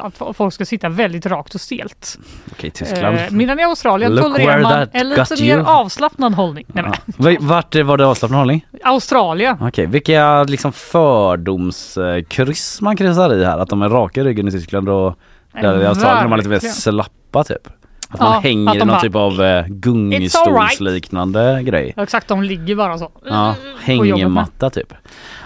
att 0.00 0.36
folk 0.36 0.54
ska 0.54 0.64
sitta 0.64 0.88
väldigt 0.88 1.26
rakt 1.26 1.54
och 1.54 1.60
stelt. 1.60 2.18
Okej 2.52 2.70
Tyskland. 2.70 3.16
Eh, 3.16 3.22
medan 3.30 3.60
i 3.60 3.64
Australien 3.64 4.14
Look 4.14 4.24
tolererar 4.24 4.62
man 4.62 4.86
en 4.92 5.08
lite 5.08 5.42
mer 5.42 5.54
you. 5.54 5.64
avslappnad 5.66 6.34
hållning. 6.34 6.64
Nej, 6.66 6.84
Va- 7.16 7.36
Vart 7.40 7.74
var 7.74 7.96
det 7.96 8.06
avslappnad 8.06 8.38
hållning? 8.38 8.66
Australien. 8.84 9.56
Okej, 9.60 9.86
vilka 9.86 10.42
liksom 10.44 10.72
fördomskryss 10.72 12.80
man 12.80 12.96
kryssar 12.96 13.34
i 13.34 13.44
här? 13.44 13.58
Att 13.58 13.68
de 13.68 13.82
är 13.82 13.88
raka 13.88 14.20
i 14.20 14.24
ryggen 14.24 14.48
i 14.48 14.50
Tyskland 14.50 14.88
och 14.88 15.18
där 15.60 15.82
i 15.82 15.86
Australien 15.86 16.24
de 16.24 16.32
är 16.32 16.36
lite 16.36 16.48
mer 16.48 16.58
slappa 16.58 17.44
typ. 17.44 17.68
Att 18.08 18.20
Ja, 18.20 18.30
man 18.30 18.42
hänger 18.42 18.70
att 18.70 18.76
i 18.76 18.78
någon 18.78 18.88
bara, 18.88 19.00
typ 19.00 19.14
av 19.14 19.42
eh, 19.42 19.64
gungstolsliknande 19.68 21.62
grej. 21.62 21.92
Ja, 21.96 22.02
Exakt, 22.02 22.28
de 22.28 22.42
ligger 22.42 22.74
bara 22.76 22.98
så. 22.98 23.10
Ja, 23.28 23.54
hängmatta 23.80 24.70
typ. 24.70 24.92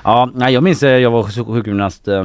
Ja, 0.04 0.30
nej, 0.34 0.54
jag 0.54 0.62
minns 0.62 0.82
eh, 0.82 0.90
jag 0.98 1.10
var 1.10 1.44
sjukgymnast 1.44 2.08
eh, 2.08 2.24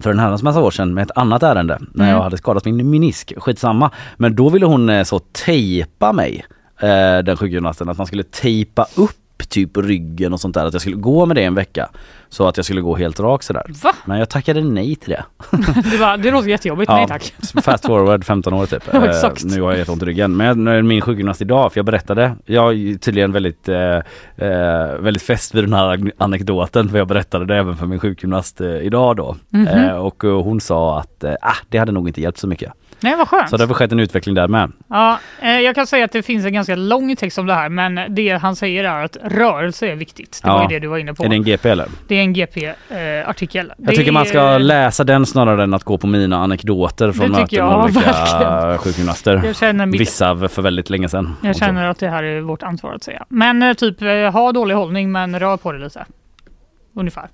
för 0.00 0.10
en 0.10 0.18
herrans 0.18 0.42
massa 0.42 0.60
år 0.62 0.70
sedan 0.70 0.94
med 0.94 1.02
ett 1.02 1.16
annat 1.18 1.42
ärende 1.42 1.78
när 1.94 2.04
Mm. 2.04 2.16
jag 2.16 2.22
hade 2.22 2.38
skadat 2.38 2.64
min 2.64 2.90
menisk, 2.90 3.32
skitsamma. 3.36 3.90
Men 4.16 4.36
då 4.36 4.48
ville 4.48 4.66
hon 4.66 5.04
så 5.04 5.18
tejpa 5.18 6.12
mig, 6.12 6.44
den 7.24 7.36
sjukgymnasten, 7.36 7.88
att 7.88 7.98
man 7.98 8.06
skulle 8.06 8.22
tejpa 8.22 8.86
upp 8.96 9.16
typ 9.38 9.76
ryggen 9.76 10.32
och 10.32 10.40
sånt 10.40 10.54
där, 10.54 10.66
att 10.66 10.72
jag 10.72 10.80
skulle 10.82 10.96
gå 10.96 11.26
med 11.26 11.36
det 11.36 11.42
en 11.44 11.54
vecka. 11.54 11.88
Så 12.28 12.48
att 12.48 12.56
jag 12.56 12.64
skulle 12.66 12.80
gå 12.80 12.96
helt 12.96 13.20
rak 13.20 13.42
sådär. 13.42 13.62
Va? 13.82 13.92
Men 14.04 14.18
jag 14.18 14.28
tackade 14.28 14.60
nej 14.64 14.96
till 14.96 15.10
det. 15.10 15.24
Det, 15.90 15.96
var, 15.96 16.16
det 16.16 16.30
låter 16.30 16.48
jättejobbigt, 16.48 16.90
nej 16.90 17.06
tack. 17.08 17.34
Fast 17.62 17.86
forward 17.86 18.24
15 18.24 18.54
år 18.54 18.66
typ. 18.66 18.82
Ja, 18.92 18.98
Eh, 19.04 19.10
exakt. 19.10 19.44
nu 19.44 19.62
har 19.62 19.70
jag 19.70 19.78
jätteont 19.78 20.02
i 20.02 20.06
ryggen. 20.06 20.36
Men 20.36 20.68
är 20.68 20.82
min 20.82 21.00
sjukgymnast 21.00 21.42
idag, 21.42 21.72
för 21.72 21.78
jag 21.78 21.86
berättade, 21.86 22.32
jag 22.44 22.74
är 22.74 22.98
tydligen 22.98 23.32
väldigt, 23.32 23.68
eh, 23.68 23.96
eh, 24.36 24.98
väldigt 25.00 25.22
fäst 25.22 25.54
vid 25.54 25.64
den 25.64 25.72
här 25.72 26.12
anekdoten 26.18 26.88
för 26.88 26.98
jag 26.98 27.08
berättade 27.08 27.44
det 27.46 27.56
även 27.56 27.76
för 27.76 27.86
min 27.86 27.98
sjukgymnast 28.00 28.60
eh, 28.60 28.68
idag 28.76 29.16
då. 29.16 29.36
Mhm. 29.50 29.66
Eh, 29.66 29.92
och 29.96 30.24
eh, 30.24 30.42
hon 30.42 30.60
sa 30.60 30.98
att 31.00 31.24
ah, 31.40 31.56
det 31.68 31.78
hade 31.78 31.92
nog 31.92 32.08
inte 32.08 32.20
hjälpt 32.20 32.38
så 32.38 32.46
mycket. 32.46 32.72
Nej, 33.00 33.16
vad 33.16 33.28
skönt. 33.28 33.50
Så 33.50 33.56
det 33.56 33.62
har 33.62 33.66
väl 33.68 33.74
skett 33.74 33.92
en 33.92 34.00
utveckling 34.00 34.34
där 34.34 34.48
med. 34.48 34.72
Ja, 34.88 35.18
eh, 35.42 35.50
jag 35.60 35.74
kan 35.74 35.86
säga 35.86 36.04
att 36.04 36.12
det 36.12 36.22
finns 36.22 36.44
en 36.46 36.52
ganska 36.52 36.74
lång 36.76 37.16
text 37.16 37.38
om 37.38 37.46
det 37.46 37.54
här, 37.54 37.68
men 37.68 38.14
det 38.14 38.28
han 38.42 38.56
säger 38.56 38.84
är 38.84 39.04
att 39.04 39.16
rörelse 39.24 39.86
är 39.86 39.94
viktigt. 39.96 40.40
Det 40.42 40.48
var 40.48 40.62
ju 40.62 40.68
det 40.68 40.78
du 40.78 40.86
var 40.88 40.98
inne 40.98 41.14
på. 41.14 41.24
Är 41.24 41.28
det 41.28 41.34
en 41.34 41.44
GP 41.44 41.68
eller? 41.68 41.86
Det 42.08 42.14
är 42.14 42.20
en 42.20 42.32
GP-artikel. 42.32 43.72
Jag 43.78 43.94
tycker 43.94 44.12
man 44.12 44.26
ska 44.26 44.58
läsa 44.58 45.04
den 45.04 45.26
snarare 45.26 45.62
än 45.62 45.74
att 45.74 45.84
gå 45.84 45.98
på 45.98 46.06
mina 46.06 46.36
anekdoter 46.36 47.12
från 47.12 47.30
möten 47.30 47.66
med 47.68 47.76
olika 47.84 48.00
verkligen. 48.02 48.78
sjukgymnaster. 48.78 49.42
Jag 49.44 49.56
känner 49.56 49.86
mitt- 49.86 50.00
Vissa 50.00 50.48
för 50.48 50.62
väldigt 50.62 50.90
länge 50.90 51.08
sedan. 51.08 51.36
Jag 51.42 51.56
känner 51.56 51.88
att 51.88 51.98
det 51.98 52.08
här 52.08 52.22
är 52.22 52.40
vårt 52.40 52.62
ansvar 52.62 52.92
att 52.94 53.02
säga. 53.02 53.24
Men 53.28 53.62
eh, 53.62 53.74
typ 53.74 54.02
eh, 54.02 54.08
ha 54.32 54.52
dålig 54.52 54.74
hållning 54.74 55.12
men 55.12 55.40
rör 55.40 55.56
på 55.56 55.72
det 55.72 55.78
lite. 55.78 56.04
Ungefär. 56.94 57.28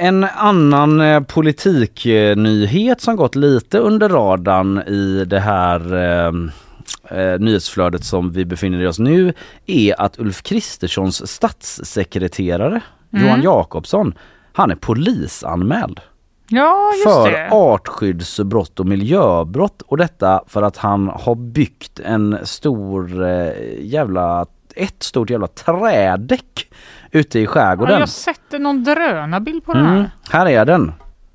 En 0.00 0.24
annan 0.24 1.00
eh, 1.00 1.20
politiknyhet 1.22 3.00
som 3.00 3.16
gått 3.16 3.34
lite 3.36 3.78
under 3.78 4.08
radarn 4.08 4.78
i 4.78 5.24
det 5.24 5.40
här 5.40 5.94
eh, 5.94 6.32
eh, 7.18 7.40
nyhetsflödet 7.40 8.04
som 8.04 8.32
vi 8.32 8.44
befinner 8.44 8.86
oss 8.88 8.98
nu 8.98 9.32
är 9.66 10.00
att 10.00 10.18
Ulf 10.18 10.42
Kristerssons 10.42 11.30
statssekreterare 11.30 12.80
Mm. 13.12 13.26
Johan 13.26 13.42
Jakobsson, 13.42 14.14
han 14.52 14.70
är 14.70 14.74
polisanmäld 14.74 16.00
Ja, 16.48 16.92
för 17.04 17.30
det. 17.30 17.48
artskyddsbrott 17.50 18.80
och 18.80 18.86
miljöbrott 18.86 19.82
och 19.82 19.96
detta 19.96 20.42
för 20.46 20.62
att 20.62 20.76
han 20.76 21.08
har 21.08 21.34
byggt 21.34 22.00
en 22.00 22.38
stor 22.44 23.22
eh, 23.28 23.50
jävla, 23.80 24.46
ett 24.74 25.02
stort 25.02 25.30
jävla 25.30 25.46
trädäck 25.46 26.68
ute 27.10 27.38
i 27.38 27.42
Ja, 27.44 27.48
skärgården. 27.50 28.00
jag 28.00 28.08
sätter 28.08 28.58
någon 28.58 28.84
drönarbild 28.84 29.64
på 29.64 29.72
den 29.74 29.86
Mm, 29.86 29.96
här. 29.96 30.10
här 30.30 30.46
är 30.48 30.64
den. 30.64 30.92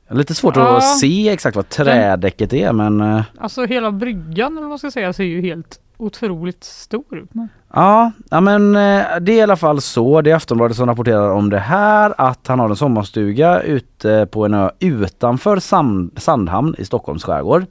Lite 0.09 0.33
svårt 0.35 0.55
Ja. 0.55 0.77
att 0.77 0.97
se 0.97 1.29
exakt 1.29 1.55
vad 1.55 1.69
trädäcket 1.69 2.53
är 2.53 2.73
men 2.73 3.01
eh, 3.01 3.21
Alltså 3.39 3.65
hela 3.65 3.91
bryggan 3.91 4.51
eller 4.51 4.61
vad 4.61 4.69
man 4.69 4.79
ska 4.79 4.91
säga 4.91 5.13
ser 5.13 5.23
ju 5.23 5.41
helt 5.41 5.79
otroligt 5.97 6.63
stor 6.63 7.17
ut. 7.17 7.29
Men... 7.33 7.49
Ja, 7.73 8.11
ja 8.31 8.41
men 8.41 8.75
eh, 8.75 9.05
det 9.21 9.31
är 9.31 9.37
i 9.37 9.41
alla 9.41 9.55
fall 9.55 9.81
så. 9.81 10.21
Det 10.21 10.31
är 10.31 10.35
Aftonbladet 10.35 10.77
som 10.77 10.87
rapporterar 10.89 11.29
om 11.31 11.49
det 11.49 11.59
här 11.59 12.13
att 12.17 12.47
han 12.47 12.59
har 12.59 12.69
en 12.69 12.75
sommarstuga 12.75 13.61
ute 13.61 14.27
på 14.31 14.45
en 14.45 14.53
ö 14.53 14.69
utanför 14.79 15.59
Sand, 15.59 16.11
Sandhamn 16.17 16.75
i 16.77 16.85
Stockholms 16.85 17.23
skärgård. 17.23 17.65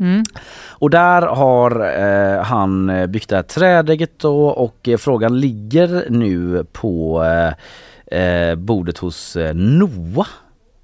Mm. 0.00 0.22
Och 0.68 0.90
där 0.90 1.22
har 1.22 1.80
eh, 1.80 2.42
han 2.42 2.90
eh, 2.90 3.06
byggt 3.06 3.28
det 3.28 3.36
här 3.36 3.42
trädäcket 3.42 4.18
då 4.18 4.46
och 4.46 4.88
eh, 4.88 4.96
frågan 4.96 5.40
ligger 5.40 6.06
nu 6.10 6.64
på 6.72 7.24
eh, 7.24 8.20
eh, 8.20 8.54
bordet 8.54 8.98
hos 8.98 9.36
eh, 9.36 9.54
NOA. 9.54 10.26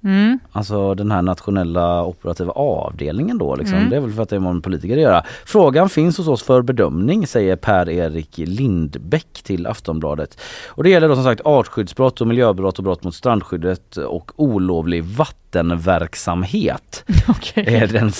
Mm. 0.03 0.39
Alltså 0.51 0.93
den 0.95 1.11
här 1.11 1.21
nationella 1.21 2.05
operativa 2.05 2.51
avdelningen 2.51 3.37
då 3.37 3.55
liksom. 3.55 3.77
Mm. 3.77 3.89
Det 3.89 3.95
är 3.95 3.99
väl 3.99 4.11
för 4.11 4.23
att 4.23 4.29
det 4.29 4.37
har 4.37 4.53
med 4.53 4.63
politiker 4.63 4.95
att 4.95 5.01
göra. 5.01 5.23
Frågan 5.45 5.89
finns 5.89 6.17
hos 6.17 6.27
oss 6.27 6.43
för 6.43 6.61
bedömning 6.61 7.27
säger 7.27 7.55
Per-Erik 7.55 8.37
Lindbäck 8.37 9.41
till 9.43 9.67
Aftonbladet. 9.67 10.41
Och 10.67 10.83
det 10.83 10.89
gäller 10.89 11.07
då 11.07 11.15
som 11.15 11.23
sagt 11.23 11.41
artskyddsbrott 11.45 12.21
och 12.21 12.27
miljöbrott 12.27 12.77
och 12.77 12.83
brott 12.83 13.03
mot 13.03 13.15
strandskyddet 13.15 13.97
och 13.97 14.31
olovlig 14.35 15.03
vattenverksamhet. 15.51 17.03
är 17.55 17.87
den 17.87 18.11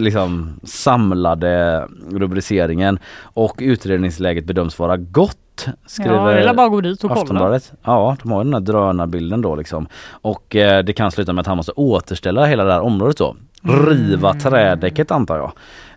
liksom 0.00 0.60
samlade 0.64 1.86
rubriceringen. 2.10 2.98
Och 3.22 3.58
utredningsläget 3.58 4.44
bedöms 4.44 4.78
vara 4.78 4.96
gott 4.96 5.38
skriver 5.86 6.14
Ja, 6.14 6.30
är 6.30 6.54
bara 6.54 6.68
gå 6.68 6.80
dit 6.80 7.04
och 7.04 7.10
kolla. 7.10 7.60
Ja, 7.82 8.16
de 8.22 8.32
har 8.32 8.40
ju 8.40 8.44
den 8.44 8.54
här 8.54 8.60
drönarbilden 8.60 9.40
då 9.40 9.56
liksom. 9.56 9.86
Och 10.10 10.56
eh, 10.56 10.84
det 10.84 10.92
kan 10.92 11.10
sluta 11.10 11.32
med 11.32 11.40
att 11.40 11.46
han 11.46 11.56
måste 11.56 11.72
återställa 11.72 12.46
hela 12.46 12.64
det 12.64 12.72
här 12.72 12.80
området 12.80 13.16
då. 13.16 13.36
Riva 13.62 14.34
trädäcket 14.34 15.10
antar 15.10 15.36
jag. 15.36 15.52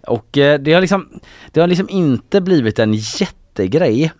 Och 0.08 0.38
eh, 0.38 0.60
det 0.60 0.74
har 0.74 0.82
liksom, 0.82 1.10
det 1.52 1.62
har 1.62 1.68
liksom 1.68 1.90
inte 1.90 2.42
blivit 2.42 2.80
en 2.80 2.94
jättegrej 3.60 4.12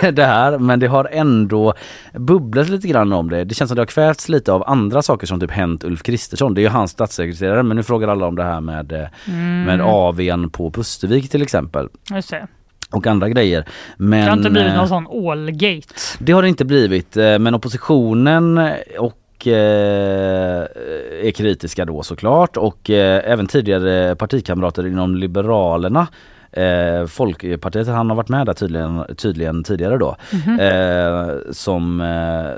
det 0.12 0.24
här 0.24 0.58
men 0.58 0.80
det 0.80 0.86
har 0.86 1.08
ändå 1.12 1.74
bubblat 2.12 2.68
lite 2.68 2.88
grann 2.88 3.12
om 3.12 3.30
det. 3.30 3.44
Det 3.44 3.54
känns 3.54 3.68
som 3.68 3.74
det 3.76 3.80
har 3.80 3.86
kvävts 3.86 4.28
lite 4.28 4.52
av 4.52 4.64
andra 4.66 5.02
saker 5.02 5.26
som 5.26 5.40
typ 5.40 5.50
hänt 5.50 5.84
Ulf 5.84 6.02
Kristersson. 6.02 6.54
Det 6.54 6.60
är 6.60 6.62
ju 6.62 6.68
hans 6.68 6.90
statssekreterare 6.90 7.62
men 7.62 7.76
nu 7.76 7.82
frågar 7.82 8.08
alla 8.08 8.26
om 8.26 8.36
det 8.36 8.44
här 8.44 8.60
med, 8.60 8.92
eh, 8.92 9.06
Mm. 9.28 9.64
med 9.64 9.80
AWn 9.80 10.50
på 10.50 10.70
Pustervik 10.70 11.30
till 11.30 11.42
exempel. 11.42 11.88
Just 12.10 12.30
det. 12.30 12.46
Och 12.90 13.06
andra 13.06 13.28
grejer. 13.28 13.64
Men, 13.96 14.20
det 14.24 14.30
har 14.30 14.36
inte 14.36 14.50
blivit 14.50 14.70
eh, 14.70 14.76
någon 14.76 14.88
sån 14.88 15.06
Allgate. 15.30 15.86
det 16.18 16.32
har 16.32 16.42
det 16.42 16.48
inte 16.48 16.64
blivit 16.64 17.16
eh, 17.16 17.38
men 17.38 17.54
oppositionen 17.54 18.70
och 18.98 19.20
är 19.46 21.30
kritiska 21.30 21.84
då 21.84 22.02
såklart 22.02 22.56
och 22.56 22.90
även 22.90 23.46
tidigare 23.46 24.16
partikamrater 24.16 24.86
inom 24.86 25.14
Liberalerna 25.16 26.06
Eh, 26.56 27.06
Folkpartiet, 27.06 27.86
han 27.88 28.08
har 28.10 28.16
varit 28.16 28.28
med 28.28 28.46
där 28.46 28.52
tydligen, 28.54 29.04
tydligen 29.16 29.64
tidigare 29.64 29.98
då. 29.98 30.16
Mhm. 30.32 30.60
Eh, 30.60 31.34
som, 31.52 32.00
eh, 32.00 32.50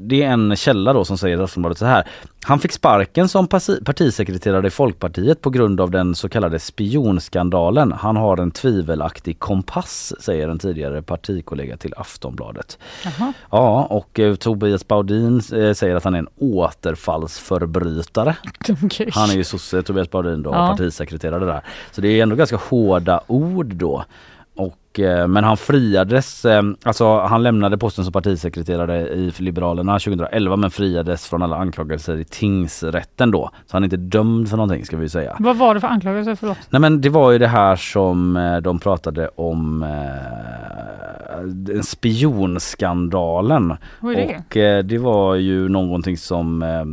det 0.00 0.22
är 0.22 0.28
en 0.28 0.56
källa 0.56 0.92
då 0.92 1.04
som 1.04 1.18
säger 1.18 1.40
i 1.40 1.42
Aftonbladet 1.42 1.78
så 1.78 1.86
här. 1.86 2.04
Han 2.44 2.58
fick 2.58 2.72
sparken 2.72 3.28
som 3.28 3.48
parti- 3.48 3.84
partisekreterare 3.84 4.66
i 4.66 4.70
Folkpartiet 4.70 5.40
på 5.40 5.50
grund 5.50 5.80
av 5.80 5.90
den 5.90 6.14
så 6.14 6.28
kallade 6.28 6.58
spionskandalen. 6.58 7.92
Han 7.92 8.16
har 8.16 8.36
en 8.36 8.50
tvivelaktig 8.50 9.38
kompass 9.38 10.14
säger 10.20 10.48
en 10.48 10.58
tidigare 10.58 11.02
partikollega 11.02 11.76
till 11.76 11.94
Aftonbladet. 11.96 12.78
Jaha. 13.04 13.32
Ja 13.50 13.84
och 13.90 14.20
eh, 14.20 14.34
Tobias 14.34 14.88
Baudin 14.88 15.36
eh, 15.52 15.72
säger 15.72 15.96
att 15.96 16.04
han 16.04 16.14
är 16.14 16.18
en 16.18 16.28
återfallsförbrytare. 17.22 18.36
Okej. 18.84 19.10
Han 19.14 19.30
är 19.30 19.34
ju 19.34 19.44
sosse 19.44 19.82
Tobias 19.82 20.10
Baudin 20.10 20.42
då, 20.42 20.50
Ja. 20.50 20.66
partisekreterare 20.68 21.44
där. 21.44 21.60
Så 21.92 22.00
det 22.00 22.08
är 22.08 22.22
ändå 22.22 22.36
ganska 22.36 22.56
hårda 22.56 23.20
ord 23.26 23.74
då. 23.74 24.04
Och, 24.92 25.00
eh, 25.00 25.28
men 25.28 25.44
han 25.44 25.56
friades, 25.56 26.44
eh, 26.44 26.62
alltså 26.82 27.18
han 27.20 27.42
lämnade 27.42 27.78
posten 27.78 28.04
som 28.04 28.12
partisekreterare 28.12 29.08
i 29.08 29.32
Liberalerna 29.38 29.98
2011 29.98 30.56
men 30.56 30.70
friades 30.70 31.28
från 31.28 31.42
alla 31.42 31.56
anklagelser 31.56 32.16
i 32.16 32.24
tingsrätten 32.24 33.30
då. 33.30 33.50
Så 33.66 33.76
han 33.76 33.82
är 33.82 33.86
inte 33.86 33.96
dömd 33.96 34.48
för 34.48 34.56
någonting 34.56 34.84
ska 34.84 34.96
vi 34.96 35.08
säga. 35.08 35.36
Vad 35.38 35.56
var 35.56 35.74
det 35.74 35.80
för 35.80 35.88
anklagelse? 35.88 36.36
Förlåt. 36.36 36.58
Nej 36.70 36.80
men 36.80 37.00
det 37.00 37.08
var 37.08 37.30
ju 37.30 37.38
det 37.38 37.46
här 37.46 37.76
som 37.76 38.36
eh, 38.36 38.56
de 38.56 38.78
pratade 38.78 39.28
om 39.28 39.82
eh, 39.82 39.88
spionskandalen. 41.82 43.76
Vad 44.00 44.12
är 44.12 44.16
det? 44.16 44.42
Och 44.46 44.56
eh, 44.56 44.84
det 44.84 44.98
var 44.98 45.34
ju 45.34 45.68
någonting 45.68 46.16
som, 46.16 46.62
eh, 46.62 46.84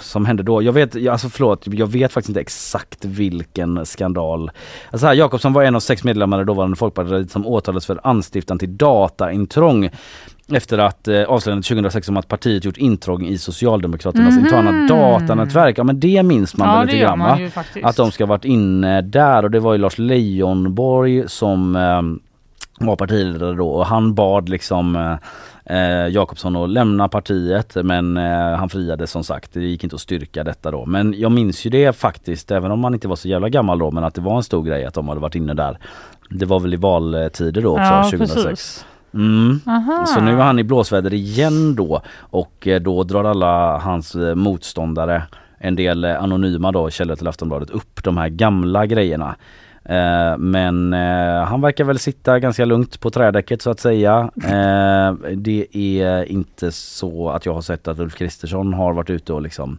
som 0.00 0.26
hände 0.26 0.42
då. 0.42 0.62
Jag 0.62 0.72
vet, 0.72 1.06
alltså 1.08 1.28
förlåt, 1.28 1.66
jag 1.66 1.86
vet 1.86 2.12
faktiskt 2.12 2.28
inte 2.28 2.40
exakt 2.40 3.04
vilken 3.04 3.86
skandal. 3.86 4.50
Alltså 4.90 5.06
här, 5.06 5.14
Jakobsson 5.14 5.52
var 5.52 5.62
en 5.62 5.74
av 5.74 5.80
sex 5.80 6.04
medlemmar 6.04 6.42
i 6.42 6.44
dåvarande 6.44 6.76
Folkpartiet 6.76 7.30
som 7.42 7.46
åtalades 7.52 7.86
för 7.86 8.00
anstiftan 8.04 8.58
till 8.58 8.76
dataintrång. 8.76 9.90
Efter 10.52 10.78
att 10.78 11.08
eh, 11.08 11.22
avslöjandet 11.22 11.66
2006 11.66 12.08
om 12.08 12.16
att 12.16 12.28
partiet 12.28 12.64
gjort 12.64 12.76
intrång 12.76 13.26
i 13.26 13.38
Socialdemokraternas 13.38 14.34
Mhm. 14.36 14.44
interna 14.44 14.86
datanätverk. 14.88 15.78
Ja 15.78 15.84
men 15.84 16.00
det 16.00 16.22
minns 16.22 16.56
man 16.56 16.68
Ja, 16.68 16.78
väl 16.78 16.86
lite 16.86 16.98
grann 16.98 17.18
va? 17.18 17.38
Att 17.82 17.96
de 17.96 18.10
ska 18.10 18.24
ha 18.24 18.28
varit 18.28 18.44
inne 18.44 19.00
där 19.00 19.42
och 19.42 19.50
det 19.50 19.60
var 19.60 19.72
ju 19.72 19.78
Lars 19.78 19.98
Leijonborg 19.98 21.28
som 21.28 21.76
eh, 21.76 22.02
var 22.86 22.96
partiledare 22.96 23.54
då 23.54 23.68
och 23.68 23.86
han 23.86 24.14
bad 24.14 24.48
liksom 24.48 24.96
eh, 24.96 25.16
eh, 25.76 26.08
Jakobsson 26.08 26.56
att 26.56 26.70
lämna 26.70 27.08
partiet 27.08 27.76
men 27.84 28.16
eh, 28.16 28.56
han 28.56 28.68
friades 28.68 29.10
som 29.10 29.24
sagt. 29.24 29.52
Det 29.54 29.60
gick 29.60 29.84
inte 29.84 29.96
att 29.96 30.00
styrka 30.00 30.44
detta 30.44 30.70
då. 30.70 30.86
Men 30.86 31.14
jag 31.18 31.32
minns 31.32 31.66
ju 31.66 31.70
det 31.70 31.96
faktiskt 31.96 32.50
även 32.50 32.70
om 32.70 32.80
man 32.80 32.94
inte 32.94 33.08
var 33.08 33.16
så 33.16 33.28
jävla 33.28 33.48
gammal 33.48 33.78
då 33.78 33.90
men 33.90 34.04
att 34.04 34.14
det 34.14 34.20
var 34.20 34.36
en 34.36 34.42
stor 34.42 34.62
grej 34.62 34.84
att 34.84 34.94
de 34.94 35.08
hade 35.08 35.20
varit 35.20 35.34
inne 35.34 35.54
där. 35.54 35.78
Det 36.28 36.46
var 36.46 36.60
väl 36.60 36.74
i 36.74 36.76
valtider 36.76 37.62
då 37.62 37.70
också 37.70 37.82
Ja, 37.82 38.02
2006. 38.10 38.44
precis. 38.44 38.84
Mm. 39.14 39.60
Så 40.06 40.20
nu 40.20 40.30
är 40.32 40.42
han 40.42 40.58
i 40.58 40.64
blåsväder 40.64 41.14
igen 41.14 41.74
då 41.74 42.02
och 42.18 42.66
eh, 42.68 42.80
då 42.80 43.02
drar 43.04 43.24
alla 43.24 43.78
hans 43.78 44.14
eh, 44.14 44.34
motståndare, 44.34 45.22
en 45.58 45.76
del 45.76 46.04
eh, 46.04 46.22
anonyma 46.22 46.72
då, 46.72 46.90
källor 46.90 47.16
till 47.16 47.28
Aftonbladet, 47.28 47.70
upp 47.70 48.04
de 48.04 48.16
här 48.16 48.28
gamla 48.28 48.86
grejerna. 48.86 49.36
Eh, 49.84 50.38
Men 50.38 50.92
eh, 50.92 51.44
han 51.44 51.60
verkar 51.60 51.84
väl 51.84 51.98
sitta 51.98 52.38
ganska 52.38 52.64
lugnt 52.64 53.00
på 53.00 53.10
trädäcket 53.10 53.62
så 53.62 53.70
att 53.70 53.80
säga. 53.80 54.30
Eh, 54.44 55.12
Det 55.36 55.66
är 55.76 56.24
inte 56.24 56.72
så 56.72 57.30
att 57.30 57.46
jag 57.46 57.54
har 57.54 57.60
sett 57.62 57.88
att 57.88 57.98
Ulf 57.98 58.14
Kristersson 58.16 58.74
har 58.74 58.92
varit 58.92 59.10
ute 59.10 59.32
och 59.32 59.42
liksom 59.42 59.78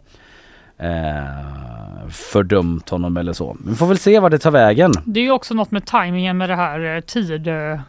eh, 0.80 2.10
fördömt 2.10 2.89
honom 2.89 3.18
eller 3.18 3.34
så. 3.34 3.57
Vi 3.65 3.76
får 3.76 3.88
väl 3.88 3.97
se 3.97 4.19
vad 4.19 4.31
det 4.31 4.39
tar 4.39 4.51
vägen. 4.51 4.93
Det 5.06 5.19
är 5.19 5.23
ju 5.23 5.31
också 5.31 5.53
något 5.53 5.72
med 5.72 5.85
tajmingen 5.85 6.38
med 6.38 6.49
det 6.49 6.56
här 6.56 6.95
eh, 6.95 7.01
Tidö 7.01 7.80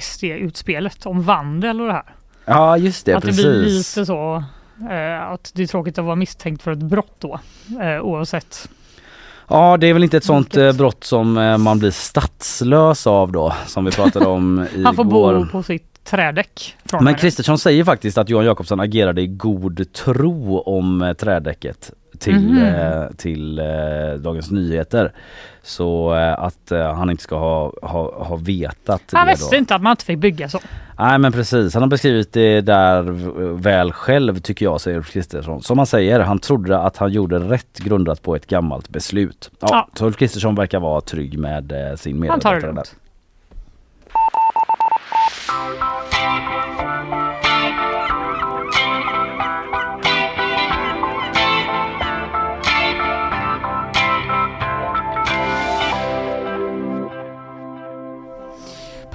SD-utspelet 0.00 1.06
om 1.06 1.22
vandel 1.22 1.80
och 1.80 1.86
det 1.86 1.92
här. 1.92 2.14
Ja 2.44 2.76
just 2.76 3.06
det, 3.06 3.14
att 3.14 3.24
precis. 3.24 3.44
det 3.44 3.50
blir 3.50 3.62
lite 3.62 4.06
så 4.06 4.44
eh, 4.90 5.22
att 5.22 5.52
det 5.54 5.62
är 5.62 5.66
tråkigt 5.66 5.98
att 5.98 6.04
vara 6.04 6.16
misstänkt 6.16 6.62
för 6.62 6.72
ett 6.72 6.78
brott 6.78 7.16
då 7.18 7.40
eh, 7.80 8.00
oavsett. 8.00 8.68
Ja 9.48 9.76
det 9.76 9.86
är 9.86 9.92
väl 9.92 10.04
inte 10.04 10.16
ett 10.16 10.24
sånt 10.24 10.56
eh, 10.56 10.72
brott 10.72 11.04
som 11.04 11.38
eh, 11.38 11.58
man 11.58 11.78
blir 11.78 11.90
statslös 11.90 13.06
av 13.06 13.32
då 13.32 13.54
som 13.66 13.84
vi 13.84 13.90
pratade 13.90 14.26
om 14.26 14.66
igår. 14.74 14.84
Han 14.84 14.96
får 14.96 15.04
bo 15.04 15.46
på 15.46 15.62
sitt 15.62 16.04
trädäck. 16.04 16.76
Men. 17.00 17.14
Kristersson 17.14 17.58
säger 17.58 17.84
faktiskt 17.84 18.18
att 18.18 18.28
Johan 18.28 18.44
Jakobsson 18.44 18.80
agerade 18.80 19.22
i 19.22 19.26
god 19.26 19.92
tro 19.92 20.58
om 20.58 21.02
eh, 21.02 21.12
trädäcket 21.12 21.92
till, 22.18 22.58
eh, 22.58 23.06
till 23.16 23.58
eh, 23.58 23.64
Dagens 24.18 24.50
Nyheter. 24.50 25.12
Så 25.62 26.14
eh, 26.14 26.38
att 26.38 26.72
han 26.96 27.10
inte 27.10 27.22
ska 27.22 27.38
ha, 27.38 27.72
ha, 27.82 28.24
ha 28.24 28.36
vetat 28.36 29.02
Han 29.12 29.26
det 29.26 29.32
visste 29.32 29.56
inte 29.56 29.74
att 29.74 29.82
man 29.82 29.90
inte 29.90 30.04
fick 30.04 30.18
bygga 30.18 30.48
så. 30.48 30.60
Nej 30.98 31.18
men 31.18 31.32
precis, 31.32 31.74
han 31.74 31.82
har 31.82 31.90
beskrivit 31.90 32.32
det 32.32 32.60
där 32.60 33.02
väl 33.56 33.92
själv 33.92 34.38
tycker 34.40 34.64
jag 34.64 34.80
säger 34.80 34.96
Ulf 34.96 35.12
Kristersson. 35.12 35.62
Som 35.62 35.78
han 35.78 35.86
säger, 35.86 36.20
han 36.20 36.38
trodde 36.38 36.78
att 36.78 36.96
han 36.96 37.12
gjorde 37.12 37.38
rätt 37.38 37.78
grundat 37.78 38.22
på 38.22 38.36
ett 38.36 38.46
gammalt 38.46 38.88
beslut. 38.88 39.50
Ja, 39.60 39.68
Ja. 39.70 39.88
Så 39.94 40.06
Ulf 40.06 40.16
Kristersson 40.16 40.54
verkar 40.54 40.80
vara 40.80 41.00
trygg 41.00 41.38
med 41.38 41.72
sin 41.96 42.28
Han 42.28 42.40
tar 42.40 42.54
det 42.54 42.60
medarbetare 42.60 42.72
lugnt. 42.72 42.96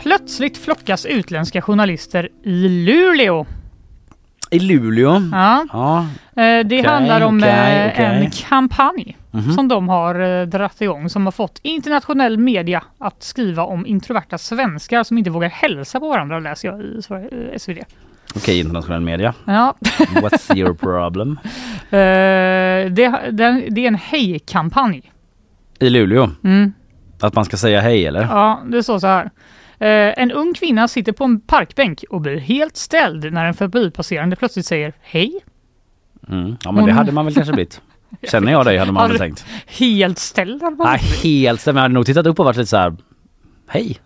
Plötsligt 0.10 0.58
flockas 0.58 1.06
utländska 1.06 1.62
journalister 1.62 2.30
i 2.44 2.68
Luleå. 2.70 3.46
I 4.52 4.60
Luleå? 4.60 5.22
Ja. 5.32 5.66
ja. 5.74 6.00
Eh, 6.44 6.66
Det 6.66 6.66
Okej, 6.66 6.84
handlar 6.86 7.22
om 7.22 7.38
okej, 7.38 7.50
eh, 7.86 7.92
okej. 7.94 8.06
en 8.26 8.32
kampanj 8.32 9.18
Mhm. 9.32 9.52
som 9.54 9.68
de 9.68 9.90
har 9.90 10.20
eh, 10.42 10.46
dratt 10.48 10.82
igång 10.82 11.10
som 11.10 11.26
har 11.26 11.32
fått 11.32 11.60
internationell 11.64 12.38
media 12.38 12.84
att 12.98 13.24
skriva 13.24 13.64
om 13.64 13.86
introverta 13.86 14.38
svenskar 14.38 15.04
som 15.04 15.18
inte 15.18 15.30
vågar 15.30 15.50
hälsa 15.50 16.00
på 16.00 16.10
varandra 16.10 16.40
läser 16.40 16.68
jag 16.68 16.82
i 16.82 17.02
SvD. 17.60 17.78
Okej, 18.36 18.60
internationell 18.60 19.02
media. 19.02 19.34
Ja. 19.46 19.76
What's 20.00 20.58
your 20.58 20.74
problem? 20.74 21.40
Det, 21.90 22.90
det, 23.32 23.68
det 23.70 23.82
är 23.84 23.88
en 23.88 23.96
hej-kampanj. 23.96 25.12
I 25.80 25.90
Luleå? 25.90 26.30
Mm. 26.44 26.74
Att 27.22 27.36
man 27.36 27.46
ska 27.46 27.58
säga 27.58 27.82
hej 27.82 28.06
eller? 28.06 28.22
Ja, 28.22 28.62
det 28.72 28.84
står 28.84 29.00
så 29.00 29.08
här. 29.08 29.30
Eh, 29.80 30.14
en 30.24 30.32
ung 30.32 30.54
kvinna 30.54 30.88
sitter 30.88 31.12
på 31.12 31.24
en 31.24 31.42
parkbänk 31.42 32.04
och 32.10 32.22
blir 32.22 32.38
helt 32.38 32.78
ställd 32.78 33.34
när 33.34 33.46
en 33.46 33.54
förbipasserande 33.54 34.36
plötsligt 34.36 34.66
säger 34.66 34.94
hej. 35.02 35.40
Mm. 36.30 36.58
Ja 36.64 36.72
men 36.72 36.86
det 36.86 36.92
Hon- 36.92 36.98
hade 36.98 37.12
man 37.12 37.26
väl 37.26 37.34
kanske 37.34 37.54
blivit. 37.54 37.82
Känner 38.32 38.52
jag 38.52 38.66
dig 38.66 38.78
hade 38.78 38.92
man 38.92 39.10
väl 39.10 39.18
tänkt. 39.18 39.46
Helt 39.68 40.20
ställd 40.20 40.62
hade 40.64 40.76
man 40.76 40.88
Nej 40.88 41.00
helt 41.24 41.62
stämmer. 41.62 41.80
Jag 41.80 41.84
hade 41.84 41.94
nog 41.94 42.06
tittat 42.06 42.26
upp 42.28 42.40
och 42.40 42.46
varit 42.46 42.58
lite 42.58 42.70
så 42.70 42.78
här. 42.78 42.98
Hej. 43.68 43.98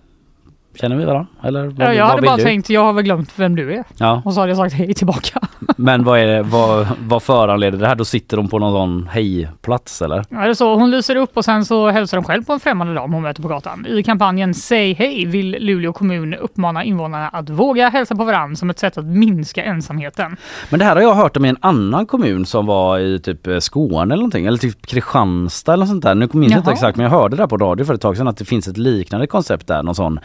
Känner 0.76 0.96
vi 0.96 1.06
varandra? 1.06 1.28
Eller 1.44 1.68
vad, 1.68 1.88
Ja, 1.88 1.94
jag 1.94 2.06
hade 2.06 2.22
bara 2.22 2.38
du? 2.38 2.44
tänkt, 2.44 2.70
jag 2.70 2.84
har 2.84 2.94
väl 2.94 3.04
glömt 3.04 3.34
vem 3.36 3.56
du 3.56 3.74
är. 3.74 3.84
Ja. 3.98 4.22
Och 4.26 4.34
så 4.34 4.40
hade 4.40 4.50
jag 4.50 4.58
sagt 4.58 4.74
hej 4.74 4.94
tillbaka. 4.94 5.40
Men 5.78 6.04
vad 6.04 6.20
är 6.20 6.28
det, 6.28 6.42
vad, 6.44 6.88
vad 7.08 7.24
föranleder 7.24 7.78
det 7.78 7.88
här? 7.88 7.96
Då 7.96 8.06
sitter 8.06 8.38
de 8.38 8.48
på 8.48 8.60
någon 8.60 8.74
sån 8.74 9.08
hejplats 9.08 10.02
eller? 10.02 10.24
Ja, 10.30 10.38
det 10.40 10.50
är 10.50 10.54
så. 10.54 10.76
Hon 10.76 10.92
lyser 10.92 11.16
upp 11.16 11.38
och 11.38 11.46
sen 11.46 11.66
så 11.66 11.90
hälsar 11.90 12.18
de 12.18 12.24
själv 12.24 12.44
på 12.44 12.54
en 12.54 12.60
främmande 12.60 12.94
dam 12.94 13.14
hon 13.14 13.22
möter 13.24 13.42
på 13.42 13.48
gatan. 13.48 13.86
I 13.90 14.04
kampanjen 14.04 14.54
Säg 14.54 14.94
hej 14.94 15.26
vill 15.26 15.52
Luleå 15.60 15.94
kommun 15.94 16.34
uppmana 16.34 16.84
invånarna 16.84 17.28
att 17.28 17.50
våga 17.50 17.90
hälsa 17.90 18.16
på 18.16 18.24
varandra 18.24 18.56
som 18.56 18.70
ett 18.70 18.80
sätt 18.80 18.98
att 18.98 19.06
minska 19.06 19.64
ensamheten. 19.64 20.38
Men 20.70 20.80
det 20.80 20.86
här 20.86 20.96
har 20.96 21.02
jag 21.04 21.14
hört 21.14 21.38
om 21.38 21.46
i 21.46 21.50
en 21.50 21.58
annan 21.62 22.06
kommun 22.06 22.46
som 22.46 22.66
var 22.66 23.00
i 23.00 23.20
typ 23.20 23.48
eh, 23.48 23.60
Skåne 23.60 24.14
eller 24.14 24.16
någonting, 24.16 24.46
eller 24.46 24.58
typ 24.58 24.86
Kristianstad 24.86 25.74
eller 25.74 25.86
något 25.86 25.90
sånt 25.90 26.04
där. 26.04 26.16
Nu 26.16 26.30
minns 26.34 26.52
jag 26.52 26.60
inte 26.60 26.72
exakt 26.72 26.98
men 26.98 27.04
jag 27.04 27.12
hörde 27.12 27.36
där 27.36 27.48
på 27.48 27.58
radio 27.58 27.86
för 27.86 27.94
ett 27.94 28.02
tag 28.02 28.18
sedan 28.18 28.28
att 28.28 28.38
det 28.38 28.46
finns 28.46 28.68
ett 28.68 28.78
liknande 28.78 29.28
koncept 29.28 29.68
där, 29.68 29.84
någon 29.84 29.96
sån 29.96 30.20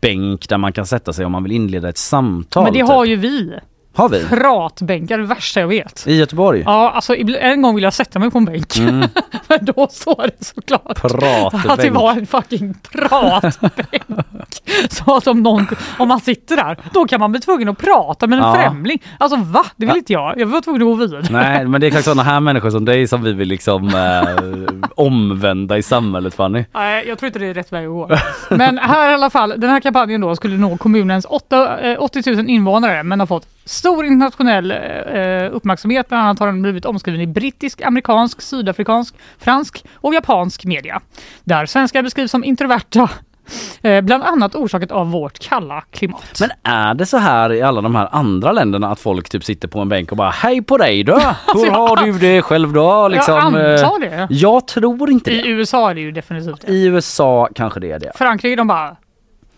bänk 0.00 0.48
där 0.48 0.58
man 0.58 0.72
kan 0.72 0.86
sätta 0.86 1.12
sig 1.12 1.26
om 1.26 1.32
man 1.32 1.42
vill 1.42 1.52
inleda 1.52 1.88
ett 1.88 1.98
samtal. 1.98 2.64
Men 2.64 2.72
det 2.72 2.78
typ. 2.78 2.88
har 2.88 3.04
ju 3.04 3.16
vi. 3.16 3.52
Har 3.94 4.08
vi? 4.08 4.24
Pratbänkar, 4.28 5.18
det 5.18 5.24
värsta 5.24 5.60
jag 5.60 5.68
vet. 5.68 6.04
I 6.06 6.14
Göteborg? 6.16 6.62
Ja, 6.66 6.90
alltså 6.90 7.14
en 7.16 7.62
gång 7.62 7.74
vill 7.74 7.84
jag 7.84 7.92
sätta 7.92 8.18
mig 8.18 8.30
på 8.30 8.38
en 8.38 8.44
bänk. 8.44 8.76
Mm. 8.78 9.08
Men 9.48 9.58
då 9.64 9.88
står 9.90 10.22
det 10.38 10.44
såklart 10.44 11.00
Pratbänk. 11.00 11.66
att 11.66 11.80
det 11.82 11.90
var 11.90 12.12
en 12.12 12.26
fucking 12.26 12.74
pratbänk. 12.92 14.02
Så 14.90 15.16
att 15.16 15.26
om, 15.26 15.42
någon, 15.42 15.66
om 15.98 16.08
man 16.08 16.20
sitter 16.20 16.56
där, 16.56 16.76
då 16.92 17.04
kan 17.04 17.20
man 17.20 17.32
bli 17.32 17.40
tvungen 17.40 17.68
att 17.68 17.78
prata 17.78 18.26
med 18.26 18.38
en 18.38 18.44
Ja. 18.44 18.54
främling. 18.54 19.02
Alltså 19.18 19.36
va? 19.38 19.64
Det 19.76 19.86
vill 19.86 19.96
inte 19.96 20.12
jag. 20.12 20.40
Jag 20.40 20.46
var 20.46 20.60
tvungen 20.60 20.82
att 20.82 20.86
gå 20.88 20.94
vidare. 20.94 21.22
Nej 21.30 21.66
men 21.66 21.80
det 21.80 21.86
är 21.86 21.88
exakt 21.88 22.04
sådana 22.12 22.22
här 22.22 22.40
människor 22.40 22.70
som 22.70 22.84
dig 22.84 23.06
som 23.08 23.22
vi 23.22 23.32
vill 23.32 23.48
liksom 23.48 23.88
eh, 23.88 24.88
omvända 24.96 25.78
i 25.78 25.82
samhället 25.82 26.34
Fanny. 26.34 26.64
Nej, 26.72 27.08
jag 27.08 27.18
tror 27.18 27.26
inte 27.26 27.38
det 27.38 27.46
är 27.46 27.54
rätt 27.54 27.72
väg 27.72 27.84
att 27.86 27.92
gå. 27.92 28.10
Men 28.50 28.78
här 28.78 29.10
i 29.10 29.14
alla 29.14 29.30
fall, 29.30 29.54
den 29.56 29.70
här 29.70 29.80
kampanjen 29.80 30.20
då 30.20 30.36
skulle 30.36 30.56
nå 30.56 30.76
kommunens 30.76 31.26
8, 31.28 31.78
eh, 31.80 31.96
80 32.02 32.32
000 32.36 32.48
invånare 32.48 33.02
men 33.02 33.20
har 33.20 33.26
fått 33.26 33.46
stor 33.64 34.04
internationell 34.04 34.70
eh, 34.70 35.54
uppmärksamhet. 35.54 36.08
Bland 36.08 36.24
annat 36.24 36.38
har 36.38 36.46
den 36.46 36.62
blivit 36.62 36.84
omskriven 36.84 37.20
i 37.20 37.26
brittisk, 37.26 37.82
amerikansk, 37.82 38.42
sydafrikansk, 38.42 39.14
fransk 39.38 39.84
och 39.94 40.14
japansk 40.14 40.64
media. 40.64 41.00
Där 41.44 41.66
svenskar 41.66 42.02
beskrivs 42.02 42.30
som 42.30 42.44
introverta, 42.44 43.10
eh, 43.82 44.00
bland 44.00 44.24
annat 44.24 44.54
orsakat 44.54 44.90
av 44.90 45.10
vårt 45.10 45.38
kalla 45.38 45.80
klimat. 45.80 46.40
Men 46.40 46.50
är 46.62 46.94
det 46.94 47.06
så 47.06 47.16
här 47.18 47.52
i 47.52 47.62
alla 47.62 47.80
de 47.80 47.94
här 47.94 48.08
andra 48.12 48.52
länderna 48.52 48.90
att 48.90 49.00
folk 49.00 49.28
typ 49.28 49.44
sitter 49.44 49.68
på 49.68 49.80
en 49.80 49.88
bänk 49.88 50.10
och 50.10 50.16
bara 50.16 50.30
hej 50.30 50.62
på 50.62 50.76
dig 50.76 51.04
då? 51.04 51.14
Hur 51.54 51.70
har 51.70 52.06
du 52.06 52.12
det 52.12 52.42
själv 52.42 52.72
då? 52.72 53.08
Liksom, 53.08 53.34
jag 53.34 53.44
antar 53.44 54.04
eh, 54.04 54.10
det. 54.10 54.26
Jag 54.30 54.66
tror 54.66 55.10
inte 55.10 55.30
det. 55.30 55.36
I 55.36 55.48
USA 55.48 55.90
är 55.90 55.94
det 55.94 56.00
ju 56.00 56.12
definitivt 56.12 56.60
det. 56.60 56.72
I 56.72 56.86
USA 56.86 57.48
kanske 57.54 57.80
det 57.80 57.90
är 57.90 57.98
det. 57.98 58.12
Frankrike 58.14 58.56
de 58.56 58.66
bara 58.66 58.96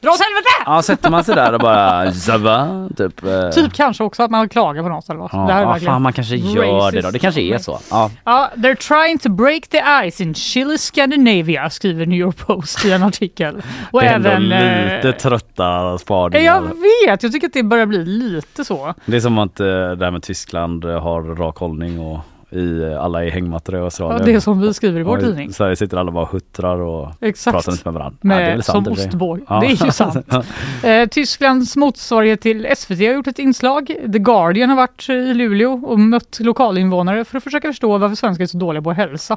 Dra 0.04 0.10
åt 0.10 0.20
helvete! 0.20 0.48
Ja, 0.66 0.82
sätter 0.82 1.10
man 1.10 1.24
sig 1.24 1.34
där 1.34 1.52
och 1.52 1.60
bara 1.60 2.04
ça 2.10 2.38
va? 2.38 2.88
Typ. 2.96 3.24
eh, 3.24 3.50
Typ 3.50 3.72
kanske 3.72 4.04
också 4.04 4.22
att 4.22 4.30
man 4.30 4.48
klagar 4.48 4.82
på 4.82 4.88
något 4.88 5.08
eller 5.10 5.20
vad. 5.20 5.30
Ja, 5.32 5.38
Det 5.38 5.52
här 5.52 5.60
är 5.60 5.64
ja, 5.64 5.68
verkligen 5.72 5.92
fan 5.94 6.02
man 6.02 6.12
kanske 6.12 6.36
gör 6.36 6.92
det 6.92 7.00
då. 7.00 7.10
Det 7.10 7.18
kanske 7.18 7.40
är 7.40 7.58
så. 7.58 7.78
Ja. 7.90 8.10
Ja, 8.24 8.50
they're 8.56 8.74
trying 8.88 9.18
to 9.18 9.28
break 9.28 9.66
the 9.68 10.10
ice 10.10 10.20
in 10.20 10.34
Chile, 10.34 10.78
Scandinavia, 10.78 11.70
skriver 11.70 12.06
New 12.06 12.18
York 12.18 12.36
Post 12.46 12.84
i 12.84 12.92
en 12.92 13.02
artikel. 13.02 13.62
Och 13.92 14.00
det 14.00 14.06
är 14.06 14.14
ändå 14.14 14.28
även... 14.30 14.52
eh, 14.52 14.96
lite 14.96 15.12
trötta 15.12 15.98
spaningar. 15.98 16.44
jag 16.44 16.60
vet, 16.62 17.22
jag 17.22 17.32
tycker 17.32 17.46
att 17.46 17.52
det 17.52 17.62
börjar 17.62 17.86
bli 17.86 18.04
lite 18.04 18.64
så. 18.64 18.94
Det 19.06 19.16
är 19.16 19.20
som 19.20 19.38
att 19.38 19.60
eh, 19.60 19.66
det 19.66 20.04
här 20.04 20.10
med 20.10 20.22
Tyskland 20.22 20.84
eh, 20.84 21.02
har 21.02 21.22
rak 21.22 21.56
hållning 21.58 22.00
och 22.00 22.18
i 22.54 22.82
eh, 22.82 23.04
alla 23.04 23.24
i 23.24 23.30
hängmattor 23.30 23.74
i 23.74 23.78
Australien. 23.78 24.20
Ja, 24.20 24.26
det 24.26 24.32
är 24.32 24.40
som 24.40 24.60
vi 24.60 24.74
skriver 24.74 25.00
i 25.00 25.02
vår 25.02 25.16
Och 25.16 25.22
tidning. 25.22 25.48
I 25.48 25.52
Sverige 25.52 25.76
sitter 25.76 25.96
alla 25.96 26.10
bara 26.10 26.24
huttrar 26.24 26.78
och 26.80 27.12
Exakt. 27.20 27.54
pratar 27.54 27.72
inte 27.72 27.84
med 27.84 27.94
varandra. 27.94 28.18
Med, 28.20 28.36
Ja, 28.36 28.40
det 28.40 28.46
är 28.46 28.52
väl 28.52 28.62
sant 28.62 28.84
som 28.84 28.92
ostbåg. 28.92 29.40
Ja. 29.48 29.60
Det 29.60 29.66
är 29.66 29.84
ju 29.84 29.90
sant. 29.92 30.16
Eh, 30.84 31.08
Tysklands 31.08 31.76
motsvarighet 31.76 32.40
till 32.40 32.66
SVT 32.76 32.98
har 32.98 33.14
gjort 33.14 33.26
ett 33.26 33.38
inslag. 33.38 33.86
The 33.86 34.18
Guardian 34.18 34.68
har 34.68 34.76
varit 34.76 35.08
i 35.08 35.34
Luleå 35.34 35.72
och 35.86 35.98
mött 35.98 36.40
lokalinvånare 36.40 37.24
för 37.24 37.38
att 37.38 37.44
försöka 37.44 37.68
förstå 37.68 37.98
varför 37.98 38.16
svenskar 38.16 38.42
är 38.42 38.46
så 38.46 38.58
dåliga 38.58 38.82
på 38.82 38.92
hälsa. 38.92 39.36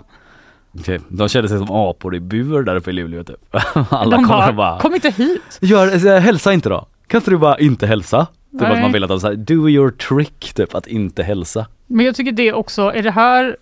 De 1.10 1.30
kände 1.30 1.50
sig 1.50 1.58
som 1.58 1.72
apor 1.72 2.16
i 2.16 2.20
bur 2.20 2.64
där 2.64 2.76
uppe 2.76 2.90
i 2.90 2.94
Luleå 2.94 3.24
typ. 3.24 3.36
Alla 3.90 4.18
De 4.18 4.26
kommer 4.26 4.40
bara, 4.40 4.54
bara 4.54 4.80
kom 4.80 4.96
inte 4.96 5.10
hit! 5.10 5.58
Gör, 5.62 6.08
eh, 6.08 6.20
hälsa 6.20 6.54
inte 6.54 6.70
då. 6.70 6.88
Kan 7.08 7.18
inte 7.18 7.32
du 7.32 7.38
bara 7.38 7.60
inte 7.60 7.88
hälsa? 7.88 8.28
Typ 8.52 8.62
Nej. 8.62 8.72
att 8.72 8.82
man 8.82 8.92
vill 8.92 9.04
att 9.04 9.10
de 9.10 9.20
säger 9.20 9.36
do 9.36 9.70
your 9.70 9.92
trick 9.92 10.54
typ 10.54 10.76
att 10.76 10.88
inte 10.88 11.24
hälsa. 11.24 11.68
Men 11.88 12.06
jag 12.06 12.16
tycker 12.16 12.32
det 12.32 12.54
också, 12.54 12.82
är 12.82 13.04
det 13.04 13.12
här 13.12 13.58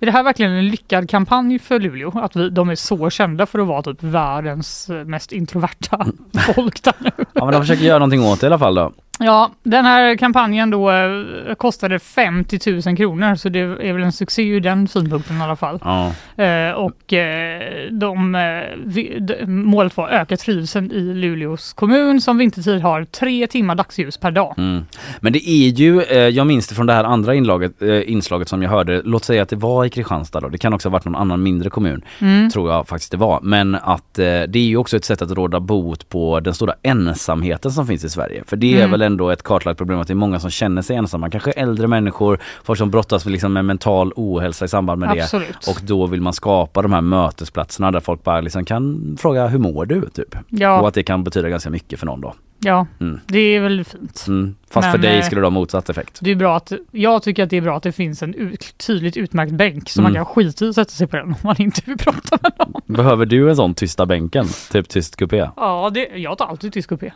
är 0.00 0.06
det 0.06 0.12
här 0.12 0.22
verkligen 0.22 0.52
en 0.52 0.68
lyckad 0.68 1.10
kampanj 1.10 1.58
för 1.58 1.80
Luleå? 1.80 2.18
Att 2.18 2.36
vi, 2.36 2.50
de 2.50 2.68
är 2.70 2.74
så 2.74 3.10
kända 3.10 3.46
för 3.46 3.58
att 3.58 3.66
vara 3.66 3.82
typ 3.82 4.02
världens 4.02 4.90
mest 5.06 5.32
introverta 5.32 6.06
folk 6.54 6.82
där 6.82 6.94
nu. 6.98 7.10
Ja 7.32 7.44
men 7.44 7.52
de 7.52 7.62
försöker 7.62 7.84
göra 7.84 7.98
någonting 7.98 8.22
åt 8.22 8.40
det 8.40 8.44
i 8.44 8.48
alla 8.48 8.58
fall 8.58 8.74
då. 8.74 8.92
Ja, 9.22 9.50
den 9.62 9.84
här 9.84 10.16
kampanjen 10.16 10.70
då 10.70 10.90
eh, 10.90 11.54
kostade 11.58 11.98
50 11.98 12.80
000 12.86 12.96
kronor 12.96 13.34
så 13.34 13.48
det 13.48 13.58
är 13.60 13.92
väl 13.92 14.02
en 14.02 14.12
succé 14.12 14.42
ur 14.42 14.60
den 14.60 14.88
synpunkten 14.88 15.38
i 15.38 15.42
alla 15.42 15.56
fall. 15.56 15.78
Ja. 15.84 16.12
Eh, 16.44 16.72
och 16.72 17.12
eh, 17.12 17.62
de, 17.90 18.34
eh, 18.34 19.20
de, 19.20 19.46
målet 19.46 19.96
var 19.96 20.08
öka 20.08 20.36
trivseln 20.36 20.90
i 20.90 21.00
Luleås 21.14 21.72
kommun 21.72 22.20
som 22.20 22.38
vintertid 22.38 22.82
har 22.82 23.04
tre 23.04 23.46
timmar 23.46 23.74
dagsljus 23.74 24.16
per 24.18 24.30
dag. 24.30 24.54
Mm. 24.58 24.84
Men 25.20 25.32
det 25.32 25.48
är 25.50 25.68
ju, 25.68 26.02
eh, 26.02 26.18
jag 26.18 26.46
minns 26.46 26.68
det 26.68 26.74
från 26.74 26.86
det 26.86 26.92
här 26.92 27.04
andra 27.04 27.34
inlaget, 27.34 27.82
inslaget 28.06 28.48
som 28.48 28.62
jag 28.62 28.70
hörde, 28.70 29.02
låt 29.04 29.24
säga 29.24 29.42
att 29.42 29.48
det 29.48 29.56
var 29.56 29.84
i 29.84 29.90
Kristianstad 29.90 30.40
då, 30.40 30.48
det 30.48 30.58
kan 30.58 30.72
också 30.74 30.88
ha 30.88 30.92
varit 30.92 31.04
någon 31.04 31.16
annan 31.16 31.42
mindre 31.42 31.70
kommun, 31.70 32.02
Mm. 32.18 32.50
tror 32.50 32.70
jag 32.72 32.88
faktiskt 32.88 33.10
det 33.10 33.16
var. 33.16 33.40
Men 33.42 33.74
att 33.74 34.14
det 34.14 34.56
är 34.56 34.58
ju 34.58 34.76
också 34.76 34.96
ett 34.96 35.04
sätt 35.04 35.22
att 35.22 35.30
råda 35.30 35.60
bot 35.60 36.08
på 36.08 36.40
den 36.40 36.54
stora 36.54 36.74
ensamheten 36.82 37.70
som 37.70 37.86
finns 37.86 38.04
i 38.04 38.08
Sverige. 38.10 38.42
För 38.46 38.56
det 38.56 38.72
är 38.74 38.78
Mm. 38.78 38.90
väl 38.90 39.02
ändå 39.10 39.30
ett 39.30 39.42
kartlagt 39.42 39.78
problem 39.78 40.00
att 40.00 40.06
det 40.06 40.12
är 40.12 40.14
många 40.14 40.40
som 40.40 40.50
känner 40.50 40.82
sig 40.82 40.96
ensamma, 40.96 41.30
kanske 41.30 41.50
äldre 41.50 41.86
människor, 41.86 42.38
folk 42.64 42.78
som 42.78 42.90
brottas 42.90 43.24
med, 43.24 43.32
liksom, 43.32 43.52
med 43.52 43.64
mental 43.64 44.12
ohälsa 44.16 44.64
i 44.64 44.68
samband 44.68 45.00
med 45.00 45.10
Absolut. 45.22 45.48
det. 45.64 45.70
Och 45.70 45.80
då 45.82 46.06
vill 46.06 46.20
man 46.20 46.32
skapa 46.32 46.82
de 46.82 46.92
här 46.92 47.00
mötesplatserna 47.00 47.90
där 47.90 48.00
folk 48.00 48.24
bara 48.24 48.40
liksom 48.40 48.64
kan 48.64 49.16
fråga 49.20 49.46
hur 49.46 49.58
mår 49.58 49.86
du? 49.86 50.08
Typ. 50.14 50.36
Ja. 50.48 50.80
Och 50.80 50.88
att 50.88 50.94
det 50.94 51.02
kan 51.02 51.24
betyda 51.24 51.48
ganska 51.48 51.70
mycket 51.70 51.98
för 51.98 52.06
någon 52.06 52.20
då. 52.20 52.34
Ja, 52.62 52.86
Mm. 53.00 53.20
det 53.26 53.38
är 53.38 53.60
väl 53.60 53.84
fint. 53.84 54.24
Mm. 54.28 54.54
Fast 54.70 54.84
Men, 54.84 54.92
för 54.92 54.98
dig 54.98 55.18
eh, 55.18 55.24
skulle 55.24 55.40
det 55.40 55.44
ha 55.46 55.50
motsatt 55.50 55.88
effekt. 55.90 56.18
Det 56.22 56.30
är 56.30 56.34
bra 56.34 56.56
att, 56.56 56.72
jag 56.90 57.22
tycker 57.22 57.42
att 57.44 57.50
det 57.50 57.56
är 57.56 57.60
bra 57.60 57.76
att 57.76 57.82
det 57.82 57.92
finns 57.92 58.22
en 58.22 58.34
ut, 58.34 58.74
tydligt 58.86 59.16
utmärkt 59.16 59.52
bänk 59.52 59.88
så 59.90 60.02
man 60.02 60.10
Mm. 60.12 60.24
kan 60.24 60.34
skita 60.34 60.64
i 60.64 60.68
att 60.68 60.74
sätta 60.74 60.90
sig 60.90 61.06
på 61.06 61.16
den 61.16 61.26
om 61.26 61.34
man 61.42 61.62
inte 61.62 61.80
vill 61.84 61.98
prata 61.98 62.38
med 62.42 62.52
någon. 62.58 62.82
Behöver 62.86 63.26
du 63.26 63.50
en 63.50 63.56
sån 63.56 63.74
tysta 63.74 64.06
bänken? 64.06 64.46
Typ 64.72 64.88
tyst 64.88 65.16
kupé? 65.16 65.48
Ja, 65.56 65.90
det, 65.94 66.08
jag 66.14 66.38
tar 66.38 66.46
alltid 66.46 66.72
tysk 66.72 66.88
kupé. 66.88 67.12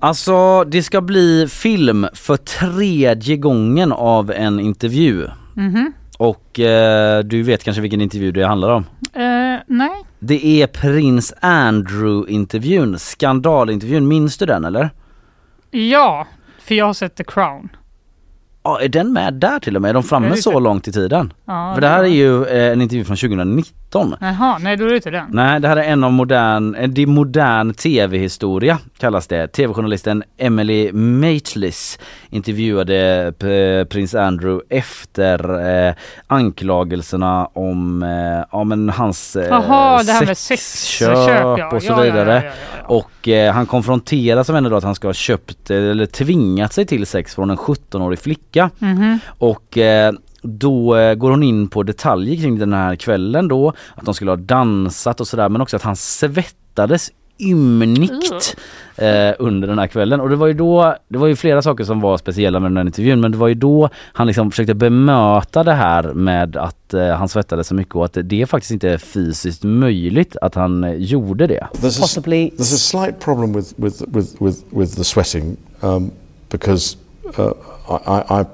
Alltså 0.00 0.64
det 0.64 0.82
ska 0.82 1.00
bli 1.00 1.46
film 1.48 2.06
för 2.14 2.36
tredje 2.36 3.36
gången 3.36 3.92
av 3.92 4.30
en 4.30 4.60
intervju. 4.60 5.26
Mhm. 5.54 5.92
Och 6.18 6.60
eh, 6.60 7.24
du 7.24 7.42
vet 7.42 7.64
kanske 7.64 7.80
vilken 7.80 8.00
intervju 8.00 8.32
det 8.32 8.46
handlar 8.46 8.68
om? 8.68 8.86
Eh, 9.12 9.60
nej. 9.66 10.04
Det 10.18 10.62
är 10.62 10.66
prins 10.66 11.34
Andrew-intervjun, 11.40 12.98
skandalintervjun. 12.98 14.08
Minns 14.08 14.38
du 14.38 14.46
den 14.46 14.64
eller? 14.64 14.90
Ja, 15.70 16.26
för 16.58 16.74
jag 16.74 16.86
har 16.86 16.92
sett 16.92 17.16
The 17.16 17.24
Crown. 17.24 17.68
Ja, 18.68 18.80
är 18.80 18.88
den 18.88 19.12
med 19.12 19.34
där 19.34 19.58
till 19.58 19.76
och 19.76 19.82
med? 19.82 19.88
Är 19.88 19.94
de 19.94 20.02
framme 20.02 20.36
så 20.36 20.60
långt 20.60 20.88
i 20.88 20.92
tiden? 20.92 21.32
Ja, 21.44 21.72
För 21.74 21.80
det 21.80 21.88
här 21.88 22.02
är 22.04 22.08
ju 22.08 22.44
eh, 22.44 22.72
en 22.72 22.82
intervju 22.82 23.04
från 23.04 23.16
2019. 23.16 24.14
Jaha, 24.20 24.58
nej 24.60 24.76
då 24.76 24.84
är 24.84 24.88
det 24.88 24.96
inte 24.96 25.10
den. 25.10 25.26
Nej, 25.30 25.60
det 25.60 25.68
här 25.68 25.76
är 25.76 25.82
en 25.82 26.04
av 26.04 26.12
modern, 26.12 26.74
eh, 26.74 26.88
det 26.88 27.02
är 27.02 27.06
modern 27.06 27.74
tv-historia 27.74 28.78
kallas 28.98 29.26
det. 29.26 29.48
Tv-journalisten 29.48 30.22
Emily 30.38 30.92
Maitlis 30.92 31.98
intervjuade 32.30 33.32
prins 33.90 34.14
Andrew 34.14 34.64
efter 34.78 35.68
eh, 35.88 35.94
anklagelserna 36.26 37.46
om 37.46 38.02
eh, 38.02 38.44
ja, 38.52 38.64
men 38.64 38.88
hans 38.88 39.36
eh, 39.36 39.48
Jaha, 39.48 40.02
det 40.02 40.12
här 40.12 40.26
med 40.26 40.38
sexköp, 40.38 41.08
ja. 41.58 41.70
och 41.72 41.82
så 41.82 41.88
Ja, 41.92 42.00
vidare. 42.00 42.52
Och 42.86 43.28
eh, 43.28 43.52
han 43.52 43.66
konfronteras 43.66 44.48
av 44.48 44.54
henne 44.54 44.68
då 44.68 44.76
att 44.76 44.84
han 44.84 44.94
ska 44.94 45.08
ha 45.08 45.12
köpt 45.12 45.70
eh, 45.70 45.76
eller 45.76 46.06
tvingat 46.06 46.72
sig 46.72 46.86
till 46.86 47.06
sex 47.06 47.34
från 47.34 47.50
en 47.50 47.56
17-årig 47.56 48.18
flicka. 48.18 48.57
Mhm. 48.78 49.18
Och 49.38 49.78
eh, 49.78 50.12
då 50.42 50.96
eh, 50.96 51.14
går 51.14 51.30
hon 51.30 51.42
in 51.42 51.68
på 51.68 51.82
detaljer 51.82 52.36
kring 52.36 52.58
den 52.58 52.72
här 52.72 52.96
kvällen 52.96 53.48
då. 53.48 53.72
Att 53.94 54.04
de 54.04 54.14
skulle 54.14 54.30
ha 54.30 54.36
dansat 54.36 55.20
och 55.20 55.28
sådär 55.28 55.48
men 55.48 55.60
också 55.60 55.76
att 55.76 55.82
han 55.82 55.96
svettades 55.96 57.10
ymnigt 57.40 58.56
eh, 58.96 59.32
under 59.38 59.68
den 59.68 59.78
här 59.78 59.86
kvällen. 59.86 60.20
Och 60.20 60.28
det 60.28 60.36
var 60.36 60.46
ju 60.46 60.52
då, 60.52 60.96
det 61.08 61.18
var 61.18 61.26
ju 61.26 61.36
flera 61.36 61.62
saker 61.62 61.84
som 61.84 62.00
var 62.00 62.18
speciella 62.18 62.60
med 62.60 62.70
den 62.70 62.76
här 62.76 62.84
intervjun 62.84 63.20
men 63.20 63.32
det 63.32 63.38
var 63.38 63.48
ju 63.48 63.54
då 63.54 63.88
han 64.12 64.26
liksom 64.26 64.50
försökte 64.50 64.74
bemöta 64.74 65.64
det 65.64 65.72
här 65.72 66.02
med 66.02 66.56
att 66.56 66.94
eh, 66.94 67.08
han 67.08 67.28
svettades 67.28 67.66
så 67.68 67.74
mycket 67.74 67.94
och 67.94 68.04
att 68.04 68.18
det 68.24 68.46
faktiskt 68.46 68.70
inte 68.70 68.90
är 68.90 68.98
fysiskt 68.98 69.64
möjligt 69.64 70.36
att 70.36 70.54
han 70.54 70.84
eh, 70.84 70.92
gjorde 70.92 71.46
det. 71.46 71.66
There's 71.72 72.18
a, 72.18 72.22
there's 72.26 72.60
a 72.60 72.64
slight 72.64 73.20
problem 73.20 73.52
with, 73.52 73.72
with, 73.76 74.02
with, 74.06 74.42
with, 74.42 74.58
with 74.70 74.96
the 74.96 75.04
sweating 75.04 75.56
um, 75.80 76.10
because 76.50 76.96
uh, 77.38 77.52
I, 77.88 78.40
I 78.40 78.46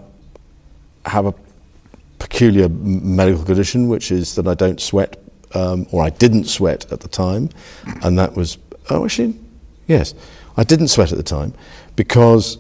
have 1.09 1.27
a 1.27 1.35
peculiar 2.19 2.69
medical 2.69 3.45
condition, 3.45 3.89
which 3.89 4.11
is 4.11 4.35
that 4.37 4.47
I 4.47 4.55
don't 4.55 4.81
sweat, 4.81 5.23
um, 5.55 5.87
or 5.91 6.03
I 6.03 6.11
didn't 6.11 6.45
sweat 6.45 6.91
at 6.93 7.01
the 7.01 7.09
time, 7.09 7.51
and 8.03 8.19
that 8.19 8.35
was 8.35 8.59
oh 8.91 9.05
actually 9.05 9.35
yes, 9.87 10.15
I 10.57 10.65
didn't 10.65 10.89
sweat 10.89 11.13
at 11.13 11.19
the 11.19 11.25
time 11.25 11.53
because 11.97 12.59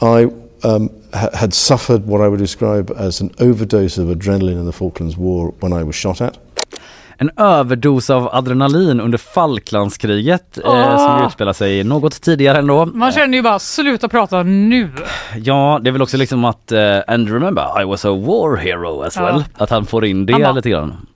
I 0.00 0.30
um, 0.62 0.90
ha- 1.12 1.30
had 1.34 1.54
suffered 1.54 2.06
what 2.06 2.20
I 2.20 2.28
would 2.28 2.38
describe 2.38 2.90
as 2.96 3.20
an 3.20 3.32
overdose 3.38 3.98
of 3.98 4.08
adrenaline 4.08 4.52
in 4.58 4.64
the 4.64 4.72
Falklands 4.72 5.16
War 5.16 5.54
when 5.60 5.72
I 5.72 5.82
was 5.82 5.94
shot 5.94 6.20
at. 6.20 6.38
En 7.20 7.30
överdos 7.36 8.10
av 8.10 8.28
adrenalin 8.34 9.00
under 9.00 9.18
Falklandskriget 9.18 10.58
eh, 10.58 10.70
Åh! 10.70 10.96
som 11.18 11.26
utspelar 11.26 11.52
sig 11.52 11.84
något 11.84 12.22
tidigare 12.22 12.58
ändå. 12.58 12.86
Man 12.86 13.12
känner 13.12 13.36
ju 13.38 13.42
bara 13.42 13.58
sluta 13.58 14.08
prata 14.08 14.42
nu. 14.42 14.90
Ja, 15.36 15.78
det 15.82 15.90
är 15.90 15.92
väl 15.92 16.02
också 16.02 16.16
liksom 16.16 16.44
att 16.44 16.72
uh, 16.72 16.78
and 17.14 17.28
remember 17.32 17.82
I 17.82 17.84
was 17.84 18.04
a 18.04 18.10
war 18.10 18.56
hero 18.56 19.02
as 19.02 19.16
Ja. 19.16 19.22
well. 19.24 19.44
Att 19.56 19.70
han 19.70 19.86
får 19.86 20.04
in 20.04 20.26
det 20.26 20.32
bara- 20.32 20.52
lite 20.52 20.70
grann. 20.70 21.06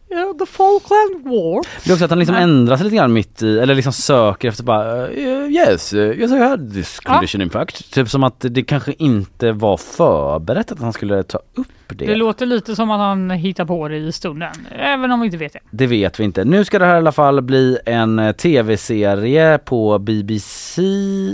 The 0.42 0.52
Falkland 0.52 1.24
War. 1.24 1.62
Det 1.84 1.90
är 1.90 1.94
också 1.94 2.04
att 2.04 2.10
han 2.10 2.18
liksom 2.18 2.36
ändrar 2.36 2.76
sig 2.76 2.84
lite 2.84 2.96
grann 2.96 3.12
mitt 3.12 3.42
i, 3.42 3.58
eller 3.58 3.74
liksom 3.74 3.92
söker 3.92 4.48
efter 4.48 4.64
bara 4.64 5.08
uh, 5.08 5.50
yes, 5.50 5.94
uh, 5.94 6.00
yes 6.00 6.32
I 6.32 6.38
had 6.38 6.72
this 6.72 7.00
condition 7.00 7.42
in 7.42 7.50
fact. 7.50 7.94
Typ 7.94 8.10
som 8.10 8.24
att 8.24 8.36
det 8.50 8.62
kanske 8.62 8.94
inte 8.98 9.52
var 9.52 9.76
förberett 9.76 10.72
att 10.72 10.80
han 10.80 10.92
skulle 10.92 11.22
ta 11.22 11.38
upp 11.54 11.68
det. 11.88 12.06
Det 12.06 12.14
låter 12.14 12.46
lite 12.46 12.76
som 12.76 12.90
att 12.90 12.98
han 12.98 13.30
hittar 13.30 13.64
på 13.64 13.88
det 13.88 13.96
i 13.96 14.12
stunden. 14.12 14.52
Även 14.78 15.10
om 15.10 15.20
vi 15.20 15.26
inte 15.26 15.38
vet 15.38 15.52
det. 15.52 15.60
Det 15.70 15.86
vet 15.86 16.20
vi 16.20 16.24
inte. 16.24 16.44
Nu 16.44 16.64
ska 16.64 16.78
det 16.78 16.84
här 16.84 16.94
i 16.94 16.98
alla 16.98 17.12
fall 17.12 17.42
bli 17.42 17.78
en 17.86 18.18
eh, 18.18 18.32
tv-serie 18.32 19.58
på 19.58 19.98
BBC, 19.98 20.82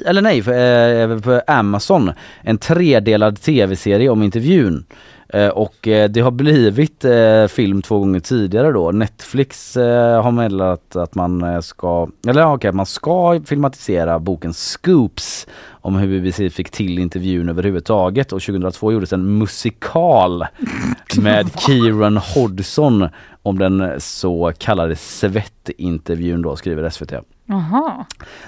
eller 0.06 0.22
nej, 0.22 0.38
eh, 0.38 1.20
på 1.20 1.42
Amazon. 1.46 2.12
En 2.42 2.58
tredelad 2.58 3.40
tv-serie 3.40 4.08
om 4.08 4.22
intervjun. 4.22 4.84
Eh, 5.32 5.48
Och 5.48 5.88
eh, 5.88 6.10
det 6.10 6.20
har 6.20 6.30
blivit 6.30 7.04
eh, 7.04 7.46
film 7.46 7.82
två 7.82 7.98
gånger 7.98 8.20
tidigare 8.20 8.72
då. 8.72 8.90
Netflix 8.90 9.74
har 10.22 10.30
meddelat 10.30 10.96
att 10.96 11.14
man 11.14 11.62
ska, 11.62 12.08
eller 12.28 12.52
okej, 12.52 12.72
man 12.72 12.86
ska 12.86 13.40
filmatisera 13.46 14.18
boken 14.18 14.52
Scoops 14.54 15.46
om 15.70 15.96
hur 15.96 16.08
BBC 16.20 16.50
fick 16.50 16.70
till 16.70 16.98
intervjun 16.98 17.48
överhuvudtaget. 17.48 18.32
Och 18.32 18.42
2002 18.42 18.92
gjordes 18.92 19.12
en 19.12 19.38
musikal 19.38 20.46
med 21.22 21.60
Kieran 21.60 22.16
Hodgson 22.16 23.08
om 23.48 23.58
den 23.58 24.00
så 24.00 24.52
kallade 24.58 24.96
svettintervjun 24.96 26.42
då 26.42 26.56
skriver 26.56 26.88
SVT. 26.90 27.12
Jaha. 27.50 28.04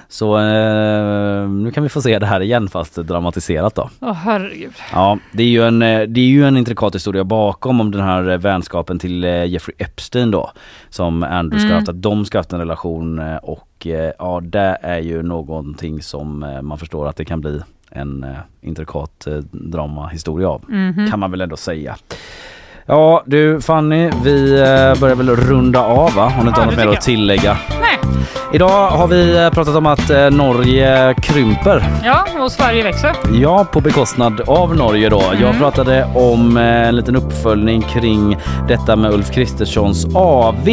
Så 0.08 0.38
eh, 0.38 1.48
nu 1.48 1.70
kan 1.74 1.82
vi 1.82 1.88
få 1.88 2.02
se 2.02 2.18
det 2.18 2.26
här 2.26 2.40
igen 2.40 2.68
fast 2.68 2.94
dramatiserat 2.96 3.74
då. 3.74 3.90
Åh 4.00 4.12
herregud. 4.12 4.72
Ja, 4.92 5.18
det 5.32 5.42
är 5.42 5.46
ju 5.46 5.62
en, 5.66 5.82
eh, 5.82 6.00
det 6.02 6.20
är 6.20 6.24
ju 6.24 6.44
en 6.44 6.56
intrikat 6.56 6.94
historia 6.94 7.24
bakom 7.24 7.80
om 7.80 7.90
den 7.90 8.00
här 8.00 8.28
eh, 8.30 8.38
vänskapen 8.38 8.98
till 8.98 9.24
eh, 9.24 9.44
Jeffrey 9.44 9.74
Epstein 9.78 10.30
då. 10.30 10.50
Som 10.90 11.22
Andrew 11.22 11.58
ska 11.58 11.66
Mm. 11.66 11.70
ha 11.72 11.78
haft, 11.80 11.88
att 11.88 12.02
de 12.02 12.24
ska 12.24 12.38
ha 12.38 12.40
haft 12.40 12.52
en 12.52 12.58
relation 12.58 13.18
och 13.42 13.86
ja 14.18 14.40
det 14.42 14.78
är 14.82 14.98
ju 14.98 15.22
någonting 15.22 16.02
som 16.02 16.38
man 16.62 16.78
förstår 16.78 17.08
att 17.08 17.16
det 17.16 17.24
kan 17.24 17.40
bli 17.40 17.60
en 17.90 18.26
intrikat 18.60 19.26
dramahistoria 19.50 20.48
av. 20.48 20.64
Mhm. 20.68 21.10
Kan 21.10 21.20
man 21.20 21.30
väl 21.30 21.40
ändå 21.40 21.56
säga. 21.56 21.96
Ja 22.90 23.22
du 23.26 23.60
Fanny, 23.60 24.10
vi 24.24 24.52
eh, 24.60 25.00
börjar 25.00 25.14
väl 25.14 25.36
runda 25.36 25.80
av 25.80 26.14
va? 26.14 26.32
Om 26.38 26.42
du 26.42 26.48
inte 26.48 26.60
har 26.60 26.66
något 26.66 26.76
mer 26.76 26.86
att 26.86 27.00
tillägga. 27.00 27.56
Nej. 27.80 27.98
Idag 28.52 28.88
har 28.90 29.06
vi 29.08 29.36
eh, 29.44 29.50
pratat 29.50 29.76
om 29.76 29.86
att 29.86 30.10
eh, 30.10 30.30
Norge 30.30 31.14
krymper. 31.14 31.84
Ja, 32.04 32.24
och 32.44 32.52
Sverige 32.52 32.82
växer. 32.82 33.12
Ja, 33.32 33.66
på 33.72 33.80
bekostnad 33.80 34.40
av 34.46 34.76
Norge 34.76 35.08
då. 35.08 35.22
Jag 35.32 35.42
Mm. 35.50 35.58
pratade 35.58 36.06
om 36.14 36.56
eh, 36.56 36.88
en 36.88 36.96
liten 36.96 37.16
uppföljning 37.16 37.82
kring 37.82 38.36
detta 38.68 38.96
med 38.96 39.12
Ulf 39.12 39.30
Kristerssons 39.30 40.06
AV. 40.14 40.64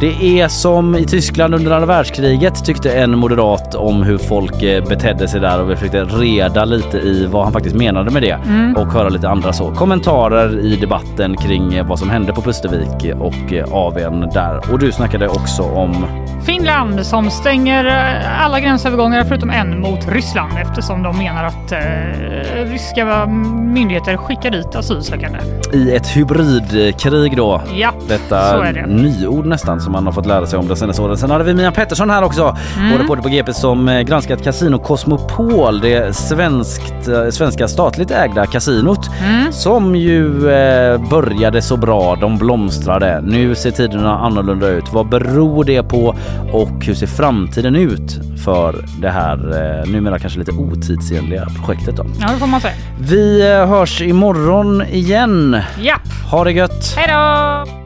Det 0.00 0.40
är 0.40 0.48
som 0.48 0.94
i 0.96 1.04
Tyskland 1.04 1.54
under 1.54 1.70
andra 1.70 1.86
världskriget 1.86 2.64
tyckte 2.64 2.92
en 2.92 3.18
moderat 3.18 3.74
om 3.74 4.02
hur 4.02 4.18
folk 4.18 4.60
betedde 4.88 5.28
sig 5.28 5.40
där 5.40 5.60
och 5.60 5.70
vi 5.70 5.76
försökte 5.76 6.04
reda 6.04 6.64
lite 6.64 6.98
i 6.98 7.26
vad 7.26 7.44
han 7.44 7.52
faktiskt 7.52 7.76
menade 7.76 8.10
med 8.10 8.22
det 8.22 8.38
Mm. 8.46 8.76
och 8.76 8.86
höra 8.92 9.08
lite 9.08 9.28
andra 9.28 9.52
så 9.52 9.70
kommentarer 9.70 10.58
i 10.60 10.76
debatten 10.76 11.36
kring 11.36 11.86
vad 11.86 11.98
som 11.98 12.10
hände 12.10 12.32
på 12.32 12.40
Pustervik 12.42 13.14
och 13.20 13.52
AWn 13.72 14.20
där. 14.34 14.60
Och 14.72 14.78
du 14.78 14.92
snackade 14.92 15.28
också 15.28 15.62
om 15.62 16.06
Finland 16.46 16.95
som 17.04 17.30
stänger 17.30 17.84
eh, 17.86 18.44
alla 18.44 18.60
gränsövergångar 18.60 19.24
förutom 19.24 19.50
en 19.50 19.80
mot 19.80 20.08
Ryssland 20.08 20.52
eftersom 20.62 21.02
de 21.02 21.18
menar 21.18 21.44
att 21.44 21.72
eh, 21.72 22.64
ryska 22.64 23.26
myndigheter 23.74 24.16
skickar 24.16 24.50
dit 24.50 24.74
asylsökande. 24.76 25.38
i 25.72 25.94
ett 25.96 26.16
hybridkrig 26.16 27.36
då. 27.36 27.62
Ja, 27.76 27.90
Detta 28.08 28.50
så 28.50 28.60
är 28.62 28.72
det. 28.72 28.86
nyord 28.86 29.46
nästan 29.46 29.80
som 29.80 29.92
man 29.92 30.06
har 30.06 30.12
fått 30.12 30.26
lära 30.26 30.46
sig 30.46 30.58
om 30.58 30.68
de 30.68 30.76
senaste 30.76 31.02
åren. 31.02 31.16
Sen 31.16 31.30
hade 31.30 31.44
vi 31.44 31.54
Mia 31.54 31.72
Pettersson 31.72 32.10
här 32.10 32.22
också, 32.24 32.56
Mm. 32.76 32.92
vår 32.92 32.98
reporter 32.98 33.22
på 33.22 33.28
GP 33.28 33.52
som 33.54 33.88
eh, 33.88 34.00
granskat 34.00 34.44
Casino 34.44 34.78
Cosmopol, 34.78 35.80
det 35.80 36.16
svenskt, 36.16 37.08
eh, 37.08 37.28
svenska 37.30 37.68
statligt 37.68 38.10
ägda 38.10 38.46
kasinot 38.46 39.10
Mm. 39.28 39.52
som 39.52 39.96
ju 39.96 40.50
eh, 40.50 41.00
började 41.10 41.62
så 41.62 41.76
bra, 41.76 42.16
de 42.20 42.38
blomstrade. 42.38 43.20
Nu 43.24 43.54
ser 43.54 43.70
tiderna 43.70 44.18
annorlunda 44.18 44.68
ut. 44.68 44.92
Vad 44.92 45.08
beror 45.08 45.64
det 45.64 45.82
på 45.82 46.14
och 46.52 46.85
hur 46.88 46.94
ser 46.94 47.06
framtiden 47.06 47.76
ut 47.76 48.20
för 48.44 48.84
det 49.00 49.10
här 49.10 49.38
eh, 49.82 49.92
numera 49.92 50.18
kanske 50.18 50.38
lite 50.38 50.52
otidsenliga 50.52 51.46
projektet 51.56 51.96
då? 51.96 52.06
Ja, 52.20 52.32
det 52.32 52.38
får 52.38 52.46
man 52.46 52.60
säga. 52.60 52.74
Vi 53.00 53.50
eh, 53.50 53.66
hörs 53.66 54.02
imorgon 54.02 54.82
igen. 54.82 55.60
Ja. 55.80 55.96
Ha 56.30 56.44
det 56.44 56.52
gött! 56.52 56.94
Hej 56.96 57.06
då! 57.08 57.85